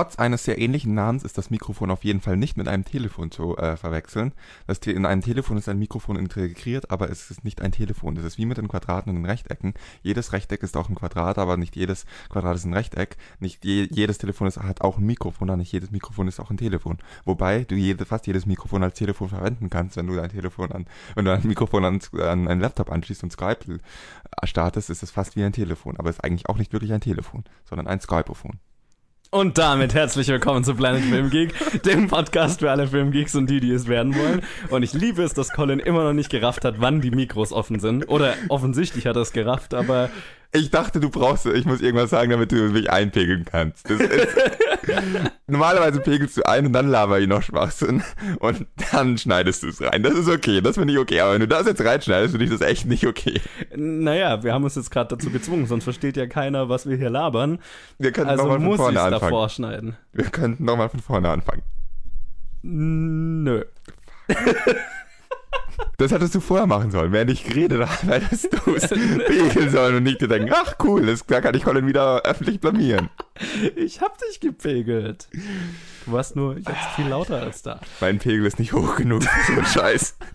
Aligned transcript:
Trotz 0.00 0.16
eines 0.16 0.44
sehr 0.44 0.56
ähnlichen 0.56 0.94
Namens 0.94 1.24
ist 1.24 1.36
das 1.36 1.50
Mikrofon 1.50 1.90
auf 1.90 2.04
jeden 2.04 2.22
Fall 2.22 2.38
nicht 2.38 2.56
mit 2.56 2.68
einem 2.68 2.86
Telefon 2.86 3.30
zu 3.30 3.58
äh, 3.58 3.76
verwechseln. 3.76 4.32
In 4.86 5.04
einem 5.04 5.20
Telefon 5.20 5.58
ist 5.58 5.68
ein 5.68 5.78
Mikrofon 5.78 6.16
integriert, 6.16 6.90
aber 6.90 7.10
es 7.10 7.30
ist 7.30 7.44
nicht 7.44 7.60
ein 7.60 7.70
Telefon. 7.70 8.14
Das 8.14 8.24
ist 8.24 8.38
wie 8.38 8.46
mit 8.46 8.56
den 8.56 8.66
Quadraten 8.66 9.10
und 9.10 9.16
den 9.16 9.26
Rechtecken. 9.26 9.74
Jedes 10.02 10.32
Rechteck 10.32 10.62
ist 10.62 10.74
auch 10.78 10.88
ein 10.88 10.94
Quadrat, 10.94 11.36
aber 11.36 11.58
nicht 11.58 11.76
jedes 11.76 12.06
Quadrat 12.30 12.56
ist 12.56 12.64
ein 12.64 12.72
Rechteck. 12.72 13.18
Nicht 13.40 13.62
je 13.62 13.88
jedes 13.90 14.16
Telefon 14.16 14.46
ist, 14.46 14.56
hat 14.56 14.80
auch 14.80 14.96
ein 14.96 15.04
Mikrofon, 15.04 15.50
aber 15.50 15.58
nicht 15.58 15.70
jedes 15.70 15.90
Mikrofon 15.90 16.28
ist 16.28 16.40
auch 16.40 16.48
ein 16.48 16.56
Telefon. 16.56 16.96
Wobei 17.26 17.64
du 17.64 17.74
jede, 17.74 18.06
fast 18.06 18.26
jedes 18.26 18.46
Mikrofon 18.46 18.82
als 18.82 18.94
Telefon 18.94 19.28
verwenden 19.28 19.68
kannst, 19.68 19.98
wenn 19.98 20.06
du 20.06 20.16
dein 20.16 20.30
Telefon 20.30 20.72
an, 20.72 20.86
wenn 21.14 21.26
du 21.26 21.34
ein 21.34 21.46
Mikrofon 21.46 21.84
an, 21.84 22.00
an 22.14 22.48
einen 22.48 22.62
Laptop 22.62 22.90
anschließt 22.90 23.22
und 23.22 23.32
Skype 23.32 23.80
startest, 24.44 24.88
ist 24.88 25.02
es 25.02 25.10
fast 25.10 25.36
wie 25.36 25.44
ein 25.44 25.52
Telefon. 25.52 25.98
Aber 25.98 26.08
es 26.08 26.16
ist 26.16 26.24
eigentlich 26.24 26.48
auch 26.48 26.56
nicht 26.56 26.72
wirklich 26.72 26.94
ein 26.94 27.02
Telefon, 27.02 27.44
sondern 27.66 27.86
ein 27.86 28.00
Skypophon. 28.00 28.60
Und 29.32 29.58
damit 29.58 29.94
herzlich 29.94 30.26
willkommen 30.26 30.64
zu 30.64 30.74
Planet 30.74 31.04
Film 31.04 31.30
Geek, 31.30 31.54
dem 31.84 32.08
Podcast 32.08 32.58
für 32.58 32.70
alle 32.72 32.88
Filmgeeks 32.88 33.36
und 33.36 33.48
die, 33.48 33.60
die 33.60 33.70
es 33.70 33.86
werden 33.86 34.16
wollen. 34.16 34.42
Und 34.70 34.82
ich 34.82 34.92
liebe 34.92 35.22
es, 35.22 35.34
dass 35.34 35.50
Colin 35.50 35.78
immer 35.78 36.02
noch 36.02 36.12
nicht 36.12 36.30
gerafft 36.30 36.64
hat, 36.64 36.80
wann 36.80 37.00
die 37.00 37.12
Mikros 37.12 37.52
offen 37.52 37.78
sind. 37.78 38.08
Oder 38.08 38.34
offensichtlich 38.48 39.06
hat 39.06 39.14
er 39.14 39.22
es 39.22 39.30
gerafft, 39.30 39.72
aber 39.72 40.10
ich 40.52 40.70
dachte, 40.70 40.98
du 40.98 41.10
brauchst, 41.10 41.46
ich 41.46 41.64
muss 41.64 41.80
irgendwas 41.80 42.10
sagen, 42.10 42.30
damit 42.30 42.50
du 42.50 42.56
mich 42.70 42.90
einpegeln 42.90 43.44
kannst. 43.44 43.88
Ist, 43.88 44.02
normalerweise 45.46 46.00
pegelst 46.00 46.36
du 46.36 46.42
ein 46.42 46.66
und 46.66 46.72
dann 46.72 46.88
laber 46.88 47.20
ich 47.20 47.28
noch 47.28 47.42
Schwachsinn 47.42 48.02
und 48.40 48.66
dann 48.90 49.16
schneidest 49.16 49.62
du 49.62 49.68
es 49.68 49.80
rein. 49.80 50.02
Das 50.02 50.14
ist 50.14 50.28
okay, 50.28 50.60
das 50.60 50.76
finde 50.76 50.92
ich 50.92 50.98
okay. 50.98 51.20
Aber 51.20 51.34
wenn 51.34 51.40
du 51.40 51.48
das 51.48 51.66
jetzt 51.66 51.84
reinschneidest, 51.84 52.32
finde 52.32 52.46
ich 52.46 52.50
das 52.50 52.62
echt 52.62 52.86
nicht 52.86 53.06
okay. 53.06 53.40
Naja, 53.76 54.42
wir 54.42 54.52
haben 54.52 54.64
uns 54.64 54.74
jetzt 54.74 54.90
gerade 54.90 55.14
dazu 55.14 55.30
gezwungen, 55.30 55.66
sonst 55.66 55.84
versteht 55.84 56.16
ja 56.16 56.26
keiner, 56.26 56.68
was 56.68 56.88
wir 56.88 56.96
hier 56.96 57.10
labern. 57.10 57.60
Wir 57.98 58.10
könnten 58.10 58.30
also 58.30 58.42
nochmal 58.42 58.58
von 58.58 58.66
muss 58.66 58.74
ich 58.74 58.82
vorne 58.82 59.00
anfangen. 59.00 59.20
davor 59.20 59.48
schneiden. 59.48 59.96
Wir 60.12 60.24
könnten 60.26 60.64
nochmal 60.64 60.88
von 60.88 61.00
vorne 61.00 61.28
anfangen. 61.28 61.62
Nö. 62.62 63.64
Das 65.96 66.12
hättest 66.12 66.34
du 66.34 66.40
vorher 66.40 66.66
machen 66.66 66.90
sollen. 66.90 67.12
Während 67.12 67.30
ich 67.30 67.44
geredet 67.44 67.80
habe, 67.86 68.06
hättest 68.20 68.52
du 68.52 68.74
es 68.74 68.88
pegeln 68.88 69.70
sollen 69.70 69.96
und 69.96 70.02
nicht 70.02 70.20
dir 70.20 70.28
denken, 70.28 70.50
ach 70.54 70.74
cool, 70.82 71.04
das, 71.06 71.24
da 71.26 71.40
kann 71.40 71.54
ich 71.54 71.64
Colin 71.64 71.86
wieder 71.86 72.22
öffentlich 72.22 72.60
blamieren. 72.60 73.10
Ich 73.76 74.00
hab 74.00 74.16
dich 74.18 74.40
gepegelt. 74.40 75.28
Du 76.06 76.12
warst 76.12 76.36
nur 76.36 76.56
jetzt 76.56 76.86
viel 76.96 77.06
lauter 77.08 77.40
als 77.40 77.62
da. 77.62 77.80
Mein 78.00 78.18
Pegel 78.18 78.46
ist 78.46 78.58
nicht 78.58 78.72
hoch 78.72 78.96
genug 78.96 79.24
für 79.24 79.52
so 79.52 79.58
einen 79.58 79.66
Scheiß. 79.66 80.16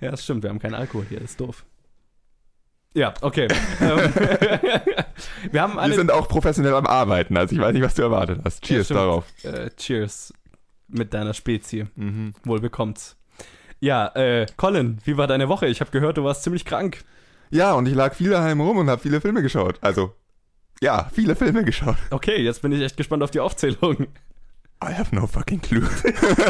Ja, 0.00 0.10
das 0.10 0.24
stimmt, 0.24 0.42
wir 0.42 0.50
haben 0.50 0.58
keinen 0.58 0.74
Alkohol 0.74 1.04
hier, 1.08 1.20
das 1.20 1.30
ist 1.32 1.40
doof. 1.40 1.64
Ja, 2.94 3.14
okay. 3.20 3.46
Ähm, 3.80 4.12
wir 5.52 5.62
haben 5.62 5.74
Wir 5.74 5.80
eine. 5.82 5.94
sind 5.94 6.10
auch 6.10 6.26
professionell 6.26 6.74
am 6.74 6.86
Arbeiten, 6.86 7.36
also 7.36 7.54
ich 7.54 7.60
weiß 7.60 7.72
nicht, 7.74 7.82
was 7.82 7.94
du 7.94 8.02
erwartet 8.02 8.40
hast. 8.44 8.64
Cheers 8.64 8.86
stimmt. 8.86 8.98
darauf. 9.00 9.24
Äh, 9.44 9.70
cheers 9.76 10.32
mit 10.88 11.12
deiner 11.14 11.34
Spezie. 11.34 11.86
Mhm. 11.96 12.32
Wohl 12.44 12.60
bekommt's. 12.60 13.16
Ja, 13.80 14.08
äh, 14.14 14.46
Colin, 14.56 14.98
wie 15.04 15.16
war 15.16 15.26
deine 15.26 15.48
Woche? 15.48 15.66
Ich 15.66 15.80
habe 15.80 15.90
gehört, 15.90 16.16
du 16.16 16.24
warst 16.24 16.42
ziemlich 16.42 16.64
krank. 16.64 17.04
Ja, 17.50 17.72
und 17.74 17.86
ich 17.86 17.94
lag 17.94 18.14
viel 18.14 18.30
daheim 18.30 18.60
rum 18.60 18.78
und 18.78 18.90
habe 18.90 19.00
viele 19.00 19.20
Filme 19.20 19.42
geschaut. 19.42 19.76
Also, 19.80 20.14
ja, 20.80 21.08
viele 21.12 21.36
Filme 21.36 21.64
geschaut. 21.64 21.96
Okay, 22.10 22.42
jetzt 22.42 22.62
bin 22.62 22.72
ich 22.72 22.82
echt 22.82 22.96
gespannt 22.96 23.22
auf 23.22 23.30
die 23.30 23.40
Aufzählung. 23.40 24.08
I 24.80 24.92
have 24.92 25.12
no 25.14 25.26
fucking 25.26 25.60
clue. 25.60 25.82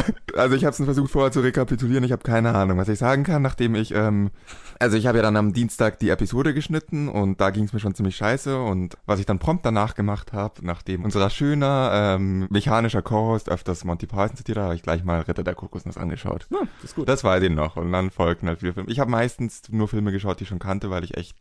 also 0.37 0.55
ich 0.55 0.65
habe 0.65 0.77
es 0.77 0.85
versucht 0.85 1.11
vorher 1.11 1.33
zu 1.33 1.41
rekapitulieren. 1.41 2.05
Ich 2.05 2.13
habe 2.13 2.23
keine 2.23 2.55
Ahnung, 2.55 2.77
was 2.77 2.89
ich 2.89 2.99
sagen 2.99 3.25
kann, 3.25 3.41
nachdem 3.41 3.75
ich, 3.75 3.95
ähm, 3.95 4.31
also 4.79 4.99
ich 4.99 5.07
habe 5.07 5.19
ja 5.19 5.23
dann 5.23 5.37
am 5.37 5.55
Dienstag 5.55 5.99
die 5.99 6.11
Episode 6.11 6.53
geschnitten 6.53 7.09
und 7.09 7.41
da 7.41 7.49
ging 7.51 7.65
es 7.65 7.73
mir 7.73 7.81
schon 7.81 7.95
ziemlich 7.95 8.17
scheiße. 8.17 8.61
Und 8.61 8.99
was 9.07 9.19
ich 9.19 9.27
dann 9.27 9.39
prompt 9.39 9.65
danach 9.65 9.95
gemacht 9.95 10.35
habe, 10.35 10.55
nachdem 10.61 11.05
unser 11.05 11.31
schöner 11.31 11.91
ähm, 11.95 12.47
mechanischer 12.51 13.01
Co-Host 13.01 13.49
öfters 13.49 13.85
Monty 13.85 14.07
Python 14.07 14.37
zitiert 14.37 14.59
hat, 14.59 14.65
habe 14.65 14.75
ich 14.75 14.83
gleich 14.83 15.05
mal 15.05 15.21
Ritter 15.21 15.43
der 15.43 15.55
Kokosnuss 15.55 15.97
angeschaut. 15.97 16.47
Ja, 16.51 16.61
das 16.83 16.91
ist 16.91 16.97
gut. 16.97 17.09
Das 17.09 17.25
weiß 17.25 17.43
ich 17.43 17.51
noch. 17.51 17.77
Und 17.77 17.93
dann 17.93 18.11
folgten 18.11 18.49
halt 18.49 18.61
viele 18.61 18.75
Filme. 18.75 18.91
Ich 18.91 19.01
habe 19.01 19.11
meistens 19.11 19.63
nur 19.71 19.89
Filme 19.89 20.13
geschaut, 20.13 20.39
die 20.41 20.43
ich 20.43 20.49
schon 20.51 20.59
kannte, 20.59 20.91
weil 20.91 21.03
ich 21.03 21.17
echt 21.17 21.37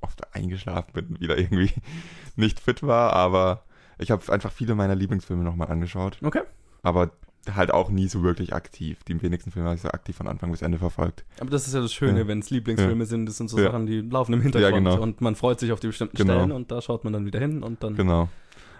oft 0.00 0.34
eingeschlafen 0.34 0.92
bin 0.94 1.06
und 1.08 1.20
wieder 1.20 1.36
irgendwie 1.36 1.70
nicht 2.36 2.60
fit 2.60 2.82
war. 2.82 3.12
Aber 3.12 3.64
ich 3.98 4.10
habe 4.10 4.32
einfach 4.32 4.52
viele 4.52 4.74
meiner 4.74 4.94
Lieblingsfilme 4.94 5.42
nochmal 5.44 5.68
angeschaut. 5.68 6.18
Okay. 6.22 6.42
Aber 6.82 7.10
halt 7.54 7.72
auch 7.74 7.90
nie 7.90 8.08
so 8.08 8.22
wirklich 8.22 8.54
aktiv. 8.54 9.04
Die 9.04 9.20
wenigsten 9.22 9.50
Filme 9.50 9.68
habe 9.68 9.76
ich 9.76 9.82
so 9.82 9.88
aktiv 9.90 10.16
von 10.16 10.26
Anfang 10.28 10.50
bis 10.50 10.62
Ende 10.62 10.78
verfolgt. 10.78 11.24
Aber 11.40 11.50
das 11.50 11.66
ist 11.66 11.74
ja 11.74 11.80
das 11.80 11.92
Schöne, 11.92 12.20
Ja. 12.20 12.26
wenn 12.28 12.38
es 12.38 12.48
Lieblingsfilme 12.50 13.04
sind, 13.04 13.26
das 13.26 13.36
sind 13.36 13.50
so 13.50 13.58
Ja. 13.58 13.64
Sachen, 13.70 13.86
die 13.86 14.00
laufen 14.00 14.32
im 14.32 14.40
Hintergrund 14.40 14.72
Ja, 14.86 14.92
genau. 14.92 15.02
und 15.02 15.20
man 15.20 15.34
freut 15.34 15.60
sich 15.60 15.70
auf 15.72 15.80
die 15.80 15.88
bestimmten 15.88 16.16
Genau. 16.16 16.34
Stellen 16.34 16.52
und 16.52 16.70
da 16.70 16.80
schaut 16.80 17.04
man 17.04 17.12
dann 17.12 17.26
wieder 17.26 17.40
hin 17.40 17.62
und 17.62 17.82
dann. 17.82 17.96
Genau. 17.96 18.28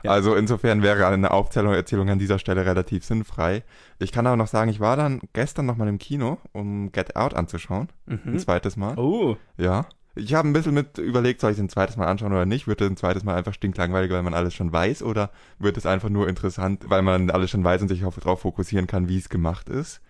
Ja. 0.03 0.11
Also 0.13 0.35
insofern 0.35 0.83
wäre 0.83 1.07
eine 1.07 1.31
Aufzählung 1.31 1.73
Erzählung 1.75 2.09
an 2.11 2.19
dieser 2.19 2.39
Stelle 2.39 2.65
relativ 2.67 3.05
sinnfrei. 3.05 3.65
Ich 3.99 4.13
kann 4.13 4.27
aber 4.27 4.37
noch 4.37 4.49
sagen, 4.49 4.71
ich 4.71 4.81
war 4.81 4.97
dann 4.97 5.21
gestern 5.33 5.65
nochmal 5.67 5.89
im 5.89 5.99
Kino, 5.99 6.39
um 6.53 6.91
Get 6.93 7.17
Out 7.17 7.35
anzuschauen. 7.35 7.89
Ein 8.07 8.21
Mhm. 8.25 8.39
zweites 8.39 8.77
Mal. 8.77 8.99
Oh, 8.99 9.37
Ja. 9.57 9.87
Ich 10.17 10.33
habe 10.35 10.49
ein 10.49 10.53
bisschen 10.53 10.75
mit 10.75 10.99
überlegt, 10.99 11.41
soll 11.41 11.51
ich 11.51 11.57
es 11.57 11.63
ein 11.63 11.69
zweites 11.69 11.97
Mal 11.97 12.07
anschauen 12.07 12.33
oder 12.33 12.47
nicht? 12.47 12.67
Wird 12.69 12.81
es 12.81 12.89
ein 12.89 12.97
zweites 12.97 13.25
Mal 13.25 13.35
einfach 13.35 13.55
stinklangweilig, 13.55 14.11
weil 14.13 14.23
man 14.23 14.35
alles 14.35 14.55
schon 14.55 14.73
weiß? 14.73 15.03
Oder 15.03 15.31
wird 15.59 15.77
es 15.77 15.87
einfach 15.87 16.09
nur 16.09 16.29
interessant, 16.29 16.85
weil 16.89 17.03
man 17.03 17.31
alles 17.31 17.51
schon 17.51 17.65
weiß 17.65 17.83
und 17.83 17.89
sich 17.89 18.05
auf- 18.05 18.17
darauf 18.19 18.41
fokussieren 18.43 18.87
kann, 18.87 19.09
wie 19.09 19.19
es 19.19 19.29
gemacht 19.29 19.69
ist? 19.69 20.01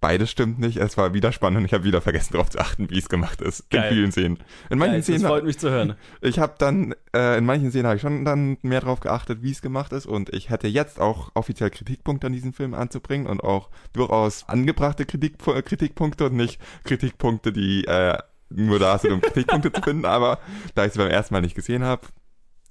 Beides 0.00 0.30
stimmt 0.32 0.58
nicht. 0.58 0.78
Es 0.78 0.96
war 0.96 1.14
wieder 1.14 1.30
spannend 1.30 1.58
und 1.60 1.64
ich 1.66 1.72
habe 1.74 1.84
wieder 1.84 2.00
vergessen 2.00 2.32
darauf 2.32 2.50
zu 2.50 2.58
achten, 2.58 2.90
wie 2.90 2.98
es 2.98 3.08
gemacht 3.08 3.40
ist. 3.40 3.70
Geil. 3.70 3.84
In 3.90 3.94
vielen 3.94 4.10
Szenen. 4.12 4.38
In 4.68 4.78
manchen 4.78 4.92
geil, 4.94 4.98
das 5.00 5.04
Szenen 5.06 5.20
freut 5.26 5.44
mich 5.44 5.58
zu 5.60 5.70
hören. 5.70 5.94
ich 6.22 6.40
habe 6.40 6.54
dann, 6.58 6.94
äh, 7.14 7.38
in 7.38 7.44
manchen 7.44 7.70
Szenen 7.70 7.86
habe 7.86 7.96
ich 7.96 8.02
schon 8.02 8.24
dann 8.24 8.56
mehr 8.62 8.80
drauf 8.80 8.98
geachtet, 8.98 9.42
wie 9.42 9.52
es 9.52 9.62
gemacht 9.62 9.92
ist 9.92 10.06
und 10.06 10.30
ich 10.30 10.50
hätte 10.50 10.66
jetzt 10.66 10.98
auch 11.00 11.30
offiziell 11.34 11.70
Kritikpunkte 11.70 12.26
an 12.26 12.32
diesem 12.32 12.52
Film 12.52 12.74
anzubringen 12.74 13.28
und 13.28 13.44
auch 13.44 13.70
durchaus 13.92 14.48
angebrachte 14.48 15.04
Kritik, 15.06 15.38
Kritikpunkte 15.38 16.24
und 16.26 16.34
nicht 16.34 16.60
Kritikpunkte, 16.82 17.52
die 17.52 17.84
äh, 17.84 18.18
nur 18.54 18.78
da 18.78 18.98
sind, 18.98 19.12
um 19.12 19.20
Kritikpunkte 19.20 19.72
zu 19.72 19.82
finden, 19.82 20.04
aber 20.04 20.38
da 20.74 20.84
ich 20.84 20.92
sie 20.92 20.98
beim 20.98 21.10
ersten 21.10 21.34
Mal 21.34 21.40
nicht 21.40 21.54
gesehen 21.54 21.84
habe, 21.84 22.02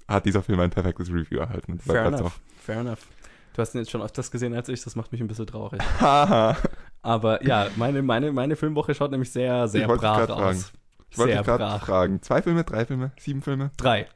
hat 0.08 0.24
dieser 0.24 0.42
Film 0.42 0.60
ein 0.60 0.70
perfektes 0.70 1.08
Review 1.08 1.38
erhalten. 1.40 1.78
Fair 1.78 2.02
bleibt 2.08 2.20
enough. 2.20 2.40
Fair 2.58 2.80
enough. 2.80 3.06
Du 3.54 3.60
hast 3.60 3.74
ihn 3.74 3.78
jetzt 3.78 3.90
schon 3.90 4.02
öfters 4.02 4.30
gesehen 4.30 4.54
als 4.54 4.68
ich, 4.68 4.82
das 4.82 4.96
macht 4.96 5.12
mich 5.12 5.20
ein 5.20 5.28
bisschen 5.28 5.46
traurig. 5.46 5.80
auch. 5.80 6.00
Haha. 6.00 6.56
Aber 7.02 7.44
ja, 7.44 7.68
meine, 7.76 8.02
meine, 8.02 8.32
meine 8.32 8.56
Filmwoche 8.56 8.94
schaut 8.94 9.10
nämlich 9.10 9.30
sehr, 9.30 9.68
sehr 9.68 9.86
brav 9.86 10.00
grad 10.00 10.30
fragen. 10.30 10.42
aus. 10.58 10.72
Ich 11.10 11.18
wollte 11.18 11.34
gerade 11.34 11.64
brav. 11.64 11.82
fragen. 11.82 12.22
Zwei 12.22 12.40
Filme, 12.40 12.64
drei 12.64 12.86
Filme, 12.86 13.12
sieben 13.18 13.42
Filme? 13.42 13.70
Drei. 13.76 14.06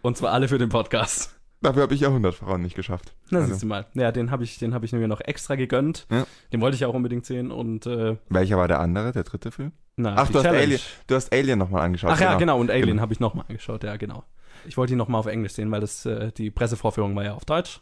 Und 0.00 0.16
zwar 0.16 0.32
alle 0.32 0.48
für 0.48 0.58
den 0.58 0.68
Podcast. 0.70 1.38
Dafür 1.62 1.82
habe 1.82 1.94
ich 1.94 2.00
Jahrhundert 2.00 2.34
Frauen 2.34 2.62
nicht 2.62 2.74
geschafft. 2.74 3.14
Na, 3.30 3.38
Also. 3.38 3.50
siehst 3.52 3.62
du 3.62 3.66
mal. 3.66 3.86
Ja, 3.94 4.12
den 4.12 4.30
habe 4.30 4.44
ich, 4.44 4.58
den 4.58 4.74
habe 4.74 4.84
ich 4.84 4.92
mir 4.92 5.06
noch 5.08 5.20
extra 5.20 5.54
gegönnt. 5.54 6.06
Ja. 6.10 6.26
Den 6.52 6.60
wollte 6.60 6.74
ich 6.76 6.84
auch 6.84 6.94
unbedingt 6.94 7.24
sehen 7.24 7.50
und 7.50 7.86
äh, 7.86 8.16
Welcher 8.28 8.56
war 8.58 8.68
der 8.68 8.80
andere, 8.80 9.12
der 9.12 9.22
dritte 9.24 9.50
Film? 9.50 9.72
na, 9.96 10.14
Ach, 10.16 10.28
du 10.30 10.38
hast. 10.38 10.46
Alien, 10.46 10.80
du 11.06 11.14
hast 11.14 11.32
Alien 11.32 11.58
nochmal 11.58 11.82
angeschaut. 11.82 12.10
Ach 12.14 12.20
ja, 12.20 12.36
genau. 12.36 12.58
Und 12.58 12.70
Alien 12.70 12.86
Genau. 12.90 13.02
habe 13.02 13.12
ich 13.12 13.20
nochmal 13.20 13.44
angeschaut, 13.48 13.84
ja, 13.84 13.96
genau. 13.96 14.24
Ich 14.66 14.76
wollte 14.76 14.92
ihn 14.94 14.98
nochmal 14.98 15.18
auf 15.20 15.26
Englisch 15.26 15.52
sehen, 15.52 15.70
weil 15.70 15.80
das 15.80 16.04
äh, 16.06 16.32
die 16.32 16.50
Pressevorführung 16.50 17.14
war 17.16 17.24
ja 17.24 17.34
auf 17.34 17.44
Deutsch. 17.44 17.80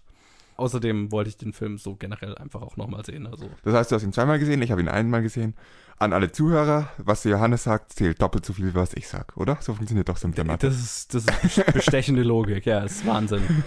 Außerdem 0.61 1.11
wollte 1.11 1.31
ich 1.31 1.37
den 1.39 1.53
Film 1.55 1.79
so 1.79 1.97
generell 1.97 2.37
einfach 2.37 2.61
auch 2.63 2.77
nochmal 2.77 3.05
sehen. 3.05 3.27
Also 3.27 3.49
Das 3.65 3.75
heißt, 3.75 3.91
du 3.91 3.97
hast 3.97 4.03
ihn 4.03 4.13
zweimal 4.13 4.39
gesehen, 4.39 4.61
ich 4.63 4.71
habe 4.71 4.81
ihn 4.83 4.89
einmal 4.89 5.23
gesehen. 5.23 5.55
An 5.99 6.13
alle 6.15 6.33
Zuhörer, 6.33 6.89
was 6.99 7.25
Johannes 7.25 7.65
sagt, 7.65 7.93
zählt 7.95 8.21
doppelt 8.23 8.45
so 8.47 8.53
viel, 8.55 8.69
wie 8.69 8.75
was 8.75 8.95
ich 8.95 9.07
sag, 9.09 9.37
oder? 9.37 9.59
So 9.61 9.75
funktioniert 9.75 10.09
doch 10.09 10.17
so 10.17 10.29
mit 10.29 10.39
der 10.39 10.45
Mathe. 10.45 10.67
das 10.69 10.77
ist, 10.79 11.15
das 11.15 11.27
ist 11.45 11.67
bestechende 11.75 12.23
Logik, 12.23 12.65
ja, 12.67 12.81
das 12.81 12.93
ist 12.93 13.07
Wahnsinn. 13.07 13.43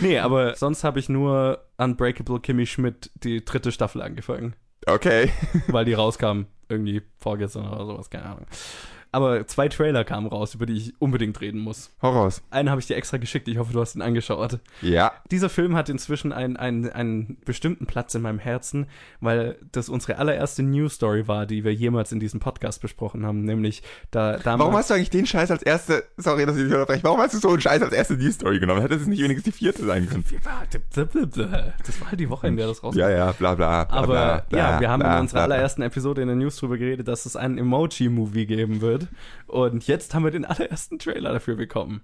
nee, 0.00 0.18
aber 0.18 0.54
sonst 0.56 0.84
habe 0.84 0.98
ich 0.98 1.08
nur 1.08 1.64
Unbreakable 1.76 2.40
Kimmy 2.40 2.66
Schmidt 2.66 3.10
die 3.22 3.44
dritte 3.44 3.72
Staffel 3.72 4.02
angefangen, 4.02 4.54
Okay. 4.86 5.30
weil 5.68 5.84
die 5.84 5.94
rauskam 5.94 6.42
irgendwie 6.68 7.02
vorgestern 7.18 7.68
oder 7.68 7.86
sowas, 7.86 8.10
keine 8.10 8.24
Ahnung. 8.26 8.46
Aber 9.14 9.46
zwei 9.46 9.68
Trailer 9.68 10.02
kamen 10.02 10.26
raus, 10.26 10.56
über 10.56 10.66
die 10.66 10.74
ich 10.74 10.92
unbedingt 10.98 11.40
reden 11.40 11.60
muss. 11.60 11.92
Hau 12.02 12.10
raus. 12.10 12.42
Einen 12.50 12.68
habe 12.68 12.80
ich 12.80 12.88
dir 12.88 12.96
extra 12.96 13.16
geschickt, 13.16 13.46
ich 13.46 13.58
hoffe, 13.58 13.72
du 13.72 13.80
hast 13.80 13.94
ihn 13.94 14.02
angeschaut. 14.02 14.58
Ja. 14.82 15.12
Dieser 15.30 15.48
Film 15.48 15.76
hat 15.76 15.88
inzwischen 15.88 16.32
einen, 16.32 16.56
einen, 16.56 16.90
einen 16.90 17.36
bestimmten 17.44 17.86
Platz 17.86 18.16
in 18.16 18.22
meinem 18.22 18.40
Herzen, 18.40 18.86
weil 19.20 19.56
das 19.70 19.88
unsere 19.88 20.18
allererste 20.18 20.64
News 20.64 20.94
Story 20.94 21.28
war, 21.28 21.46
die 21.46 21.62
wir 21.62 21.72
jemals 21.72 22.10
in 22.10 22.18
diesem 22.18 22.40
Podcast 22.40 22.82
besprochen 22.82 23.24
haben, 23.24 23.44
nämlich 23.44 23.84
da 24.10 24.36
damals. 24.38 24.58
Warum 24.58 24.76
hast 24.76 24.90
du 24.90 24.94
eigentlich 24.94 25.10
den 25.10 25.26
Scheiß 25.26 25.48
als 25.52 25.62
erste, 25.62 26.02
sorry, 26.16 26.44
dass 26.44 26.56
ich 26.56 26.64
dich 26.64 26.72
unterbreche, 26.72 27.04
warum 27.04 27.20
hast 27.20 27.34
du 27.34 27.38
so 27.38 27.50
einen 27.50 27.60
Scheiß 27.60 27.82
als 27.82 27.92
erste 27.92 28.14
News-Story 28.14 28.58
genommen? 28.58 28.80
Hätte 28.80 28.96
es 28.96 29.06
nicht 29.06 29.22
wenigstens 29.22 29.44
die 29.44 29.56
vierte 29.56 29.84
sein 29.84 30.08
können? 30.08 30.24
Das 31.86 32.00
war 32.00 32.10
halt 32.10 32.18
die 32.18 32.28
Woche, 32.28 32.48
in 32.48 32.56
der 32.56 32.66
das 32.66 32.82
rauskam. 32.82 32.98
Ja, 32.98 33.10
ja, 33.10 33.30
bla 33.30 33.54
bla. 33.54 33.84
bla 33.84 33.96
Aber 33.96 34.06
bla, 34.08 34.44
bla, 34.48 34.58
ja, 34.58 34.80
wir 34.80 34.90
haben 34.90 35.02
in 35.02 35.20
unserer 35.20 35.42
allerersten 35.42 35.82
Episode 35.82 36.20
in 36.22 36.26
der 36.26 36.36
News 36.36 36.56
drüber 36.56 36.78
geredet, 36.78 37.06
dass 37.06 37.26
es 37.26 37.36
einen 37.36 37.58
Emoji-Movie 37.58 38.46
geben 38.46 38.80
wird. 38.80 39.03
Und 39.46 39.86
jetzt 39.86 40.14
haben 40.14 40.24
wir 40.24 40.30
den 40.30 40.44
allerersten 40.44 40.98
Trailer 40.98 41.32
dafür 41.32 41.56
bekommen. 41.56 42.02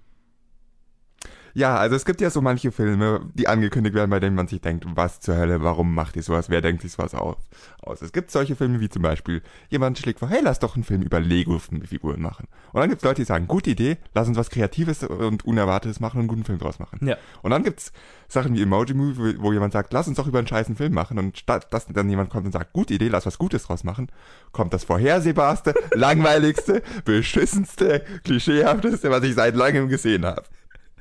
Ja, 1.53 1.75
also 1.77 1.95
es 1.95 2.05
gibt 2.05 2.21
ja 2.21 2.29
so 2.29 2.41
manche 2.41 2.71
Filme, 2.71 3.29
die 3.33 3.47
angekündigt 3.47 3.95
werden, 3.95 4.09
bei 4.09 4.19
denen 4.19 4.35
man 4.35 4.47
sich 4.47 4.61
denkt, 4.61 4.85
was 4.95 5.19
zur 5.19 5.35
Hölle, 5.35 5.61
warum 5.61 5.93
macht 5.93 6.15
ihr 6.15 6.23
sowas, 6.23 6.49
wer 6.49 6.61
denkt 6.61 6.81
sich 6.81 6.93
sowas 6.93 7.13
aus? 7.13 7.37
aus? 7.81 8.01
Es 8.01 8.11
gibt 8.11 8.31
solche 8.31 8.55
Filme 8.55 8.79
wie 8.79 8.89
zum 8.89 9.01
Beispiel, 9.01 9.41
jemand 9.69 9.97
schlägt 9.97 10.19
vor, 10.19 10.29
hey, 10.29 10.39
lass 10.41 10.59
doch 10.59 10.75
einen 10.75 10.83
Film 10.83 11.01
über 11.01 11.19
Lego-Figuren 11.19 12.21
machen. 12.21 12.47
Und 12.73 12.79
dann 12.79 12.89
gibt 12.89 13.01
es 13.01 13.05
Leute, 13.05 13.21
die 13.21 13.25
sagen, 13.25 13.47
gute 13.47 13.71
Idee, 13.71 13.97
lass 14.13 14.27
uns 14.27 14.37
was 14.37 14.49
Kreatives 14.49 15.03
und 15.03 15.45
Unerwartetes 15.45 15.99
machen 15.99 16.17
und 16.17 16.21
einen 16.21 16.27
guten 16.29 16.43
Film 16.45 16.59
draus 16.59 16.79
machen. 16.79 16.99
Ja. 17.05 17.17
Und 17.41 17.51
dann 17.51 17.63
gibt's 17.63 17.91
Sachen 18.27 18.55
wie 18.55 18.61
Emoji 18.61 18.93
Movie, 18.93 19.37
wo, 19.37 19.43
wo 19.43 19.53
jemand 19.53 19.73
sagt, 19.73 19.93
lass 19.93 20.07
uns 20.07 20.17
doch 20.17 20.27
über 20.27 20.39
einen 20.39 20.47
scheißen 20.47 20.75
Film 20.75 20.93
machen 20.93 21.19
und 21.19 21.37
statt 21.37 21.67
dass 21.71 21.85
dann 21.87 22.09
jemand 22.09 22.29
kommt 22.29 22.45
und 22.45 22.51
sagt, 22.51 22.73
gute 22.73 22.93
Idee, 22.93 23.09
lass 23.09 23.25
was 23.25 23.37
Gutes 23.37 23.63
draus 23.63 23.83
machen, 23.83 24.07
kommt 24.51 24.73
das 24.73 24.83
vorhersehbarste, 24.83 25.73
langweiligste, 25.93 26.81
beschissenste, 27.05 28.03
klischeehafteste, 28.23 29.09
was 29.09 29.23
ich 29.23 29.35
seit 29.35 29.55
langem 29.55 29.89
gesehen 29.89 30.25
habe. 30.25 30.43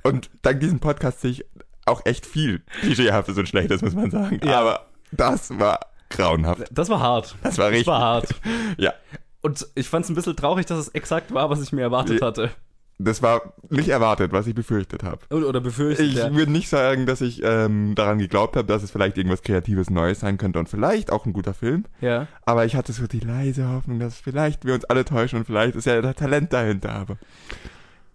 Und 0.02 0.30
dank 0.42 0.60
diesem 0.60 0.80
Podcast 0.80 1.20
sehe 1.20 1.30
ich 1.32 1.44
auch 1.86 2.04
echt 2.04 2.26
viel 2.26 2.62
klischeehaftes 2.80 3.36
und 3.36 3.48
schlechtes, 3.48 3.82
muss 3.82 3.94
man 3.94 4.10
sagen. 4.10 4.40
Ja. 4.44 4.60
Aber 4.60 4.86
das 5.12 5.58
war 5.58 5.80
grauenhaft. 6.08 6.64
Das 6.70 6.88
war 6.88 7.00
hart. 7.00 7.36
Das 7.42 7.58
war 7.58 7.68
richtig. 7.68 7.86
Das 7.86 7.92
war 7.92 8.00
hart. 8.00 8.28
Ja. 8.78 8.94
Und 9.42 9.66
ich 9.74 9.88
fand 9.88 10.04
es 10.04 10.10
ein 10.10 10.14
bisschen 10.14 10.36
traurig, 10.36 10.66
dass 10.66 10.78
es 10.78 10.88
exakt 10.88 11.32
war, 11.32 11.48
was 11.48 11.62
ich 11.62 11.72
mir 11.72 11.80
erwartet 11.80 12.20
hatte. 12.20 12.50
Das 12.98 13.22
war 13.22 13.54
nicht 13.70 13.88
erwartet, 13.88 14.32
was 14.32 14.46
ich 14.46 14.54
befürchtet 14.54 15.02
habe. 15.02 15.20
Oder 15.34 15.62
befürchtet. 15.62 16.06
Ich 16.06 16.16
ja. 16.16 16.34
würde 16.34 16.52
nicht 16.52 16.68
sagen, 16.68 17.06
dass 17.06 17.22
ich 17.22 17.42
ähm, 17.42 17.94
daran 17.94 18.18
geglaubt 18.18 18.56
habe, 18.56 18.68
dass 18.68 18.82
es 18.82 18.90
vielleicht 18.90 19.16
irgendwas 19.16 19.40
Kreatives 19.40 19.88
Neues 19.88 20.20
sein 20.20 20.36
könnte 20.36 20.58
und 20.58 20.68
vielleicht 20.68 21.10
auch 21.10 21.24
ein 21.24 21.32
guter 21.32 21.54
Film. 21.54 21.86
ja. 22.02 22.26
Aber 22.44 22.66
ich 22.66 22.76
hatte 22.76 22.92
so 22.92 23.06
die 23.06 23.20
leise 23.20 23.66
Hoffnung, 23.70 23.98
dass 23.98 24.20
vielleicht 24.20 24.66
wir 24.66 24.74
uns 24.74 24.84
alle 24.84 25.06
täuschen 25.06 25.38
und 25.38 25.46
vielleicht 25.46 25.76
ist 25.76 25.86
ja 25.86 26.02
da 26.02 26.12
Talent 26.12 26.52
dahinter. 26.52 26.90
Aber 26.90 27.16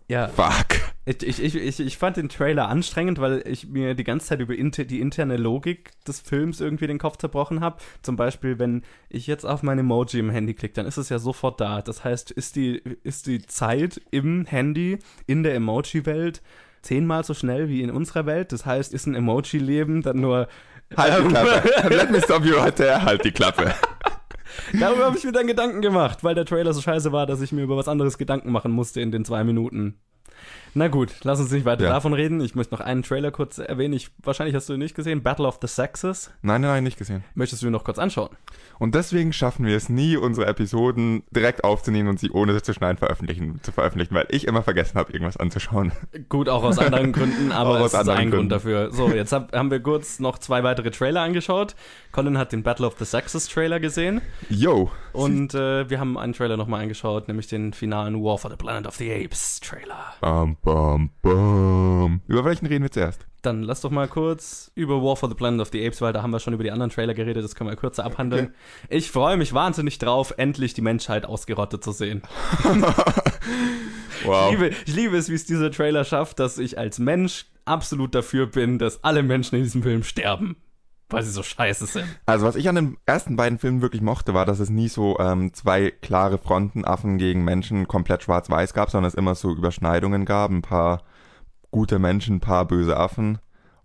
Ja. 0.08 0.28
fuck. 0.28 0.80
Ich, 1.06 1.40
ich, 1.40 1.56
ich, 1.56 1.80
ich, 1.80 1.98
fand 1.98 2.18
den 2.18 2.30
Trailer 2.30 2.68
anstrengend, 2.68 3.20
weil 3.20 3.44
ich 3.48 3.68
mir 3.68 3.94
die 3.94 4.04
ganze 4.04 4.28
Zeit 4.28 4.40
über 4.40 4.56
inter, 4.56 4.84
die 4.84 5.00
interne 5.02 5.38
Logik 5.38 5.92
des 6.08 6.20
Films 6.20 6.62
irgendwie 6.62 6.88
den 6.88 6.98
Kopf 6.98 7.18
zerbrochen 7.18 7.62
habe. 7.62 7.78
Zum 8.02 8.16
Beispiel, 8.16 8.58
wenn 8.58 8.84
ich 9.10 9.28
jetzt 9.28 9.46
auf 9.46 9.62
mein 9.62 9.78
Emoji 9.80 10.20
im 10.20 10.32
Handy 10.32 10.54
klicke, 10.56 10.74
dann 10.74 10.88
ist 10.88 10.98
es 10.98 11.10
ja 11.10 11.20
sofort 11.20 11.62
da. 11.62 11.82
Das 11.82 12.04
heißt, 12.04 12.32
ist 12.32 12.56
die, 12.56 12.82
ist 13.04 13.28
die 13.28 13.46
Zeit 13.46 14.02
im 14.12 14.46
Handy, 14.46 14.98
in 15.28 15.44
der 15.44 15.56
Emoji-Welt, 15.56 16.42
zehnmal 16.82 17.24
so 17.24 17.34
schnell 17.34 17.70
wie 17.70 17.82
in 17.82 17.92
unserer 17.92 18.26
Welt. 18.26 18.52
Das 18.52 18.66
heißt, 18.66 18.94
ist 18.94 19.06
ein 19.06 19.16
Emoji-Leben 19.16 20.02
dann 20.02 20.22
nur. 20.22 20.48
Halt 20.96 21.18
die 21.20 21.22
Ähm, 21.24 21.30
Klappe. 21.30 21.90
Let 21.96 22.12
me 22.12 22.22
stop 22.22 22.46
you 22.46 22.56
right 22.56 22.76
there. 22.76 23.04
Halt 23.04 23.24
die 23.26 23.32
Klappe. 23.32 23.74
Darüber 24.80 25.06
habe 25.06 25.18
ich 25.18 25.24
mir 25.24 25.32
dann 25.32 25.48
Gedanken 25.48 25.82
gemacht, 25.82 26.24
weil 26.24 26.36
der 26.36 26.46
Trailer 26.46 26.74
so 26.74 26.82
scheiße 26.82 27.12
war, 27.12 27.26
dass 27.26 27.42
ich 27.42 27.52
mir 27.52 27.64
über 27.64 27.78
was 27.78 27.88
anderes 27.88 28.18
Gedanken 28.18 28.52
machen 28.52 28.72
musste 28.72 29.02
in 29.02 29.12
den 29.12 29.26
zwei 29.26 29.44
Minuten. 29.44 30.00
Na 30.78 30.90
gut, 30.90 31.14
lass 31.24 31.40
uns 31.40 31.52
nicht 31.52 31.64
weiter 31.64 31.86
Ja. 31.86 31.90
davon 31.92 32.14
reden. 32.14 32.42
Ich 32.42 32.54
möchte 32.54 32.74
noch 32.76 32.82
einen 32.82 33.02
Trailer 33.02 33.32
kurz 33.32 33.60
erwähnen. 33.60 33.94
Ich, 33.94 34.12
wahrscheinlich 34.22 34.54
hast 34.56 34.68
du 34.68 34.74
ihn 34.74 34.80
nicht 34.80 34.94
gesehen. 34.94 35.24
Battle 35.24 35.48
of 35.48 35.58
the 35.62 35.68
Sexes. 35.68 36.32
Nein, 36.42 36.60
nein, 36.60 36.72
nein, 36.72 36.84
nicht 36.84 36.98
gesehen. 36.98 37.24
Möchtest 37.34 37.62
du 37.62 37.68
ihn 37.68 37.72
noch 37.72 37.86
kurz 37.86 37.98
anschauen? 37.98 38.30
Und 38.78 38.94
deswegen 38.94 39.32
schaffen 39.32 39.66
wir 39.66 39.78
es 39.78 39.88
nie, 39.88 40.18
unsere 40.18 40.48
Episoden 40.48 41.24
direkt 41.32 41.64
aufzunehmen 41.64 42.10
und 42.10 42.20
sie 42.20 42.30
ohne 42.30 42.62
zu 42.62 42.74
schneiden 42.74 42.98
veröffentlichen, 42.98 43.62
zu 43.64 43.72
veröffentlichen, 43.72 44.14
weil 44.16 44.26
ich 44.30 44.48
immer 44.48 44.64
vergessen 44.64 44.98
habe, 45.00 45.14
irgendwas 45.14 45.38
anzuschauen. 45.38 45.94
Gut, 46.28 46.50
auch 46.50 46.64
aus 46.66 46.78
anderen 46.78 47.14
Gründen, 47.14 47.52
aber 47.54 47.80
es 47.80 47.94
ist 47.94 48.10
ein 48.10 48.30
Grund 48.32 48.52
dafür. 48.52 48.92
So, 48.92 49.08
jetzt 49.12 49.32
hab, 49.32 49.56
haben 49.56 49.72
wir 49.72 49.80
kurz 49.80 50.20
noch 50.20 50.40
zwei 50.40 50.64
weitere 50.64 50.92
Trailer 50.92 51.22
angeschaut. 51.22 51.74
Colin 52.12 52.38
hat 52.38 52.52
den 52.52 52.64
Battle 52.64 52.86
of 52.86 52.96
the 53.00 53.06
Sexes 53.06 53.48
Trailer 53.48 53.80
gesehen 53.80 54.20
Yo. 54.50 54.92
und 55.14 55.54
äh, 55.54 55.90
wir 55.90 56.02
haben 56.02 56.18
einen 56.18 56.34
Trailer 56.34 56.58
nochmal 56.58 56.82
angeschaut, 56.82 57.30
nämlich 57.30 57.48
den 57.48 57.72
finalen 57.72 58.22
War 58.22 58.38
for 58.38 58.52
the 58.52 58.58
Planet 58.58 58.88
of 58.88 58.96
the 58.96 59.10
Apes 59.14 59.62
Trailer. 59.62 60.14
Bam, 60.20 60.58
bam, 60.66 61.12
bam. 61.22 62.22
Über 62.28 62.44
welchen 62.44 62.66
reden 62.66 62.84
wir 62.84 62.92
zuerst? 62.92 63.26
Dann 63.44 63.62
lass 63.62 63.82
doch 63.82 63.92
mal 63.92 64.08
kurz 64.08 64.72
über 64.76 65.02
War 65.02 65.16
for 65.16 65.30
the 65.30 65.36
Planet 65.36 65.62
of 65.62 65.70
the 65.72 65.86
Apes, 65.86 66.02
weil 66.02 66.12
da 66.12 66.24
haben 66.24 66.32
wir 66.32 66.40
schon 66.40 66.54
über 66.54 66.64
die 66.64 66.72
anderen 66.72 66.92
Trailer 66.92 67.14
geredet, 67.14 67.44
das 67.44 67.56
können 67.56 67.70
wir 67.70 67.78
kürzer 67.78 68.04
abhandeln. 68.04 68.54
Ich 68.90 69.12
freue 69.12 69.38
mich 69.38 69.54
wahnsinnig 69.54 70.00
drauf, 70.00 70.34
endlich 70.38 70.74
die 70.74 70.82
Menschheit 70.82 71.26
ausgerottet 71.26 71.84
zu 71.84 71.92
sehen. 71.92 72.24
Wow. 74.24 74.54
Ich, 74.54 74.60
liebe, 74.60 74.76
ich 74.88 74.96
liebe 74.96 75.18
es, 75.18 75.30
wie 75.30 75.36
es 75.36 75.46
dieser 75.46 75.70
Trailer 75.70 76.04
schafft, 76.04 76.40
dass 76.40 76.58
ich 76.58 76.80
als 76.80 76.98
Mensch 76.98 77.46
absolut 77.66 78.16
dafür 78.16 78.48
bin, 78.48 78.80
dass 78.80 79.04
alle 79.04 79.22
Menschen 79.22 79.56
in 79.56 79.64
diesem 79.64 79.84
Film 79.84 80.04
sterben. 80.04 80.56
Weil 81.10 81.24
sie 81.24 81.32
so 81.32 81.44
scheiße 81.44 81.86
sind. 81.86 82.08
Also 82.26 82.46
was 82.46 82.56
ich 82.56 82.68
an 82.68 82.76
den 82.76 82.98
ersten 83.06 83.36
beiden 83.36 83.60
Filmen 83.60 83.82
wirklich 83.82 84.02
mochte, 84.02 84.34
war, 84.34 84.46
dass 84.46 84.60
es 84.60 84.70
nie 84.70 84.88
so 84.88 85.20
ähm, 85.20 85.54
zwei 85.54 85.92
klare 85.92 86.38
Fronten, 86.40 86.84
Affen 86.84 87.18
gegen 87.18 87.44
Menschen, 87.44 87.88
komplett 87.88 88.24
schwarz-weiß 88.24 88.74
gab, 88.74 88.90
sondern 88.90 89.08
es 89.08 89.14
immer 89.16 89.36
so 89.36 89.52
Überschneidungen 89.52 90.26
gab, 90.26 90.50
ein 90.50 90.64
paar 90.64 91.04
gute 91.70 92.00
Menschen, 92.00 92.38
ein 92.38 92.40
paar 92.42 92.66
böse 92.66 92.98
Affen, 92.98 93.38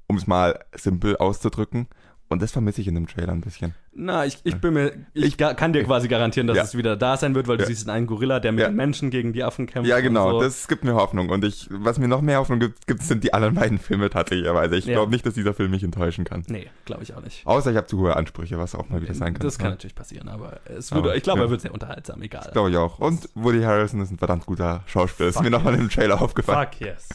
um 0.07 0.17
es 0.17 0.27
mal 0.27 0.65
simpel 0.75 1.17
auszudrücken. 1.19 1.89
Und 2.33 2.41
das 2.41 2.53
vermisse 2.53 2.81
ich 2.81 2.87
in 2.87 2.95
dem 2.95 3.09
Trailer 3.09 3.33
ein 3.33 3.41
bisschen. 3.41 3.75
Na, 3.93 4.25
ich, 4.25 4.39
ich 4.45 4.55
bin 4.61 4.73
mir, 4.75 4.93
ich, 5.15 5.25
Ich- 5.25 5.37
kann 5.37 5.73
dir 5.73 5.83
quasi 5.83 6.07
garantieren, 6.07 6.47
dass 6.47 6.57
Ja. 6.57 6.63
es 6.63 6.77
wieder 6.77 6.97
da 6.97 7.17
sein 7.17 7.35
wird, 7.35 7.49
weil 7.49 7.57
du 7.57 7.65
Ja. 7.65 7.67
siehst 7.67 7.89
einen 7.89 8.07
Gorilla, 8.07 8.39
der 8.39 8.53
mit 8.53 8.61
Ja. 8.63 8.69
den 8.69 8.77
Menschen 8.77 9.11
gegen 9.11 9.33
die 9.33 9.43
Affen 9.43 9.67
kämpft. 9.67 9.91
Ja, 9.91 9.99
genau, 9.99 10.31
So. 10.31 10.41
das 10.43 10.69
gibt 10.69 10.85
mir 10.85 10.95
Hoffnung. 10.95 11.29
Und 11.31 11.45
ich, 11.45 11.67
was 11.73 11.99
mir 11.99 12.07
noch 12.07 12.21
mehr 12.21 12.39
Hoffnung 12.39 12.61
gibt, 12.61 12.87
gibt 12.87 13.03
sind 13.03 13.25
die 13.25 13.35
anderen 13.35 13.57
beiden 13.57 13.79
Filme 13.81 14.11
tatsächlicherweise. 14.11 14.77
Ich 14.77 14.87
glaube 14.87 15.11
nicht, 15.11 15.27
dass 15.27 15.35
dieser 15.35 15.55
Film 15.55 15.73
mich 15.73 15.83
enttäuschen 15.83 16.25
kann. 16.25 16.45
Nee, 16.47 16.69
glaube 16.85 17.03
ich 17.03 17.15
auch 17.17 17.23
nicht. 17.23 17.45
Außer 17.45 17.73
ich 17.73 17.77
habe 17.77 17.89
zu 17.89 17.99
hohe 17.99 18.15
Ansprüche, 18.15 18.59
was 18.59 18.77
auch 18.77 18.89
mal 18.89 19.03
wieder 19.03 19.15
sein 19.15 19.35
kann. 19.35 19.43
Das 19.43 19.59
kann 19.59 19.67
Ja. 19.67 19.71
natürlich 19.73 19.97
passieren, 19.97 20.29
aber 20.29 20.61
es 20.67 20.93
würde, 20.93 21.09
Aber, 21.09 21.17
ich 21.17 21.25
glaube, 21.25 21.41
er 21.41 21.51
wird 21.51 21.63
sehr 21.63 21.73
unterhaltsam, 21.75 22.23
egal. 22.23 22.49
Glaube 22.53 22.71
ich 22.71 22.77
auch. 22.77 23.01
Und 23.01 23.29
Woody 23.35 23.63
Harrison 23.63 24.01
ist 24.03 24.13
ein 24.13 24.19
verdammt 24.19 24.47
guter 24.47 24.85
Schauspieler. 24.87 25.31
Ist 25.31 25.35
Fuck 25.35 25.43
mir 25.45 25.51
nochmal 25.51 25.75
im 25.75 25.91
Trailer 25.91 26.23
aufgefallen. 26.23 26.69
Fuck 26.71 26.81
yes. 26.81 27.09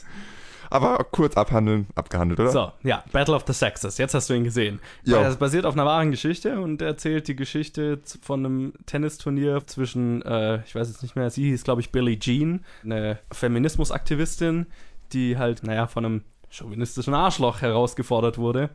Aber 0.69 1.05
kurz 1.11 1.35
abhandeln, 1.35 1.87
abgehandelt, 1.95 2.39
oder? 2.39 2.51
So, 2.51 2.71
ja, 2.83 3.03
Battle 3.11 3.35
of 3.35 3.43
the 3.47 3.53
Sexes. 3.53 3.97
Jetzt 3.97 4.13
hast 4.13 4.29
du 4.29 4.33
ihn 4.33 4.43
gesehen. 4.43 4.79
Jo. 5.03 5.21
Das 5.21 5.37
basiert 5.37 5.65
auf 5.65 5.73
einer 5.73 5.85
wahren 5.85 6.11
Geschichte 6.11 6.59
und 6.59 6.81
erzählt 6.81 7.27
die 7.27 7.35
Geschichte 7.35 7.99
von 8.21 8.45
einem 8.45 8.73
Tennisturnier 8.85 9.65
zwischen, 9.65 10.21
äh, 10.23 10.61
ich 10.65 10.75
weiß 10.75 10.87
jetzt 10.87 11.03
nicht 11.03 11.15
mehr, 11.15 11.29
sie 11.29 11.45
hieß, 11.49 11.63
glaube 11.63 11.81
ich, 11.81 11.91
Billie 11.91 12.19
Jean, 12.19 12.63
eine 12.83 13.19
Feminismusaktivistin, 13.31 14.65
die 15.13 15.37
halt, 15.37 15.63
naja, 15.63 15.87
von 15.87 16.05
einem 16.05 16.21
chauvinistischen 16.49 17.13
Arschloch 17.13 17.61
herausgefordert 17.61 18.37
wurde, 18.37 18.69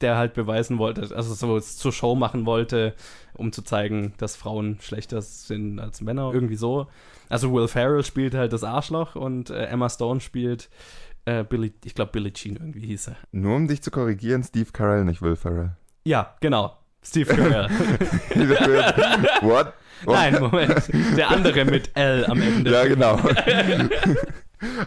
der 0.00 0.16
halt 0.16 0.34
beweisen 0.34 0.78
wollte, 0.78 1.14
also 1.14 1.34
so 1.34 1.60
zur 1.60 1.92
Show 1.92 2.14
machen 2.14 2.46
wollte, 2.46 2.94
um 3.32 3.52
zu 3.52 3.62
zeigen, 3.62 4.14
dass 4.18 4.36
Frauen 4.36 4.78
schlechter 4.80 5.22
sind 5.22 5.80
als 5.80 6.00
Männer, 6.00 6.32
irgendwie 6.32 6.56
so. 6.56 6.88
Also 7.28 7.52
Will 7.52 7.68
Ferrell 7.68 8.04
spielt 8.04 8.34
halt 8.34 8.52
das 8.52 8.64
Arschloch 8.64 9.16
und 9.16 9.50
äh, 9.50 9.64
Emma 9.66 9.88
Stone 9.88 10.20
spielt 10.20 10.68
äh, 11.26 11.44
Billie, 11.44 11.72
ich 11.84 11.94
glaube 11.94 12.12
Billie 12.12 12.32
Jean 12.32 12.56
irgendwie 12.56 12.86
hieß 12.86 13.08
er. 13.08 13.16
Nur 13.32 13.56
um 13.56 13.68
dich 13.68 13.82
zu 13.82 13.90
korrigieren, 13.90 14.42
Steve 14.42 14.70
Carell, 14.72 15.04
nicht 15.04 15.22
Will 15.22 15.36
Ferrell. 15.36 15.76
Ja, 16.04 16.34
genau. 16.40 16.76
Steve 17.02 17.34
Carell. 17.34 17.68
What? 19.42 19.72
What? 20.04 20.14
Nein, 20.16 20.40
Moment. 20.40 20.90
Der 21.16 21.30
andere 21.30 21.64
mit 21.64 21.90
L 21.96 22.26
am 22.26 22.40
Ende. 22.40 22.70
Ja, 22.70 22.84
genau. 22.86 23.16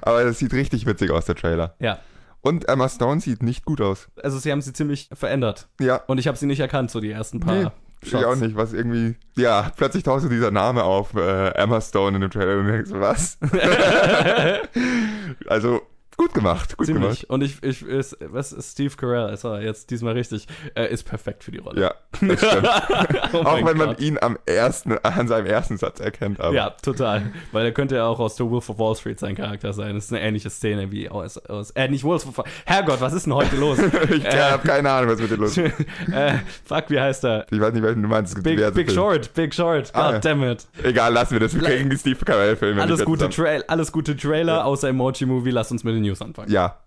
Aber 0.02 0.24
das 0.24 0.40
sieht 0.40 0.54
richtig 0.54 0.86
witzig 0.86 1.12
aus, 1.12 1.26
der 1.26 1.36
Trailer. 1.36 1.76
Ja. 1.80 2.00
Und 2.42 2.68
Emma 2.70 2.88
Stone 2.90 3.20
sieht 3.22 3.44
nicht 3.44 3.66
gut 3.66 3.82
aus. 3.82 4.10
Also 4.22 4.40
sie 4.40 4.52
haben 4.52 4.62
sie 4.62 4.74
ziemlich 4.74 5.10
verändert. 5.14 5.68
Ja, 5.80 5.98
Und 6.08 6.18
ich 6.20 6.28
habe 6.28 6.38
sie 6.38 6.46
nicht 6.46 6.60
erkannt, 6.60 6.92
so 6.92 7.00
die 7.00 7.12
ersten 7.12 7.40
paar 7.40 7.56
Nee, 7.56 7.64
Shots. 8.04 8.22
ich 8.22 8.26
auch 8.26 8.36
nicht, 8.36 8.56
was 8.56 8.74
irgendwie, 8.74 9.16
ja, 9.36 9.72
plötzlich 9.76 10.04
tauchte 10.04 10.30
dieser 10.30 10.52
Name 10.52 10.84
auf, 10.84 11.14
äh, 11.16 11.50
Emma 11.50 11.82
Stone 11.82 12.16
in 12.16 12.22
dem 12.22 12.32
Trailer 12.32 12.60
und 12.60 12.68
du 12.68 12.72
denkst, 12.72 12.92
was? 12.94 13.38
also, 15.48 15.82
gut 16.18 16.34
gemacht, 16.34 16.78
gut 16.78 16.88
gemacht. 16.88 17.04
Ziemlich. 17.04 17.30
Und 17.30 17.44
ich, 17.44 17.64
ich 17.64 17.84
ist, 17.84 18.18
was 18.22 18.52
ist 18.52 18.72
Steve 18.74 18.96
Carell, 18.96 19.34
ist 19.34 19.44
er 19.46 19.62
jetzt 19.62 19.90
diesmal 19.92 20.14
richtig, 20.14 20.48
äh, 20.76 20.92
ist 20.92 21.04
perfekt 21.04 21.44
für 21.44 21.52
die 21.52 21.60
Rolle. 21.60 21.82
Ja, 21.82 21.94
das 22.22 22.40
stimmt. 22.40 22.68
oh 23.34 23.38
auch 23.38 23.66
wenn 23.66 23.78
man 23.78 23.90
Gott. 23.90 24.00
ihn 24.02 24.18
am 24.20 24.38
ersten, 24.46 24.98
an 25.04 25.28
seinem 25.28 25.46
ersten 25.46 25.78
Satz 25.78 26.00
erkennt, 26.00 26.42
aber. 26.42 26.54
Ja, 26.56 26.72
total. 26.82 27.32
Weil 27.52 27.66
er 27.66 27.72
könnte 27.72 27.96
ja 27.96 28.08
auch 28.08 28.20
aus 28.20 28.36
The 28.38 28.44
Wolf 28.50 28.70
of 28.70 28.80
Wall 28.80 28.96
Street 28.96 29.20
sein 29.20 29.36
Charakter 29.36 29.74
sein. 29.74 29.96
Das 29.96 30.06
ist 30.06 30.12
eine 30.14 30.22
ähnliche 30.22 30.50
Szene 30.50 30.92
wie 30.92 31.10
aus, 31.10 31.38
aus 31.38 31.72
äh, 31.72 31.88
nicht 31.88 32.04
Wolf 32.04 32.26
of 32.28 32.44
Herrgott, 32.66 33.00
was 33.00 33.14
ist 33.14 33.26
denn 33.26 33.34
heute 33.36 33.56
los? 33.56 33.78
ich 34.10 34.26
habe 34.26 34.68
keine 34.68 34.90
Ahnung, 34.90 35.12
was 35.12 35.20
mit 35.22 35.30
dir 35.32 35.38
los 35.38 35.58
ist. 35.58 35.74
äh, 36.12 36.34
fuck, 36.66 36.86
wie 36.90 37.00
heißt 37.00 37.24
er? 37.26 37.46
Ich 37.52 37.60
weiß 37.60 37.74
nicht, 37.74 37.84
welchen 37.84 38.02
du 38.02 38.08
meinst. 38.08 38.42
Big, 38.44 38.74
Big. 38.74 38.92
Short, 38.92 39.34
Big 39.34 39.54
Short. 39.54 39.94
God 39.94 40.02
Ah, 40.02 40.12
ja. 40.14 40.20
damn 40.20 40.44
it. 40.44 40.66
Egal, 40.84 41.14
lassen 41.14 41.34
wir 41.34 41.40
das. 41.42 41.54
Wir 41.54 41.62
kriegen 41.62 41.90
die 41.90 41.98
Steve 41.98 42.24
Carell-Filme. 42.26 42.82
Alles 42.82 43.04
gute. 43.06 43.30
Trail, 43.30 43.64
alles 43.68 43.92
gute 43.92 44.16
Trailer, 44.16 44.56
Ja. 44.58 44.64
außer 44.64 44.90
Emoji 44.90 45.26
Movie. 45.26 45.52
Lass 45.52 45.72
uns 45.72 45.84
mit 45.84 45.96
den 45.96 46.07
News 46.08 46.22
anfangen. 46.22 46.52
Ja, 46.52 46.78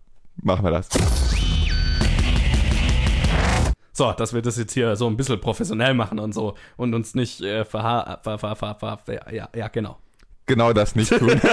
machen 0.42 0.64
wir 0.64 0.70
das. 0.70 0.88
So, 3.92 4.12
dass 4.12 4.32
wir 4.32 4.40
das 4.40 4.56
jetzt 4.56 4.72
hier 4.72 4.96
so 4.96 5.06
ein 5.06 5.16
bisschen 5.16 5.40
professionell 5.40 5.94
machen 5.94 6.18
und 6.18 6.32
so 6.32 6.54
und 6.76 6.94
uns 6.94 7.14
nicht 7.14 7.40
äh, 7.42 7.64
verha 7.64 8.18
ver, 8.22 8.38
ver, 8.38 8.56
ver, 8.56 8.74
ver, 8.74 8.98
ver, 9.04 9.34
ja, 9.34 9.48
ja, 9.54 9.68
genau. 9.68 9.98
Genau 10.46 10.72
das 10.72 10.94
nicht 10.96 11.16
tun. 11.16 11.40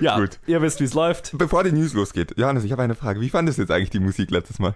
Ja, 0.00 0.18
Gut. 0.18 0.40
ihr 0.46 0.60
wisst, 0.60 0.80
wie 0.80 0.84
es 0.84 0.94
läuft. 0.94 1.36
Bevor 1.38 1.62
die 1.62 1.70
News 1.70 1.92
losgeht, 1.92 2.36
Johannes, 2.36 2.64
ich 2.64 2.72
habe 2.72 2.82
eine 2.82 2.96
Frage. 2.96 3.20
Wie 3.20 3.30
fandest 3.30 3.58
du 3.58 3.62
jetzt 3.62 3.70
eigentlich 3.70 3.90
die 3.90 4.00
Musik 4.00 4.32
letztes 4.32 4.58
Mal? 4.58 4.74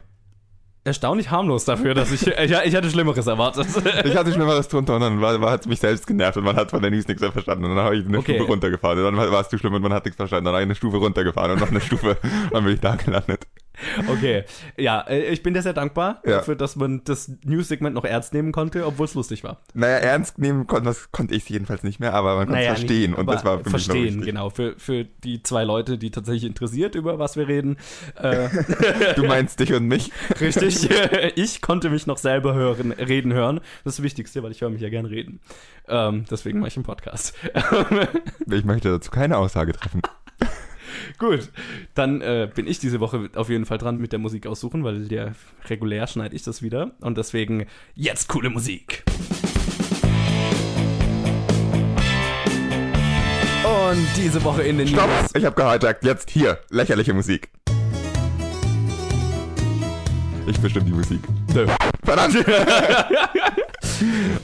Erstaunlich 0.86 1.30
harmlos 1.30 1.64
dafür, 1.64 1.94
dass 1.94 2.12
ich, 2.12 2.26
ich, 2.26 2.50
ich 2.50 2.74
hatte 2.74 2.90
Schlimmeres 2.90 3.26
erwartet. 3.26 3.66
Ich 4.04 4.16
hatte 4.16 4.32
Schlimmeres 4.32 4.68
drunter 4.68 4.94
und 4.94 5.00
dann 5.00 5.20
war, 5.20 5.40
war, 5.40 5.50
hat 5.50 5.60
es 5.62 5.66
mich 5.66 5.80
selbst 5.80 6.06
genervt 6.06 6.36
und 6.36 6.44
man 6.44 6.56
hat 6.56 6.70
von 6.70 6.80
der 6.80 6.90
News 6.90 7.06
nichts 7.08 7.20
mehr 7.20 7.32
verstanden. 7.32 7.64
Und 7.64 7.76
dann 7.76 7.84
habe 7.84 7.96
ich 7.96 8.06
eine 8.06 8.18
Okay. 8.18 8.34
Stufe 8.36 8.50
runtergefahren 8.50 8.98
und 9.04 9.16
dann 9.16 9.32
war 9.32 9.40
es 9.40 9.48
zu 9.48 9.58
schlimm 9.58 9.74
und 9.74 9.82
man 9.82 9.92
hat 9.92 10.04
nichts 10.04 10.16
verstanden. 10.16 10.46
Dann 10.46 10.54
habe 10.54 10.62
ich 10.62 10.66
eine 10.66 10.74
Stufe 10.74 10.96
runtergefahren 10.96 11.52
und 11.52 11.60
noch 11.60 11.70
eine 11.70 11.80
Stufe 11.80 12.16
und 12.22 12.54
dann 12.54 12.64
bin 12.64 12.74
ich 12.74 12.80
da 12.80 12.94
gelandet. 12.96 13.46
Okay, 14.08 14.44
ja, 14.76 15.00
äh, 15.02 15.26
ich 15.32 15.42
bin 15.42 15.54
dir 15.54 15.62
sehr 15.62 15.72
dankbar 15.72 16.20
Ja. 16.24 16.38
dafür, 16.38 16.54
dass 16.56 16.76
man 16.76 17.02
das 17.04 17.30
News-Segment 17.44 17.94
noch 17.94 18.04
ernst 18.04 18.32
nehmen 18.34 18.52
konnte, 18.52 18.86
obwohl 18.86 19.04
es 19.06 19.14
lustig 19.14 19.44
war. 19.44 19.60
Naja, 19.74 19.96
ernst 19.96 20.38
nehmen 20.38 20.66
konnte, 20.66 20.86
das 20.86 21.12
konnte 21.12 21.34
ich 21.34 21.48
jedenfalls 21.48 21.82
nicht 21.82 22.00
mehr, 22.00 22.14
aber 22.14 22.36
man 22.36 22.46
konnte 22.46 22.60
es 22.62 22.66
verstehen 22.66 23.10
nicht, 23.12 23.18
und 23.20 23.26
das 23.26 23.44
war 23.44 23.58
für 23.58 23.64
mich 23.70 23.86
noch 23.88 23.94
Verstehen, 23.94 24.20
genau. 24.22 24.50
Für, 24.50 24.74
für 24.78 25.04
die 25.04 25.42
zwei 25.42 25.64
Leute, 25.64 25.98
die 25.98 26.10
tatsächlich 26.10 26.44
interessiert, 26.44 26.94
über 26.94 27.18
was 27.18 27.36
wir 27.36 27.48
reden. 27.48 27.76
Äh, 28.20 28.48
Du 29.16 29.24
meinst 29.24 29.60
dich 29.60 29.72
und 29.72 29.86
mich? 29.86 30.10
richtig, 30.40 30.88
ich 31.36 31.60
konnte 31.62 31.90
mich 31.90 32.06
noch 32.06 32.18
selber 32.18 32.54
hören, 32.54 32.92
reden 32.92 33.32
hören. 33.32 33.56
Das 33.84 33.94
ist 33.94 33.98
das 33.98 34.02
Wichtigste, 34.02 34.42
weil 34.42 34.52
ich 34.52 34.60
höre 34.60 34.70
mich 34.70 34.80
ja 34.80 34.88
gern 34.88 35.06
reden. 35.06 35.40
Ähm, 35.88 36.24
deswegen 36.30 36.58
mache 36.60 36.68
ich 36.68 36.76
einen 36.76 36.84
Podcast. 36.84 37.34
Ich 38.50 38.64
möchte 38.64 38.90
dazu 38.90 39.10
keine 39.10 39.36
Aussage 39.38 39.72
treffen. 39.72 40.02
Gut, 41.18 41.50
dann 41.94 42.20
äh, 42.20 42.48
bin 42.54 42.66
ich 42.66 42.78
diese 42.78 43.00
Woche 43.00 43.30
auf 43.34 43.48
jeden 43.48 43.66
Fall 43.66 43.78
dran 43.78 43.98
mit 43.98 44.12
der 44.12 44.18
Musik 44.18 44.46
aussuchen, 44.46 44.84
weil 44.84 45.08
der 45.08 45.34
regulär 45.68 46.06
schneide 46.06 46.34
ich 46.34 46.42
das 46.42 46.62
wieder. 46.62 46.92
Und 47.00 47.18
deswegen 47.18 47.66
jetzt 47.94 48.28
coole 48.28 48.50
Musik. 48.50 49.04
Und 53.86 54.06
diese 54.16 54.42
Woche 54.44 54.62
in 54.62 54.78
den 54.78 54.88
Stopp! 54.88 55.08
News. 55.08 55.30
Ich 55.34 55.44
habe 55.44 55.54
gehijackt. 55.54 56.04
Jetzt 56.04 56.30
hier. 56.30 56.58
Lächerliche 56.70 57.14
Musik. 57.14 57.50
Ich 60.46 60.58
bestimme 60.60 60.86
die 60.86 60.92
Musik. 60.92 61.20
Nö. 61.54 61.66
Verdammt! 62.04 62.36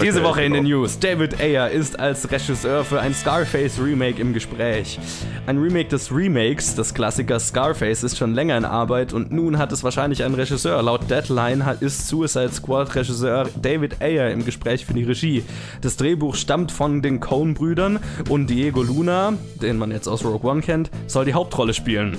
Diese 0.03 0.21
Okay, 0.21 0.29
Woche 0.29 0.43
in 0.43 0.53
den 0.53 0.65
genau. 0.65 0.81
News. 0.81 0.99
David 0.99 1.41
Ayer 1.41 1.71
ist 1.71 1.99
als 1.99 2.31
Regisseur 2.31 2.85
für 2.85 3.01
ein 3.01 3.15
Scarface 3.15 3.79
Remake 3.81 4.21
im 4.21 4.33
Gespräch. 4.33 4.99
Ein 5.47 5.59
Remake 5.59 5.89
des 5.89 6.13
Remakes 6.13 6.75
des 6.75 6.95
Klassikers 6.95 7.49
Scarface 7.49 8.03
ist 8.03 8.17
schon 8.19 8.35
länger 8.35 8.57
in 8.57 8.65
Arbeit 8.65 9.13
und 9.13 9.33
nun 9.33 9.59
hat 9.59 9.73
es 9.73 9.85
wahrscheinlich 9.85 10.23
einen 10.25 10.35
Regisseur. 10.35 10.83
Laut 10.83 11.11
Deadline 11.11 11.65
ist 11.81 12.09
Suicide 12.09 12.53
Squad 12.53 12.95
Regisseur 12.95 13.49
David 13.61 14.01
Ayer 14.01 14.31
im 14.31 14.45
Gespräch 14.45 14.87
für 14.87 14.95
die 14.95 15.05
Regie. 15.05 15.45
Das 15.81 15.97
Drehbuch 15.97 16.35
stammt 16.35 16.73
von 16.73 17.03
den 17.03 17.21
Coen-Brüdern 17.21 17.99
und 18.29 18.49
Diego 18.49 18.83
Luna, 18.83 19.35
den 19.61 19.79
man 19.79 19.91
jetzt 19.91 20.09
aus 20.09 20.25
Rogue 20.25 20.51
One 20.51 20.61
kennt, 20.61 20.91
soll 21.07 21.25
die 21.25 21.35
Hauptrolle 21.35 21.75
spielen. 21.75 22.17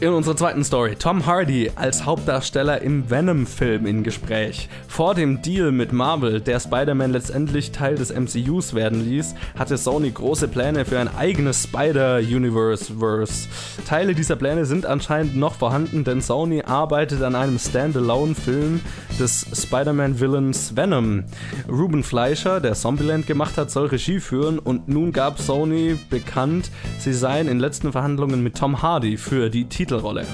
In 0.00 0.08
unserer 0.08 0.36
zweiten 0.36 0.64
Story, 0.64 0.96
Tom 0.96 1.24
Hardy 1.24 1.70
als 1.76 2.04
Hauptdarsteller 2.04 2.82
im 2.82 3.08
Venom-Film 3.08 3.86
in 3.86 4.02
Gespräch. 4.02 4.68
Vor 4.88 5.14
dem 5.14 5.40
Deal 5.40 5.70
mit 5.70 5.92
Marvel, 5.92 6.40
der 6.40 6.58
Spider-Man 6.58 7.12
letztendlich 7.12 7.70
Teil 7.70 7.94
des 7.94 8.12
MCUs 8.12 8.74
werden 8.74 9.08
ließ, 9.08 9.36
hatte 9.56 9.78
Sony 9.78 10.10
große 10.10 10.48
Pläne 10.48 10.84
für 10.84 10.98
ein 10.98 11.14
eigenes 11.14 11.62
Spider-Universe-Verse. 11.62 13.48
Teile 13.86 14.14
dieser 14.14 14.34
Pläne 14.34 14.66
sind 14.66 14.84
anscheinend 14.84 15.36
noch 15.36 15.54
vorhanden, 15.54 16.02
denn 16.02 16.20
Sony 16.20 16.62
arbeitet 16.62 17.22
an 17.22 17.36
einem 17.36 17.58
Standalone-Film 17.58 18.80
des 19.20 19.46
Spider-Man-Villains 19.54 20.76
Venom. 20.76 21.24
Ruben 21.68 22.02
Fleischer, 22.02 22.60
der 22.60 22.74
Zombieland 22.74 23.28
gemacht 23.28 23.56
hat, 23.56 23.70
soll 23.70 23.86
Regie 23.86 24.18
führen 24.18 24.58
und 24.58 24.88
nun 24.88 25.12
gab 25.12 25.38
Sony 25.38 25.96
bekannt, 26.10 26.72
sie 26.98 27.12
seien 27.12 27.46
in 27.46 27.60
letzten 27.60 27.92
Verhandlungen 27.92 28.42
mit 28.42 28.56
Tom 28.56 28.82
Hardy 28.82 29.16
für 29.16 29.50
die 29.50 29.66
Titelrolle. 29.84 30.24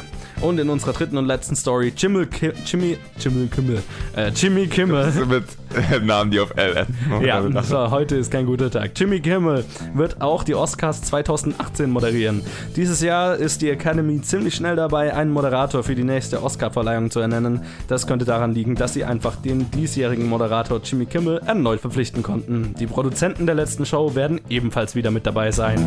Und 0.41 0.59
in 0.59 0.71
unserer 0.71 0.93
dritten 0.93 1.19
und 1.19 1.27
letzten 1.27 1.55
Story, 1.57 1.93
Jimmy, 1.95 2.25
Ki 2.25 2.53
Jimmy, 2.65 2.97
Jimmy 3.19 3.49
Kimmel, 3.49 3.83
äh, 4.17 4.31
Jimmy 4.31 4.69
Kimmel. 4.69 5.13
Mit 5.27 5.45
äh, 5.93 5.99
Namen, 5.99 6.31
die 6.31 6.41
auf 6.41 6.57
L 6.57 6.77
enden. 6.77 7.25
Ja, 7.27 7.63
so, 7.63 7.91
heute 7.91 8.17
ist 8.17 8.31
kein 8.31 8.47
guter 8.47 8.71
Tag. 8.71 8.93
Jimmy 8.97 9.21
Kimmel 9.21 9.65
wird 9.93 10.23
auch 10.23 10.45
die 10.45 10.55
Oscars 10.55 11.03
2018 11.03 11.91
moderieren. 11.91 12.43
Dieses 12.77 13.03
Jahr 13.03 13.37
ist 13.37 13.61
die 13.61 13.69
Academy 13.69 14.23
ziemlich 14.23 14.55
schnell 14.55 14.77
dabei, 14.77 15.15
einen 15.15 15.33
Moderator 15.33 15.83
für 15.83 15.95
die 15.95 16.05
nächste 16.05 16.43
Oscarverleihung 16.43 17.11
zu 17.11 17.21
ernennen. 17.21 17.63
Das 17.89 18.07
könnte 18.07 18.25
daran 18.25 18.55
liegen, 18.55 18.77
dass 18.77 18.95
sie 18.95 19.05
einfach 19.05 19.37
den 19.37 19.71
diesjährigen 19.73 20.27
Moderator 20.27 20.81
Jimmy 20.83 21.07
Kimmel 21.07 21.41
erneut 21.45 21.81
verpflichten 21.81 22.23
konnten. 22.23 22.75
Die 22.79 22.87
Produzenten 22.87 23.47
der 23.47 23.57
letzten 23.57 23.85
Show 23.85 24.15
werden 24.15 24.41
ebenfalls 24.49 24.95
wieder 24.95 25.11
mit 25.11 25.27
dabei 25.27 25.51
sein. 25.51 25.85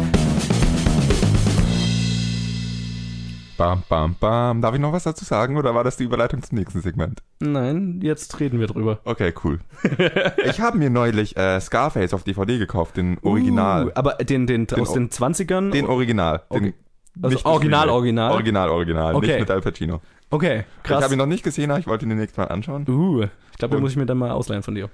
Bam, 3.58 3.84
bam, 3.88 4.16
bam. 4.20 4.62
Darf 4.62 4.74
ich 4.74 4.82
noch 4.82 4.94
was 4.94 5.04
dazu 5.04 5.24
sagen 5.26 5.58
oder 5.58 5.76
war 5.76 5.84
das 5.84 5.98
die 5.98 6.04
Überleitung 6.06 6.42
zum 6.42 6.58
nächsten 6.58 6.82
Segment? 6.82 7.22
Nein, 7.40 8.00
jetzt 8.02 8.40
reden 8.40 8.60
wir 8.60 8.68
drüber. 8.68 9.00
Okay, 9.06 9.34
cool. 9.44 9.60
ich 10.46 10.60
habe 10.60 10.78
mir 10.78 10.90
neulich 10.90 11.38
äh, 11.38 11.60
Scarface 11.62 12.14
auf 12.14 12.24
DVD 12.24 12.58
gekauft, 12.58 12.98
den 12.98 13.18
Original. 13.22 13.88
Uh, 13.88 13.92
aber 13.96 14.14
den, 14.16 14.48
den, 14.48 14.68
aus 14.74 14.90
O- 14.90 14.94
den 14.96 15.10
20ern? 15.10 15.70
Den 15.72 15.86
Original. 15.86 16.42
Den, 16.52 16.64
Okay. 16.66 16.74
Also 17.22 17.38
Original. 17.46 17.90
Original? 17.90 18.32
Original, 18.32 18.70
Original. 18.70 19.14
Okay. 19.14 19.28
Nicht 19.28 19.40
mit 19.42 19.52
Al 19.52 19.62
Pacino. 19.62 20.02
okay, 20.32 20.64
Ich 20.78 20.84
krass. 20.84 21.04
habe 21.04 21.14
ihn 21.14 21.20
noch 21.20 21.28
nicht 21.28 21.44
gesehen, 21.44 21.70
aber 21.70 21.80
ich 21.80 21.86
wollte 21.86 22.06
ihn 22.06 22.10
demnächst 22.10 22.36
mal 22.40 22.46
anschauen. 22.46 22.86
uh, 22.90 23.26
ich 23.52 23.58
glaube, 23.60 23.76
den 23.76 23.82
muss 23.84 23.92
ich 23.92 23.98
mir 23.98 24.08
dann 24.08 24.18
mal 24.18 24.32
ausleihen 24.32 24.64
von 24.64 24.74
dir. 24.74 24.90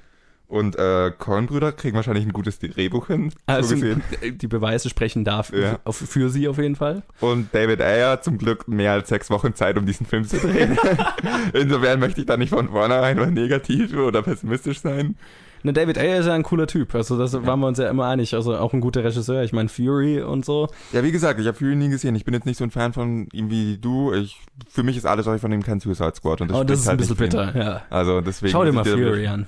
Und 0.50 0.76
äh, 0.78 1.12
Coen-Brüder 1.16 1.72
kriegen 1.72 1.96
wahrscheinlich 1.96 2.26
ein 2.26 2.34
gutes 2.34 2.58
Drehbuch 2.58 3.06
hin, 3.08 3.32
Also, 3.46 3.70
so 3.70 3.82
gesehen. 3.82 4.02
die 4.42 4.48
Beweise 4.48 4.90
sprechen 4.90 5.24
dafür, 5.24 5.62
Ja. 5.64 5.80
auf, 5.84 5.98
für 5.98 6.30
sie 6.32 6.48
auf 6.48 6.58
jeden 6.58 6.76
Fall. 6.76 7.04
Und 7.20 7.54
David 7.54 7.82
Ayer 7.82 8.22
zum 8.24 8.40
Glück 8.40 8.68
mehr 8.68 8.94
als 8.94 9.10
sechs 9.10 9.30
Wochen 9.30 9.54
Zeit, 9.54 9.78
um 9.78 9.86
diesen 9.86 10.08
Film 10.08 10.26
zu 10.26 10.38
drehen. 10.38 10.76
Insofern 11.54 12.00
möchte 12.00 12.22
ich 12.22 12.26
da 12.26 12.36
nicht 12.36 12.50
von 12.50 12.68
vornherein 12.70 13.32
negativ 13.34 13.96
oder 13.96 14.24
pessimistisch 14.24 14.80
sein. 14.82 15.16
Ne, 15.62 15.72
David 15.74 15.98
Ayer 16.00 16.20
ist 16.20 16.26
ja 16.26 16.34
ein 16.34 16.42
cooler 16.44 16.68
Typ, 16.68 16.96
also 16.96 17.18
das 17.20 17.34
waren 17.46 17.60
wir 17.60 17.68
uns 17.68 17.78
ja 17.78 17.90
immer 17.90 18.08
einig. 18.08 18.34
Also 18.34 18.56
auch 18.58 18.74
ein 18.74 18.82
guter 18.82 19.04
Regisseur. 19.04 19.44
Ich 19.44 19.54
meine 19.54 19.70
Fury 19.70 20.22
und 20.22 20.46
so. 20.46 20.68
Ja, 20.94 21.04
wie 21.04 21.12
gesagt, 21.12 21.40
ich 21.40 21.46
habe 21.48 21.58
Fury 21.58 21.76
nie 21.76 21.90
gesehen. 21.90 22.16
Ich 22.16 22.26
bin 22.26 22.34
jetzt 22.34 22.46
nicht 22.46 22.58
so 22.58 22.64
ein 22.64 22.72
Fan 22.72 22.94
von 22.94 23.28
ihm 23.34 23.52
wie 23.52 23.78
du. 23.78 24.14
Ich, 24.14 24.40
für 24.70 24.82
mich 24.84 24.98
ist 24.98 25.06
alles, 25.06 25.26
was 25.26 25.36
ich 25.36 25.42
von 25.42 25.52
ihm 25.52 25.62
kein 25.62 25.80
Suicide 25.80 26.14
Squad. 26.16 26.42
Und 26.42 26.50
das, 26.50 26.58
oh, 26.58 26.64
das 26.64 26.80
ist 26.80 26.86
ein 26.88 26.90
halt 26.92 27.00
bisschen 27.02 27.16
für 27.18 27.26
ihn. 27.26 27.30
bitter. 27.30 27.56
Ja. 27.58 27.82
Also 27.90 28.22
deswegen. 28.22 28.52
Schau 28.52 28.64
dir 28.64 28.72
mal 28.72 28.86
Fury 28.86 29.28
an. 29.28 29.48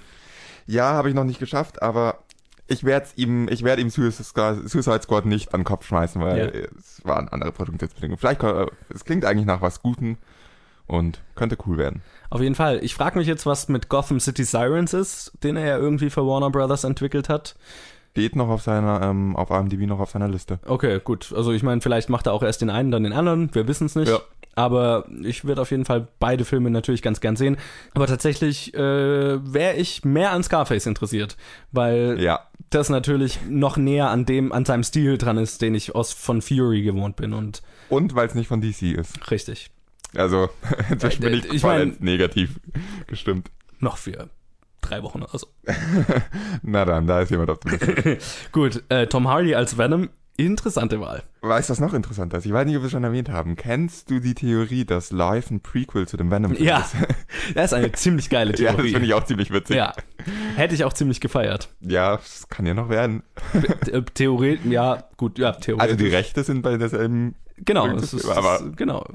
Ja, 0.72 0.94
habe 0.94 1.10
ich 1.10 1.16
noch 1.16 1.24
nicht 1.26 1.40
geschafft, 1.40 1.82
aber 1.82 2.20
ich 2.68 2.84
werde 2.86 3.08
ihm, 3.18 3.48
ich 3.50 3.64
werde 3.64 3.82
ihm 3.82 3.90
Suicide 3.90 4.24
Squad- 5.02 5.26
nicht 5.26 5.54
an 5.54 5.62
den 5.62 5.66
Kopf 5.66 5.86
schmeißen, 5.86 6.22
weil 6.22 6.38
Ja. 6.38 6.46
es 6.80 7.02
waren 7.04 7.28
andere 7.30 7.52
Produktionsbedingungen. 7.52 8.18
Vielleicht, 8.18 8.42
äh, 8.44 8.68
es 8.94 9.04
klingt 9.04 9.26
eigentlich 9.26 9.46
nach 9.46 9.62
was 9.62 9.82
Guten 9.82 10.18
und 10.88 11.20
könnte 11.36 11.58
cool 11.66 11.78
werden. 11.78 12.02
Auf 12.30 12.40
jeden 12.42 12.56
Fall. 12.56 12.80
Ich 12.84 12.96
frage 12.96 13.18
mich 13.18 13.28
jetzt, 13.28 13.46
was 13.46 13.68
mit 13.68 13.90
Gotham 13.90 14.20
City 14.22 14.44
Sirens 14.46 14.94
ist, 14.94 15.34
den 15.44 15.58
er 15.58 15.66
ja 15.66 15.78
irgendwie 15.78 16.10
für 16.10 16.26
Warner 16.26 16.50
Brothers 16.50 16.86
entwickelt 16.86 17.28
hat. 17.28 17.56
Steht 18.12 18.36
noch 18.36 18.50
auf 18.50 18.62
seiner, 18.62 19.02
ähm, 19.02 19.36
auf 19.36 19.50
IMDb 19.52 19.86
noch 19.88 20.00
auf 20.00 20.12
seiner 20.12 20.28
Liste. 20.28 20.60
Okay, 20.66 21.00
gut. 21.04 21.34
Also 21.36 21.52
ich 21.52 21.64
meine, 21.64 21.82
vielleicht 21.82 22.10
macht 22.10 22.28
er 22.28 22.34
auch 22.34 22.44
erst 22.44 22.62
den 22.62 22.70
einen, 22.70 22.92
dann 22.92 23.04
den 23.04 23.14
anderen. 23.14 23.54
Wir 23.56 23.68
wissen 23.68 23.86
es 23.88 23.96
nicht. 23.96 24.10
Ja. 24.10 24.20
Aber 24.56 25.06
ich 25.24 25.46
würde 25.46 25.62
auf 25.62 25.72
jeden 25.72 25.86
Fall 25.86 26.08
beide 26.20 26.44
Filme 26.46 26.70
natürlich 26.70 27.02
ganz 27.02 27.22
gern 27.22 27.36
sehen. 27.36 27.58
Aber 27.94 28.06
tatsächlich 28.08 28.74
äh, 28.74 28.80
wäre 28.80 29.76
ich 29.78 30.04
mehr 30.04 30.32
an 30.32 30.44
Scarface 30.44 30.86
interessiert, 30.88 31.38
weil 31.72 32.18
Ja, 32.20 32.42
das 32.70 32.90
natürlich 32.90 33.40
noch 33.48 33.78
näher 33.78 34.10
an 34.10 34.26
dem, 34.26 34.52
an 34.52 34.66
seinem 34.66 34.84
Stil 34.84 35.18
dran 35.18 35.38
ist, 35.38 35.62
den 35.62 35.74
ich 35.76 35.96
aus 35.96 36.12
von 36.14 36.42
Fury 36.42 36.82
gewohnt 36.84 37.16
bin. 37.16 37.34
Und 37.34 37.62
und 37.90 38.16
weil 38.16 38.28
es 38.28 38.36
nicht 38.36 38.48
von 38.48 38.62
DC 38.62 38.94
ist. 38.94 39.32
richtig. 39.32 39.70
Also, 40.16 40.50
inzwischen 40.90 41.24
Äh, 41.24 41.30
bin 41.30 41.40
ich, 41.40 41.54
ich 41.54 41.62
vollends 41.62 42.00
mein- 42.00 42.06
negativ 42.06 42.60
gestimmt. 43.08 43.50
Noch 43.80 43.98
für 43.98 44.30
drei 44.82 45.02
Wochen 45.04 45.22
oder 45.24 45.38
so. 45.38 45.48
Na 46.64 46.86
dann, 46.86 47.08
da 47.08 47.22
ist 47.22 47.32
jemand 47.32 47.50
auf 47.50 47.60
dem 47.60 47.72
Liste. 47.80 48.18
Gut, 48.52 48.84
äh, 48.90 49.08
Tom 49.08 49.28
Hardy 49.28 49.56
als 49.56 49.78
Venom, 49.78 50.10
interessante 50.46 51.00
Wahl. 51.00 51.24
Weißt 51.42 51.70
du, 51.70 51.72
was 51.72 51.80
noch 51.80 51.94
interessant 51.94 52.34
ist? 52.34 52.46
Ich 52.46 52.54
weiß 52.54 52.66
nicht, 52.66 52.76
ob 52.76 52.82
wir 52.84 52.86
es 52.88 52.92
schon 52.92 53.04
erwähnt 53.04 53.30
haben. 53.30 53.56
Kennst 53.56 54.10
du 54.10 54.20
die 54.20 54.34
Theorie, 54.36 54.86
dass 54.86 55.12
Live 55.12 55.50
ein 55.52 55.60
Prequel 55.62 56.08
zu 56.08 56.18
dem 56.18 56.30
Venom 56.32 56.54
Ja, 56.58 56.80
ist? 56.80 56.96
das 57.56 57.66
ist 57.66 57.74
eine 57.74 57.92
ziemlich 57.94 58.30
geile 58.30 58.52
ja, 58.58 58.68
das 58.68 58.76
Theorie. 58.76 58.92
finde 58.92 59.06
ich 59.08 59.14
auch 59.14 59.24
ziemlich 59.24 59.52
witzig. 59.52 59.76
ja, 59.78 59.94
hätte 60.56 60.76
ich 60.76 60.84
auch 60.84 60.94
ziemlich 60.94 61.20
gefeiert. 61.22 61.70
Ja, 61.82 62.18
das 62.18 62.48
kann 62.50 62.66
ja 62.66 62.74
noch 62.74 62.90
werden. 62.90 63.24
Äh, 63.92 64.02
Theoretisch, 64.14 64.66
ja, 64.72 65.04
gut, 65.18 65.38
ja, 65.40 65.52
theoretisch. 65.54 65.92
Also 65.92 65.96
die 66.04 66.10
Rechte 66.10 66.44
sind 66.44 66.62
bei 66.62 66.78
derselben. 66.78 67.36
Genau, 67.64 67.86
ist, 67.96 68.26
aber- 68.28 68.56
ist, 68.56 68.76
genau. 68.78 69.06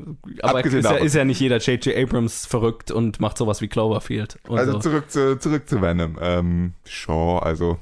Aber 0.43 0.59
Abgesehen 0.59 0.79
ist 0.85 0.91
ja, 0.91 0.97
ist 0.97 1.15
ja 1.17 1.25
nicht 1.25 1.41
jeder 1.41 1.59
J.J. 1.59 1.97
Abrams 1.97 2.47
verrückt 2.47 2.93
und 2.93 3.19
macht 3.19 3.39
sowas 3.39 3.61
wie 3.61 3.67
Cloverfield. 3.67 4.39
Also 4.49 4.73
so. 4.73 4.79
zurück 4.79 5.11
zu, 5.11 5.37
zurück 5.41 5.69
zu 5.69 5.83
Venom. 5.83 6.17
Ähm, 6.21 6.75
Shaw, 6.85 7.41
also 7.41 7.79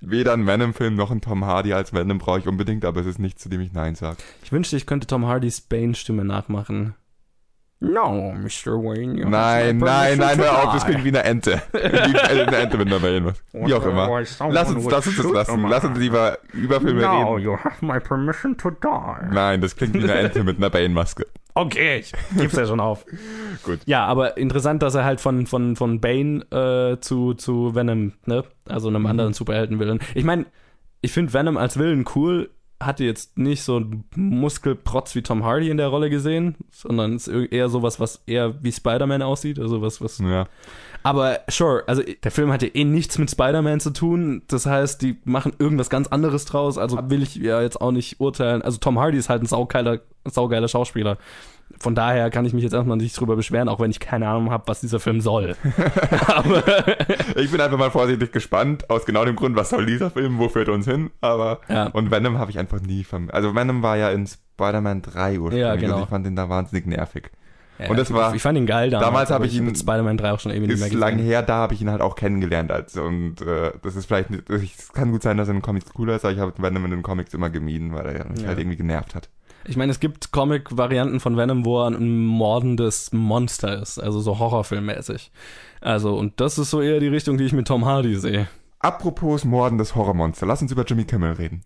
weder 0.00 0.32
ein 0.32 0.46
Venom-Film 0.46 0.94
noch 0.94 1.10
ein 1.10 1.20
Tom 1.20 1.44
Hardy 1.44 1.72
als 1.72 1.92
Venom 1.92 2.18
brauche 2.18 2.38
ich 2.40 2.48
unbedingt, 2.48 2.84
aber 2.84 3.00
es 3.00 3.06
ist 3.06 3.18
nichts, 3.18 3.42
zu 3.42 3.48
dem 3.48 3.60
ich 3.60 3.72
Nein 3.72 3.94
sage. 3.94 4.16
Ich 4.42 4.52
wünschte, 4.52 4.76
ich 4.76 4.86
könnte 4.86 5.06
Tom 5.06 5.26
Hardys 5.26 5.60
Bane-Stimme 5.60 6.24
nachmachen. 6.24 6.94
No, 7.80 8.32
Mr. 8.32 8.72
Wayne. 8.72 9.16
you 9.16 9.28
Nein, 9.28 9.78
nein, 9.78 10.18
nein, 10.18 10.36
hör 10.38 10.64
auf, 10.64 10.74
das 10.74 10.84
klingt 10.84 11.04
wie 11.04 11.10
eine 11.10 11.22
Ente. 11.22 11.62
Wie 11.72 11.78
eine 12.18 12.56
Ente 12.56 12.76
mit 12.76 12.88
einer 12.88 13.00
Wellen. 13.02 13.32
Wie 13.52 13.72
auch 13.72 13.86
immer. 13.86 14.08
Lass 14.50 14.70
uns, 14.72 14.84
lass 14.90 15.06
uns 15.06 15.16
das 15.16 15.32
lassen. 15.32 15.62
Lass 15.68 15.84
uns 15.84 15.96
lieber 15.96 16.38
über 16.52 16.80
Filme 16.80 17.02
No, 17.02 17.34
reden. 17.34 17.44
you 17.44 17.56
have 17.56 17.84
my 17.84 18.00
permission 18.00 18.56
to 18.58 18.70
die. 18.70 19.32
Nein, 19.32 19.60
das 19.60 19.76
klingt 19.76 19.94
wie 19.94 20.02
eine 20.02 20.14
Ente 20.14 20.42
mit 20.42 20.56
einer 20.56 20.70
Bane-Maske. 20.70 21.24
Okay, 21.58 21.98
ich 21.98 22.12
gib's 22.36 22.54
ja 22.54 22.66
schon 22.66 22.78
auf. 22.78 23.04
Gut. 23.64 23.80
Ja, 23.86 24.06
aber 24.06 24.36
interessant, 24.36 24.80
dass 24.82 24.94
er 24.94 25.04
halt 25.04 25.20
von, 25.20 25.46
von, 25.46 25.74
von 25.74 26.00
Bane 26.00 26.42
äh, 26.52 27.00
zu, 27.00 27.34
zu 27.34 27.74
Venom, 27.74 28.12
ne? 28.26 28.44
Also 28.68 28.86
einem 28.86 29.06
anderen 29.06 29.32
Superheldenwillen. 29.32 29.98
Ich 30.14 30.22
meine, 30.22 30.46
ich 31.00 31.10
finde 31.10 31.32
Venom 31.32 31.56
als 31.56 31.76
Willen 31.76 32.04
cool, 32.14 32.50
hatte 32.80 33.04
jetzt 33.04 33.38
nicht 33.38 33.62
so 33.62 33.76
einen 33.76 34.04
Muskelprotz 34.14 35.16
wie 35.16 35.22
Tom 35.22 35.44
Hardy 35.44 35.68
in 35.68 35.78
der 35.78 35.88
Rolle 35.88 36.10
gesehen, 36.10 36.54
sondern 36.70 37.16
es 37.16 37.26
ist 37.26 37.50
eher 37.50 37.68
sowas, 37.68 37.98
was 37.98 38.22
eher 38.26 38.62
wie 38.62 38.70
Spider-Man 38.70 39.22
aussieht, 39.22 39.58
also 39.58 39.82
was, 39.82 40.00
was 40.00 40.18
Ja. 40.18 40.46
Aber 41.08 41.40
sure, 41.48 41.84
also 41.86 42.02
der 42.22 42.30
Film 42.30 42.52
hatte 42.52 42.66
eh 42.66 42.84
nichts 42.84 43.16
mit 43.18 43.30
Spider-Man 43.30 43.80
zu 43.80 43.90
tun. 43.92 44.42
Das 44.48 44.66
heißt, 44.66 45.00
die 45.02 45.16
machen 45.24 45.52
irgendwas 45.58 45.88
ganz 45.90 46.08
anderes 46.08 46.44
draus. 46.44 46.76
Also 46.78 46.98
will 47.10 47.22
ich 47.22 47.36
ja 47.36 47.62
jetzt 47.62 47.80
auch 47.80 47.92
nicht 47.92 48.20
urteilen. 48.20 48.62
Also 48.62 48.78
Tom 48.78 48.98
Hardy 48.98 49.16
ist 49.16 49.28
halt 49.28 49.42
ein 49.42 49.46
saugeiler, 49.46 50.00
saugeiler 50.24 50.68
Schauspieler. 50.68 51.16
Von 51.78 51.94
daher 51.94 52.30
kann 52.30 52.44
ich 52.46 52.54
mich 52.54 52.62
jetzt 52.64 52.72
erstmal 52.72 52.96
nicht 52.96 53.18
drüber 53.18 53.36
beschweren, 53.36 53.68
auch 53.68 53.78
wenn 53.78 53.90
ich 53.90 54.00
keine 54.00 54.26
Ahnung 54.28 54.50
habe, 54.50 54.64
was 54.66 54.80
dieser 54.80 55.00
Film 55.00 55.20
soll. 55.20 55.54
Aber 56.26 56.62
Ich 57.36 57.50
bin 57.50 57.60
einfach 57.60 57.78
mal 57.78 57.90
vorsichtig 57.90 58.32
gespannt, 58.32 58.88
aus 58.90 59.04
genau 59.04 59.24
dem 59.24 59.36
Grund, 59.36 59.54
was 59.56 59.70
soll 59.70 59.86
dieser 59.86 60.10
Film, 60.10 60.38
wo 60.38 60.48
führt 60.48 60.68
er 60.68 60.74
uns 60.74 60.86
hin? 60.86 61.10
Aber, 61.20 61.60
Ja. 61.68 61.86
und 61.88 62.10
Venom 62.10 62.38
habe 62.38 62.50
ich 62.50 62.58
einfach 62.58 62.80
nie 62.80 63.04
vermisst. 63.04 63.34
Also 63.34 63.54
Venom 63.54 63.82
war 63.82 63.96
ja 63.96 64.10
in 64.10 64.26
Spider-Man 64.26 65.02
3 65.02 65.38
ursprünglich. 65.40 65.60
Ja, 65.60 65.76
genau. 65.76 65.96
Und 65.98 66.02
ich 66.04 66.08
fand 66.08 66.26
den 66.26 66.36
da 66.36 66.48
wahnsinnig 66.48 66.86
nervig. 66.86 67.30
Ja, 67.78 67.88
Und 67.90 67.98
das 67.98 68.12
war- 68.12 68.34
ich, 68.34 68.42
fand 68.42 68.58
ihn 68.58 68.66
geil 68.66 68.90
damals. 68.90 69.06
damals 69.08 69.30
habe 69.30 69.46
ich 69.46 69.54
ihn- 69.56 69.64
mit 69.64 69.78
Spider-Man 69.78 70.16
3 70.16 70.32
auch 70.32 70.40
schon 70.40 70.52
mehr 70.52 70.62
Ist 70.70 70.92
lang 70.92 71.16
gesehen. 71.16 71.26
her, 71.26 71.42
da 71.42 71.56
habe 71.56 71.74
ich 71.74 71.80
ihn 71.82 71.90
halt 71.90 72.00
auch 72.00 72.14
kennengelernt. 72.16 72.70
Als, 72.72 72.96
und 72.96 73.40
äh, 73.42 73.72
das 73.82 73.96
ist 73.96 74.06
vielleicht, 74.06 74.30
es 74.50 74.92
kann 74.92 75.10
gut 75.12 75.22
sein, 75.22 75.36
dass 75.36 75.48
er 75.48 75.52
in 75.52 75.58
den 75.58 75.62
Comics 75.62 75.92
cooler 75.92 76.16
ist, 76.16 76.24
aber 76.24 76.34
ich 76.34 76.40
habe 76.40 76.52
Venom 76.56 76.84
in 76.86 76.90
den 76.90 77.02
Comics 77.02 77.34
immer 77.34 77.50
gemieden, 77.50 77.92
weil 77.94 78.06
er 78.06 78.28
mich 78.30 78.40
Ja. 78.42 78.48
halt 78.48 78.58
irgendwie 78.58 78.76
genervt 78.76 79.14
hat. 79.14 79.28
Ich 79.64 79.76
meine, 79.76 79.90
es 79.92 80.00
gibt 80.00 80.30
Comic-Varianten 80.32 81.20
von 81.20 81.36
Venom, 81.36 81.64
wo 81.64 81.82
er 81.82 81.88
ein 81.88 82.24
mordendes 82.24 83.12
Monster 83.12 83.82
ist, 83.82 83.98
also 83.98 84.20
so 84.20 84.38
Horrorfilmmäßig. 84.38 85.30
Also, 85.80 86.16
und 86.16 86.40
das 86.40 86.58
ist 86.58 86.70
so 86.70 86.80
eher 86.80 87.00
die 87.00 87.08
Richtung, 87.08 87.36
die 87.38 87.44
ich 87.44 87.52
mit 87.52 87.68
Tom 87.68 87.84
Hardy 87.84 88.14
sehe. 88.16 88.48
Apropos 88.80 89.44
mordendes 89.44 89.94
Horrormonster, 89.94 90.46
lass 90.46 90.62
uns 90.62 90.72
über 90.72 90.84
Jimmy 90.84 91.04
Kimmel 91.04 91.32
reden. 91.32 91.62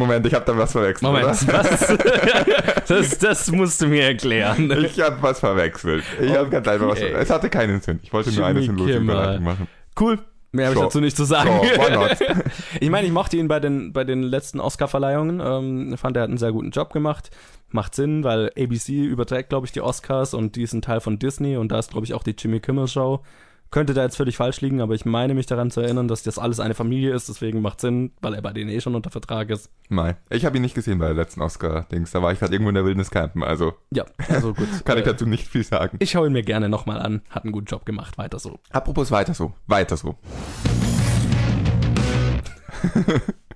Moment, 0.00 0.26
ich 0.26 0.32
habe 0.32 0.46
da 0.46 0.56
was 0.56 0.72
verwechselt. 0.72 1.02
Moment, 1.02 1.24
Oder? 1.26 1.32
was? 1.52 2.86
das, 2.88 3.18
das 3.18 3.50
musst 3.52 3.82
du 3.82 3.86
mir 3.86 4.04
erklären. 4.04 4.70
Ich 4.82 4.98
habe 4.98 5.18
was 5.20 5.40
verwechselt. 5.40 6.02
Ich 6.18 6.34
habe 6.34 6.48
ganz 6.48 6.66
einfach 6.66 6.88
was 6.88 6.98
verwechselt. 6.98 7.22
Es 7.22 7.30
hatte 7.30 7.50
keinen 7.50 7.82
Sinn. 7.82 8.00
Ich 8.02 8.10
wollte 8.10 8.32
nur 8.32 8.46
eine 8.46 8.62
sinnlose. 8.62 8.96
Überleitung 8.96 9.44
machen. 9.44 9.68
Cool. 10.00 10.18
Mehr 10.52 10.66
habe 10.66 10.74
ich 10.74 10.78
So. 10.78 10.84
dazu 10.86 11.00
nicht 11.00 11.16
zu 11.16 11.24
sagen. 11.24 11.50
So, 11.76 12.24
ich 12.80 12.88
meine, 12.88 13.06
ich 13.06 13.12
mochte 13.12 13.36
ihn 13.36 13.46
bei 13.46 13.60
den, 13.60 13.92
bei 13.92 14.04
den 14.04 14.22
letzten 14.22 14.58
Oscar-Verleihungen. 14.58 15.40
Ähm, 15.44 15.98
fand, 15.98 16.16
er 16.16 16.22
hat 16.22 16.30
einen 16.30 16.38
sehr 16.38 16.52
guten 16.52 16.70
Job 16.70 16.94
gemacht. 16.94 17.30
Macht 17.68 17.94
Sinn, 17.94 18.24
weil 18.24 18.50
ABC 18.58 19.04
überträgt, 19.04 19.50
glaube 19.50 19.66
ich, 19.66 19.72
die 19.72 19.82
Oscars 19.82 20.32
und 20.32 20.56
die 20.56 20.62
ist 20.62 20.72
ein 20.72 20.80
Teil 20.80 21.00
von 21.00 21.18
Disney 21.18 21.58
und 21.58 21.70
da 21.70 21.78
ist, 21.78 21.90
glaube 21.90 22.06
ich, 22.06 22.14
auch 22.14 22.22
die 22.22 22.34
Jimmy 22.36 22.58
Kimmel 22.60 22.88
Show. 22.88 23.20
Könnte 23.70 23.94
da 23.94 24.02
jetzt 24.02 24.16
völlig 24.16 24.36
falsch 24.36 24.60
liegen, 24.62 24.80
aber 24.80 24.94
ich 24.94 25.04
meine 25.04 25.32
mich 25.32 25.46
daran 25.46 25.70
zu 25.70 25.80
erinnern, 25.80 26.08
dass 26.08 26.24
das 26.24 26.38
alles 26.40 26.58
eine 26.58 26.74
Familie 26.74 27.14
ist, 27.14 27.28
deswegen 27.28 27.62
macht 27.62 27.80
Sinn, 27.80 28.10
weil 28.20 28.34
er 28.34 28.42
bei 28.42 28.52
denen 28.52 28.68
eh 28.68 28.80
schon 28.80 28.96
unter 28.96 29.10
Vertrag 29.10 29.48
ist. 29.48 29.70
Nein, 29.88 30.16
ich 30.28 30.44
habe 30.44 30.56
ihn 30.56 30.62
nicht 30.62 30.74
gesehen 30.74 30.98
bei 30.98 31.06
der 31.06 31.14
letzten 31.14 31.40
Oscar-Dings. 31.40 32.10
Da 32.10 32.20
war 32.20 32.32
ich 32.32 32.40
gerade 32.40 32.52
irgendwo 32.52 32.70
in 32.70 32.74
der 32.74 32.84
Wildnis 32.84 33.12
campen, 33.12 33.44
also 33.44 33.74
Ja, 33.92 34.04
also 34.28 34.54
gut. 34.54 34.66
kann 34.84 34.98
ich 34.98 35.04
Äh, 35.04 35.10
dazu 35.12 35.24
nicht 35.24 35.46
viel 35.46 35.62
sagen. 35.62 35.98
ich 36.00 36.10
schaue 36.10 36.26
ihn 36.26 36.32
mir 36.32 36.42
gerne 36.42 36.68
nochmal 36.68 36.98
an. 37.00 37.22
Hat 37.30 37.44
einen 37.44 37.52
guten 37.52 37.66
Job 37.66 37.86
gemacht, 37.86 38.18
weiter 38.18 38.40
so. 38.40 38.58
Apropos 38.70 39.12
weiter 39.12 39.34
so, 39.34 39.52
weiter 39.68 39.96
so. 39.96 40.16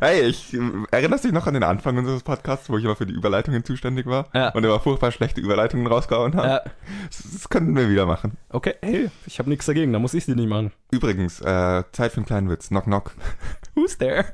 hey, 0.00 0.22
ich 0.22 0.54
äh, 0.54 0.58
erinnerst 0.90 1.24
dich 1.24 1.32
noch 1.32 1.46
an 1.46 1.54
den 1.54 1.62
Anfang 1.62 1.96
unseres 1.98 2.22
Podcasts, 2.22 2.68
wo 2.70 2.78
ich 2.78 2.84
immer 2.84 2.96
für 2.96 3.06
die 3.06 3.14
Überleitungen 3.14 3.64
zuständig 3.64 4.06
war 4.06 4.26
Ja. 4.34 4.48
und 4.50 4.64
immer 4.64 4.80
furchtbar 4.80 5.10
schlechte 5.12 5.40
Überleitungen 5.40 5.86
rausgehauen 5.86 6.34
habe? 6.36 6.48
Ja, 6.48 6.60
Das, 7.08 7.22
das 7.32 7.48
könnten 7.48 7.74
wir 7.76 7.88
wieder 7.88 8.06
machen. 8.06 8.36
okay, 8.50 8.74
hey, 8.82 9.10
ich 9.26 9.38
habe 9.38 9.48
nichts 9.48 9.66
dagegen, 9.66 9.92
da 9.92 9.98
muss 9.98 10.14
ich 10.14 10.24
sie 10.24 10.34
nicht 10.34 10.48
machen. 10.48 10.72
Übrigens, 10.90 11.40
äh, 11.40 11.82
Zeit 11.92 12.12
für 12.12 12.18
einen 12.18 12.26
kleinen 12.26 12.50
Witz. 12.50 12.68
Knock, 12.68 12.84
knock. 12.84 13.12
Who's 13.74 13.96
there? 13.98 14.24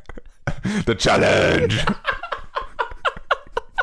The 0.87 0.95
Challenge! 0.95 1.69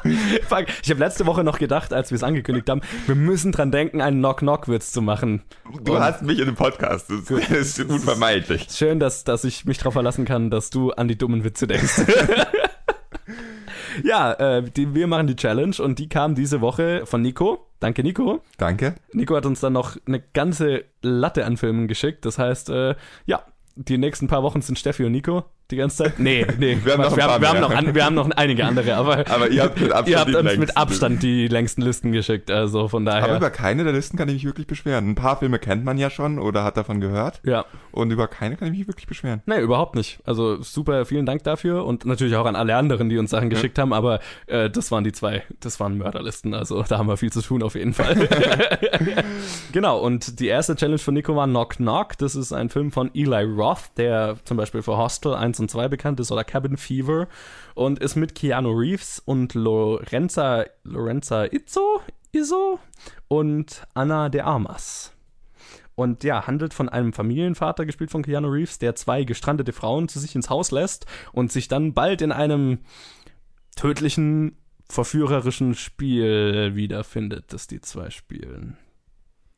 Fuck, 0.48 0.66
ich 0.84 0.90
habe 0.90 1.00
letzte 1.00 1.26
Woche 1.26 1.44
noch 1.44 1.58
gedacht, 1.58 1.94
als 1.94 2.12
wir 2.12 2.16
es 2.16 2.24
angekündigt 2.24 2.70
haben, 2.70 2.82
wir 3.08 3.16
müssen 3.16 3.52
dran 3.52 3.72
denken, 3.72 4.02
einen 4.02 4.20
Knock-Knock-Witz 4.20 4.92
zu 4.92 5.02
machen. 5.02 5.44
Du 5.84 5.96
Und 5.96 6.00
hast 6.00 6.22
mich 6.22 6.40
in 6.40 6.46
dem 6.46 6.56
Podcast. 6.56 7.10
Das 7.10 7.30
ist 7.50 7.80
unvermeidlich. 7.80 8.68
Schön, 8.70 9.00
dass, 9.00 9.24
dass 9.24 9.44
ich 9.44 9.66
mich 9.66 9.78
darauf 9.78 9.94
verlassen 9.94 10.26
kann, 10.26 10.50
dass 10.50 10.70
du 10.70 10.92
an 10.92 11.08
die 11.08 11.18
dummen 11.18 11.44
Witze 11.44 11.68
denkst. 11.68 12.02
ja, 14.04 14.34
äh, 14.34 14.64
die, 14.64 14.94
wir 14.94 15.08
machen 15.08 15.28
die 15.28 15.36
Challenge 15.36 15.76
und 15.80 16.00
die 16.00 16.10
kam 16.10 16.36
diese 16.36 16.62
Woche 16.62 17.06
von 17.06 17.22
Nico. 17.22 17.68
Danke, 17.80 18.04
Nico. 18.04 18.42
Danke. 18.58 18.96
Nico 19.14 19.36
hat 19.36 19.46
uns 19.46 19.60
dann 19.60 19.74
noch 19.74 19.98
eine 20.06 20.20
ganze 20.20 20.86
Latte 21.02 21.46
an 21.46 21.58
Filmen 21.58 21.88
geschickt. 21.88 22.26
Das 22.26 22.38
heißt, 22.38 22.70
äh, 22.70 22.96
ja, 23.26 23.44
die 23.76 23.98
nächsten 23.98 24.28
paar 24.28 24.44
Wochen 24.44 24.62
sind 24.62 24.80
Steffi 24.80 25.04
und 25.04 25.12
Nico 25.12 25.46
die 25.72 25.78
ganze 25.78 26.04
Zeit? 26.04 26.20
Nee, 26.20 26.46
nee. 26.60 26.78
Wir 26.84 26.94
haben, 26.94 27.02
noch, 27.02 27.16
wir 27.16 27.24
haben, 27.24 27.42
wir 27.42 27.50
haben 27.50 27.60
noch, 27.60 27.72
an, 27.72 27.96
wir 27.96 28.06
haben 28.06 28.16
noch 28.16 28.30
einige 28.32 28.66
andere, 28.66 28.96
aber, 28.96 29.18
aber 29.30 29.50
ihr 29.50 29.64
habt, 29.64 29.80
mit 29.80 29.92
Abstand, 29.92 30.08
ihr 30.10 30.20
habt 30.20 30.28
uns 30.28 30.44
längsten. 30.44 30.60
mit 30.60 30.78
Abstand 30.78 31.24
die 31.24 31.48
längsten 31.48 31.82
Listen 31.82 32.12
geschickt, 32.12 32.52
also 32.52 32.88
von 32.88 33.06
daher. 33.06 33.24
Aber 33.26 33.38
über 33.38 33.50
keine 33.50 33.84
der 33.84 33.94
Listen 33.94 34.18
kann 34.18 34.28
ich 34.30 34.36
mich 34.36 34.46
wirklich 34.46 34.68
beschweren. 34.68 35.10
Ein 35.10 35.16
paar 35.16 35.38
Filme 35.38 35.60
kennt 35.60 35.84
man 35.84 35.98
ja 35.98 36.10
schon 36.10 36.40
oder 36.40 36.64
hat 36.64 36.78
davon 36.78 37.00
gehört. 37.00 37.42
Ja. 37.44 37.66
Und 37.92 38.12
über 38.12 38.28
keine 38.28 38.58
kann 38.58 38.68
ich 38.68 38.78
mich 38.78 38.88
wirklich 38.88 39.08
beschweren. 39.08 39.42
Nee, 39.46 39.60
überhaupt 39.60 39.96
nicht. 39.96 40.20
Also 40.26 40.62
super, 40.62 41.06
vielen 41.06 41.26
Dank 41.26 41.44
dafür 41.44 41.86
und 41.86 42.06
natürlich 42.06 42.36
auch 42.36 42.46
an 42.46 42.56
alle 42.56 42.76
anderen, 42.76 43.10
die 43.10 43.18
uns 43.18 43.32
Sachen 43.32 43.50
ja. 43.50 43.56
geschickt 43.56 43.80
haben, 43.80 43.94
aber 43.94 44.20
äh, 44.48 44.70
das 44.70 44.92
waren 44.92 45.04
die 45.04 45.12
zwei, 45.12 45.44
das 45.60 45.80
waren 45.80 45.98
Mörderlisten, 45.98 46.54
also 46.54 46.84
da 46.84 46.98
haben 46.98 47.08
wir 47.08 47.18
viel 47.18 47.32
zu 47.32 47.42
tun 47.42 47.64
auf 47.64 47.76
jeden 47.76 47.94
Fall. 47.94 48.28
genau, 49.72 50.00
und 50.00 50.40
die 50.40 50.48
erste 50.48 50.76
Challenge 50.76 51.00
von 51.00 51.14
Nico 51.14 51.36
war 51.36 51.48
Knock 51.48 51.78
Knock. 51.78 52.18
Das 52.18 52.36
ist 52.36 52.54
ein 52.54 52.70
Film 52.70 52.92
von 52.92 53.10
Eli 53.14 53.44
Roth, 53.44 53.92
der 53.98 54.38
zum 54.44 54.58
Beispiel 54.58 54.82
für 54.82 54.98
Hostel 54.98 55.34
ein 55.34 55.54
und 55.60 55.70
2002 55.70 55.88
bekannt 55.90 56.20
ist, 56.20 56.32
oder 56.32 56.44
Cabin 56.44 56.78
Fever, 56.78 57.28
und 57.74 58.00
ist 58.00 58.16
mit 58.16 58.36
Keanu 58.36 58.72
Reeves 58.72 59.22
und 59.24 59.54
Lorenza, 59.54 60.66
Lorenza 60.84 61.46
Izzo, 61.46 62.02
Izzo 62.32 62.80
und 63.28 63.84
Anna 63.94 64.30
de 64.30 64.42
Armas. 64.42 65.14
Und 65.96 66.26
ja, 66.26 66.46
handelt 66.46 66.74
von 66.74 66.90
einem 66.90 67.14
Familienvater, 67.14 67.86
gespielt 67.86 68.12
von 68.12 68.24
Keanu 68.24 68.50
Reeves, 68.50 68.80
der 68.80 68.96
zwei 68.96 69.24
gestrandete 69.24 69.72
Frauen 69.72 70.10
zu 70.10 70.20
sich 70.20 70.36
ins 70.36 70.50
Haus 70.50 70.72
lässt 70.72 71.06
und 71.32 71.52
sich 71.52 71.70
dann 71.70 71.94
bald 71.94 72.22
in 72.22 72.34
einem 72.34 72.80
tödlichen, 73.78 74.58
verführerischen 74.90 75.74
Spiel 75.74 76.76
wiederfindet, 76.76 77.54
das 77.54 77.68
die 77.68 77.82
zwei 77.82 78.10
spielen. 78.10 78.78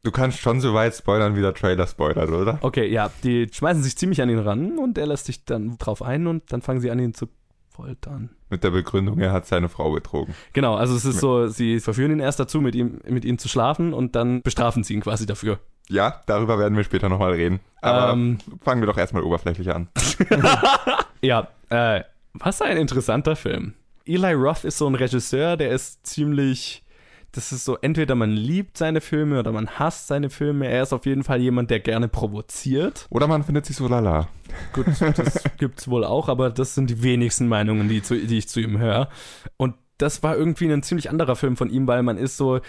Du 0.08 0.12
kannst 0.12 0.40
schon 0.40 0.62
so 0.62 0.74
weit 0.74 0.96
spoilern, 0.96 1.36
wie 1.36 1.42
der 1.42 1.54
Trailer 1.54 1.86
spoilert, 1.86 2.30
oder? 2.30 2.60
Okay, 2.62 2.88
ja, 2.88 3.12
die 3.26 3.50
schmeißen 3.52 3.84
sich 3.84 3.98
ziemlich 3.98 4.22
an 4.22 4.30
ihn 4.30 4.40
ran 4.40 4.78
und 4.80 4.98
er 4.98 5.06
lässt 5.06 5.26
sich 5.26 5.44
dann 5.44 5.78
drauf 5.80 6.02
ein 6.02 6.28
und 6.28 6.50
dann 6.54 6.62
fangen 6.62 6.80
sie 6.80 6.90
an, 6.90 6.98
ihn 7.00 7.14
zu 7.14 7.28
foltern. 7.68 8.30
Mit 8.50 8.64
der 8.64 8.70
Begründung, 8.70 9.20
er 9.20 9.34
hat 9.34 9.48
seine 9.48 9.68
Frau 9.68 9.92
betrogen. 9.92 10.34
Genau, 10.54 10.76
also 10.76 10.96
es 10.96 11.04
ist 11.04 11.20
so, 11.20 11.48
sie 11.48 11.82
verführen 11.82 12.12
ihn 12.14 12.20
erst 12.22 12.40
dazu, 12.40 12.62
mit 12.62 12.74
ihm, 12.74 13.02
mit 13.06 13.26
ihm 13.26 13.38
zu 13.38 13.50
schlafen 13.50 13.94
und 13.94 14.16
dann 14.16 14.42
bestrafen 14.44 14.86
sie 14.86 14.94
ihn 14.94 15.02
quasi 15.02 15.26
dafür. 15.26 15.60
Ja, 15.90 16.22
darüber 16.26 16.58
werden 16.58 16.78
wir 16.78 16.86
später 16.86 17.10
nochmal 17.10 17.34
reden. 17.34 17.60
Aber 17.82 18.14
Ähm. 18.14 18.38
fangen 18.62 18.82
wir 18.82 18.88
doch 18.88 18.98
erstmal 18.98 19.24
oberflächlich 19.24 19.76
an. 19.76 19.90
Ja, 21.22 21.50
äh, 21.70 22.04
was 22.34 22.62
ein 22.62 22.78
interessanter 22.78 23.36
Film. 23.36 23.74
Eli 24.06 24.32
Roth 24.32 24.64
ist 24.64 24.78
so 24.78 24.88
ein 24.88 24.96
Regisseur, 24.96 25.58
der 25.58 25.72
ist 25.72 26.08
ziemlich. 26.08 26.86
Das 27.32 27.52
ist 27.52 27.66
so, 27.66 27.78
entweder 27.78 28.16
man 28.16 28.32
liebt 28.32 28.78
seine 28.78 29.02
Filme 29.02 29.40
oder 29.40 29.52
man 29.52 29.68
hasst 29.68 30.08
seine 30.08 30.30
Filme. 30.30 30.68
Er 30.68 30.84
ist 30.84 30.94
auf 30.94 31.06
jeden 31.06 31.24
Fall 31.24 31.40
jemand, 31.42 31.70
der 31.70 31.80
gerne 31.80 32.08
provoziert. 32.08 33.06
Oder 33.10 33.28
man 33.28 33.44
findet 33.44 33.66
sich 33.66 33.76
so 33.76 33.88
lala. 33.88 34.28
Gut, 34.74 34.88
das 35.00 35.44
gibt's 35.58 35.88
wohl 35.88 36.04
auch, 36.04 36.30
aber 36.30 36.50
das 36.50 36.74
sind 36.74 36.90
die 36.90 37.04
wenigsten 37.04 37.48
Meinungen, 37.48 37.90
die, 37.90 38.02
zu, 38.02 38.16
die 38.16 38.38
ich 38.38 38.50
zu 38.50 38.60
ihm 38.60 38.78
höre. 38.80 39.10
Und 39.58 39.76
das 39.98 40.24
war 40.24 40.36
irgendwie 40.36 40.72
ein 40.72 40.84
ziemlich 40.84 41.10
anderer 41.10 41.36
Film 41.36 41.58
von 41.58 41.70
ihm, 41.70 41.88
weil 41.88 42.04
man 42.04 42.18
ist 42.18 42.38
so 42.38 42.60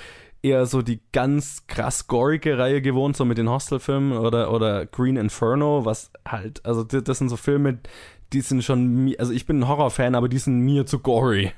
eher 0.43 0.67
so 0.67 0.83
die 0.83 1.01
ganz 1.13 1.67
krass 1.67 2.07
gorige 2.07 2.59
Reihe 2.59 2.81
gewohnt, 2.81 3.17
so 3.17 3.25
mit 3.25 3.39
den 3.39 3.49
Hostel-Filmen 3.49 4.13
oder, 4.13 4.53
oder 4.53 4.87
Green 4.87 5.17
Inferno, 5.17 5.85
was 5.85 6.11
halt, 6.27 6.65
also 6.65 6.85
das, 6.85 7.19
sind 7.19 7.29
so 7.29 7.37
Filme, 7.37 7.79
die 8.33 8.41
sind 8.41 8.63
schon, 8.63 9.15
also 9.19 9.33
ich 9.33 9.47
bin 9.47 9.61
ein 9.61 9.69
Horrorfan, 9.69 10.15
aber 10.15 10.29
die 10.29 10.39
sind 10.39 10.61
mir 10.61 10.87
zu 10.87 11.01
gory. 11.01 11.53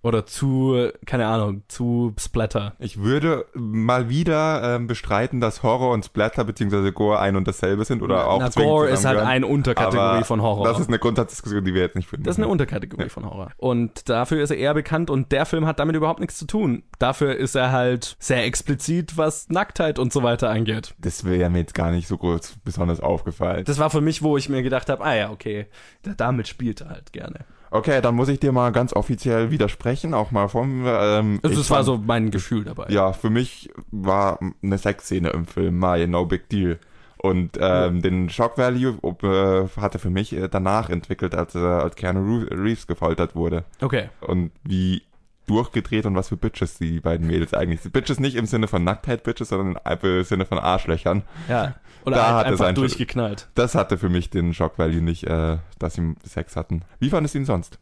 Oder 0.00 0.26
zu, 0.26 0.90
keine 1.06 1.26
Ahnung, 1.26 1.62
zu 1.66 2.14
Splatter. 2.20 2.74
Ich 2.78 3.02
würde 3.02 3.46
mal 3.54 4.08
wieder 4.08 4.76
ähm, 4.76 4.86
bestreiten, 4.86 5.40
dass 5.40 5.64
Horror 5.64 5.92
und 5.92 6.04
Splatter 6.04 6.44
bzw. 6.44 6.92
Gore 6.92 7.18
ein 7.18 7.34
und 7.34 7.48
dasselbe 7.48 7.84
sind 7.84 8.02
oder 8.02 8.28
auch 8.28 8.38
Na, 8.38 8.48
Gore 8.50 8.88
ist 8.90 9.04
halt 9.04 9.18
eine 9.18 9.46
Unterkategorie 9.46 9.98
Aber 10.18 10.24
von 10.24 10.40
Horror. 10.40 10.64
Das 10.64 10.78
ist 10.78 10.86
eine 10.88 11.00
Grundsatzdiskussion, 11.00 11.64
die 11.64 11.74
wir 11.74 11.82
jetzt 11.82 11.96
nicht 11.96 12.08
führen. 12.08 12.22
Das 12.22 12.36
ist 12.36 12.38
eine. 12.38 12.48
Unterkategorie 12.48 13.08
von 13.08 13.24
Horror. 13.28 13.50
Und 13.56 14.08
dafür 14.08 14.40
ist 14.40 14.50
er 14.50 14.56
eher 14.56 14.72
bekannt 14.72 15.10
und 15.10 15.32
der 15.32 15.44
Film 15.46 15.66
hat 15.66 15.80
damit 15.80 15.96
überhaupt 15.96 16.20
nichts 16.20 16.38
zu 16.38 16.46
tun. 16.46 16.84
Dafür 17.00 17.34
ist 17.36 17.56
er 17.56 17.72
halt 17.72 18.16
sehr 18.20 18.44
explizit, 18.44 19.16
was 19.16 19.48
Nacktheit 19.48 19.98
und 19.98 20.12
so 20.12 20.22
weiter 20.22 20.48
angeht. 20.48 20.94
das 20.98 21.24
wäre 21.24 21.50
mir 21.50 21.58
jetzt 21.58 21.74
gar 21.74 21.90
nicht 21.90 22.06
so 22.08 22.16
groß 22.16 22.58
besonders 22.64 23.00
aufgefallen. 23.00 23.64
Das 23.64 23.78
war 23.78 23.90
für 23.90 24.00
mich, 24.00 24.22
wo 24.22 24.36
ich 24.36 24.48
mir 24.48 24.62
gedacht 24.62 24.88
habe, 24.88 25.04
ah 25.04 25.14
ja, 25.14 25.30
okay, 25.30 25.66
da- 26.02 26.14
damit 26.16 26.46
spielt 26.48 26.80
er 26.82 26.90
halt 26.90 27.12
gerne. 27.12 27.40
Okay, 27.70 28.00
dann 28.00 28.14
muss 28.14 28.28
ich 28.28 28.40
dir 28.40 28.52
mal 28.52 28.72
ganz 28.72 28.92
offiziell 28.92 29.50
widersprechen, 29.50 30.14
auch 30.14 30.30
mal 30.30 30.48
vom. 30.48 30.84
Ähm, 30.86 31.38
Also 31.42 31.56
das 31.56 31.70
war 31.70 31.76
fand- 31.78 31.86
so 31.86 31.98
mein 31.98 32.30
Gefühl 32.30 32.64
dabei. 32.64 32.86
Ja, 32.88 33.12
für 33.12 33.30
mich 33.30 33.70
war 33.90 34.38
eine 34.62 34.78
Sexszene 34.78 35.30
im 35.30 35.46
Film 35.46 35.78
Mai, 35.78 36.06
no 36.06 36.24
big 36.26 36.48
deal. 36.48 36.78
Und 37.20 37.58
ähm, 37.60 38.00
den 38.00 38.30
Shock 38.30 38.58
Value 38.58 38.96
äh, 39.24 39.68
hatte 39.80 39.98
für 39.98 40.08
mich 40.10 40.32
äh, 40.32 40.48
danach 40.48 40.88
entwickelt, 40.88 41.34
als, 41.34 41.54
äh, 41.56 41.58
als 41.58 41.96
Keanu 41.96 42.44
Reeves 42.50 42.86
gefoltert 42.86 43.34
wurde. 43.34 43.64
Okay. 43.80 44.08
Und 44.20 44.52
wie 44.62 45.02
durchgedreht 45.48 46.06
und 46.06 46.14
was 46.14 46.28
für 46.28 46.36
Bitches 46.36 46.78
die 46.78 47.00
beiden 47.00 47.26
Mädels 47.26 47.54
eigentlich 47.54 47.80
sind. 47.80 47.92
Bitches 47.92 48.20
nicht 48.20 48.36
im 48.36 48.46
Sinne 48.46 48.68
von 48.68 48.84
Nacktheit-Bitches, 48.84 49.48
sondern 49.48 49.78
im 50.02 50.22
Sinne 50.24 50.44
von 50.46 50.58
Arschlöchern. 50.58 51.22
Ja. 51.48 51.74
Oder 52.08 52.16
Da 52.16 52.26
halt 52.34 52.36
hat 52.38 52.46
es 52.46 52.52
einfach 52.52 52.66
ein- 52.66 52.74
durchgeknallt. 52.74 53.48
Das 53.54 53.74
hatte 53.74 53.96
für 53.98 54.08
mich 54.08 54.30
den 54.30 54.52
Shock 54.54 54.78
Value 54.78 55.00
nicht, 55.02 55.24
äh, 55.24 55.58
dass 55.78 55.94
sie 55.94 56.14
Sex 56.24 56.56
hatten. 56.56 56.82
Wie 56.98 57.10
fandest 57.10 57.34
du 57.34 57.38
ihn 57.38 57.44
sonst? 57.44 57.78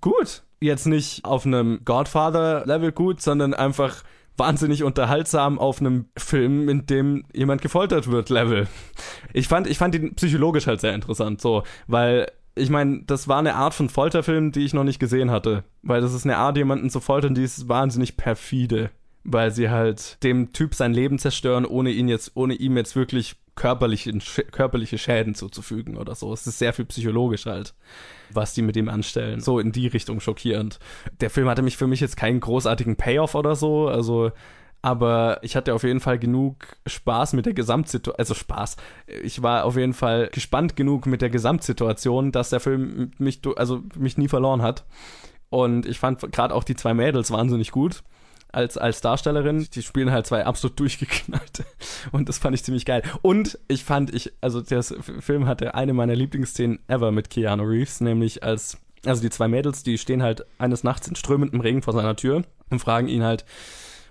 Gut. 0.00 0.42
Jetzt 0.60 0.86
nicht 0.86 1.24
auf 1.24 1.44
einem 1.46 1.80
Godfather-Level 1.84 2.92
gut, 2.92 3.20
sondern 3.20 3.54
einfach 3.54 4.02
wahnsinnig 4.38 4.82
unterhaltsam 4.84 5.58
auf 5.58 5.80
einem 5.80 6.06
Film, 6.16 6.68
in 6.68 6.86
dem 6.86 7.24
jemand 7.32 7.62
gefoltert 7.62 8.10
wird, 8.10 8.28
Level. 8.30 8.66
Ich 9.32 9.48
fand, 9.48 9.66
ich 9.66 9.78
fand 9.78 9.94
ihn 9.94 10.14
psychologisch 10.14 10.66
halt 10.66 10.80
sehr 10.80 10.94
interessant, 10.94 11.40
so, 11.40 11.62
weil 11.86 12.30
ich 12.54 12.70
meine, 12.70 13.02
das 13.06 13.28
war 13.28 13.38
eine 13.38 13.54
Art 13.54 13.74
von 13.74 13.88
Folterfilm, 13.90 14.52
die 14.52 14.64
ich 14.64 14.72
noch 14.74 14.84
nicht 14.84 14.98
gesehen 14.98 15.30
hatte. 15.30 15.64
Weil 15.82 16.00
das 16.00 16.14
ist 16.14 16.24
eine 16.24 16.38
Art, 16.38 16.56
jemanden 16.56 16.88
zu 16.90 17.00
foltern, 17.00 17.34
die 17.34 17.42
ist 17.44 17.68
wahnsinnig 17.68 18.16
perfide. 18.16 18.90
Weil 19.24 19.50
sie 19.50 19.68
halt 19.68 20.22
dem 20.22 20.52
Typ 20.52 20.74
sein 20.74 20.94
Leben 20.94 21.18
zerstören, 21.18 21.66
ohne 21.66 21.90
ihn 21.90 22.08
jetzt, 22.08 22.32
ohne 22.34 22.54
ihm 22.54 22.76
jetzt 22.78 22.96
wirklich 22.96 23.36
körperliche, 23.56 24.12
körperliche 24.52 24.98
Schäden 24.98 25.34
zuzufügen 25.34 25.96
oder 25.96 26.14
so. 26.14 26.32
Es 26.32 26.46
ist 26.46 26.58
sehr 26.58 26.72
viel 26.72 26.84
psychologisch 26.84 27.46
halt, 27.46 27.74
was 28.30 28.54
die 28.54 28.62
mit 28.62 28.76
ihm 28.76 28.88
anstellen. 28.88 29.40
So 29.40 29.58
in 29.58 29.72
die 29.72 29.86
Richtung 29.86 30.20
schockierend. 30.20 30.78
Der 31.20 31.30
Film 31.30 31.48
hatte 31.48 31.62
mich 31.62 31.76
für 31.76 31.86
mich 31.86 32.00
jetzt 32.00 32.16
keinen 32.16 32.40
großartigen 32.40 32.96
Payoff 32.96 33.34
oder 33.34 33.56
so, 33.56 33.88
also 33.88 34.30
aber 34.82 35.38
ich 35.42 35.56
hatte 35.56 35.74
auf 35.74 35.82
jeden 35.82 35.98
Fall 35.98 36.18
genug 36.18 36.76
Spaß 36.86 37.32
mit 37.32 37.46
der 37.46 37.54
Gesamtsituation, 37.54 38.18
also 38.20 38.34
Spaß. 38.34 38.76
Ich 39.22 39.42
war 39.42 39.64
auf 39.64 39.76
jeden 39.76 39.94
Fall 39.94 40.28
gespannt 40.32 40.76
genug 40.76 41.06
mit 41.06 41.22
der 41.22 41.30
Gesamtsituation, 41.30 42.30
dass 42.30 42.50
der 42.50 42.60
Film 42.60 43.10
mich, 43.18 43.40
also 43.56 43.82
mich 43.98 44.16
nie 44.16 44.28
verloren 44.28 44.62
hat. 44.62 44.84
Und 45.48 45.86
ich 45.86 45.98
fand 45.98 46.20
gerade 46.30 46.54
auch 46.54 46.62
die 46.62 46.76
zwei 46.76 46.94
Mädels 46.94 47.32
wahnsinnig 47.32 47.72
gut 47.72 48.04
als, 48.52 48.78
als 48.78 49.00
Darstellerin. 49.00 49.66
Die 49.72 49.82
spielen 49.82 50.10
halt 50.10 50.26
zwei 50.26 50.44
absolut 50.44 50.78
durchgeknallte. 50.80 51.64
Und 52.12 52.28
das 52.28 52.38
fand 52.38 52.54
ich 52.54 52.64
ziemlich 52.64 52.84
geil. 52.84 53.02
Und 53.22 53.58
ich 53.68 53.84
fand, 53.84 54.14
ich, 54.14 54.32
also 54.40 54.60
der 54.60 54.82
Film 54.82 55.46
hatte 55.46 55.74
eine 55.74 55.92
meiner 55.92 56.14
Lieblingsszenen 56.14 56.78
ever 56.88 57.12
mit 57.12 57.30
Keanu 57.30 57.64
Reeves, 57.64 58.00
nämlich 58.00 58.42
als, 58.42 58.78
also 59.04 59.22
die 59.22 59.30
zwei 59.30 59.48
Mädels, 59.48 59.82
die 59.82 59.98
stehen 59.98 60.22
halt 60.22 60.44
eines 60.58 60.84
Nachts 60.84 61.08
in 61.08 61.16
strömendem 61.16 61.60
Regen 61.60 61.82
vor 61.82 61.94
seiner 61.94 62.16
Tür 62.16 62.42
und 62.70 62.78
fragen 62.80 63.08
ihn 63.08 63.22
halt, 63.22 63.44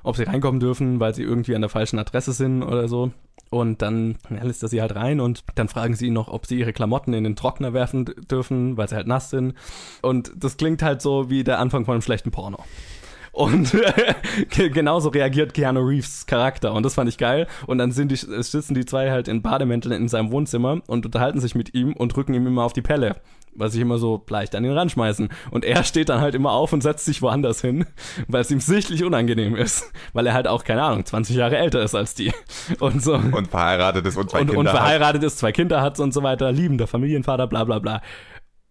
ob 0.04 0.16
sie 0.16 0.24
reinkommen 0.24 0.60
dürfen, 0.60 1.00
weil 1.00 1.16
sie 1.16 1.24
irgendwie 1.24 1.56
an 1.56 1.62
der 1.62 1.70
falschen 1.70 2.00
Adresse 2.00 2.32
sind 2.32 2.64
oder 2.64 2.88
so. 2.88 3.12
Und 3.50 3.82
dann 3.82 4.18
lässt 4.30 4.64
er 4.64 4.70
sie 4.70 4.82
halt 4.82 4.96
rein 4.96 5.20
und 5.20 5.44
dann 5.56 5.68
fragen 5.68 5.96
sie 5.96 6.08
ihn 6.08 6.14
noch, 6.14 6.28
ob 6.28 6.46
sie 6.46 6.60
ihre 6.60 6.74
Klamotten 6.74 7.14
in 7.14 7.24
den 7.24 7.36
Trockner 7.36 7.74
werfen 7.74 8.06
dürfen, 8.30 8.76
weil 8.78 8.90
sie 8.90 8.96
halt 8.96 9.08
nass 9.08 9.30
sind. 9.30 9.54
Und 10.02 10.32
das 10.36 10.58
klingt 10.58 10.82
halt 10.82 11.02
so 11.02 11.30
wie 11.30 11.44
der 11.44 11.60
Anfang 11.60 11.86
von 11.86 11.94
einem 11.94 12.02
schlechten 12.02 12.32
Porno. 12.32 12.64
Und 13.36 13.76
ge- 14.50 14.70
genauso 14.70 15.10
reagiert 15.10 15.54
Keanu 15.54 15.82
Reeves 15.82 16.26
Charakter 16.26 16.72
und 16.74 16.84
das 16.84 16.94
fand 16.94 17.10
ich 17.10 17.18
geil. 17.18 17.48
Und 17.68 17.80
dann 17.80 17.92
sind 17.92 18.10
die, 18.12 18.16
sitzen 18.16 18.76
die 18.76 18.86
zwei 18.86 19.12
halt 19.12 19.28
in 19.28 19.42
Bademänteln 19.42 19.94
in 19.94 20.08
seinem 20.08 20.32
Wohnzimmer 20.32 20.82
und 20.88 21.06
unterhalten 21.06 21.42
sich 21.42 21.54
mit 21.54 21.74
ihm 21.74 21.92
und 21.94 22.16
drücken 22.16 22.34
ihm 22.34 22.48
immer 22.48 22.64
auf 22.64 22.72
die 22.72 22.82
Pelle, 22.82 23.18
weil 23.54 23.70
sich 23.70 23.82
immer 23.82 23.98
so 23.98 24.24
leicht 24.30 24.56
an 24.56 24.64
ihn 24.64 24.72
ranschmeißen. 24.72 25.28
Und 25.52 25.66
er 25.66 25.84
steht 25.84 26.08
dann 26.08 26.22
halt 26.22 26.34
immer 26.34 26.52
auf 26.54 26.72
und 26.72 26.82
setzt 26.82 27.04
sich 27.04 27.22
woanders 27.22 27.60
hin, 27.60 27.86
weil 28.30 28.40
es 28.40 28.52
ihm 28.52 28.62
sichtlich 28.62 29.04
unangenehm 29.04 29.58
ist, 29.58 29.92
weil 30.14 30.26
er 30.28 30.34
halt 30.34 30.48
auch, 30.48 30.64
keine 30.64 30.84
Ahnung, 30.84 31.04
20 31.06 31.36
Jahre 31.36 31.58
älter 31.58 31.84
ist 31.84 31.94
als 31.94 32.14
die. 32.16 32.32
Und 32.80 33.04
so. 33.04 33.16
Und 33.16 33.50
verheiratet 33.50 34.06
ist 34.06 34.16
und 34.16 34.30
zwei 34.30 34.40
und, 34.40 34.46
Kinder 34.48 34.60
und 34.62 34.68
hat. 34.70 34.78
verheiratet 34.78 35.24
ist, 35.24 35.40
zwei 35.40 35.52
Kinder 35.52 35.82
hat 35.82 36.00
und 36.00 36.14
so 36.14 36.24
weiter, 36.24 36.54
liebender 36.54 36.88
Familienvater, 36.88 37.48
bla 37.48 37.66
bla 37.66 37.80
bla. 37.80 38.02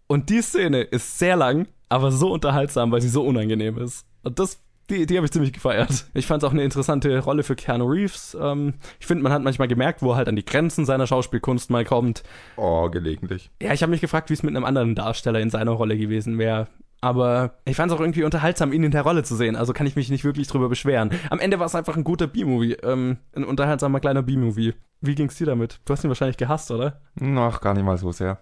Und 0.06 0.30
die 0.30 0.40
Szene 0.40 0.80
ist 0.80 1.18
sehr 1.18 1.36
lang, 1.36 1.68
aber 1.90 2.10
so 2.12 2.32
unterhaltsam, 2.32 2.90
weil 2.92 3.02
sie 3.02 3.10
so 3.10 3.22
unangenehm 3.22 3.76
ist. 3.76 4.06
Und 4.24 4.38
das, 4.38 4.58
die, 4.90 5.06
die 5.06 5.16
habe 5.16 5.26
ich 5.26 5.32
ziemlich 5.32 5.52
gefeiert. 5.52 6.06
Ich 6.14 6.26
fand 6.26 6.42
es 6.42 6.48
auch 6.48 6.52
eine 6.52 6.64
interessante 6.64 7.18
Rolle 7.20 7.42
für 7.42 7.54
Keanu 7.54 7.86
Reeves. 7.86 8.36
Ähm, 8.40 8.74
ich 9.00 9.06
finde, 9.06 9.22
man 9.22 9.32
hat 9.32 9.42
manchmal 9.42 9.68
gemerkt, 9.68 10.02
wo 10.02 10.12
er 10.12 10.16
halt 10.16 10.28
an 10.28 10.36
die 10.36 10.44
Grenzen 10.44 10.84
seiner 10.84 11.06
Schauspielkunst 11.06 11.70
mal 11.70 11.84
kommt. 11.84 12.22
Oh, 12.56 12.90
gelegentlich. 12.90 13.50
Ja, 13.62 13.72
ich 13.72 13.82
habe 13.82 13.90
mich 13.90 14.00
gefragt, 14.00 14.30
wie 14.30 14.34
es 14.34 14.42
mit 14.42 14.54
einem 14.54 14.64
anderen 14.64 14.94
Darsteller 14.94 15.40
in 15.40 15.50
seiner 15.50 15.72
Rolle 15.72 15.96
gewesen 15.96 16.38
wäre. 16.38 16.68
Aber 17.00 17.58
ich 17.66 17.76
fand 17.76 17.92
es 17.92 17.98
auch 17.98 18.00
irgendwie 18.00 18.24
unterhaltsam, 18.24 18.72
ihn 18.72 18.82
in 18.82 18.90
der 18.90 19.02
Rolle 19.02 19.22
zu 19.22 19.36
sehen. 19.36 19.56
Also 19.56 19.74
kann 19.74 19.86
ich 19.86 19.94
mich 19.94 20.08
nicht 20.08 20.24
wirklich 20.24 20.48
drüber 20.48 20.70
beschweren. 20.70 21.10
Am 21.28 21.38
Ende 21.38 21.58
war 21.58 21.66
es 21.66 21.74
einfach 21.74 21.96
ein 21.96 22.04
guter 22.04 22.26
B-Movie. 22.26 22.78
Ähm, 22.82 23.18
ein 23.36 23.44
unterhaltsamer 23.44 24.00
kleiner 24.00 24.22
B-Movie. 24.22 24.72
Wie 25.02 25.14
ging's 25.14 25.36
dir 25.36 25.46
damit? 25.46 25.80
Du 25.84 25.92
hast 25.92 26.02
ihn 26.02 26.08
wahrscheinlich 26.08 26.38
gehasst, 26.38 26.70
oder? 26.70 27.02
Ach, 27.20 27.60
gar 27.60 27.74
nicht 27.74 27.84
mal 27.84 27.98
so 27.98 28.10
sehr. 28.10 28.38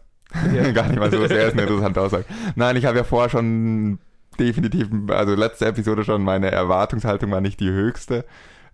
Ja. 0.55 0.71
gar 0.73 0.87
nicht 0.87 1.01
mal 1.01 1.11
so 1.11 1.27
sehr, 1.27 1.49
ist 1.49 1.55
eine 1.55 1.62
interessante 1.62 2.01
Aussage. 2.01 2.25
Nein, 2.55 2.77
ich 2.77 2.85
habe 2.85 2.99
ja 2.99 3.05
vorher 3.05 3.31
schon 3.31 3.99
definitiv, 4.38 4.88
also 5.09 5.35
letzte 5.35 5.66
Episode 5.66 6.05
schon, 6.05 6.23
meine 6.23 6.51
Erwartungshaltung 6.51 7.31
war 7.31 7.40
nicht 7.40 7.61
die 7.61 7.71
höchste. 7.71 8.25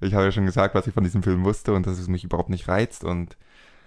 Ich 0.01 0.15
habe 0.15 0.25
ja 0.25 0.33
schon 0.33 0.47
gesagt, 0.47 0.75
was 0.75 0.87
ich 0.87 0.95
von 0.95 1.05
diesem 1.05 1.23
Film 1.23 1.45
wusste 1.45 1.73
und 1.75 1.87
dass 1.87 1.99
es 1.99 2.09
mich 2.09 2.25
überhaupt 2.25 2.51
nicht 2.51 2.69
reizt 2.69 3.05
und 3.05 3.37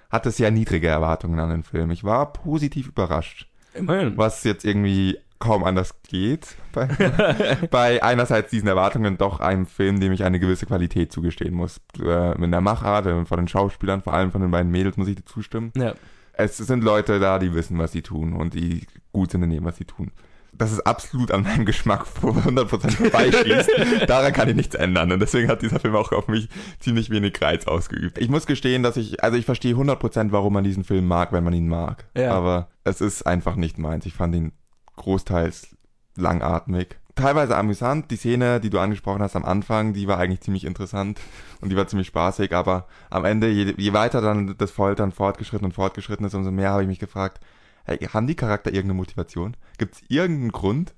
hatte 0.09 0.29
sehr 0.31 0.51
niedrige 0.51 0.87
Erwartungen 0.87 1.39
an 1.39 1.49
den 1.49 1.63
Film. 1.63 1.89
Ich 1.91 2.03
war 2.03 2.33
positiv 2.33 2.89
überrascht, 2.89 3.47
Immerhin. 3.73 4.17
was 4.17 4.43
jetzt 4.43 4.65
irgendwie 4.65 5.17
kaum 5.39 5.63
anders 5.63 5.95
geht 6.03 6.55
bei, 6.71 6.87
bei 7.71 8.03
einerseits 8.03 8.51
diesen 8.51 8.67
Erwartungen 8.67 9.17
doch 9.17 9.39
einem 9.39 9.65
Film, 9.65 9.99
dem 9.99 10.11
ich 10.11 10.23
eine 10.23 10.39
gewisse 10.39 10.65
Qualität 10.67 11.11
zugestehen 11.11 11.53
muss. 11.55 11.79
Äh, 11.99 12.35
in 12.43 12.51
der 12.51 12.61
Machart, 12.61 13.07
äh, 13.07 13.25
von 13.25 13.37
den 13.37 13.47
Schauspielern, 13.47 14.01
vor 14.01 14.13
allem 14.13 14.31
von 14.31 14.41
den 14.41 14.51
beiden 14.51 14.71
Mädels 14.71 14.97
muss 14.97 15.07
ich 15.07 15.15
dir 15.15 15.25
zustimmen 15.25 15.71
Ja. 15.75 15.95
es 16.33 16.57
sind 16.57 16.83
Leute 16.83 17.19
da, 17.19 17.39
die 17.39 17.53
wissen, 17.55 17.77
was 17.79 17.91
sie 17.91 18.01
tun 18.03 18.33
und 18.33 18.53
die 18.53 18.85
gut 19.13 19.31
sind 19.31 19.43
in 19.43 19.49
dem, 19.49 19.63
was 19.63 19.77
sie 19.77 19.85
tun. 19.85 20.11
Das 20.53 20.71
ist 20.71 20.81
absolut 20.81 21.31
an 21.31 21.43
meinem 21.43 21.65
Geschmack 21.65 22.05
100% 22.21 22.91
vorbeischließt. 22.91 23.69
Daran 24.07 24.33
kann 24.33 24.49
ich 24.49 24.55
nichts 24.55 24.75
ändern. 24.75 25.11
Und 25.11 25.19
deswegen 25.19 25.49
hat 25.49 25.61
dieser 25.61 25.79
Film 25.79 25.95
auch 25.95 26.11
auf 26.11 26.27
mich 26.27 26.49
ziemlich 26.79 27.09
wenig 27.09 27.41
Reiz 27.41 27.65
ausgeübt. 27.65 28.17
Ich 28.17 28.29
muss 28.29 28.45
gestehen, 28.45 28.83
dass 28.83 28.97
ich, 28.97 29.23
also 29.23 29.37
ich 29.37 29.45
verstehe 29.45 29.75
100%, 29.75 30.31
warum 30.31 30.53
man 30.53 30.63
diesen 30.63 30.83
Film 30.83 31.07
mag, 31.07 31.31
wenn 31.31 31.43
man 31.43 31.53
ihn 31.53 31.67
mag. 31.67 32.05
Ja. 32.15 32.33
Aber 32.33 32.67
es 32.83 33.01
ist 33.01 33.23
einfach 33.23 33.55
nicht 33.55 33.77
meins. 33.77 34.05
Ich 34.05 34.13
fand 34.13 34.35
ihn 34.35 34.51
großteils 34.97 35.75
langatmig. 36.15 36.97
Teilweise 37.15 37.57
amüsant. 37.57 38.09
Die 38.11 38.15
Szene, 38.15 38.59
die 38.59 38.69
du 38.69 38.79
angesprochen 38.79 39.21
hast 39.21 39.35
am 39.35 39.45
Anfang, 39.45 39.93
die 39.93 40.07
war 40.07 40.17
eigentlich 40.17 40.41
ziemlich 40.41 40.65
interessant 40.65 41.19
und 41.59 41.69
die 41.69 41.75
war 41.75 41.87
ziemlich 41.87 42.07
spaßig, 42.07 42.53
aber 42.53 42.87
am 43.09 43.25
Ende, 43.25 43.49
je, 43.49 43.73
je 43.77 43.93
weiter 43.93 44.21
dann 44.21 44.55
das 44.57 44.71
Foltern 44.71 45.11
fortgeschritten 45.11 45.65
und 45.65 45.73
fortgeschritten 45.73 46.25
ist, 46.25 46.35
umso 46.35 46.51
mehr 46.51 46.71
habe 46.71 46.83
ich 46.83 46.87
mich 46.87 46.99
gefragt, 46.99 47.41
hey, 47.83 47.97
haben 47.97 48.27
die 48.27 48.35
Charakter 48.35 48.71
irgendeine 48.71 48.97
Motivation? 48.97 49.55
Gibt 49.77 49.95
es 49.95 50.01
irgendeinen 50.07 50.51
Grund? 50.51 50.93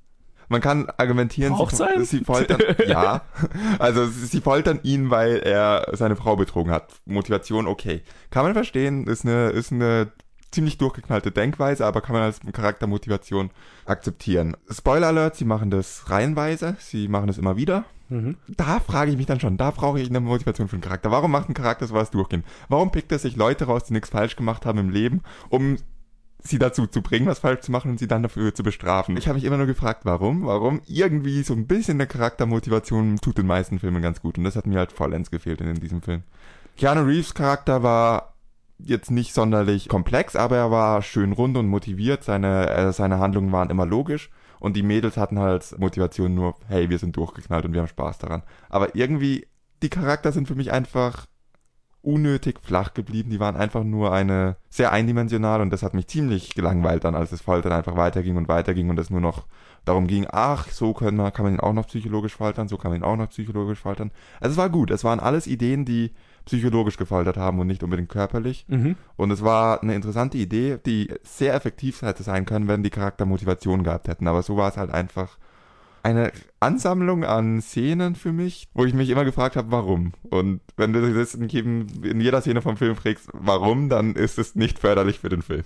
Man 0.49 0.61
kann 0.61 0.87
argumentieren, 0.97 1.53
Braucht's 1.53 1.77
sie, 1.77 2.05
sie 2.05 2.23
foltern, 2.23 2.59
ja, 2.87 3.21
also 3.79 4.05
sie, 4.05 4.25
sie 4.25 4.41
foltern 4.41 4.79
ihn, 4.83 5.09
weil 5.09 5.37
er 5.37 5.87
seine 5.93 6.15
Frau 6.15 6.35
betrogen 6.35 6.71
hat. 6.71 6.93
Motivation, 7.05 7.65
okay. 7.65 8.01
Kann 8.29 8.43
man 8.43 8.53
verstehen, 8.53 9.07
ist 9.07 9.25
eine, 9.25 9.49
ist 9.49 9.71
eine 9.71 10.11
ziemlich 10.51 10.77
durchgeknallte 10.77 11.31
Denkweise, 11.31 11.85
aber 11.85 12.01
kann 12.01 12.13
man 12.13 12.23
als 12.23 12.39
Charaktermotivation 12.51 13.49
akzeptieren. 13.85 14.55
Spoiler 14.69 15.07
Alert, 15.07 15.35
sie 15.35 15.45
machen 15.45 15.71
das 15.71 16.09
reihenweise, 16.09 16.75
sie 16.79 17.07
machen 17.07 17.27
das 17.27 17.37
immer 17.37 17.57
wieder. 17.57 17.85
Mhm. 18.09 18.37
Da 18.47 18.79
frage 18.79 19.11
ich 19.11 19.17
mich 19.17 19.25
dann 19.25 19.39
schon, 19.39 19.57
da 19.57 19.71
brauche 19.71 19.99
ich 19.99 20.09
eine 20.09 20.19
Motivation 20.19 20.67
für 20.67 20.75
einen 20.75 20.83
Charakter. 20.83 21.09
Warum 21.09 21.31
macht 21.31 21.49
ein 21.49 21.55
Charakter 21.55 21.87
sowas 21.87 22.11
durchgehen? 22.11 22.43
Warum 22.69 22.91
pickt 22.91 23.11
er 23.11 23.19
sich 23.19 23.35
Leute 23.35 23.65
raus, 23.65 23.85
die 23.85 23.93
nichts 23.93 24.09
falsch 24.09 24.35
gemacht 24.35 24.65
haben 24.65 24.77
im 24.77 24.89
Leben, 24.89 25.23
um 25.49 25.77
sie 26.43 26.59
dazu 26.59 26.87
zu 26.87 27.01
bringen, 27.01 27.25
was 27.25 27.39
falsch 27.39 27.61
zu 27.61 27.71
machen 27.71 27.91
und 27.91 27.99
sie 27.99 28.07
dann 28.07 28.23
dafür 28.23 28.53
zu 28.53 28.63
bestrafen? 28.63 29.17
Ich 29.17 29.27
habe 29.27 29.35
mich 29.35 29.45
immer 29.45 29.57
nur 29.57 29.65
gefragt, 29.65 30.01
warum? 30.03 30.45
Warum? 30.45 30.81
Irgendwie 30.87 31.43
so 31.43 31.53
ein 31.53 31.67
bisschen 31.67 31.97
eine 31.97 32.07
Charaktermotivation 32.07 33.17
tut 33.17 33.37
den 33.37 33.47
meisten 33.47 33.79
Filmen 33.79 34.01
ganz 34.01 34.21
gut 34.21 34.37
und 34.37 34.43
das 34.43 34.55
hat 34.55 34.67
mir 34.67 34.79
halt 34.79 34.91
vollends 34.91 35.31
gefehlt 35.31 35.61
in, 35.61 35.75
diesem 35.75 36.01
Film. 36.01 36.23
Keanu 36.77 37.01
Reeves 37.01 37.33
Charakter 37.33 37.83
war 37.83 38.33
jetzt 38.79 39.11
nicht 39.11 39.33
sonderlich 39.33 39.87
komplex, 39.87 40.35
aber 40.35 40.57
er 40.57 40.71
war 40.71 41.01
schön 41.01 41.31
rund 41.31 41.57
und 41.57 41.67
motiviert. 41.67 42.23
Seine, 42.23 42.69
äh, 42.69 42.93
seine 42.93 43.19
Handlungen 43.19 43.51
waren 43.51 43.69
immer 43.69 43.85
logisch. 43.85 44.29
Und 44.59 44.75
die 44.77 44.83
Mädels 44.83 45.17
hatten 45.17 45.39
halt 45.39 45.77
Motivation 45.77 46.33
nur, 46.33 46.55
hey, 46.67 46.89
wir 46.89 46.97
sind 46.97 47.17
durchgeknallt 47.17 47.65
und 47.65 47.73
wir 47.73 47.81
haben 47.81 47.87
Spaß 47.87 48.17
daran. 48.19 48.43
Aber 48.69 48.95
irgendwie, 48.95 49.47
die 49.81 49.89
Charakter 49.89 50.31
sind 50.31 50.47
für 50.47 50.55
mich 50.55 50.71
einfach 50.71 51.25
unnötig 52.03 52.59
flach 52.61 52.93
geblieben. 52.93 53.29
Die 53.29 53.39
waren 53.39 53.55
einfach 53.55 53.83
nur 53.83 54.11
eine 54.11 54.57
sehr 54.69 54.91
eindimensional 54.91 55.61
und 55.61 55.71
das 55.71 55.83
hat 55.83 55.93
mich 55.93 56.07
ziemlich 56.07 56.53
gelangweilt 56.53 57.03
dann, 57.03 57.15
als 57.15 57.31
das 57.31 57.41
Foltern 57.41 57.71
einfach 57.71 57.95
weiterging 57.95 58.37
und 58.37 58.47
weiterging 58.47 58.89
und 58.89 58.99
es 58.99 59.09
nur 59.09 59.21
noch 59.21 59.45
darum 59.85 60.07
ging, 60.07 60.27
ach, 60.29 60.69
so 60.69 60.93
können 60.93 61.17
wir, 61.17 61.31
kann 61.31 61.45
man 61.45 61.53
ihn 61.55 61.59
auch 61.59 61.73
noch 61.73 61.87
psychologisch 61.87 62.35
foltern, 62.35 62.67
so 62.67 62.77
kann 62.77 62.91
man 62.91 63.01
ihn 63.01 63.03
auch 63.03 63.15
noch 63.15 63.29
psychologisch 63.29 63.79
foltern. 63.79 64.11
Also 64.39 64.53
es 64.53 64.57
war 64.57 64.69
gut. 64.69 64.91
Es 64.91 65.03
waren 65.03 65.19
alles 65.19 65.47
Ideen, 65.47 65.85
die 65.85 66.11
psychologisch 66.45 66.97
gefoltert 66.97 67.37
haben 67.37 67.59
und 67.59 67.67
nicht 67.67 67.83
unbedingt 67.83 68.09
körperlich. 68.09 68.65
Mhm. 68.67 68.95
Und 69.15 69.31
es 69.31 69.43
war 69.43 69.81
eine 69.81 69.95
interessante 69.95 70.37
Idee, 70.37 70.77
die 70.85 71.13
sehr 71.23 71.53
effektiv 71.53 72.01
hätte 72.01 72.23
sein 72.23 72.45
können, 72.45 72.67
wenn 72.67 72.83
die 72.83 72.89
Charakter 72.89 73.25
Motivation 73.25 73.83
gehabt 73.83 74.07
hätten. 74.07 74.27
Aber 74.27 74.41
so 74.41 74.57
war 74.57 74.69
es 74.69 74.77
halt 74.77 74.91
einfach 74.91 75.37
eine 76.03 76.31
Ansammlung 76.59 77.23
an 77.23 77.61
Szenen 77.61 78.15
für 78.15 78.31
mich, 78.33 78.67
wo 78.73 78.85
ich 78.85 78.93
mich 78.93 79.09
immer 79.09 79.25
gefragt 79.25 79.55
habe, 79.55 79.71
warum. 79.71 80.11
Und 80.29 80.61
wenn 80.77 80.93
du 80.93 81.13
das 81.13 81.33
in, 81.33 81.47
jedem, 81.47 81.87
in 82.03 82.19
jeder 82.21 82.41
Szene 82.41 82.61
vom 82.61 82.77
Film 82.77 82.95
fragst, 82.95 83.29
warum, 83.33 83.89
dann 83.89 84.15
ist 84.15 84.37
es 84.37 84.55
nicht 84.55 84.79
förderlich 84.79 85.19
für 85.19 85.29
den 85.29 85.41
Film. 85.41 85.63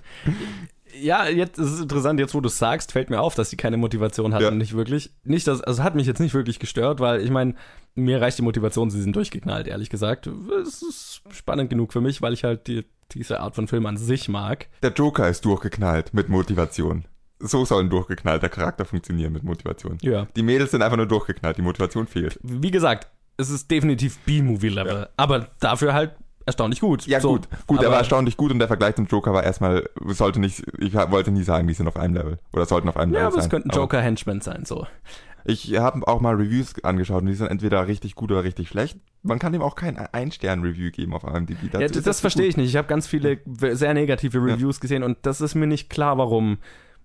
Ja, 0.99 1.27
jetzt 1.27 1.59
ist 1.59 1.71
es 1.71 1.81
interessant, 1.81 2.19
jetzt 2.19 2.33
wo 2.33 2.41
du 2.41 2.47
es 2.47 2.57
sagst, 2.57 2.91
fällt 2.91 3.09
mir 3.09 3.19
auf, 3.21 3.35
dass 3.35 3.49
sie 3.49 3.57
keine 3.57 3.77
Motivation 3.77 4.33
hatten, 4.33 4.43
Ja. 4.43 4.51
nicht 4.51 4.73
wirklich. 4.75 5.11
Nicht, 5.23 5.47
dass, 5.47 5.61
also 5.61 5.83
hat 5.83 5.95
mich 5.95 6.07
jetzt 6.07 6.19
nicht 6.19 6.33
wirklich 6.33 6.59
gestört, 6.59 6.99
weil 6.99 7.21
ich 7.21 7.29
meine, 7.29 7.55
mir 7.95 8.21
reicht 8.21 8.37
die 8.37 8.43
Motivation, 8.43 8.89
sie 8.89 9.01
sind 9.01 9.15
durchgeknallt, 9.15 9.67
ehrlich 9.67 9.89
gesagt. 9.89 10.27
Es 10.61 10.81
ist 10.81 11.21
spannend 11.31 11.69
genug 11.69 11.93
für 11.93 12.01
mich, 12.01 12.21
weil 12.21 12.33
ich 12.33 12.43
halt 12.43 12.67
die, 12.67 12.85
diese 13.11 13.39
Art 13.41 13.55
von 13.55 13.67
Film 13.67 13.85
an 13.85 13.97
sich 13.97 14.29
mag. 14.29 14.67
Der 14.81 14.91
Joker 14.93 15.27
ist 15.29 15.45
durchgeknallt 15.45 16.13
mit 16.13 16.29
Motivation. 16.29 17.05
So 17.39 17.65
soll 17.65 17.83
ein 17.83 17.89
durchgeknallter 17.89 18.49
Charakter 18.49 18.83
funktionieren 18.85 19.31
mit 19.33 19.43
Motivation. 19.43 19.97
Ja. 20.01 20.27
Die 20.35 20.41
Mädels 20.43 20.71
sind 20.71 20.81
einfach 20.81 20.97
nur 20.97 21.05
durchgeknallt, 21.05 21.57
die 21.57 21.61
Motivation 21.61 22.07
fehlt. 22.07 22.39
Wie 22.41 22.71
gesagt, 22.71 23.07
es 23.37 23.49
ist 23.51 23.69
definitiv 23.69 24.17
B-Movie-Level, 24.19 24.93
Ja. 25.01 25.09
aber 25.17 25.47
dafür 25.59 25.93
halt 25.93 26.13
erstaunlich 26.47 26.79
gut. 26.79 27.05
Ja, 27.05 27.19
So, 27.19 27.33
gut. 27.33 27.47
Gut, 27.67 27.77
er 27.79 27.83
aber- 27.85 27.91
war 27.91 27.97
erstaunlich 27.99 28.37
gut 28.37 28.51
und 28.51 28.59
der 28.59 28.67
Vergleich 28.67 28.95
zum 28.95 29.05
Joker 29.05 29.33
war 29.33 29.43
erstmal, 29.43 29.87
sollte 30.07 30.39
nicht, 30.39 30.63
ich 30.79 30.93
wollte 30.95 31.29
nie 31.31 31.43
sagen, 31.43 31.67
die 31.67 31.73
sind 31.75 31.87
auf 31.87 31.97
einem 31.97 32.15
Level. 32.15 32.39
Oder 32.53 32.65
sollten 32.65 32.89
auf 32.89 32.97
einem 32.97 33.11
Ja, 33.13 33.19
Level 33.19 33.27
aber 33.27 33.35
sein. 33.35 33.43
es 33.43 33.49
könnten 33.49 33.69
Aber 33.71 33.81
Joker-Henchmen 33.81 34.41
sein, 34.41 34.65
so. 34.65 34.87
Ich 35.45 35.77
habe 35.77 36.05
auch 36.07 36.19
mal 36.19 36.35
Reviews 36.35 36.73
angeschaut 36.83 37.21
und 37.21 37.27
die 37.27 37.33
sind 37.35 37.47
entweder 37.47 37.87
richtig 37.87 38.15
gut 38.15 38.31
oder 38.31 38.43
richtig 38.43 38.67
schlecht. 38.69 38.97
Man 39.23 39.39
kann 39.39 39.53
dem 39.53 39.61
auch 39.61 39.75
kein 39.75 39.97
Ein-Stern-Review 39.97 40.91
geben 40.91 41.13
auf 41.13 41.23
IMDb. 41.23 41.63
Ja, 41.63 41.69
Dazu 41.79 41.87
das, 41.87 41.97
ist 41.97 42.07
das 42.07 42.17
zu 42.17 42.21
verstehe 42.21 42.45
ich 42.47 42.57
nicht. 42.57 42.67
Ich 42.69 42.75
habe 42.75 42.87
ganz 42.87 43.07
viele 43.07 43.39
sehr 43.73 43.93
negative 43.93 44.39
Reviews 44.39 44.79
gesehen 44.79 45.03
und 45.03 45.17
das 45.21 45.39
ist 45.39 45.53
mir 45.55 45.67
nicht 45.67 45.89
klar, 45.89 46.17
warum. 46.17 46.57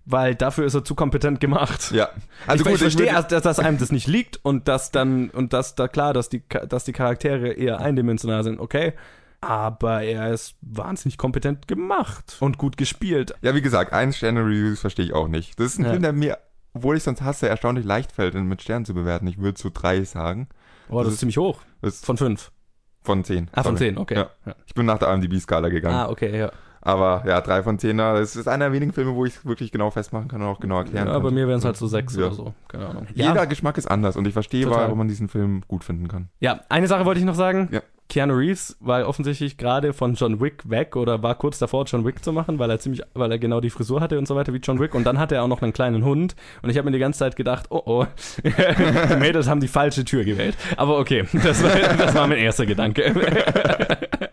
Weil 0.05 0.35
dafür 0.35 0.65
ist 0.67 0.75
er 0.75 0.85
zu 0.85 0.95
kompetent 0.97 1.39
gemacht. 1.41 1.93
Ja. 1.93 2.09
Also 2.47 2.67
ich, 2.67 2.73
ich 2.73 2.79
verstehe 2.81 3.07
erst, 3.07 3.31
dass, 3.31 3.43
dass 3.43 3.59
einem 3.61 3.79
das 3.79 3.93
nicht 3.93 4.09
liegt 4.09 4.41
und 4.45 4.67
dass 4.67 4.91
dann, 4.91 5.31
und 5.31 5.53
dass 5.53 5.75
da 5.77 5.87
klar, 5.87 6.13
dass 6.13 6.29
die, 6.29 6.43
dass 6.69 6.85
die 6.85 6.93
Charaktere 6.93 7.53
eher 7.53 7.79
eindimensional 7.81 8.43
sind, 8.43 8.59
okay. 8.59 8.95
Aber 9.41 10.03
er 10.03 10.33
ist 10.33 10.55
wahnsinnig 10.61 11.19
kompetent 11.19 11.67
gemacht 11.69 12.37
und 12.41 12.59
gut 12.59 12.77
gespielt. 12.77 13.35
Ja, 13.43 13.55
wie 13.55 13.63
gesagt, 13.63 13.93
Ein-Sterne-Reviews 13.93 14.81
verstehe 14.81 15.05
ich 15.05 15.13
auch 15.15 15.27
nicht. 15.29 15.59
Das 15.59 15.67
ist 15.67 15.79
ein 15.79 15.85
Ja. 15.85 15.91
Film, 15.91 16.03
der 16.03 16.13
mir, 16.13 16.39
obwohl 16.75 16.97
ich 16.97 17.03
sonst 17.03 17.23
hasse, 17.23 17.49
erstaunlich 17.49 17.85
leicht 17.85 18.13
fällt, 18.13 18.35
ihn 18.35 18.47
mit 18.47 18.63
Sternen 18.63 18.85
zu 18.85 18.95
bewerten. 18.95 19.27
Ich 19.27 19.39
würde 19.39 19.61
so 19.61 19.71
drei 19.73 20.03
sagen. 20.05 20.49
Oh, 20.89 20.99
das, 20.99 21.07
Das 21.07 21.15
ist 21.15 21.21
ziemlich 21.21 21.39
hoch. 21.39 21.61
Ist 21.81 22.05
Von 22.07 22.17
fünf. 22.17 22.51
von 23.03 23.25
zehn. 23.25 23.49
Ah, 23.53 23.63
von 23.65 23.77
Sorry. 23.77 23.91
zehn, 23.91 23.99
okay. 23.99 24.15
Ja. 24.15 24.31
Ja. 24.47 24.55
Ich 24.67 24.75
bin 24.75 24.87
nach 24.87 24.99
der 24.99 25.13
IMDb-Skala 25.13 25.69
gegangen. 25.71 25.97
Ah, 25.97 26.09
okay, 26.09 26.37
ja. 26.39 26.53
Aber 26.83 27.23
ja, 27.27 27.41
drei 27.41 27.63
von 27.63 27.79
zehner. 27.79 28.15
Das 28.15 28.35
ist 28.37 28.49
einer 28.49 28.67
der 28.67 28.73
wenigen 28.73 28.93
Filme, 28.93 29.15
wo 29.15 29.25
ich 29.25 29.37
es 29.37 29.47
wirklich 29.47 29.71
genau 29.73 29.91
festmachen 29.91 30.29
kann 30.29 30.43
und 30.43 30.49
auch 30.49 30.61
genau 30.61 30.79
erklären 30.79 31.07
ja 31.07 31.15
kann. 31.15 31.23
bei 31.23 31.31
mir 31.31 31.47
wären 31.49 31.59
es 31.59 31.65
halt 31.65 31.77
so 31.77 31.87
sechs 31.87 32.17
Ja. 32.17 32.27
oder 32.27 32.35
so. 32.35 32.55
Keine 32.69 32.87
Ahnung. 32.89 33.07
Jeder 33.15 33.47
Geschmack 33.47 33.79
ist 33.79 33.87
anders 33.91 34.17
und 34.17 34.27
ich 34.27 34.33
verstehe, 34.33 34.65
Total. 34.65 34.83
warum 34.85 34.99
man 34.99 35.09
diesen 35.09 35.29
Film 35.29 35.63
gut 35.69 35.85
finden 35.85 36.09
kann. 36.09 36.29
Ja, 36.41 36.61
eine 36.69 36.89
Sache 36.89 37.05
wollte 37.07 37.21
ich 37.21 37.27
noch 37.27 37.37
sagen. 37.37 37.69
Ja. 37.71 37.81
Keanu 38.09 38.35
Reeves 38.35 38.77
war 38.81 39.09
offensichtlich 39.09 39.57
gerade 39.57 39.95
von 39.95 40.15
John 40.15 40.39
Wick 40.41 40.69
weg 40.69 40.97
oder 40.97 41.23
war 41.23 41.35
kurz 41.37 41.59
davor, 41.59 41.85
John 41.87 42.05
Wick 42.05 42.23
zu 42.23 42.31
machen, 42.33 42.59
weil 42.59 42.69
er 42.69 42.79
ziemlich, 42.79 43.01
weil 43.15 43.31
er 43.31 43.39
genau 43.39 43.61
die 43.63 43.71
Frisur 43.71 44.03
hatte 44.03 44.19
und 44.19 44.29
so 44.29 44.37
weiter 44.37 44.53
wie 44.53 44.59
John 44.59 44.79
Wick. 44.81 44.95
Und 44.95 45.05
dann 45.05 45.19
hatte 45.19 45.37
er 45.37 45.45
auch 45.45 45.49
noch 45.49 45.63
einen 45.63 45.73
kleinen 45.73 46.05
Hund. 46.05 46.37
Und 46.61 46.69
ich 46.69 46.77
habe 46.77 46.85
mir 46.87 46.93
die 46.93 46.99
ganze 46.99 47.21
Zeit 47.21 47.37
gedacht, 47.37 47.67
oh 47.71 47.81
oh, 47.87 48.07
die 48.45 49.17
Mädels 49.17 49.49
haben 49.49 49.61
die 49.61 49.69
falsche 49.69 50.05
Tür 50.05 50.25
gewählt. 50.25 50.57
Aber 50.77 50.99
okay, 50.99 51.25
das 51.33 51.63
war, 51.63 51.71
das 51.97 52.15
war 52.15 52.27
mein 52.27 52.39
erster 52.39 52.67
Gedanke. 52.67 53.15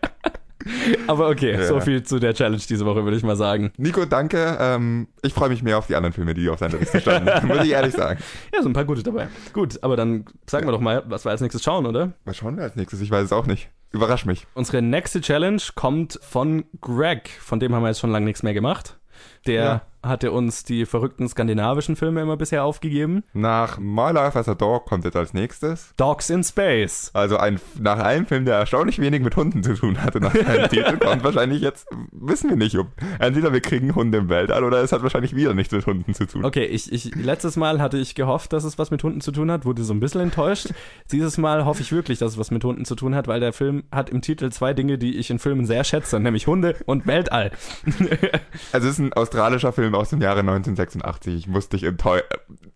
Aber 1.06 1.28
okay, 1.28 1.52
Ja. 1.52 1.66
so 1.66 1.80
viel 1.80 2.02
zu 2.02 2.18
der 2.18 2.34
Challenge 2.34 2.62
diese 2.68 2.84
Woche, 2.86 3.04
würde 3.04 3.16
ich 3.16 3.22
mal 3.22 3.36
sagen. 3.36 3.72
Nico, 3.76 4.04
danke. 4.04 4.56
Ähm, 4.60 5.08
ich 5.22 5.32
freue 5.34 5.48
mich 5.48 5.62
mehr 5.62 5.78
auf 5.78 5.86
die 5.86 5.96
anderen 5.96 6.12
Filme, 6.12 6.34
die 6.34 6.48
auf 6.48 6.58
seiner 6.58 6.78
Liste 6.78 7.00
standen. 7.00 7.46
Muss 7.46 7.64
ich 7.64 7.70
ehrlich 7.70 7.94
sagen. 7.94 8.20
Ja, 8.54 8.62
sind 8.62 8.70
ein 8.70 8.74
paar 8.74 8.84
gute 8.84 9.02
dabei. 9.02 9.28
Gut, 9.52 9.78
aber 9.82 9.96
dann 9.96 10.24
sagen 10.46 10.66
wir 10.66 10.72
doch 10.72 10.80
mal, 10.80 11.02
was 11.06 11.24
wir 11.24 11.30
als 11.30 11.40
nächstes 11.40 11.62
schauen, 11.62 11.86
oder? 11.86 12.12
Was 12.24 12.36
schauen 12.36 12.56
wir 12.56 12.64
als 12.64 12.76
nächstes? 12.76 13.00
Ich 13.00 13.10
weiß 13.10 13.24
es 13.24 13.32
auch 13.32 13.46
nicht. 13.46 13.70
Überrasch 13.92 14.24
mich. 14.26 14.46
Unsere 14.54 14.82
nächste 14.82 15.20
Challenge 15.20 15.60
kommt 15.74 16.18
von 16.22 16.64
Greg, 16.80 17.28
von 17.40 17.58
dem 17.60 17.74
haben 17.74 17.82
wir 17.82 17.88
jetzt 17.88 18.00
schon 18.00 18.10
lange 18.12 18.24
nichts 18.26 18.42
mehr 18.42 18.54
gemacht. 18.54 18.98
Der 19.46 19.64
Ja. 19.64 19.82
Hatte 20.02 20.32
uns 20.32 20.64
die 20.64 20.86
verrückten 20.86 21.28
skandinavischen 21.28 21.96
Filme 21.96 22.22
immer 22.22 22.36
bisher 22.36 22.64
aufgegeben. 22.64 23.22
Nach 23.32 23.78
My 23.78 24.10
Life 24.12 24.38
as 24.38 24.48
a 24.48 24.54
Dog 24.54 24.86
kommt 24.86 25.04
jetzt 25.04 25.16
als 25.16 25.34
nächstes. 25.34 25.92
Dogs 25.96 26.30
in 26.30 26.42
Space. 26.42 27.10
Also 27.12 27.36
ein, 27.36 27.60
nach 27.78 27.98
einem 27.98 28.26
Film, 28.26 28.44
der 28.44 28.56
erstaunlich 28.56 28.98
wenig 28.98 29.22
mit 29.22 29.36
Hunden 29.36 29.62
zu 29.62 29.74
tun 29.74 30.02
hatte, 30.02 30.20
nach 30.20 30.34
seinem 30.34 30.68
Titel, 30.70 30.98
kommt 30.98 31.22
wahrscheinlich 31.24 31.60
jetzt, 31.60 31.86
wissen 32.12 32.50
wir 32.50 32.56
nicht, 32.56 32.76
ob 32.78 32.88
entweder 33.18 33.52
wir 33.52 33.60
kriegen 33.60 33.94
Hunde 33.94 34.18
im 34.18 34.28
Weltall 34.28 34.64
oder 34.64 34.82
es 34.82 34.92
hat 34.92 35.02
wahrscheinlich 35.02 35.36
wieder 35.36 35.54
nichts 35.54 35.72
mit 35.72 35.86
Hunden 35.86 36.14
zu 36.14 36.26
tun. 36.26 36.44
Okay, 36.44 36.64
ich, 36.64 36.92
ich, 36.92 37.14
letztes 37.14 37.56
Mal 37.56 37.80
hatte 37.80 37.98
ich 37.98 38.14
gehofft, 38.14 38.52
dass 38.52 38.64
es 38.64 38.78
was 38.78 38.90
mit 38.90 39.02
Hunden 39.02 39.20
zu 39.20 39.32
tun 39.32 39.50
hat, 39.50 39.64
wurde 39.64 39.84
so 39.84 39.92
ein 39.92 40.00
bisschen 40.00 40.20
enttäuscht. 40.22 40.68
Dieses 41.12 41.36
Mal 41.38 41.64
hoffe 41.64 41.82
ich 41.82 41.92
wirklich, 41.92 42.18
dass 42.18 42.32
es 42.32 42.38
was 42.38 42.50
mit 42.50 42.64
Hunden 42.64 42.84
zu 42.84 42.94
tun 42.94 43.14
hat, 43.14 43.28
weil 43.28 43.40
der 43.40 43.52
Film 43.52 43.84
hat 43.92 44.10
im 44.10 44.22
Titel 44.22 44.50
zwei 44.50 44.72
Dinge, 44.72 44.98
die 44.98 45.18
ich 45.18 45.30
in 45.30 45.38
Filmen 45.38 45.66
sehr 45.66 45.84
schätze, 45.84 46.20
nämlich 46.20 46.46
Hunde 46.46 46.76
und 46.86 47.06
Weltall. 47.06 47.52
Also 48.72 48.88
es 48.88 48.94
ist 48.94 48.98
ein 48.98 49.12
australischer 49.12 49.72
Film 49.72 49.89
aus 49.98 50.10
dem 50.10 50.20
Jahre 50.20 50.40
1986. 50.40 51.34
Ich 51.34 51.46
muss 51.46 51.68
dich 51.68 51.82
enttäuschen, 51.84 52.26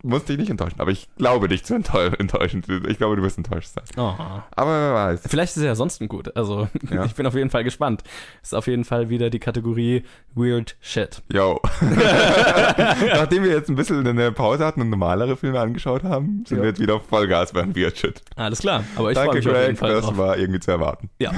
muss 0.03 0.25
dich 0.25 0.37
nicht 0.39 0.51
enttäuschen, 0.51 0.81
aber 0.81 0.91
ich 0.91 1.09
glaube 1.17 1.49
dich 1.49 1.65
zu 1.65 1.75
enttäu- 1.75 2.15
enttäuschen. 2.19 2.63
Ich 2.89 2.99
glaube, 2.99 3.17
du 3.17 3.23
wirst 3.23 3.39
enttäuscht 3.39 3.69
sein. 3.75 3.85
Oh. 3.97 4.13
Aber 4.57 4.71
wer 4.71 4.95
weiß. 4.95 5.21
Vielleicht 5.29 5.57
ist 5.57 5.63
er 5.63 5.69
ja 5.69 5.75
sonst 5.75 6.01
gut. 6.09 6.37
Also, 6.37 6.69
Ja. 6.91 7.05
ich 7.07 7.15
bin 7.15 7.27
auf 7.27 7.35
jeden 7.35 7.51
Fall 7.51 7.65
gespannt. 7.65 8.03
Ist 8.43 8.55
auf 8.55 8.67
jeden 8.67 8.85
Fall 8.85 9.09
wieder 9.09 9.31
die 9.31 9.39
Kategorie 9.41 10.05
Weird 10.35 10.77
Shit. 10.81 11.23
Yo. 11.33 11.61
Nachdem 13.15 13.45
wir 13.45 13.51
jetzt 13.53 13.69
ein 13.69 13.77
bisschen 13.77 14.07
eine 14.07 14.33
Pause 14.33 14.65
hatten 14.65 14.81
und 14.81 14.91
normalere 14.91 15.37
Filme 15.37 15.61
angeschaut 15.61 16.03
haben, 16.05 16.45
sind 16.47 16.59
Ja. 16.59 16.63
wir 16.63 16.69
jetzt 16.71 16.81
wieder 16.81 17.01
Vollgas 17.01 17.53
beim 17.53 17.75
Weird 17.77 17.97
Shit. 17.99 18.23
Alles 18.37 18.61
klar, 18.61 18.85
aber 18.97 19.11
ich 19.11 19.15
Danke, 19.17 19.37
mich 19.37 19.49
auf 19.49 19.55
jeden 19.55 19.67
Greg. 19.67 19.79
Fall 19.79 19.93
Das 19.95 20.05
drauf. 20.07 20.17
war 20.19 20.37
irgendwie 20.39 20.61
zu 20.61 20.71
erwarten. 20.71 21.11
Ja, 21.19 21.33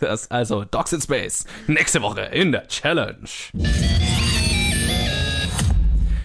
das, 0.00 0.30
also 0.30 0.64
Dogs 0.64 0.92
in 0.92 1.00
Space. 1.00 1.44
Nächste 1.66 2.02
Woche 2.02 2.22
in 2.32 2.52
der 2.52 2.66
Challenge. 2.68 3.28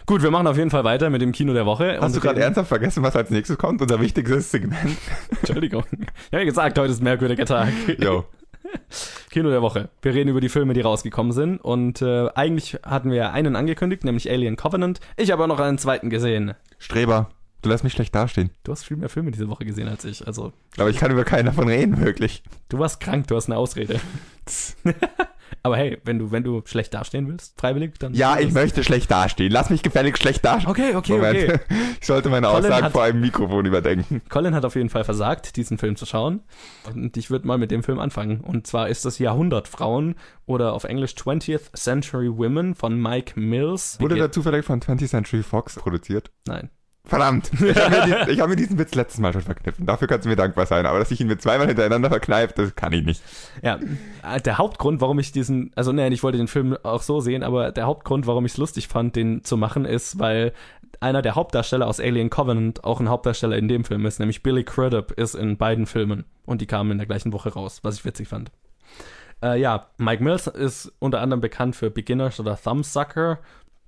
Gut, 0.06 0.22
wir 0.22 0.30
machen 0.30 0.46
auf 0.46 0.58
jeden 0.58 0.70
Fall 0.70 0.84
weiter 0.84 1.10
mit 1.10 1.22
dem 1.22 1.32
Kino 1.32 1.54
der 1.54 1.66
Woche. 1.66 1.98
Hast 2.00 2.16
du 2.16 2.20
gerade 2.20 2.40
ernsthaft 2.40 2.68
vergessen, 2.68 3.02
was 3.02 3.16
als 3.16 3.32
nächstes 3.32 3.58
kommt? 3.58 3.82
Unser 3.82 4.00
wichtigstes 4.00 4.52
Segment. 4.52 4.98
Entschuldigung. 5.42 5.84
Ja, 6.32 6.40
wie 6.40 6.46
gesagt, 6.46 6.78
heute 6.78 6.92
ist 6.92 7.02
ein 7.02 7.06
merkwürdiger 7.06 7.46
Tag. 7.46 7.70
Yo. 7.98 8.26
Kino 9.32 9.50
der 9.50 9.64
Woche. 9.64 9.90
Wir 10.04 10.14
reden 10.14 10.30
über 10.30 10.42
die 10.42 10.50
Filme, 10.50 10.74
die 10.74 10.82
rausgekommen 10.82 11.32
sind. 11.32 11.58
Und 11.58 12.04
äh, 12.04 12.28
eigentlich 12.36 12.78
hatten 12.84 13.10
wir 13.10 13.32
einen 13.32 13.56
angekündigt, 13.56 14.04
nämlich 14.04 14.30
Alien 14.30 14.58
Covenant. 14.58 15.00
Ich 15.18 15.32
habe 15.32 15.44
aber 15.44 15.54
noch 15.54 15.60
einen 15.60 15.80
zweiten 15.80 16.12
gesehen. 16.12 16.54
Streber. 16.78 17.30
Du 17.64 17.70
lässt 17.70 17.84
mich 17.84 17.94
schlecht 17.94 18.14
dastehen. 18.14 18.52
Du 18.64 18.72
hast 18.72 18.84
viel 18.84 18.98
mehr 18.98 19.10
Filme 19.10 19.32
diese 19.32 19.50
Woche 19.50 19.66
gesehen 19.66 19.88
als 19.88 20.06
ich. 20.06 20.28
Also, 20.28 20.54
Aber 20.78 20.92
ich 20.92 20.98
kann 20.98 21.12
über 21.12 21.24
keinen 21.24 21.48
davon 21.48 21.68
reden, 21.68 22.00
wirklich. 22.00 22.44
du 22.70 22.78
warst 22.78 23.00
krank, 23.00 23.28
du 23.28 23.36
hast 23.36 23.48
eine 23.48 23.58
Ausrede. 23.58 24.00
aber 25.64 25.78
hey, 25.78 25.98
wenn 26.04 26.20
du, 26.20 26.32
wenn 26.32 26.44
du 26.44 26.62
schlecht 26.66 26.94
dastehen 26.94 27.28
willst, 27.28 27.60
freiwillig, 27.60 27.98
dann. 28.00 28.14
Ja, 28.14 28.38
ich 28.40 28.52
möchte 28.52 28.84
schlecht 28.84 29.10
dastehen. 29.12 29.52
Lass 29.52 29.70
mich 29.70 29.82
gefällig 29.84 30.18
schlecht 30.18 30.44
dastehen. 30.46 30.70
Okay, 30.72 30.96
okay, 30.96 31.14
Moment. 31.14 31.38
okay. 31.50 31.60
Ich 32.02 32.08
sollte 32.08 32.30
meine 32.30 32.48
Colin 32.48 32.66
Aussagen 32.66 32.86
hat- 32.86 32.92
vor 32.92 33.04
einem 33.04 33.20
Mikrofon 33.22 33.66
überdenken. 33.66 34.22
Colin 34.30 34.54
hat 34.54 34.64
auf 34.66 34.76
jeden 34.76 34.90
Fall 34.90 35.04
versagt, 35.04 35.56
diesen 35.56 35.78
Film 35.78 35.96
zu 35.96 36.06
schauen. 36.06 36.42
Und 36.94 37.18
ich 37.18 37.30
würde 37.32 37.48
mal 37.48 37.58
mit 37.58 37.72
dem 37.72 37.82
Film 37.84 38.00
anfangen. 38.00 38.42
Und 38.42 38.68
zwar 38.68 38.90
ist 38.90 39.06
das 39.06 39.18
Jahrhundertfrauen 39.18 40.16
oder 40.46 40.74
auf 40.74 40.84
Englisch 40.84 41.14
20th 41.14 41.74
Century 41.76 42.30
Women 42.36 42.76
von 42.76 43.02
Mike 43.02 43.40
Mills. 43.40 44.00
Wurde 44.00 44.16
der 44.16 44.32
zufällig 44.32 44.66
von 44.66 44.82
20th 44.82 45.08
Century 45.10 45.42
Fox 45.44 45.76
produziert? 45.76 46.32
Nein. 46.48 46.70
Verdammt. 47.06 47.52
Ich 47.62 47.76
habe 47.78 48.08
mir, 48.08 48.26
die- 48.26 48.42
hab 48.42 48.50
mir 48.50 48.56
diesen 48.56 48.78
Witz 48.80 48.96
letztes 48.96 49.20
Mal 49.20 49.32
schon 49.34 49.42
verkniffen. 49.44 49.86
Dafür 49.86 50.08
kannst 50.08 50.26
du 50.26 50.30
mir 50.30 50.36
dankbar 50.36 50.66
sein. 50.66 50.86
Aber 50.86 51.00
dass 51.00 51.12
ich 51.12 51.22
ihn 51.22 51.28
mir 51.28 51.38
zweimal 51.38 51.68
hintereinander 51.68 52.10
verkneift, 52.10 52.58
das 52.58 52.76
kann 52.76 52.94
ich 52.94 53.06
nicht. 53.06 53.22
Ja, 53.62 53.80
äh, 54.24 54.42
der 54.42 54.58
Hauptgrund, 54.58 55.02
warum 55.02 55.20
ich 55.20 55.32
diesen, 55.32 55.72
also 55.76 55.92
nein, 55.92 56.12
ich 56.12 56.24
wollte 56.24 56.38
den 56.38 56.48
Film 56.48 56.76
auch 56.84 57.02
so 57.02 57.20
sehen, 57.20 57.44
aber 57.44 57.72
der 57.72 57.86
Hauptgrund, 57.86 58.26
warum 58.28 58.46
ich 58.46 58.54
es 58.54 58.58
lustig 58.58 58.88
fand, 58.88 59.16
den 59.16 59.44
zu 59.44 59.56
machen, 59.58 59.86
ist, 59.86 60.20
weil 60.20 60.54
einer 61.00 61.22
der 61.22 61.36
Hauptdarsteller 61.36 61.88
aus 61.88 62.00
Alien 62.00 62.30
Covenant 62.30 62.84
auch 62.84 63.00
ein 63.00 63.10
Hauptdarsteller 63.10 63.58
in 63.58 63.68
dem 63.68 63.84
Film 63.84 64.06
ist, 64.06 64.20
nämlich 64.20 64.42
Billy 64.44 64.64
Crudup 64.64 65.12
ist 65.12 65.36
in 65.36 65.58
beiden 65.58 65.86
Filmen 65.86 66.24
und 66.46 66.62
die 66.62 66.66
kamen 66.68 66.92
in 66.92 66.98
der 66.98 67.06
gleichen 67.08 67.34
Woche 67.34 67.54
raus, 67.54 67.80
was 67.84 67.96
ich 67.98 68.06
witzig 68.06 68.28
fand. 68.30 68.50
Äh, 69.44 69.60
ja, 69.60 69.88
Mike 69.98 70.24
Mills 70.24 70.48
ist 70.48 70.94
unter 71.00 71.20
anderem 71.22 71.42
bekannt 71.42 71.76
für 71.76 71.92
Beginners 71.92 72.40
oder 72.40 72.58
Thumbsucker. 72.58 73.40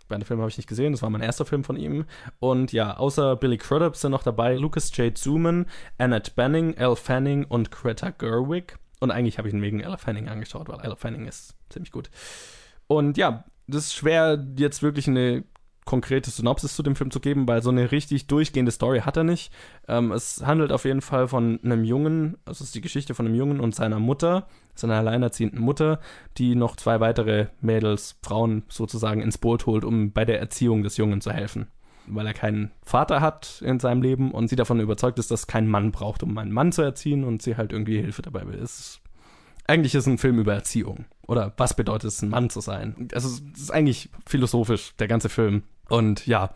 Beide 0.07 0.25
Filme 0.25 0.41
habe 0.41 0.49
ich 0.49 0.57
nicht 0.57 0.69
gesehen, 0.69 0.93
das 0.93 1.01
war 1.01 1.09
mein 1.09 1.21
erster 1.21 1.45
Film 1.45 1.63
von 1.63 1.77
ihm. 1.77 2.05
Und 2.39 2.71
ja, 2.71 2.97
außer 2.97 3.35
Billy 3.35 3.57
Crudup 3.57 3.95
sind 3.95 4.11
noch 4.11 4.23
dabei 4.23 4.55
Lucas 4.55 4.95
J. 4.95 5.17
Zuman, 5.17 5.65
Annette 5.97 6.31
Benning, 6.35 6.73
Elle 6.75 6.95
Fanning 6.95 7.45
und 7.45 7.71
Greta 7.71 8.11
Gerwig. 8.11 8.77
Und 8.99 9.11
eigentlich 9.11 9.37
habe 9.37 9.47
ich 9.47 9.53
ihn 9.53 9.61
wegen 9.61 9.79
Elle 9.79 9.97
Fanning 9.97 10.27
angeschaut, 10.27 10.69
weil 10.69 10.79
Elle 10.81 10.95
Fanning 10.95 11.27
ist 11.27 11.55
ziemlich 11.69 11.91
gut. 11.91 12.09
Und 12.87 13.17
ja, 13.17 13.43
das 13.67 13.85
ist 13.85 13.95
schwer, 13.95 14.43
jetzt 14.57 14.81
wirklich 14.81 15.07
eine 15.07 15.43
konkrete 15.87 16.29
Synopsis 16.29 16.75
zu 16.75 16.83
dem 16.83 16.95
Film 16.95 17.09
zu 17.09 17.19
geben, 17.19 17.47
weil 17.47 17.63
so 17.63 17.71
eine 17.71 17.91
richtig 17.91 18.27
durchgehende 18.27 18.71
Story 18.71 18.99
hat 18.99 19.17
er 19.17 19.23
nicht. 19.23 19.51
Ähm, 19.87 20.11
es 20.11 20.45
handelt 20.45 20.71
auf 20.71 20.85
jeden 20.85 21.01
Fall 21.01 21.27
von 21.27 21.59
einem 21.63 21.83
Jungen, 21.83 22.37
also 22.45 22.61
es 22.61 22.69
ist 22.69 22.75
die 22.75 22.81
Geschichte 22.81 23.15
von 23.15 23.25
einem 23.25 23.33
Jungen 23.33 23.59
und 23.59 23.73
seiner 23.73 23.99
Mutter, 23.99 24.47
seiner 24.75 24.95
alleinerziehenden 24.95 25.59
Mutter, 25.59 25.99
die 26.37 26.53
noch 26.53 26.75
zwei 26.75 26.99
weitere 26.99 27.47
Mädels, 27.61 28.17
Frauen 28.21 28.63
sozusagen 28.67 29.21
ins 29.21 29.39
Boot 29.39 29.65
holt, 29.65 29.83
um 29.83 30.11
bei 30.11 30.25
der 30.25 30.39
Erziehung 30.39 30.83
des 30.83 30.97
Jungen 30.97 31.21
zu 31.21 31.31
helfen. 31.31 31.67
Weil 32.05 32.27
er 32.27 32.33
keinen 32.33 32.71
Vater 32.83 33.19
hat 33.19 33.61
in 33.65 33.79
seinem 33.79 34.01
Leben 34.01 34.31
und 34.31 34.47
sie 34.47 34.55
davon 34.55 34.79
überzeugt 34.79 35.17
ist, 35.17 35.31
dass 35.31 35.47
kein 35.47 35.67
Mann 35.67 35.91
braucht, 35.91 36.21
um 36.21 36.37
einen 36.37 36.51
Mann 36.51 36.71
zu 36.71 36.83
erziehen 36.83 37.23
und 37.23 37.41
sie 37.41 37.57
halt 37.57 37.71
irgendwie 37.73 37.99
Hilfe 37.99 38.21
dabei 38.21 38.47
will. 38.47 38.59
Es 38.59 39.01
eigentlich 39.67 39.93
ist 39.93 40.03
es 40.03 40.07
ein 40.07 40.17
Film 40.17 40.39
über 40.39 40.53
Erziehung. 40.53 41.05
Oder 41.27 41.53
was 41.57 41.75
bedeutet 41.75 42.09
es, 42.09 42.21
ein 42.21 42.29
Mann 42.29 42.49
zu 42.49 42.61
sein? 42.61 43.09
Also, 43.13 43.27
es 43.27 43.61
ist 43.61 43.71
eigentlich 43.71 44.09
philosophisch, 44.25 44.95
der 44.97 45.09
ganze 45.09 45.29
Film. 45.29 45.63
Und 45.89 46.25
ja, 46.27 46.51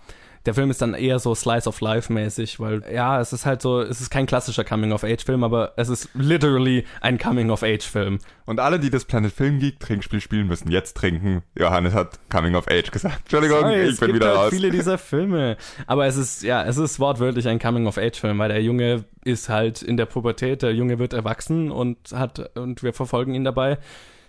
der 0.46 0.56
Film 0.56 0.72
ist 0.72 0.82
dann 0.82 0.96
eher 0.96 1.20
so 1.20 1.36
Slice 1.36 1.68
of 1.68 1.80
Life 1.82 2.12
mäßig, 2.12 2.60
weil 2.60 2.84
ja, 2.92 3.22
es 3.22 3.32
ist 3.32 3.46
halt 3.46 3.62
so, 3.62 3.82
es 3.82 4.02
ist 4.02 4.10
kein 4.10 4.26
klassischer 4.26 4.64
Coming-of-Age-Film, 4.64 5.44
aber 5.44 5.74
es 5.78 5.90
ist 5.90 6.10
literally 6.16 6.86
ein 7.00 7.20
Coming-of-Age-Film. 7.20 8.18
Und 8.46 8.60
alle, 8.60 8.80
die 8.80 8.90
das 8.90 9.06
Planet 9.06 9.32
Film 9.32 9.60
Geek 9.60 9.80
Trinkspiel 9.80 10.20
spielen, 10.20 10.48
müssen 10.48 10.72
jetzt 10.72 10.98
trinken. 10.98 11.44
Johannes 11.58 11.94
hat 11.94 12.20
Coming-of-Age 12.30 12.90
gesagt. 12.92 13.20
Entschuldigung, 13.20 13.60
Sorry, 13.60 13.84
ich 13.84 14.00
bin 14.00 14.16
wieder 14.16 14.30
halt 14.30 14.38
raus. 14.38 14.50
viele 14.50 14.72
dieser 14.72 14.98
Filme. 14.98 15.58
Aber 15.86 16.08
es 16.08 16.18
ist, 16.18 16.42
ja, 16.42 16.64
es 16.64 16.78
ist 16.78 17.00
wortwörtlich 17.00 17.48
ein 17.48 17.60
Coming-of-Age-Film, 17.60 18.40
weil 18.40 18.50
der 18.50 18.64
Junge 18.64 19.06
ist 19.24 19.48
halt 19.50 19.84
in 19.84 19.96
der 19.96 20.08
Pubertät, 20.08 20.64
der 20.64 20.74
Junge 20.74 20.98
wird 20.98 21.14
erwachsen 21.14 21.72
und 21.72 21.98
hat, 22.14 22.58
und 22.58 22.82
wir 22.82 22.94
verfolgen 22.94 23.36
ihn 23.36 23.44
dabei, 23.44 23.78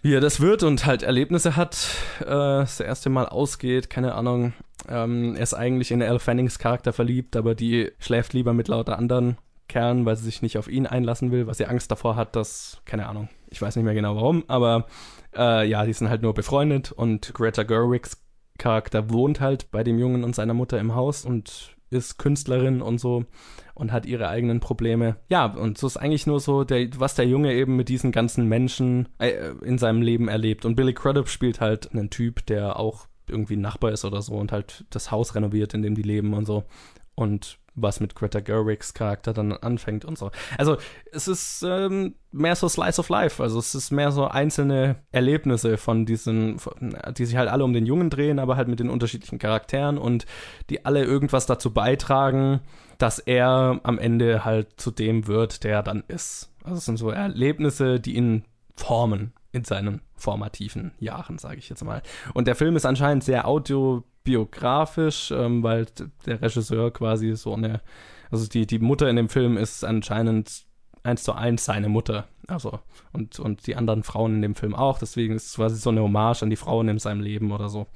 wie 0.02 0.14
er 0.14 0.20
das 0.20 0.40
wird 0.40 0.64
und 0.64 0.84
halt 0.84 1.02
Erlebnisse 1.02 1.56
hat, 1.56 1.88
äh, 2.20 2.24
das 2.24 2.80
erste 2.80 3.08
Mal 3.08 3.26
ausgeht, 3.26 3.88
keine 3.88 4.14
Ahnung. 4.14 4.52
Ähm, 4.88 5.36
er 5.36 5.42
ist 5.42 5.54
eigentlich 5.54 5.92
in 5.92 6.00
Elle 6.00 6.18
Fannings 6.18 6.58
Charakter 6.58 6.92
verliebt, 6.92 7.36
aber 7.36 7.54
die 7.54 7.92
schläft 7.98 8.32
lieber 8.32 8.52
mit 8.52 8.68
lauter 8.68 8.98
anderen 8.98 9.38
Kerlen, 9.68 10.04
weil 10.04 10.16
sie 10.16 10.24
sich 10.24 10.42
nicht 10.42 10.58
auf 10.58 10.68
ihn 10.68 10.86
einlassen 10.86 11.30
will, 11.30 11.46
weil 11.46 11.54
sie 11.54 11.66
Angst 11.66 11.90
davor 11.90 12.16
hat, 12.16 12.34
dass, 12.34 12.82
keine 12.84 13.08
Ahnung, 13.08 13.28
ich 13.48 13.62
weiß 13.62 13.76
nicht 13.76 13.84
mehr 13.84 13.94
genau 13.94 14.16
warum, 14.16 14.44
aber 14.48 14.86
äh, 15.36 15.66
ja, 15.68 15.86
die 15.86 15.92
sind 15.92 16.10
halt 16.10 16.22
nur 16.22 16.34
befreundet 16.34 16.90
und 16.92 17.32
Greta 17.32 17.62
Gerwigs 17.62 18.20
Charakter 18.58 19.10
wohnt 19.10 19.40
halt 19.40 19.70
bei 19.70 19.82
dem 19.82 19.98
Jungen 19.98 20.24
und 20.24 20.34
seiner 20.34 20.54
Mutter 20.54 20.78
im 20.78 20.94
Haus 20.94 21.24
und 21.24 21.74
ist 21.92 22.18
Künstlerin 22.18 22.82
und 22.82 22.98
so 22.98 23.24
und 23.74 23.92
hat 23.92 24.06
ihre 24.06 24.28
eigenen 24.28 24.60
Probleme. 24.60 25.16
Ja, 25.28 25.46
und 25.46 25.78
so 25.78 25.86
ist 25.86 25.96
eigentlich 25.96 26.26
nur 26.26 26.40
so, 26.40 26.64
der, 26.64 26.88
was 26.98 27.14
der 27.14 27.26
Junge 27.26 27.52
eben 27.52 27.76
mit 27.76 27.88
diesen 27.88 28.12
ganzen 28.12 28.46
Menschen 28.48 29.08
äh, 29.18 29.50
in 29.62 29.78
seinem 29.78 30.02
Leben 30.02 30.28
erlebt. 30.28 30.64
Und 30.64 30.76
Billy 30.76 30.94
Crudup 30.94 31.28
spielt 31.28 31.60
halt 31.60 31.92
einen 31.92 32.10
Typ, 32.10 32.46
der 32.46 32.78
auch 32.78 33.06
irgendwie 33.28 33.56
ein 33.56 33.60
Nachbar 33.60 33.92
ist 33.92 34.04
oder 34.04 34.20
so 34.20 34.34
und 34.34 34.52
halt 34.52 34.84
das 34.90 35.10
Haus 35.10 35.34
renoviert, 35.34 35.74
in 35.74 35.82
dem 35.82 35.94
die 35.94 36.02
leben 36.02 36.34
und 36.34 36.44
so. 36.44 36.64
Und 37.14 37.58
was 37.74 38.00
mit 38.00 38.14
Greta 38.14 38.40
Gerwigs 38.40 38.94
Charakter 38.94 39.32
dann 39.32 39.52
anfängt 39.52 40.04
und 40.04 40.18
so. 40.18 40.30
Also 40.58 40.76
es 41.10 41.28
ist 41.28 41.64
ähm, 41.66 42.14
mehr 42.30 42.54
so 42.54 42.68
Slice 42.68 43.00
of 43.00 43.08
Life, 43.08 43.42
also 43.42 43.58
es 43.58 43.74
ist 43.74 43.90
mehr 43.90 44.12
so 44.12 44.26
einzelne 44.26 44.96
Erlebnisse 45.10 45.76
von 45.76 46.04
diesen, 46.04 46.58
von, 46.58 46.96
die 47.16 47.24
sich 47.24 47.36
halt 47.36 47.48
alle 47.48 47.64
um 47.64 47.72
den 47.72 47.86
Jungen 47.86 48.10
drehen, 48.10 48.38
aber 48.38 48.56
halt 48.56 48.68
mit 48.68 48.80
den 48.80 48.90
unterschiedlichen 48.90 49.38
Charakteren 49.38 49.98
und 49.98 50.26
die 50.70 50.84
alle 50.84 51.04
irgendwas 51.04 51.46
dazu 51.46 51.72
beitragen, 51.72 52.60
dass 52.98 53.18
er 53.18 53.80
am 53.82 53.98
Ende 53.98 54.44
halt 54.44 54.80
zu 54.80 54.90
dem 54.90 55.26
wird, 55.26 55.64
der 55.64 55.76
er 55.76 55.82
dann 55.82 56.04
ist. 56.08 56.52
Also 56.64 56.78
es 56.78 56.84
sind 56.84 56.98
so 56.98 57.10
Erlebnisse, 57.10 58.00
die 58.00 58.16
ihn 58.16 58.44
formen 58.76 59.32
in 59.52 59.64
seinen 59.64 60.00
formativen 60.14 60.92
Jahren, 60.98 61.38
sage 61.38 61.58
ich 61.58 61.68
jetzt 61.68 61.84
mal. 61.84 62.02
Und 62.32 62.46
der 62.46 62.54
Film 62.54 62.76
ist 62.76 62.86
anscheinend 62.86 63.24
sehr 63.24 63.46
autobiografisch, 64.22 65.30
ähm, 65.30 65.62
weil 65.62 65.86
der 66.26 66.40
Regisseur 66.42 66.92
quasi 66.92 67.34
so 67.34 67.54
eine, 67.54 67.80
also 68.30 68.46
die, 68.46 68.66
die 68.66 68.78
Mutter 68.78 69.08
in 69.08 69.16
dem 69.16 69.28
Film 69.28 69.56
ist 69.56 69.84
anscheinend 69.84 70.64
eins 71.04 71.24
zu 71.24 71.32
eins 71.32 71.64
seine 71.64 71.88
Mutter. 71.88 72.28
Also, 72.46 72.80
und, 73.12 73.40
und 73.40 73.66
die 73.66 73.76
anderen 73.76 74.02
Frauen 74.02 74.36
in 74.36 74.42
dem 74.42 74.54
Film 74.54 74.74
auch. 74.74 74.98
Deswegen 74.98 75.34
ist 75.34 75.46
es 75.46 75.54
quasi 75.54 75.76
so 75.76 75.90
eine 75.90 76.02
Hommage 76.02 76.42
an 76.42 76.50
die 76.50 76.56
Frauen 76.56 76.88
in 76.88 76.98
seinem 76.98 77.20
Leben 77.20 77.50
oder 77.50 77.68
so, 77.68 77.86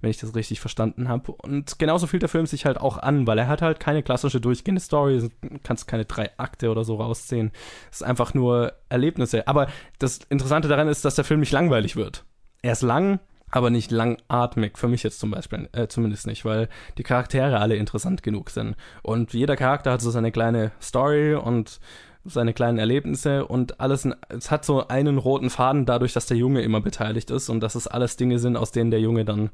wenn 0.00 0.10
ich 0.10 0.18
das 0.18 0.34
richtig 0.34 0.60
verstanden 0.60 1.08
habe. 1.08 1.32
Und 1.32 1.78
genauso 1.78 2.06
fühlt 2.06 2.22
der 2.22 2.28
Film 2.28 2.46
sich 2.46 2.64
halt 2.64 2.78
auch 2.78 2.98
an, 2.98 3.26
weil 3.26 3.38
er 3.38 3.48
hat 3.48 3.62
halt 3.62 3.80
keine 3.80 4.02
klassische 4.02 4.40
durchgehende 4.40 4.80
Story. 4.80 5.28
Kannst 5.64 5.88
keine 5.88 6.04
drei 6.04 6.30
Akte 6.36 6.70
oder 6.70 6.84
so 6.84 6.96
rausziehen. 6.96 7.50
Es 7.90 7.98
ist 8.00 8.06
einfach 8.06 8.34
nur 8.34 8.74
Erlebnisse. 8.88 9.48
Aber 9.48 9.66
das 9.98 10.20
Interessante 10.28 10.68
daran 10.68 10.88
ist, 10.88 11.04
dass 11.04 11.16
der 11.16 11.24
Film 11.24 11.40
nicht 11.40 11.52
langweilig 11.52 11.96
wird. 11.96 12.24
Er 12.62 12.72
ist 12.72 12.82
lang, 12.82 13.18
aber 13.52 13.70
nicht 13.70 13.90
langatmig, 13.90 14.78
für 14.78 14.88
mich 14.88 15.02
jetzt 15.04 15.20
zum 15.20 15.30
Beispiel, 15.30 15.68
äh, 15.72 15.86
zumindest 15.86 16.26
nicht, 16.26 16.44
weil 16.44 16.68
die 16.98 17.02
Charaktere 17.02 17.60
alle 17.60 17.76
interessant 17.76 18.22
genug 18.22 18.50
sind. 18.50 18.74
Und 19.02 19.34
jeder 19.34 19.56
Charakter 19.56 19.92
hat 19.92 20.00
so 20.00 20.10
seine 20.10 20.32
kleine 20.32 20.72
Story 20.80 21.34
und 21.34 21.78
seine 22.24 22.54
kleinen 22.54 22.78
Erlebnisse 22.78 23.44
und 23.46 23.80
alles, 23.80 24.08
es 24.30 24.50
hat 24.50 24.64
so 24.64 24.88
einen 24.88 25.18
roten 25.18 25.50
Faden 25.50 25.86
dadurch, 25.86 26.14
dass 26.14 26.26
der 26.26 26.36
Junge 26.36 26.62
immer 26.62 26.80
beteiligt 26.80 27.30
ist 27.30 27.50
und 27.50 27.60
dass 27.60 27.74
es 27.74 27.86
alles 27.86 28.16
Dinge 28.16 28.38
sind, 28.38 28.56
aus 28.56 28.72
denen 28.72 28.90
der 28.90 29.00
Junge 29.00 29.24
dann 29.24 29.50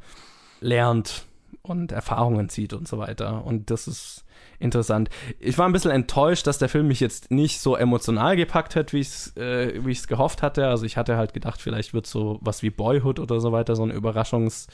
lernt 0.60 1.26
und 1.62 1.90
Erfahrungen 1.92 2.48
zieht 2.48 2.74
und 2.74 2.86
so 2.86 2.98
weiter. 2.98 3.44
Und 3.44 3.70
das 3.70 3.88
ist 3.88 4.24
interessant. 4.58 5.10
Ich 5.38 5.58
war 5.58 5.68
ein 5.68 5.72
bisschen 5.72 5.90
enttäuscht, 5.90 6.46
dass 6.46 6.58
der 6.58 6.68
Film 6.68 6.88
mich 6.88 7.00
jetzt 7.00 7.30
nicht 7.30 7.60
so 7.60 7.76
emotional 7.76 8.36
gepackt 8.36 8.76
hat, 8.76 8.92
wie 8.92 9.00
ich 9.00 9.08
es 9.08 9.36
äh, 9.36 9.84
wie 9.84 9.92
ich's 9.92 10.08
gehofft 10.08 10.42
hatte. 10.42 10.66
Also 10.66 10.84
ich 10.84 10.96
hatte 10.96 11.16
halt 11.16 11.32
gedacht, 11.32 11.60
vielleicht 11.60 11.94
wird 11.94 12.06
so 12.06 12.38
was 12.40 12.62
wie 12.62 12.70
Boyhood 12.70 13.20
oder 13.20 13.40
so 13.40 13.52
weiter, 13.52 13.76
so 13.76 13.84
ein 13.84 13.92
Überraschungs- 13.92 14.68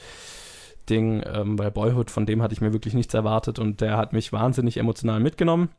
Ding, 0.89 1.23
ähm, 1.25 1.55
bei 1.55 1.69
Boyhood, 1.69 2.11
von 2.11 2.25
dem 2.25 2.41
hatte 2.41 2.53
ich 2.53 2.61
mir 2.61 2.73
wirklich 2.73 2.93
nichts 2.93 3.13
erwartet 3.13 3.59
und 3.59 3.81
der 3.81 3.97
hat 3.97 4.13
mich 4.13 4.31
wahnsinnig 4.31 4.77
emotional 4.77 5.19
mitgenommen. 5.19 5.69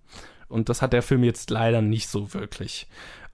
Und 0.48 0.68
das 0.68 0.80
hat 0.82 0.92
der 0.92 1.02
Film 1.02 1.24
jetzt 1.24 1.50
leider 1.50 1.82
nicht 1.82 2.08
so 2.08 2.32
wirklich. 2.32 2.86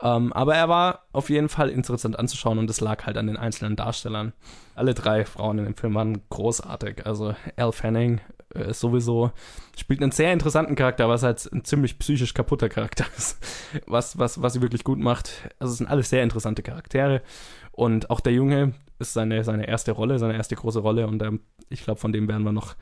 Ähm, 0.02 0.32
aber 0.32 0.56
er 0.56 0.68
war 0.68 1.06
auf 1.12 1.30
jeden 1.30 1.48
Fall 1.48 1.68
interessant 1.68 2.18
anzuschauen 2.18 2.58
und 2.58 2.68
es 2.68 2.80
lag 2.80 3.06
halt 3.06 3.16
an 3.16 3.28
den 3.28 3.36
einzelnen 3.36 3.76
Darstellern. 3.76 4.32
Alle 4.74 4.94
drei 4.94 5.24
Frauen 5.24 5.58
in 5.58 5.64
dem 5.64 5.76
Film 5.76 5.94
waren 5.94 6.22
großartig. 6.28 7.06
Also 7.06 7.36
Elle 7.54 7.72
Fanning 7.72 8.20
äh, 8.54 8.70
ist 8.70 8.80
sowieso, 8.80 9.30
spielt 9.76 10.02
einen 10.02 10.10
sehr 10.10 10.32
interessanten 10.32 10.74
Charakter, 10.74 11.08
was 11.08 11.22
halt 11.22 11.48
ein 11.52 11.64
ziemlich 11.64 12.00
psychisch 12.00 12.34
kaputter 12.34 12.68
Charakter 12.68 13.06
ist. 13.16 13.38
Was, 13.86 14.18
was, 14.18 14.42
was 14.42 14.54
sie 14.54 14.62
wirklich 14.62 14.82
gut 14.82 14.98
macht. 14.98 15.48
Also 15.60 15.70
es 15.70 15.78
sind 15.78 15.86
alles 15.86 16.10
sehr 16.10 16.24
interessante 16.24 16.64
Charaktere. 16.64 17.22
Und 17.70 18.10
auch 18.10 18.20
der 18.20 18.32
Junge 18.32 18.74
ist 18.98 19.12
seine, 19.12 19.44
seine 19.44 19.68
erste 19.68 19.92
Rolle, 19.92 20.18
seine 20.18 20.34
erste 20.34 20.56
große 20.56 20.80
Rolle. 20.80 21.06
Und 21.06 21.22
ähm, 21.22 21.40
ich 21.68 21.84
glaube, 21.84 22.00
von 22.00 22.12
dem 22.12 22.26
werden 22.26 22.42
wir 22.42 22.52
noch 22.52 22.74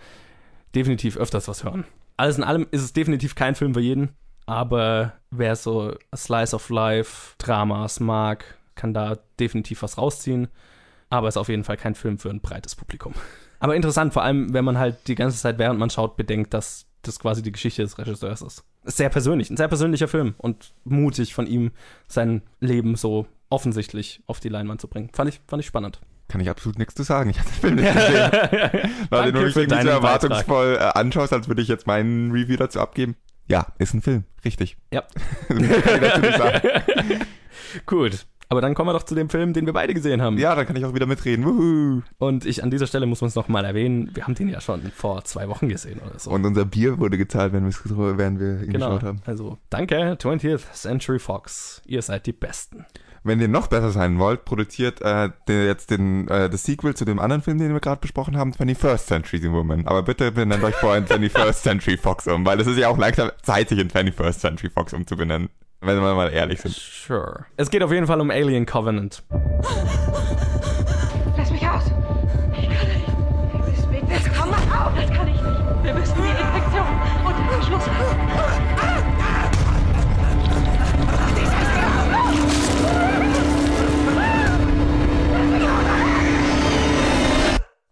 definitiv 0.74 1.18
öfters 1.18 1.48
was 1.48 1.64
hören. 1.64 1.84
Alles 2.16 2.38
in 2.38 2.44
allem 2.44 2.66
ist 2.70 2.82
es 2.82 2.92
definitiv 2.92 3.34
kein 3.34 3.54
Film 3.54 3.74
für 3.74 3.80
jeden, 3.80 4.10
aber 4.50 5.12
wer 5.30 5.54
so 5.54 5.94
Slice 6.14 6.54
of 6.54 6.70
Life 6.70 7.36
Dramas 7.38 8.00
mag, 8.00 8.44
kann 8.74 8.92
da 8.92 9.16
definitiv 9.38 9.82
was 9.82 9.96
rausziehen. 9.96 10.48
Aber 11.08 11.28
ist 11.28 11.36
auf 11.36 11.48
jeden 11.48 11.62
Fall 11.62 11.76
kein 11.76 11.94
Film 11.94 12.18
für 12.18 12.30
ein 12.30 12.40
breites 12.40 12.74
Publikum. 12.74 13.14
Aber 13.60 13.76
interessant, 13.76 14.12
vor 14.12 14.22
allem, 14.22 14.54
wenn 14.54 14.64
man 14.64 14.78
halt 14.78 15.06
die 15.06 15.14
ganze 15.14 15.36
Zeit, 15.36 15.58
während 15.58 15.78
man 15.78 15.90
schaut, 15.90 16.16
bedenkt, 16.16 16.54
dass 16.54 16.86
das 17.02 17.18
quasi 17.18 17.42
die 17.42 17.52
Geschichte 17.52 17.82
des 17.82 17.98
Regisseurs 17.98 18.42
ist. 18.42 18.64
sehr 18.84 19.10
persönlich, 19.10 19.50
ein 19.50 19.56
sehr 19.56 19.68
persönlicher 19.68 20.08
Film 20.08 20.34
und 20.38 20.72
mutig 20.84 21.34
von 21.34 21.46
ihm, 21.46 21.72
sein 22.08 22.42
Leben 22.58 22.96
so 22.96 23.26
offensichtlich 23.50 24.22
auf 24.26 24.40
die 24.40 24.48
Leinwand 24.48 24.80
zu 24.80 24.88
bringen. 24.88 25.10
Fand 25.12 25.28
ich, 25.28 25.40
fand 25.46 25.60
ich 25.60 25.66
spannend. 25.66 26.00
Kann 26.28 26.40
ich 26.40 26.48
absolut 26.48 26.78
nichts 26.78 26.94
zu 26.94 27.02
sagen. 27.02 27.30
Ich 27.30 27.38
hatte 27.38 27.50
den 27.50 27.60
Film 27.60 27.74
nicht 27.74 27.92
gesehen. 27.92 28.30
Weil 29.10 29.32
du 29.32 29.40
mich 29.42 29.56
irgendwie 29.56 29.82
so 29.82 29.88
erwartungsvoll 29.88 30.78
äh, 30.80 30.98
anschaust, 30.98 31.32
als 31.32 31.48
würde 31.48 31.60
ich 31.60 31.68
jetzt 31.68 31.86
meinen 31.86 32.30
Review 32.30 32.56
dazu 32.56 32.80
abgeben. 32.80 33.16
Ja, 33.50 33.66
ist 33.78 33.94
ein 33.94 34.02
Film. 34.02 34.24
Richtig. 34.44 34.76
Ja. 34.92 35.04
Gut. 37.86 38.26
Aber 38.48 38.60
dann 38.60 38.74
kommen 38.74 38.88
wir 38.88 38.94
doch 38.94 39.04
zu 39.04 39.14
dem 39.14 39.30
Film, 39.30 39.52
den 39.52 39.66
wir 39.66 39.72
beide 39.72 39.94
gesehen 39.94 40.22
haben. 40.22 40.36
Ja, 40.36 40.56
dann 40.56 40.66
kann 40.66 40.74
ich 40.74 40.84
auch 40.84 40.92
wieder 40.92 41.06
mitreden. 41.06 41.44
Wuhu. 41.44 42.02
Und 42.18 42.46
ich 42.46 42.64
an 42.64 42.70
dieser 42.70 42.88
Stelle 42.88 43.06
muss 43.06 43.20
man 43.20 43.28
es 43.28 43.36
nochmal 43.36 43.64
erwähnen, 43.64 44.10
wir 44.14 44.24
haben 44.24 44.34
den 44.34 44.48
ja 44.48 44.60
schon 44.60 44.90
vor 44.90 45.22
zwei 45.24 45.48
Wochen 45.48 45.68
gesehen 45.68 46.00
oder 46.00 46.18
so. 46.18 46.30
Und 46.30 46.44
unser 46.44 46.64
Bier 46.64 46.98
wurde 46.98 47.16
gezahlt, 47.16 47.52
wenn, 47.52 47.64
während 47.64 48.40
wir 48.40 48.62
ihn 48.62 48.72
genau. 48.72 48.88
geschaut 48.88 49.04
haben. 49.04 49.22
Also, 49.24 49.58
danke, 49.68 50.14
20th 50.14 50.72
Century 50.72 51.20
Fox. 51.20 51.80
Ihr 51.86 52.02
seid 52.02 52.26
die 52.26 52.32
Besten. 52.32 52.86
Wenn 53.22 53.38
ihr 53.38 53.48
noch 53.48 53.66
besser 53.66 53.90
sein 53.90 54.18
wollt, 54.18 54.46
produziert 54.46 55.02
äh, 55.02 55.28
jetzt 55.48 55.90
den, 55.90 56.26
äh, 56.28 56.48
das 56.48 56.64
Sequel 56.64 56.94
zu 56.94 57.04
dem 57.04 57.18
anderen 57.18 57.42
Film, 57.42 57.58
den 57.58 57.72
wir 57.74 57.80
gerade 57.80 58.00
besprochen 58.00 58.36
haben, 58.36 58.52
21st 58.52 59.06
Century 59.06 59.52
Woman. 59.52 59.86
Aber 59.86 60.02
bitte 60.02 60.32
benennt 60.32 60.64
euch 60.64 60.74
vorher 60.76 60.98
in 60.98 61.06
21st 61.06 61.52
Century 61.52 61.98
Fox 61.98 62.26
um, 62.28 62.46
weil 62.46 62.58
es 62.60 62.66
ist 62.66 62.78
ja 62.78 62.88
auch 62.88 62.96
langsam 62.96 63.30
Zeit, 63.42 63.68
sich 63.68 63.78
in 63.78 63.90
21st 63.90 64.38
Century 64.38 64.70
Fox 64.70 64.94
umzubenennen. 64.94 65.50
Wenn 65.82 66.00
wir 66.00 66.14
mal 66.14 66.30
ehrlich 66.30 66.60
sind. 66.60 66.74
Sure. 66.74 67.46
Es 67.56 67.70
geht 67.70 67.82
auf 67.82 67.92
jeden 67.92 68.06
Fall 68.06 68.20
um 68.20 68.30
Alien 68.30 68.66
Covenant. 68.66 69.22
Lass 71.36 71.50
mich 71.50 71.66
aus! 71.66 71.84
Ich 72.52 72.68
kann 72.68 72.88
nicht. 72.88 73.06
Das 73.66 73.90
Weg, 73.90 74.02
das 74.08 74.24
komm 74.38 74.50
mal 74.50 74.58
auf! 74.58 74.92
Das 74.94 75.10
kann 75.10 75.28
ich 75.28 75.40
nicht. 75.40 75.84
Wir 75.84 75.94
müssen 75.94 76.14
die 76.16 76.49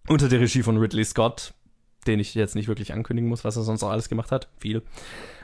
Unter 0.08 0.30
der 0.30 0.40
Regie 0.40 0.62
von 0.62 0.78
Ridley 0.78 1.04
Scott. 1.04 1.52
Den 2.06 2.20
ich 2.20 2.34
jetzt 2.34 2.54
nicht 2.54 2.68
wirklich 2.68 2.92
ankündigen 2.92 3.28
muss, 3.28 3.44
was 3.44 3.56
er 3.56 3.62
sonst 3.62 3.82
auch 3.82 3.90
alles 3.90 4.08
gemacht 4.08 4.32
hat. 4.32 4.48
Viel. 4.58 4.82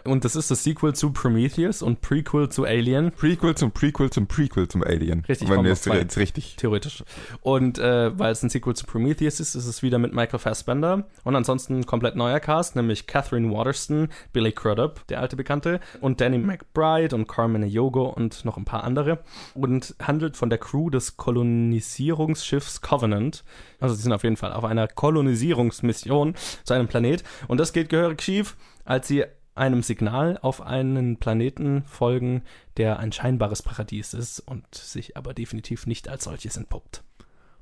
Und 0.04 0.26
das 0.26 0.36
ist 0.36 0.50
das 0.50 0.62
Sequel 0.62 0.94
zu 0.94 1.12
Prometheus 1.12 1.80
und 1.80 2.02
Prequel 2.02 2.50
zu 2.50 2.64
Alien. 2.64 3.10
Prequel 3.12 3.54
zum 3.54 3.72
Prequel 3.72 4.10
zum 4.10 4.26
Prequel 4.26 4.68
zum 4.68 4.84
Alien. 4.84 5.24
Richtig, 5.26 5.48
Wenn 5.48 5.56
noch 5.56 5.64
jetzt, 5.64 6.18
richtig. 6.18 6.56
Theoretisch. 6.56 7.02
Und 7.40 7.78
äh, 7.78 8.16
weil 8.18 8.32
es 8.32 8.42
ein 8.42 8.50
Sequel 8.50 8.76
zu 8.76 8.84
Prometheus 8.84 9.40
ist, 9.40 9.54
ist 9.54 9.66
es 9.66 9.82
wieder 9.82 9.98
mit 9.98 10.12
Michael 10.12 10.38
Fassbender. 10.38 11.04
Und 11.24 11.36
ansonsten 11.36 11.78
ein 11.78 11.86
komplett 11.86 12.16
neuer 12.16 12.38
Cast, 12.38 12.76
nämlich 12.76 13.06
Catherine 13.06 13.50
Waterston, 13.50 14.08
Billy 14.34 14.52
Crudup, 14.52 15.06
der 15.06 15.20
alte 15.20 15.36
Bekannte, 15.36 15.80
und 16.02 16.20
Danny 16.20 16.36
McBride 16.36 17.16
und 17.16 17.26
Carmen 17.26 17.62
Ejogo 17.62 18.04
und 18.04 18.44
noch 18.44 18.58
ein 18.58 18.66
paar 18.66 18.84
andere. 18.84 19.20
Und 19.54 19.94
handelt 20.02 20.36
von 20.36 20.50
der 20.50 20.58
Crew 20.58 20.90
des 20.90 21.16
Kolonisierungsschiffs 21.16 22.82
Covenant. 22.82 23.42
Also 23.80 23.94
sie 23.94 24.02
sind 24.02 24.12
auf 24.12 24.22
jeden 24.22 24.36
Fall 24.36 24.52
auf 24.52 24.64
einer 24.64 24.86
Kolonisierungsmission 24.86 26.34
zu 26.64 26.74
einem 26.74 26.88
Planet. 26.88 27.24
Und 27.48 27.58
das 27.58 27.72
geht 27.72 27.88
gehörig 27.88 28.22
schief, 28.22 28.56
als 28.84 29.08
sie 29.08 29.24
einem 29.54 29.82
Signal 29.82 30.38
auf 30.42 30.60
einen 30.60 31.18
Planeten 31.18 31.84
folgen, 31.86 32.42
der 32.76 32.98
ein 32.98 33.12
scheinbares 33.12 33.62
Paradies 33.62 34.14
ist 34.14 34.40
und 34.40 34.74
sich 34.74 35.16
aber 35.16 35.34
definitiv 35.34 35.86
nicht 35.86 36.08
als 36.08 36.24
solches 36.24 36.56
entpuppt. 36.56 37.04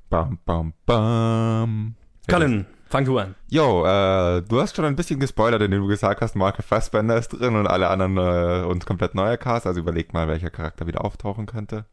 Bam, 0.09 0.39
bam, 0.45 0.73
bam. 0.85 1.95
Colin, 2.29 2.65
fang 2.87 3.05
du 3.05 3.17
an. 3.17 3.35
Jo, 3.49 3.85
äh, 3.85 4.41
du 4.41 4.61
hast 4.61 4.75
schon 4.75 4.85
ein 4.85 4.95
bisschen 4.95 5.19
gespoilert, 5.19 5.61
indem 5.61 5.81
du 5.81 5.87
gesagt 5.87 6.21
hast, 6.21 6.35
Mark 6.35 6.63
Fassbender 6.63 7.17
ist 7.17 7.29
drin 7.29 7.55
und 7.55 7.67
alle 7.67 7.89
anderen 7.89 8.17
äh, 8.17 8.65
und 8.65 8.85
komplett 8.85 9.13
neuer 9.15 9.37
Cast. 9.37 9.67
Also 9.67 9.79
überlegt 9.79 10.13
mal, 10.13 10.27
welcher 10.27 10.49
Charakter 10.49 10.87
wieder 10.87 11.03
auftauchen 11.03 11.45
könnte, 11.45 11.85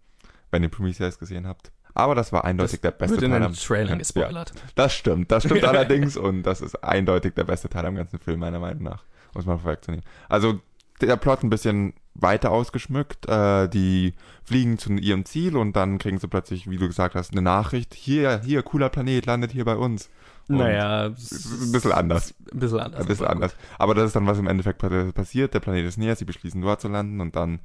wenn 0.50 0.62
ihr 0.62 0.68
Prometheus 0.68 1.18
gesehen 1.18 1.46
habt. 1.46 1.72
Aber 2.00 2.14
das 2.14 2.32
war 2.32 2.44
eindeutig 2.44 2.80
der 2.80 2.90
beste 2.90 3.16
Wird 3.16 3.22
in 3.22 3.30
Teil 3.30 3.40
den 3.40 3.46
am 3.46 3.54
Trailern 3.54 3.88
Ja, 3.90 3.96
gespoilert. 3.96 4.52
Das 4.74 4.92
stimmt, 4.94 5.30
das 5.30 5.44
stimmt 5.44 5.64
allerdings 5.66 6.16
und 6.16 6.42
das 6.42 6.60
ist 6.60 6.82
eindeutig 6.84 7.34
der 7.34 7.44
beste 7.44 7.68
Teil 7.68 7.86
am 7.86 7.94
ganzen 7.96 8.18
Film, 8.18 8.40
meiner 8.40 8.58
Meinung 8.58 8.82
nach. 8.82 9.04
Muss 9.34 9.46
man 9.46 9.58
vorwegzunehmen. 9.58 10.04
Also 10.28 10.60
der 11.00 11.16
Plot 11.16 11.42
ein 11.44 11.50
bisschen 11.50 11.94
weiter 12.14 12.50
ausgeschmückt. 12.50 13.26
Äh, 13.28 13.68
die 13.68 14.14
fliegen 14.44 14.76
zu 14.78 14.92
ihrem 14.92 15.24
Ziel 15.24 15.56
und 15.56 15.74
dann 15.76 15.98
kriegen 15.98 16.18
sie 16.18 16.28
plötzlich, 16.28 16.68
wie 16.68 16.76
du 16.76 16.86
gesagt 16.88 17.14
hast, 17.14 17.32
eine 17.32 17.42
Nachricht. 17.42 17.94
Hier, 17.94 18.40
hier, 18.44 18.62
cooler 18.62 18.88
Planet, 18.90 19.24
landet 19.26 19.52
hier 19.52 19.64
bei 19.64 19.76
uns. 19.76 20.10
Und 20.48 20.58
Naja, 20.58 21.06
es 21.06 21.46
ein 21.62 21.72
bisschen 21.72 21.92
anders. 21.92 22.34
Ein 22.52 22.58
bisschen 22.58 22.80
anders. 22.80 23.00
Ein 23.02 23.06
bisschen 23.06 23.24
aber 23.26 23.34
anders. 23.36 23.54
Aber 23.78 23.94
das 23.94 24.06
ist 24.06 24.16
dann, 24.16 24.26
was 24.26 24.38
im 24.38 24.48
Endeffekt 24.48 24.78
pa- 24.78 25.12
passiert. 25.14 25.54
Der 25.54 25.60
Planet 25.60 25.86
ist 25.86 25.96
näher, 25.96 26.16
sie 26.16 26.24
beschließen 26.24 26.60
dort 26.60 26.80
zu 26.80 26.88
landen 26.88 27.20
und 27.20 27.36
dann 27.36 27.60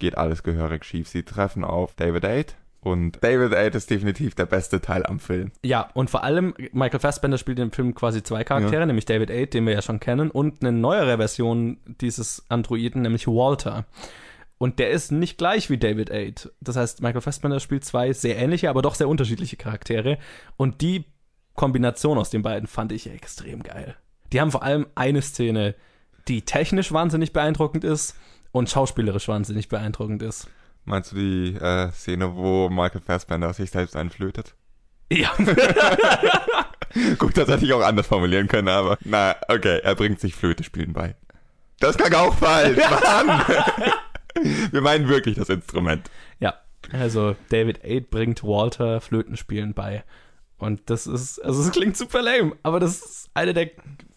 geht 0.00 0.18
alles 0.18 0.42
gehörig 0.42 0.84
schief. 0.84 1.08
Sie 1.08 1.22
treffen 1.22 1.62
auf 1.62 1.94
David 1.94 2.24
Aid 2.24 2.56
und 2.80 3.22
David 3.22 3.52
Aid 3.54 3.74
ist 3.74 3.90
definitiv 3.90 4.34
der 4.34 4.46
beste 4.46 4.80
Teil 4.80 5.04
am 5.06 5.18
Film. 5.20 5.52
Ja, 5.64 5.90
und 5.94 6.08
vor 6.10 6.24
allem, 6.24 6.54
Michael 6.72 7.00
Fassbender 7.00 7.36
spielt 7.38 7.58
im 7.58 7.72
Film 7.72 7.94
quasi 7.94 8.22
zwei 8.22 8.42
Charaktere, 8.44 8.80
Ja. 8.80 8.86
nämlich 8.86 9.04
David 9.04 9.30
Aid, 9.30 9.52
den 9.54 9.66
wir 9.66 9.74
ja 9.74 9.82
schon 9.82 10.00
kennen, 10.00 10.30
und 10.30 10.62
eine 10.62 10.72
neuere 10.72 11.16
Version 11.18 11.78
dieses 12.00 12.44
Androiden, 12.48 13.02
nämlich 13.02 13.26
Walter. 13.26 13.84
Und 14.58 14.78
der 14.78 14.90
ist 14.90 15.10
nicht 15.10 15.38
gleich 15.38 15.70
wie 15.70 15.78
David 15.78 16.10
Aid. 16.10 16.50
Das 16.60 16.76
heißt, 16.76 17.00
Michael 17.02 17.22
Fassbender 17.22 17.60
spielt 17.60 17.84
zwei 17.84 18.12
sehr 18.12 18.36
ähnliche, 18.36 18.68
aber 18.68 18.82
doch 18.82 18.94
sehr 18.94 19.08
unterschiedliche 19.08 19.56
Charaktere. 19.56 20.18
Und 20.58 20.80
die 20.82 21.04
Kombination 21.54 22.18
aus 22.18 22.30
den 22.30 22.42
beiden 22.42 22.66
fand 22.66 22.92
ich 22.92 23.08
extrem 23.10 23.62
geil. 23.62 23.96
Die 24.32 24.40
haben 24.40 24.50
vor 24.50 24.62
allem 24.62 24.86
eine 24.94 25.22
Szene, 25.22 25.74
die 26.28 26.42
technisch 26.42 26.92
wahnsinnig 26.92 27.32
beeindruckend 27.32 27.84
ist 27.84 28.16
und 28.52 28.68
schauspielerisch 28.70 29.28
wahnsinnig 29.28 29.68
beeindruckend 29.68 30.22
ist. 30.22 30.48
Meinst 30.84 31.12
du 31.12 31.16
die 31.16 31.54
äh, 31.56 31.90
Szene, 31.92 32.34
wo 32.34 32.68
Michael 32.68 33.00
Fassbender 33.00 33.52
sich 33.52 33.70
selbst 33.70 33.96
einflötet? 33.96 34.54
Ja. 35.12 35.30
Gut, 37.18 37.36
das 37.36 37.48
hätte 37.48 37.64
ich 37.64 37.72
auch 37.72 37.82
anders 37.82 38.06
formulieren 38.08 38.48
können, 38.48 38.68
aber 38.68 38.98
na, 39.04 39.36
okay, 39.48 39.80
er 39.82 39.94
bringt 39.94 40.20
sich 40.20 40.34
Flöte 40.34 40.64
spielen 40.64 40.92
bei. 40.92 41.14
Das 41.78 41.96
klang 41.96 42.12
auch 42.14 42.34
falsch, 42.34 42.78
Mann! 42.90 43.42
Wir 44.72 44.80
meinen 44.80 45.08
wirklich 45.08 45.36
das 45.36 45.48
Instrument. 45.48 46.10
Ja, 46.38 46.54
also 46.92 47.36
David 47.50 47.84
Aid 47.84 48.10
bringt 48.10 48.42
Walter 48.42 49.00
Flötenspielen 49.00 49.74
bei. 49.74 50.04
Und 50.58 50.88
das 50.90 51.06
ist, 51.06 51.38
also 51.40 51.62
es 51.62 51.70
klingt 51.72 51.96
super 51.96 52.22
lame, 52.22 52.52
aber 52.62 52.80
das 52.80 52.98
ist 53.00 53.30
eine 53.34 53.54
der, 53.54 53.70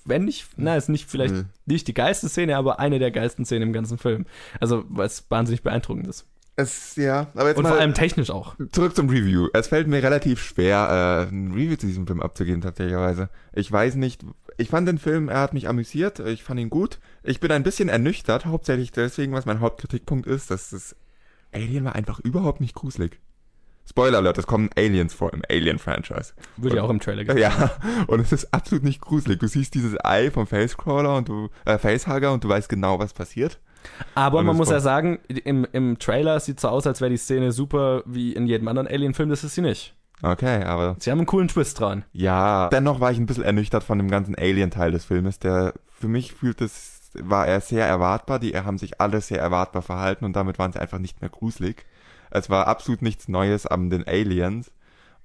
wenn 0.06 0.26
nicht, 0.26 0.48
na, 0.58 0.76
ist 0.76 0.90
nicht 0.90 1.10
vielleicht 1.10 1.34
Mhm. 1.34 1.46
nicht 1.66 1.88
die 1.88 1.94
geilste 1.94 2.28
Szene, 2.30 2.58
aber 2.58 2.80
eine 2.80 3.00
der 3.00 3.12
geilsten 3.12 3.46
Szenen 3.46 3.64
im 3.70 3.74
ganzen 3.74 3.98
Film. 3.98 4.26
Also, 4.60 4.84
weil 4.90 5.08
es 5.08 5.26
wahnsinnig 5.30 5.64
beeindruckend 5.64 6.08
ist. 6.08 6.28
Es, 6.56 6.96
ja, 6.98 7.28
aber 7.34 7.50
jetzt 7.50 7.58
Und 7.58 7.68
vor 7.68 7.78
allem 7.78 7.96
technisch 7.96 8.30
auch. 8.30 8.56
zurück 8.72 8.96
zum 8.96 9.10
Review. 9.10 9.48
Es 9.54 9.68
fällt 9.68 9.88
mir 9.88 10.04
relativ 10.04 10.44
schwer, 10.44 11.28
äh, 11.28 11.34
ein 11.34 11.52
Review 11.52 11.78
zu 11.78 11.88
diesem 11.88 12.06
Film 12.06 12.22
abzugeben, 12.22 12.62
tatsächlicherweise. 12.62 13.30
Ich 13.54 13.72
weiß 13.72 13.96
nicht, 13.96 14.24
ich 14.58 14.70
fand 14.70 14.88
den 14.88 15.00
Film, 15.00 15.30
er 15.30 15.40
hat 15.40 15.54
mich 15.56 15.68
amüsiert, 15.68 16.20
ich 16.20 16.44
fand 16.44 16.60
ihn 16.60 16.70
gut. 16.70 17.00
Ich 17.24 17.40
bin 17.40 17.52
ein 17.52 17.64
bisschen 17.64 17.90
ernüchtert, 17.90 18.46
hauptsächlich 18.46 18.92
deswegen, 18.92 19.34
was 19.34 19.48
mein 19.48 19.62
Hauptkritikpunkt 19.62 20.28
ist, 20.28 20.52
dass 20.52 20.70
das 20.70 20.96
Alien 21.52 21.86
war 21.86 21.96
einfach 21.96 22.20
überhaupt 22.20 22.62
nicht 22.62 22.76
gruselig. 22.76 23.20
Spoiler 23.90 24.20
Alert, 24.20 24.38
es 24.38 24.48
kommen 24.48 24.70
Aliens 24.78 25.14
vor 25.14 25.34
im 25.34 25.42
Alien-Franchise. 25.50 26.34
Würde 26.56 26.78
ja 26.78 26.84
auch 26.84 26.90
im 26.90 27.00
Trailer 27.00 27.26
gesehen. 27.26 27.42
Ja, 27.42 27.72
und 28.08 28.22
es 28.22 28.32
ist 28.32 28.54
absolut 28.54 28.84
nicht 28.84 29.02
gruselig. 29.02 29.40
Du 29.40 29.48
siehst 29.48 29.74
dieses 29.74 29.98
Ei 30.04 30.32
vom 30.32 30.48
Facecrawler 30.48 31.18
und 31.18 31.28
du, 31.28 31.50
äh, 31.66 31.78
Facehugger 31.78 32.32
und 32.32 32.44
du 32.44 32.50
weißt 32.50 32.70
genau, 32.70 33.00
was 33.00 33.14
passiert. 33.14 33.60
Aber 34.16 34.44
man 34.44 34.56
muss 34.56 34.70
ja 34.70 34.80
sagen, 34.80 35.20
im, 35.28 35.68
im 35.72 36.00
Trailer 36.00 36.40
sieht 36.40 36.60
so 36.60 36.70
aus, 36.70 36.88
als 36.88 37.02
wäre 37.02 37.12
die 37.12 37.18
Szene 37.18 37.52
super 37.52 38.04
wie 38.06 38.34
in 38.34 38.48
jedem 38.48 38.68
anderen 38.68 38.88
Alien-Film. 38.88 39.30
Das 39.30 39.44
ist 39.44 39.56
sie 39.56 39.62
nicht. 39.62 39.96
Okay, 40.22 40.64
aber 40.64 40.96
Sie 41.00 41.12
haben 41.12 41.20
einen 41.20 41.26
coolen 41.26 41.50
Twist 41.50 41.80
dran. 41.80 42.06
ja, 42.14 42.70
dennoch 42.70 43.02
war 43.02 43.12
ich 43.12 43.18
ein 43.18 43.26
bisschen 43.26 43.44
ernüchtert 43.44 43.84
von 43.84 43.98
dem 43.98 44.10
ganzen 44.10 44.36
Alien-Teil 44.36 44.92
des 44.92 45.04
Filmes, 45.04 45.38
der 45.40 45.74
für 45.92 46.08
mich 46.08 46.34
fühlt 46.34 46.62
es, 46.62 47.12
war 47.22 47.46
er 47.46 47.60
sehr 47.60 47.86
erwartbar, 47.86 48.40
die 48.40 48.56
haben 48.56 48.78
sich 48.78 49.02
alle 49.02 49.20
sehr 49.20 49.40
erwartbar 49.40 49.82
verhalten 49.82 50.24
und 50.24 50.36
damit 50.36 50.60
waren 50.60 50.72
sie 50.72 50.80
einfach 50.80 51.00
nicht 51.00 51.20
mehr 51.20 51.30
gruselig. 51.30 51.86
Es 52.32 52.50
war 52.50 52.68
absolut 52.68 53.02
nichts 53.02 53.28
Neues 53.28 53.68
an 53.68 53.90
den 53.90 54.08
Aliens 54.08 54.72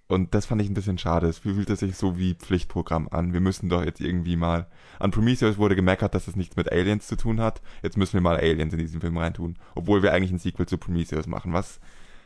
und 0.09 0.35
das 0.35 0.47
fand 0.47 0.61
ich 0.63 0.69
ein 0.69 0.75
bisschen 0.75 0.99
schade. 0.99 1.29
Es 1.29 1.39
fühlte 1.39 1.77
sich 1.77 1.97
so 1.97 2.19
wie 2.19 2.35
Pflichtprogramm 2.35 3.09
an. 3.11 3.33
Wir 3.33 3.41
müssen 3.41 3.69
doch 3.69 3.85
jetzt 3.85 4.01
irgendwie 4.01 4.37
mal. 4.37 4.67
An 4.99 5.11
Prometheus 5.11 5.59
wurde 5.59 5.77
gemeckert, 5.77 6.15
dass 6.15 6.29
es 6.29 6.37
nichts 6.37 6.57
mit 6.57 6.73
Aliens 6.73 7.07
zu 7.07 7.17
tun 7.17 7.41
hat. 7.41 7.61
Jetzt 7.83 7.97
müssen 7.97 8.15
wir 8.15 8.21
mal 8.21 8.37
Aliens 8.37 8.73
in 8.73 8.79
diesen 8.79 9.01
Film 9.01 9.17
reintun, 9.19 9.57
obwohl 9.75 10.03
wir 10.03 10.13
eigentlich 10.13 10.33
ein 10.33 10.39
Sequel 10.39 10.67
zu 10.67 10.79
Prometheus 10.79 11.27
machen, 11.27 11.53
was 11.53 11.79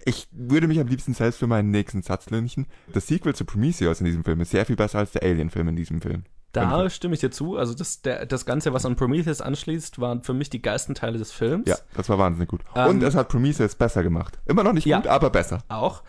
ich 0.05 0.27
würde 0.33 0.67
mich 0.67 0.81
am 0.81 0.89
liebsten 0.89 1.15
selbst 1.15 1.39
für 1.39 1.47
meinen 1.47 1.71
nächsten 1.71 2.03
Satz 2.03 2.29
lynchen. 2.31 2.67
Das 2.93 3.07
Sequel 3.07 3.35
zu 3.37 3.45
Prometheus 3.45 4.01
in 4.01 4.07
diesem 4.07 4.25
Film 4.25 4.41
ist 4.41 4.51
sehr 4.51 4.67
viel 4.67 4.75
besser 4.77 4.99
als 4.99 5.13
der 5.13 5.23
Alien-Film 5.23 5.69
in 5.69 5.77
diesem 5.77 6.01
Film. 6.01 6.25
Da 6.53 6.91
stimme 6.91 7.15
ich 7.15 7.21
dir 7.21 7.31
zu. 7.31 7.57
Also 7.57 7.73
das, 7.73 8.03
der, 8.03 8.27
das 8.27 8.45
Ganze, 8.45 8.73
was 8.75 8.85
an 8.85 8.95
Prometheus 8.97 9.41
anschließt, 9.41 10.01
waren 10.01 10.23
für 10.23 10.35
mich 10.35 10.51
die 10.51 10.61
geilsten 10.61 10.95
Teile 10.95 11.19
des 11.19 11.33
Films. 11.33 11.67
Ja, 11.69 11.77
das 11.95 12.09
war 12.09 12.19
wahnsinnig 12.19 12.49
gut. 12.49 12.61
Ähm, 12.75 12.89
Und 12.91 13.03
es 13.03 13.15
hat 13.15 13.29
Prometheus 13.29 13.75
besser 13.75 14.03
gemacht. 14.03 14.39
Immer 14.45 14.63
noch 14.63 14.73
nicht 14.75 14.85
Ja. 14.87 14.99
gut, 14.99 15.07
aber 15.07 15.31
besser. 15.31 15.63
Auch. 15.69 16.03